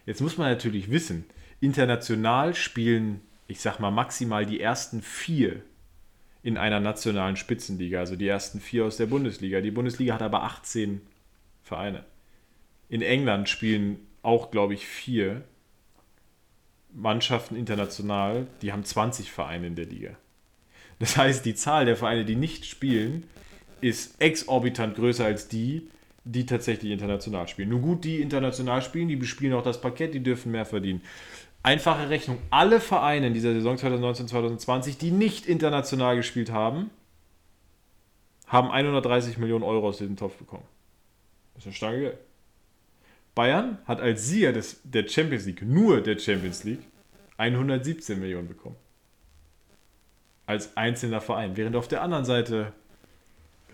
Jetzt 0.07 0.20
muss 0.20 0.37
man 0.37 0.51
natürlich 0.51 0.91
wissen, 0.91 1.24
international 1.61 2.55
spielen, 2.55 3.20
ich 3.47 3.61
sag 3.61 3.78
mal, 3.78 3.91
maximal 3.91 4.45
die 4.45 4.61
ersten 4.61 5.03
vier 5.03 5.62
in 6.43 6.57
einer 6.57 6.81
nationalen 6.81 7.37
Spitzenliga, 7.37 8.01
also 8.01 8.16
die 8.16 8.26
ersten 8.26 8.61
vier 8.61 8.87
aus 8.87 8.97
der 8.97 9.07
Bundesliga. 9.07 9.61
Die 9.61 9.70
Bundesliga 9.70 10.14
hat 10.14 10.22
aber 10.22 10.43
18 10.43 11.01
Vereine. 11.62 12.05
In 12.91 13.03
England 13.03 13.49
spielen 13.49 14.01
auch, 14.22 14.51
glaube 14.51 14.74
ich, 14.74 14.84
vier 14.84 15.45
Mannschaften 16.93 17.55
international, 17.55 18.49
die 18.62 18.72
haben 18.72 18.84
20 18.84 19.30
Vereine 19.30 19.68
in 19.68 19.76
der 19.76 19.86
Liga. 19.86 20.16
Das 20.99 21.16
heißt, 21.16 21.47
die 21.47 21.55
Zahl 21.55 21.86
der 21.86 21.97
Vereine, 21.97 22.24
die 22.24 22.34
nicht 22.34 22.66
spielen, 22.66 23.24
ist 23.80 24.20
exorbitant 24.20 24.97
größer 24.97 25.24
als 25.24 25.47
die, 25.47 25.88
die 26.24 26.47
tatsächlich 26.47 26.91
international 26.91 27.47
spielen. 27.47 27.68
Nur 27.68 27.78
gut, 27.78 28.05
die 28.05 28.20
international 28.20 28.82
spielen, 28.82 29.07
die 29.07 29.16
bespielen 29.16 29.55
auch 29.55 29.62
das 29.62 29.80
Parkett, 29.80 30.12
die 30.12 30.22
dürfen 30.22 30.51
mehr 30.51 30.66
verdienen. 30.66 31.01
Einfache 31.62 32.11
Rechnung, 32.11 32.38
alle 32.51 32.80
Vereine 32.80 33.28
in 33.28 33.34
dieser 33.34 33.55
Saison 33.55 33.76
2019-2020, 33.76 34.99
die 34.99 35.12
nicht 35.12 35.47
international 35.47 36.16
gespielt 36.16 36.51
haben, 36.51 36.91
haben 38.49 38.70
130 38.70 39.38
Millionen 39.38 39.62
Euro 39.62 39.88
aus 39.88 39.99
diesem 39.99 40.16
Topf 40.16 40.34
bekommen. 40.36 40.64
Das 41.55 41.62
ist 41.62 41.66
eine 41.68 41.74
Stange 41.74 42.01
Geld. 42.01 42.30
Bayern 43.35 43.78
hat 43.87 44.01
als 44.01 44.26
Sieger 44.26 44.53
des, 44.53 44.81
der 44.85 45.09
Champions 45.09 45.47
League, 45.47 45.62
nur 45.62 46.01
der 46.01 46.18
Champions 46.18 46.64
League, 46.64 46.83
117 47.37 48.18
Millionen 48.18 48.49
bekommen. 48.49 48.76
Als 50.47 50.76
einzelner 50.76 51.20
Verein. 51.20 51.57
Während 51.57 51.76
auf 51.76 51.89
der 51.89 52.03
anderen 52.03 52.24
Seite, 52.24 52.72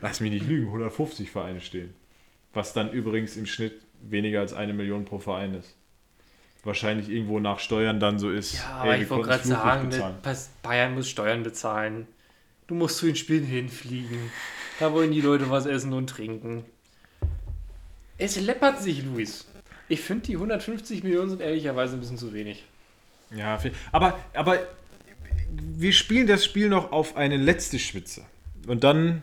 lass 0.01 0.21
mich 0.21 0.31
nicht 0.31 0.47
lügen, 0.47 0.67
150 0.67 1.31
Vereine 1.31 1.61
stehen. 1.61 1.95
Was 2.53 2.75
dann 2.75 2.91
übrigens 2.91 3.37
im 3.37 3.47
Schnitt 3.47 3.81
weniger 4.03 4.41
als 4.41 4.53
eine 4.53 4.73
Million 4.73 5.05
pro 5.05 5.19
Verein 5.19 5.55
ist. 5.55 5.75
Wahrscheinlich 6.65 7.09
irgendwo 7.09 7.39
nach 7.39 7.61
Steuern 7.61 8.01
dann 8.01 8.19
so 8.19 8.31
ist. 8.31 8.55
Ja, 8.55 8.67
aber 8.81 8.97
ey, 8.97 9.03
ich 9.05 9.11
wollte 9.11 9.29
gerade 9.29 9.47
sagen, 9.47 9.89
ne, 9.89 10.15
Bayern 10.63 10.95
muss 10.95 11.09
Steuern 11.09 11.43
bezahlen. 11.43 12.07
Du 12.67 12.75
musst 12.75 12.99
zu 12.99 13.07
den 13.07 13.17
Spielen 13.17 13.45
hinfliegen. 13.45 14.31
Da 14.81 14.93
wollen 14.93 15.13
die 15.13 15.21
Leute 15.21 15.49
was 15.49 15.67
essen 15.67 15.93
und 15.93 16.11
trinken. 16.11 16.65
Es 18.19 18.37
läppert 18.41 18.83
sich, 18.83 19.05
Luis. 19.05 19.47
Ich 19.89 20.01
finde, 20.01 20.27
die 20.27 20.35
150 20.35 21.05
Millionen 21.05 21.31
sind 21.31 21.41
ehrlicherweise 21.43 21.97
ein 21.97 22.01
bisschen 22.01 22.19
zu 22.19 22.33
wenig. 22.33 22.65
Ja, 23.31 23.59
viel- 23.59 23.73
aber, 23.93 24.19
aber 24.35 24.59
wir 25.51 25.93
spielen 25.93 26.27
das 26.27 26.45
Spiel 26.45 26.69
noch 26.69 26.93
auf 26.93 27.17
eine 27.17 27.37
letzte 27.37 27.79
Spitze. 27.79 28.25
Und 28.67 28.83
dann, 28.85 29.23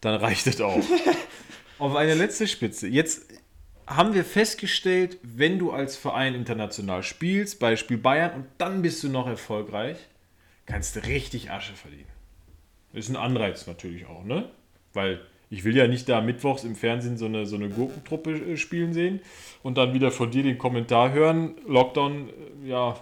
dann 0.00 0.14
reicht 0.20 0.46
es 0.46 0.60
auch. 0.60 0.82
auf 1.78 1.96
eine 1.96 2.14
letzte 2.14 2.46
Spitze. 2.46 2.86
Jetzt 2.88 3.22
haben 3.86 4.14
wir 4.14 4.24
festgestellt, 4.24 5.18
wenn 5.22 5.58
du 5.58 5.72
als 5.72 5.96
Verein 5.96 6.34
international 6.34 7.02
spielst, 7.02 7.58
Beispiel 7.58 7.98
Bayern, 7.98 8.32
und 8.34 8.46
dann 8.58 8.82
bist 8.82 9.02
du 9.02 9.08
noch 9.08 9.26
erfolgreich, 9.26 9.96
kannst 10.66 10.94
du 10.94 11.00
richtig 11.04 11.50
Asche 11.50 11.72
verdienen. 11.74 12.06
Ist 12.92 13.08
ein 13.08 13.16
Anreiz 13.16 13.66
natürlich 13.66 14.06
auch, 14.06 14.24
ne? 14.24 14.48
Weil 14.92 15.20
ich 15.50 15.64
will 15.64 15.76
ja 15.76 15.88
nicht 15.88 16.08
da 16.08 16.20
mittwochs 16.20 16.62
im 16.62 16.76
Fernsehen 16.76 17.18
so 17.18 17.26
eine, 17.26 17.44
so 17.44 17.56
eine 17.56 17.68
Gurkentruppe 17.68 18.32
äh, 18.32 18.56
spielen 18.56 18.94
sehen 18.94 19.20
und 19.62 19.76
dann 19.76 19.92
wieder 19.92 20.12
von 20.12 20.30
dir 20.30 20.44
den 20.44 20.58
Kommentar 20.58 21.12
hören, 21.12 21.56
Lockdown, 21.66 22.28
äh, 22.64 22.68
ja, 22.68 22.96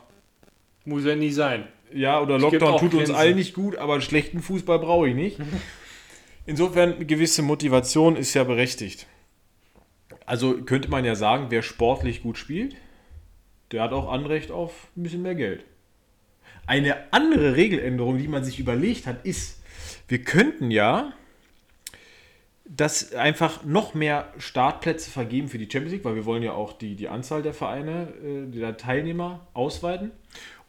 Muss 0.86 1.05
ja 1.05 1.14
nie 1.14 1.30
sein. 1.30 1.68
ja, 1.92 2.20
oder 2.20 2.38
Lockdown 2.38 2.78
tut 2.78 2.94
uns 2.94 3.11
allen 3.11 3.36
nicht 3.36 3.55
gut, 3.55 3.76
aber 3.76 4.01
schlechten 4.01 4.40
Fußball 4.40 4.78
brauche 4.78 5.09
ich 5.09 5.14
nicht. 5.14 5.38
Insofern, 6.46 6.94
eine 6.94 7.05
gewisse 7.05 7.42
Motivation 7.42 8.16
ist 8.16 8.32
ja 8.32 8.42
berechtigt. 8.44 9.07
Also 10.24 10.62
könnte 10.62 10.88
man 10.88 11.05
ja 11.05 11.14
sagen, 11.14 11.46
wer 11.51 11.62
sportlich 11.62 12.22
gut 12.22 12.38
spielt, 12.38 12.74
der 13.72 13.82
hat 13.82 13.92
auch 13.92 14.11
Anrecht 14.11 14.51
auf 14.51 14.88
ein 14.96 15.03
bisschen 15.03 15.22
mehr 15.22 15.34
Geld. 15.34 15.64
Eine 16.66 17.12
andere 17.12 17.57
Regeländerung, 17.57 18.16
die 18.16 18.28
man 18.28 18.44
sich 18.44 18.59
überlegt 18.59 19.07
hat, 19.07 19.24
ist, 19.26 19.62
wir 20.07 20.22
könnten 20.22 20.70
ja 20.70 21.12
das 22.69 23.14
einfach 23.14 23.64
noch 23.64 23.95
mehr 23.95 24.33
Startplätze 24.39 25.11
vergeben 25.11 25.49
für 25.49 25.59
die 25.59 25.69
Champions 25.71 25.93
League, 25.93 26.05
weil 26.05 26.14
wir 26.14 26.27
wollen 26.27 26.43
ja 26.43 26.53
auch 26.53 26.75
die, 26.75 26.95
die 26.97 27.09
Anzahl 27.09 27.43
der 27.43 27.55
Vereine, 27.55 28.12
äh, 28.23 28.47
der 28.47 28.77
Teilnehmer 28.77 29.47
ausweiten. 29.55 30.11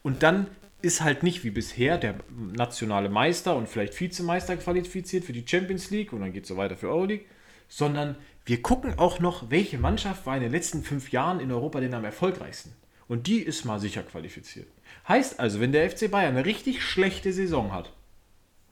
Und 0.02 0.22
dann 0.22 0.46
ist 0.82 1.02
halt 1.02 1.22
nicht 1.22 1.44
wie 1.44 1.50
bisher 1.50 1.98
der 1.98 2.14
nationale 2.30 3.10
Meister 3.10 3.54
und 3.54 3.68
vielleicht 3.68 3.98
Vizemeister 4.00 4.56
qualifiziert 4.56 5.24
für 5.24 5.34
die 5.34 5.44
Champions 5.46 5.90
League 5.90 6.14
und 6.14 6.20
dann 6.20 6.32
geht 6.32 6.44
es 6.44 6.48
so 6.48 6.56
weiter 6.56 6.74
für 6.74 6.88
Euroleague, 6.88 7.26
sondern 7.68 8.16
wir 8.46 8.62
gucken 8.62 8.98
auch 8.98 9.20
noch, 9.20 9.50
welche 9.50 9.76
Mannschaft 9.76 10.24
war 10.24 10.36
in 10.36 10.42
den 10.42 10.52
letzten 10.52 10.82
fünf 10.82 11.12
Jahren 11.12 11.38
in 11.38 11.52
Europa 11.52 11.80
denn 11.80 11.92
am 11.92 12.04
erfolgreichsten. 12.04 12.72
Und 13.08 13.26
die 13.26 13.40
ist 13.40 13.64
mal 13.66 13.78
sicher 13.78 14.02
qualifiziert. 14.02 14.68
Heißt 15.06 15.38
also, 15.38 15.60
wenn 15.60 15.72
der 15.72 15.90
FC 15.90 16.10
Bayern 16.10 16.36
eine 16.36 16.46
richtig 16.46 16.82
schlechte 16.82 17.32
Saison 17.32 17.72
hat, 17.72 17.92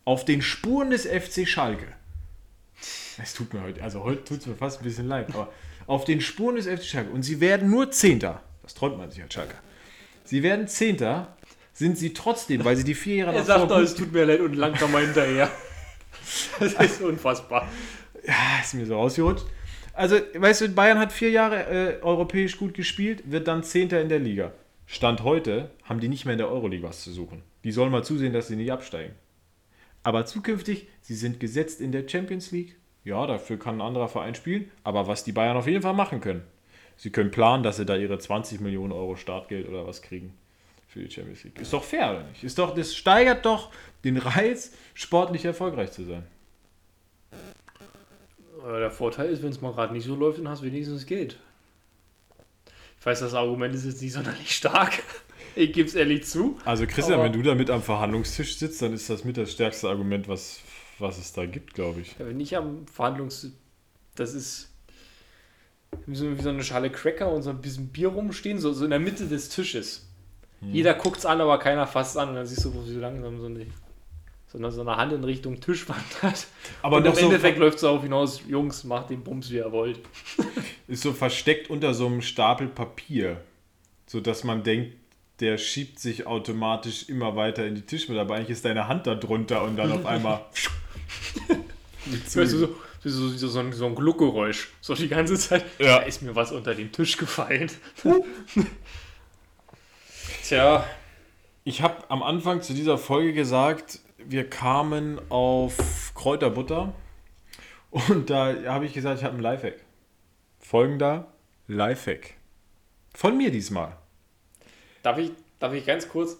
auf 0.04 0.24
den 0.24 0.40
Spuren 0.40 0.90
des 0.90 1.06
FC 1.06 1.46
Schalke, 1.46 1.88
es 3.22 3.34
tut 3.34 3.52
mir 3.52 3.62
heute, 3.62 3.82
also 3.82 4.04
heute 4.04 4.24
tut 4.24 4.40
es 4.40 4.46
mir 4.46 4.54
fast 4.54 4.80
ein 4.80 4.84
bisschen 4.84 5.08
leid, 5.08 5.28
aber 5.30 5.52
auf 5.86 6.04
den 6.04 6.20
Spuren 6.20 6.56
des 6.56 6.66
FC 6.66 6.84
Schalke 6.84 7.10
und 7.10 7.22
sie 7.22 7.40
werden 7.40 7.70
nur 7.70 7.90
Zehnter, 7.90 8.42
das 8.62 8.74
träumt 8.74 8.98
man 8.98 9.10
sich 9.10 9.22
als 9.22 9.34
Schalke, 9.34 9.54
sie 10.24 10.42
werden 10.42 10.68
Zehnter, 10.68 11.36
sind 11.72 11.96
sie 11.96 12.12
trotzdem, 12.12 12.64
weil 12.64 12.76
sie 12.76 12.84
die 12.84 12.94
vier 12.94 13.16
Jahre 13.16 13.36
Er 13.36 13.44
davor 13.44 13.60
sagt 13.60 13.70
doch, 13.70 13.78
es 13.78 13.94
tut 13.94 14.12
mir 14.12 14.24
leid 14.24 14.40
und 14.40 14.54
langsam 14.54 14.92
mal 14.92 15.04
hinterher. 15.04 15.50
Das 16.58 16.74
ist 16.74 17.00
unfassbar. 17.00 17.68
Ah, 18.26 18.60
ist 18.60 18.74
mir 18.74 18.84
so 18.84 18.96
rausgerutscht. 18.96 19.46
Also, 19.94 20.16
weißt 20.34 20.60
du, 20.62 20.68
Bayern 20.70 20.98
hat 20.98 21.12
vier 21.12 21.30
Jahre 21.30 21.66
äh, 21.66 22.02
europäisch 22.02 22.56
gut 22.56 22.74
gespielt, 22.74 23.30
wird 23.30 23.48
dann 23.48 23.62
Zehnter 23.62 24.00
in 24.00 24.08
der 24.08 24.18
Liga. 24.18 24.52
Stand 24.86 25.22
heute 25.22 25.70
haben 25.84 26.00
die 26.00 26.08
nicht 26.08 26.24
mehr 26.24 26.32
in 26.32 26.38
der 26.38 26.50
Euroleague 26.50 26.86
was 26.86 27.02
zu 27.02 27.12
suchen. 27.12 27.42
Die 27.64 27.72
sollen 27.72 27.90
mal 27.90 28.04
zusehen, 28.04 28.32
dass 28.32 28.48
sie 28.48 28.56
nicht 28.56 28.72
absteigen. 28.72 29.14
Aber 30.02 30.24
zukünftig, 30.24 30.88
sie 31.00 31.14
sind 31.14 31.40
gesetzt 31.40 31.80
in 31.80 31.92
der 31.92 32.08
Champions 32.08 32.50
League. 32.50 32.76
Ja, 33.08 33.26
dafür 33.26 33.58
kann 33.58 33.76
ein 33.76 33.80
anderer 33.80 34.08
Verein 34.08 34.34
spielen. 34.34 34.70
Aber 34.84 35.06
was 35.06 35.24
die 35.24 35.32
Bayern 35.32 35.56
auf 35.56 35.66
jeden 35.66 35.80
Fall 35.80 35.94
machen 35.94 36.20
können, 36.20 36.42
sie 36.98 37.08
können 37.08 37.30
planen, 37.30 37.62
dass 37.62 37.78
sie 37.78 37.86
da 37.86 37.96
ihre 37.96 38.18
20 38.18 38.60
Millionen 38.60 38.92
Euro 38.92 39.16
Startgeld 39.16 39.66
oder 39.66 39.86
was 39.86 40.02
kriegen 40.02 40.34
für 40.88 41.00
die 41.00 41.10
Champions 41.10 41.42
League. 41.42 41.58
Ist 41.58 41.72
doch 41.72 41.82
fair, 41.82 42.10
oder 42.10 42.24
nicht? 42.24 42.44
Ist 42.44 42.58
doch, 42.58 42.74
das 42.74 42.94
steigert 42.94 43.46
doch 43.46 43.70
den 44.04 44.18
Reiz, 44.18 44.72
sportlich 44.92 45.46
erfolgreich 45.46 45.90
zu 45.92 46.04
sein. 46.04 46.22
Aber 48.62 48.78
der 48.78 48.90
Vorteil 48.90 49.30
ist, 49.30 49.42
wenn 49.42 49.50
es 49.50 49.62
mal 49.62 49.72
gerade 49.72 49.94
nicht 49.94 50.04
so 50.04 50.14
läuft, 50.14 50.38
dann 50.38 50.48
hast 50.48 50.60
du 50.60 50.66
wenigstens 50.66 51.06
Geld. 51.06 51.38
Ich 53.00 53.06
weiß, 53.06 53.20
das 53.20 53.32
Argument 53.32 53.74
ist 53.74 53.86
jetzt 53.86 54.02
nicht 54.02 54.12
sonderlich 54.12 54.54
stark. 54.54 55.02
Ich 55.56 55.72
gebe 55.72 55.88
es 55.88 55.96
ehrlich 55.96 56.24
zu. 56.24 56.56
Also 56.64 56.86
Christian, 56.86 57.20
wenn 57.20 57.32
du 57.32 57.42
da 57.42 57.52
mit 57.52 57.68
am 57.68 57.82
Verhandlungstisch 57.82 58.58
sitzt, 58.58 58.80
dann 58.80 58.92
ist 58.92 59.10
das 59.10 59.24
mit 59.24 59.36
das 59.36 59.50
stärkste 59.50 59.88
Argument, 59.88 60.28
was, 60.28 60.60
was 61.00 61.18
es 61.18 61.32
da 61.32 61.46
gibt, 61.46 61.74
glaube 61.74 62.00
ich. 62.00 62.18
Wenn 62.18 62.40
ich 62.40 62.56
am 62.56 62.86
Verhandlungs... 62.86 63.52
Das 64.14 64.34
ist 64.34 64.70
wie 66.06 66.16
so, 66.16 66.36
wie 66.36 66.42
so 66.42 66.48
eine 66.48 66.64
Schale 66.64 66.90
Cracker 66.90 67.30
und 67.30 67.42
so 67.42 67.50
ein 67.50 67.60
bisschen 67.60 67.88
Bier 67.88 68.08
rumstehen, 68.08 68.58
so, 68.58 68.72
so 68.72 68.84
in 68.84 68.90
der 68.90 68.98
Mitte 68.98 69.26
des 69.26 69.48
Tisches. 69.48 70.08
Jeder 70.60 70.94
guckt 70.94 71.18
es 71.18 71.26
an, 71.26 71.40
aber 71.40 71.58
keiner 71.58 71.86
fasst 71.86 72.16
an. 72.16 72.30
Und 72.30 72.34
dann 72.34 72.46
siehst 72.46 72.64
du, 72.64 72.74
wo 72.74 72.82
so 72.82 72.98
langsam 72.98 73.38
so 73.40 73.46
eine, 73.46 73.66
so 74.48 74.58
eine, 74.58 74.72
so 74.72 74.80
eine 74.80 74.96
Hand 74.96 75.12
in 75.12 75.22
Richtung 75.22 75.60
Tisch 75.60 75.88
wandert. 75.88 76.46
Aber 76.82 76.96
und 76.96 77.06
im 77.06 77.14
so, 77.14 77.20
Endeffekt 77.20 77.58
läuft 77.58 77.76
es 77.76 77.82
darauf 77.82 78.02
hinaus, 78.02 78.42
Jungs, 78.48 78.84
macht 78.84 79.10
den 79.10 79.22
Bums, 79.22 79.50
wie 79.50 79.56
ihr 79.56 79.70
wollt. 79.70 80.00
ist 80.88 81.02
so 81.02 81.12
versteckt 81.12 81.70
unter 81.70 81.94
so 81.94 82.06
einem 82.06 82.22
Stapel 82.22 82.66
Papier, 82.66 83.40
sodass 84.06 84.42
man 84.42 84.64
denkt, 84.64 84.96
der 85.40 85.58
schiebt 85.58 86.00
sich 86.00 86.26
automatisch 86.26 87.08
immer 87.08 87.36
weiter 87.36 87.64
in 87.64 87.76
die 87.76 87.82
Tischmitte, 87.82 88.20
aber 88.20 88.34
eigentlich 88.34 88.50
ist 88.50 88.64
deine 88.64 88.88
Hand 88.88 89.06
da 89.06 89.14
drunter 89.14 89.62
und 89.62 89.76
dann 89.76 89.92
auf 89.92 90.06
einmal. 90.06 90.44
Weißt 92.06 92.36
du, 92.36 92.44
so, 92.46 92.76
so, 93.04 93.28
so, 93.28 93.48
so, 93.48 93.58
ein, 93.60 93.72
so 93.72 93.86
ein 93.86 93.94
Gluckgeräusch. 93.94 94.68
So 94.80 94.94
die 94.94 95.08
ganze 95.08 95.36
Zeit. 95.36 95.64
Ja. 95.78 95.98
Da 95.98 96.02
ist 96.04 96.22
mir 96.22 96.34
was 96.34 96.52
unter 96.52 96.74
den 96.74 96.90
Tisch 96.92 97.16
gefallen. 97.16 97.70
Tja, 100.42 100.86
Ich 101.64 101.82
habe 101.82 102.10
am 102.10 102.22
Anfang 102.22 102.62
zu 102.62 102.72
dieser 102.72 102.96
Folge 102.98 103.32
gesagt, 103.32 104.00
wir 104.18 104.48
kamen 104.48 105.20
auf 105.28 106.12
Kräuterbutter 106.14 106.94
und 107.90 108.30
da 108.30 108.54
habe 108.66 108.86
ich 108.86 108.94
gesagt, 108.94 109.18
ich 109.18 109.24
habe 109.24 109.34
einen 109.34 109.42
Lifehack. 109.42 109.76
Folgender 110.58 111.32
Lifehack. 111.66 112.34
Von 113.14 113.36
mir 113.36 113.50
diesmal. 113.50 113.96
darf 115.02 115.18
ich, 115.18 115.32
darf 115.58 115.72
ich 115.72 115.84
ganz 115.86 116.08
kurz. 116.08 116.36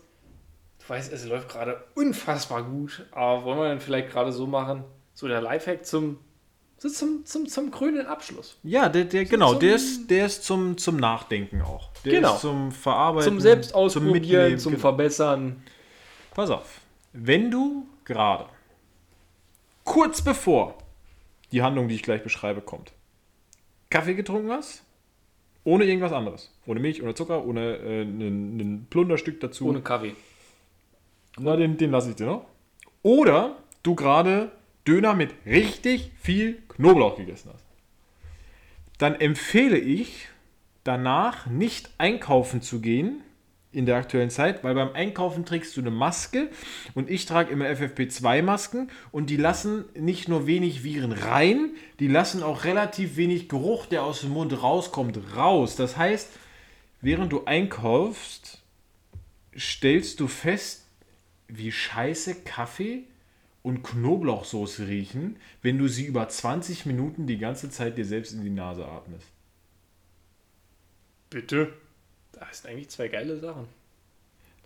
Du 0.89 0.95
weißt, 0.95 1.13
es 1.13 1.27
läuft 1.27 1.51
gerade 1.51 1.85
unfassbar 1.95 2.63
gut. 2.63 3.05
Aber 3.13 3.45
wollen 3.45 3.59
wir 3.59 3.69
dann 3.69 3.81
vielleicht 3.81 4.11
gerade 4.11 4.33
so 4.33 4.47
machen? 4.47 4.85
So 5.13 5.29
der 5.29 5.43
Lifehack 5.43 5.85
zum, 5.85 6.19
so 6.79 6.89
zum, 6.89 7.27
zum, 7.27 7.47
zum 7.47 7.71
grünen 7.71 8.07
Abschluss. 8.07 8.57
Ja, 8.63 8.89
der, 8.89 9.05
der 9.05 9.27
genau, 9.27 9.51
zum- 9.51 9.61
der 9.61 9.75
ist, 9.75 10.09
der 10.11 10.25
ist 10.27 10.45
zum, 10.45 10.79
zum 10.79 10.97
Nachdenken 10.97 11.61
auch. 11.61 11.91
Der 12.05 12.13
Genau. 12.15 12.35
ist 12.35 12.41
zum 12.41 12.73
Verarbeiten, 12.73 13.29
Zum 13.29 13.41
Selbstausprobieren, 13.41 14.59
zum, 14.59 14.73
Mitnehmen. 14.73 14.77
Genau. 14.77 14.79
Verbessern. 14.81 15.63
Pass 16.35 16.49
auf, 16.51 16.81
wenn 17.13 17.51
du 17.51 17.87
gerade 18.05 18.47
kurz 19.85 20.23
bevor 20.23 20.79
die 21.53 21.63
Handlung, 21.63 21.89
die 21.89 21.97
ich 21.97 22.03
gleich 22.03 22.23
beschreibe, 22.23 22.61
kommt, 22.61 22.93
Kaffee 23.91 24.15
getrunken 24.15 24.51
hast, 24.53 24.85
ohne 25.65 25.85
irgendwas 25.85 26.13
anderes, 26.13 26.51
ohne 26.67 26.81
Milch, 26.81 27.03
ohne 27.03 27.15
Zucker, 27.15 27.45
ohne 27.45 27.77
äh, 27.77 28.03
ein 28.03 28.87
Plunderstück 28.89 29.41
dazu, 29.41 29.69
Ohne 29.69 29.81
Kaffee. 29.83 30.15
Na, 31.41 31.57
den, 31.57 31.77
den 31.77 31.91
lasse 31.91 32.11
ich 32.11 32.17
dir 32.17 32.27
noch. 32.27 32.47
Oder 33.03 33.57
du 33.83 33.95
gerade 33.95 34.53
Döner 34.87 35.15
mit 35.15 35.35
richtig 35.47 36.11
viel 36.21 36.63
Knoblauch 36.69 37.17
gegessen 37.17 37.51
hast. 37.53 37.65
Dann 38.99 39.15
empfehle 39.15 39.79
ich 39.79 40.29
danach 40.85 41.47
nicht 41.47 41.91
einkaufen 41.99 42.63
zu 42.63 42.81
gehen 42.81 43.23
in 43.71 43.85
der 43.85 43.97
aktuellen 43.97 44.31
Zeit, 44.31 44.65
weil 44.65 44.75
beim 44.75 44.93
Einkaufen 44.95 45.45
trägst 45.45 45.77
du 45.77 45.83
eine 45.83 45.91
Maske 45.91 46.49
und 46.95 47.11
ich 47.11 47.27
trage 47.27 47.53
immer 47.53 47.67
FFP2-Masken 47.67 48.91
und 49.13 49.29
die 49.29 49.37
lassen 49.37 49.85
nicht 49.95 50.29
nur 50.29 50.47
wenig 50.47 50.83
Viren 50.85 51.13
rein, 51.13 51.73
die 52.01 52.09
lassen 52.09 52.43
auch 52.43 52.65
relativ 52.65 53.17
wenig 53.17 53.49
Geruch, 53.49 53.87
der 53.87 54.05
aus 54.05 54.23
dem 54.23 54.31
Mund 54.31 54.63
rauskommt, 54.63 55.19
raus. 55.37 55.77
Das 55.77 55.99
heißt, 55.99 56.31
während 57.03 57.31
du 57.31 57.45
einkaufst, 57.45 58.63
stellst 59.57 60.19
du 60.21 60.29
fest, 60.29 60.88
wie 61.49 61.73
scheiße 61.73 62.43
Kaffee 62.43 63.05
und 63.63 63.83
Knoblauchsoße 63.83 64.87
riechen, 64.87 65.37
wenn 65.63 65.79
du 65.79 65.89
sie 65.89 66.05
über 66.05 66.29
20 66.29 66.87
Minuten 66.87 67.27
die 67.27 67.39
ganze 67.39 67.71
Zeit 67.71 67.99
dir 67.99 68.05
selbst 68.05 68.33
in 68.33 68.43
die 68.43 68.51
Nase 68.51 68.87
atmest. 68.87 69.27
Bitte. 71.31 71.73
Das 72.33 72.63
sind 72.63 72.71
eigentlich 72.71 72.89
zwei 72.91 73.09
geile 73.09 73.39
Sachen. 73.39 73.67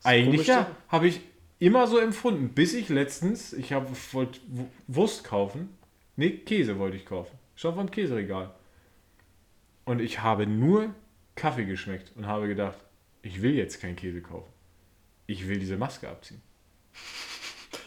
Eigentlich 0.04 0.46
ja, 0.46 0.70
habe 0.88 1.08
ich 1.08 1.20
immer 1.58 1.86
so 1.86 1.98
empfunden, 1.98 2.50
bis 2.50 2.74
ich 2.74 2.88
letztens, 2.88 3.52
ich 3.52 3.72
habe 3.72 3.88
wollte 4.12 4.40
Wurst 4.88 5.24
kaufen, 5.24 5.70
nee, 6.16 6.30
Käse 6.30 6.78
wollte 6.78 6.96
ich 6.96 7.06
kaufen. 7.06 7.38
Stand 7.54 7.76
vom 7.76 7.90
Käseregal. 7.90 8.54
Und 9.84 10.00
ich 10.00 10.20
habe 10.20 10.46
nur 10.46 10.94
Kaffee 11.34 11.64
geschmeckt 11.64 12.12
und 12.16 12.26
habe 12.26 12.48
gedacht, 12.48 12.78
ich 13.22 13.42
will 13.42 13.54
jetzt 13.54 13.80
keinen 13.80 13.96
Käse 13.96 14.20
kaufen. 14.20 14.52
Ich 15.26 15.48
will 15.48 15.58
diese 15.58 15.76
Maske 15.76 16.08
abziehen. 16.08 16.42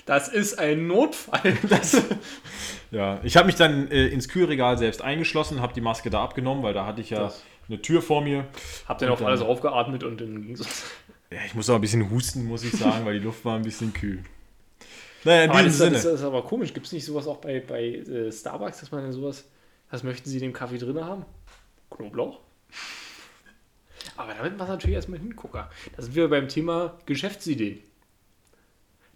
Das 0.05 0.27
ist 0.27 0.59
ein 0.59 0.87
Notfall. 0.87 1.57
Das, 1.69 2.01
ja, 2.91 3.19
ich 3.23 3.35
habe 3.37 3.47
mich 3.47 3.55
dann 3.55 3.89
äh, 3.89 4.07
ins 4.07 4.27
Kühlregal 4.29 4.77
selbst 4.77 5.01
eingeschlossen, 5.01 5.61
habe 5.61 5.73
die 5.73 5.81
Maske 5.81 6.09
da 6.09 6.23
abgenommen, 6.23 6.63
weil 6.63 6.73
da 6.73 6.85
hatte 6.85 7.01
ich 7.01 7.09
ja 7.09 7.19
Das- 7.19 7.43
eine 7.67 7.81
Tür 7.81 8.01
vor 8.03 8.21
mir. 8.21 8.45
Auf 8.87 8.97
dann- 8.97 9.11
alles 9.25 9.41
aufgeatmet 9.41 10.03
und 10.03 10.21
dann 10.21 10.43
ging 10.43 10.53
es. 10.53 10.83
Ja, 11.31 11.39
ich 11.45 11.55
muss 11.55 11.67
auch 11.69 11.75
ein 11.75 11.81
bisschen 11.81 12.09
husten, 12.11 12.45
muss 12.45 12.63
ich 12.63 12.73
sagen, 12.73 13.03
weil 13.05 13.17
die 13.19 13.25
Luft 13.25 13.43
war 13.43 13.55
ein 13.55 13.63
bisschen 13.63 13.91
kühl. 13.91 14.23
Naja, 15.23 15.45
in 15.45 15.49
Aber 15.49 15.63
diesem 15.63 15.91
das, 15.93 16.01
Sinne. 16.03 16.11
das 16.13 16.21
ist 16.21 16.25
aber 16.25 16.43
komisch. 16.43 16.71
Gibt 16.75 16.85
es 16.85 16.91
nicht 16.91 17.03
sowas 17.03 17.25
auch 17.25 17.37
bei, 17.37 17.59
bei 17.59 17.81
äh, 17.85 18.31
Starbucks, 18.31 18.81
dass 18.81 18.91
man 18.91 19.01
dann 19.01 19.11
sowas. 19.11 19.43
Was 19.89 20.03
möchten 20.03 20.29
Sie 20.29 20.35
in 20.37 20.43
dem 20.43 20.53
Kaffee 20.53 20.77
drin 20.77 21.03
haben? 21.03 21.25
Knoblauch? 21.89 22.39
Aber 24.17 24.33
damit 24.35 24.57
war 24.59 24.65
es 24.67 24.69
natürlich 24.69 24.95
erstmal 24.95 25.19
Hingucker. 25.19 25.69
Da 25.95 26.03
sind 26.03 26.13
wir 26.15 26.29
beim 26.29 26.47
Thema 26.47 26.99
Geschäftsideen. 27.07 27.79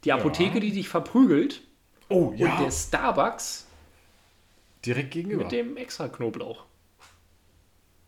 Die 0.04 0.12
Apotheke, 0.14 0.60
die 0.60 0.72
dich 0.72 0.88
verprügelt 0.90 1.62
oh 2.10 2.28
und 2.28 2.40
der 2.40 2.72
Starbucks 2.72 3.68
direkt 4.86 5.12
gegenüber. 5.12 5.44
mit 5.44 5.52
dem 5.52 5.78
extra 5.78 6.08
Knoblauch. 6.08 6.64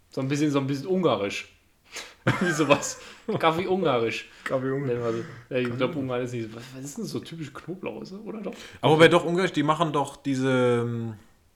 So 0.09 0.21
ein 0.21 0.27
bisschen, 0.27 0.51
so 0.51 0.59
ein 0.59 0.67
bisschen 0.67 0.87
ungarisch. 0.87 1.49
Wie 2.41 2.51
sowas. 2.51 2.99
Kaffee 3.39 3.65
ungarisch. 3.65 4.29
Kaffee. 4.43 4.69
Ja, 5.49 5.57
ich 5.57 5.75
glaube, 5.75 5.97
Ungarn 5.97 6.21
ist 6.21 6.33
nicht. 6.33 6.53
Was, 6.55 6.63
was 6.75 6.83
ist 6.85 6.97
denn 6.97 7.05
so 7.05 7.19
typisch 7.19 7.51
Knoblauch, 7.53 8.01
er, 8.01 8.19
oder 8.23 8.39
doch? 8.41 8.53
Aber 8.81 8.97
bei 8.97 9.07
doch 9.07 9.25
Ungarisch, 9.25 9.53
die 9.53 9.63
machen 9.63 9.91
doch 9.91 10.17
diese. 10.17 10.83
ähm, 10.85 11.15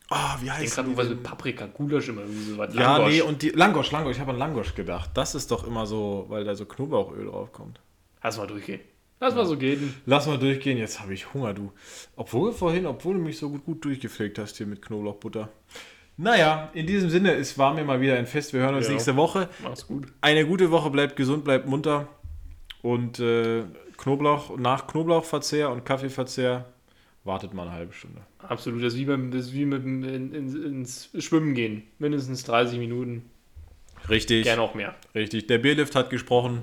Ah, 0.10 0.38
wie 0.40 0.46
Ich 0.46 0.52
denke 0.52 0.64
heißt 0.64 0.76
gerade 0.76 0.88
irgendwas 0.88 1.08
denn? 1.08 1.16
mit 1.18 1.24
Paprika, 1.24 1.66
Gulasch 1.68 2.10
immer 2.10 2.22
irgendwie 2.22 2.52
so 2.52 2.58
was. 2.58 2.74
Ja, 2.76 2.98
Langosch. 2.98 3.14
nee, 3.14 3.22
und 3.22 3.42
die 3.42 3.50
Langosch, 3.50 3.92
Langosch, 3.92 4.16
ich 4.16 4.20
habe 4.20 4.32
an 4.32 4.38
Langosch 4.38 4.76
gedacht. 4.76 5.10
Das 5.16 5.34
ist 5.34 5.50
doch 5.50 5.66
immer 5.66 5.86
so, 5.88 6.26
weil 6.30 6.44
da 6.44 6.54
so 6.56 6.66
Knoblauchöl 6.66 7.26
draufkommt. 7.26 7.80
Lass 8.22 8.38
mal 8.38 8.46
durchgehen. 8.48 8.82
Lass 9.20 9.34
mal 9.34 9.46
so 9.46 9.58
gehen. 9.58 9.94
Lass 10.06 10.28
mal 10.28 10.38
durchgehen, 10.38 10.78
jetzt 10.78 11.00
habe 11.00 11.14
ich 11.14 11.34
Hunger, 11.34 11.54
du. 11.54 11.72
Obwohl 12.16 12.52
vorhin, 12.52 12.86
obwohl 12.86 13.16
du 13.16 13.22
mich 13.22 13.38
so 13.38 13.50
gut, 13.50 13.64
gut 13.66 13.86
durchgepflegt 13.86 14.38
hast 14.38 14.58
hier 14.58 14.68
mit 14.68 14.82
Knoblauchbutter. 14.82 15.50
Naja, 16.18 16.70
in 16.74 16.86
diesem 16.88 17.10
Sinne, 17.10 17.34
es 17.34 17.58
war 17.58 17.74
mir 17.74 17.84
mal 17.84 18.00
wieder 18.02 18.16
ein 18.18 18.28
Fest. 18.28 18.54
Wir 18.54 18.62
hören 18.62 18.76
uns 18.76 18.88
Ja. 18.88 18.94
nächste 18.94 19.16
Woche. 19.16 19.50
Mach's 19.64 19.88
gut. 19.88 20.08
Eine 20.22 20.46
gute 20.46 20.72
Woche, 20.72 20.90
bleibt 20.90 21.16
gesund, 21.16 21.44
bleibt 21.44 21.68
munter. 21.68 22.08
Und 22.82 23.20
äh, 23.20 23.64
Knoblauch, 23.98 24.58
nach 24.58 24.88
Knoblauchverzehr 24.88 25.70
und 25.72 25.86
Kaffeeverzehr 25.86 26.66
wartet 27.24 27.54
mal 27.54 27.64
eine 27.64 27.72
halbe 27.72 27.94
Stunde. 27.94 28.22
Absolut. 28.40 28.84
Das 28.84 28.94
ist 28.94 29.00
wie, 29.00 29.06
beim, 29.06 29.32
das 29.32 29.52
wie 29.54 29.66
mit 29.66 29.84
dem 29.84 30.04
in, 30.04 30.34
in, 30.34 30.64
ins 30.66 31.10
Schwimmen 31.18 31.54
gehen. 31.56 31.84
Mindestens 32.00 32.44
30 32.44 32.78
Minuten. 32.80 33.24
Richtig. 34.10 34.44
Gerne 34.44 34.62
auch 34.62 34.76
mehr. 34.76 34.94
Richtig. 35.16 35.48
Der 35.48 35.58
Bierlift 35.58 35.96
hat 35.96 36.10
gesprochen. 36.10 36.62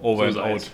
Over 0.00 0.32
So 0.32 0.40
and 0.40 0.56
ist 0.56 0.64
out. 0.68 0.70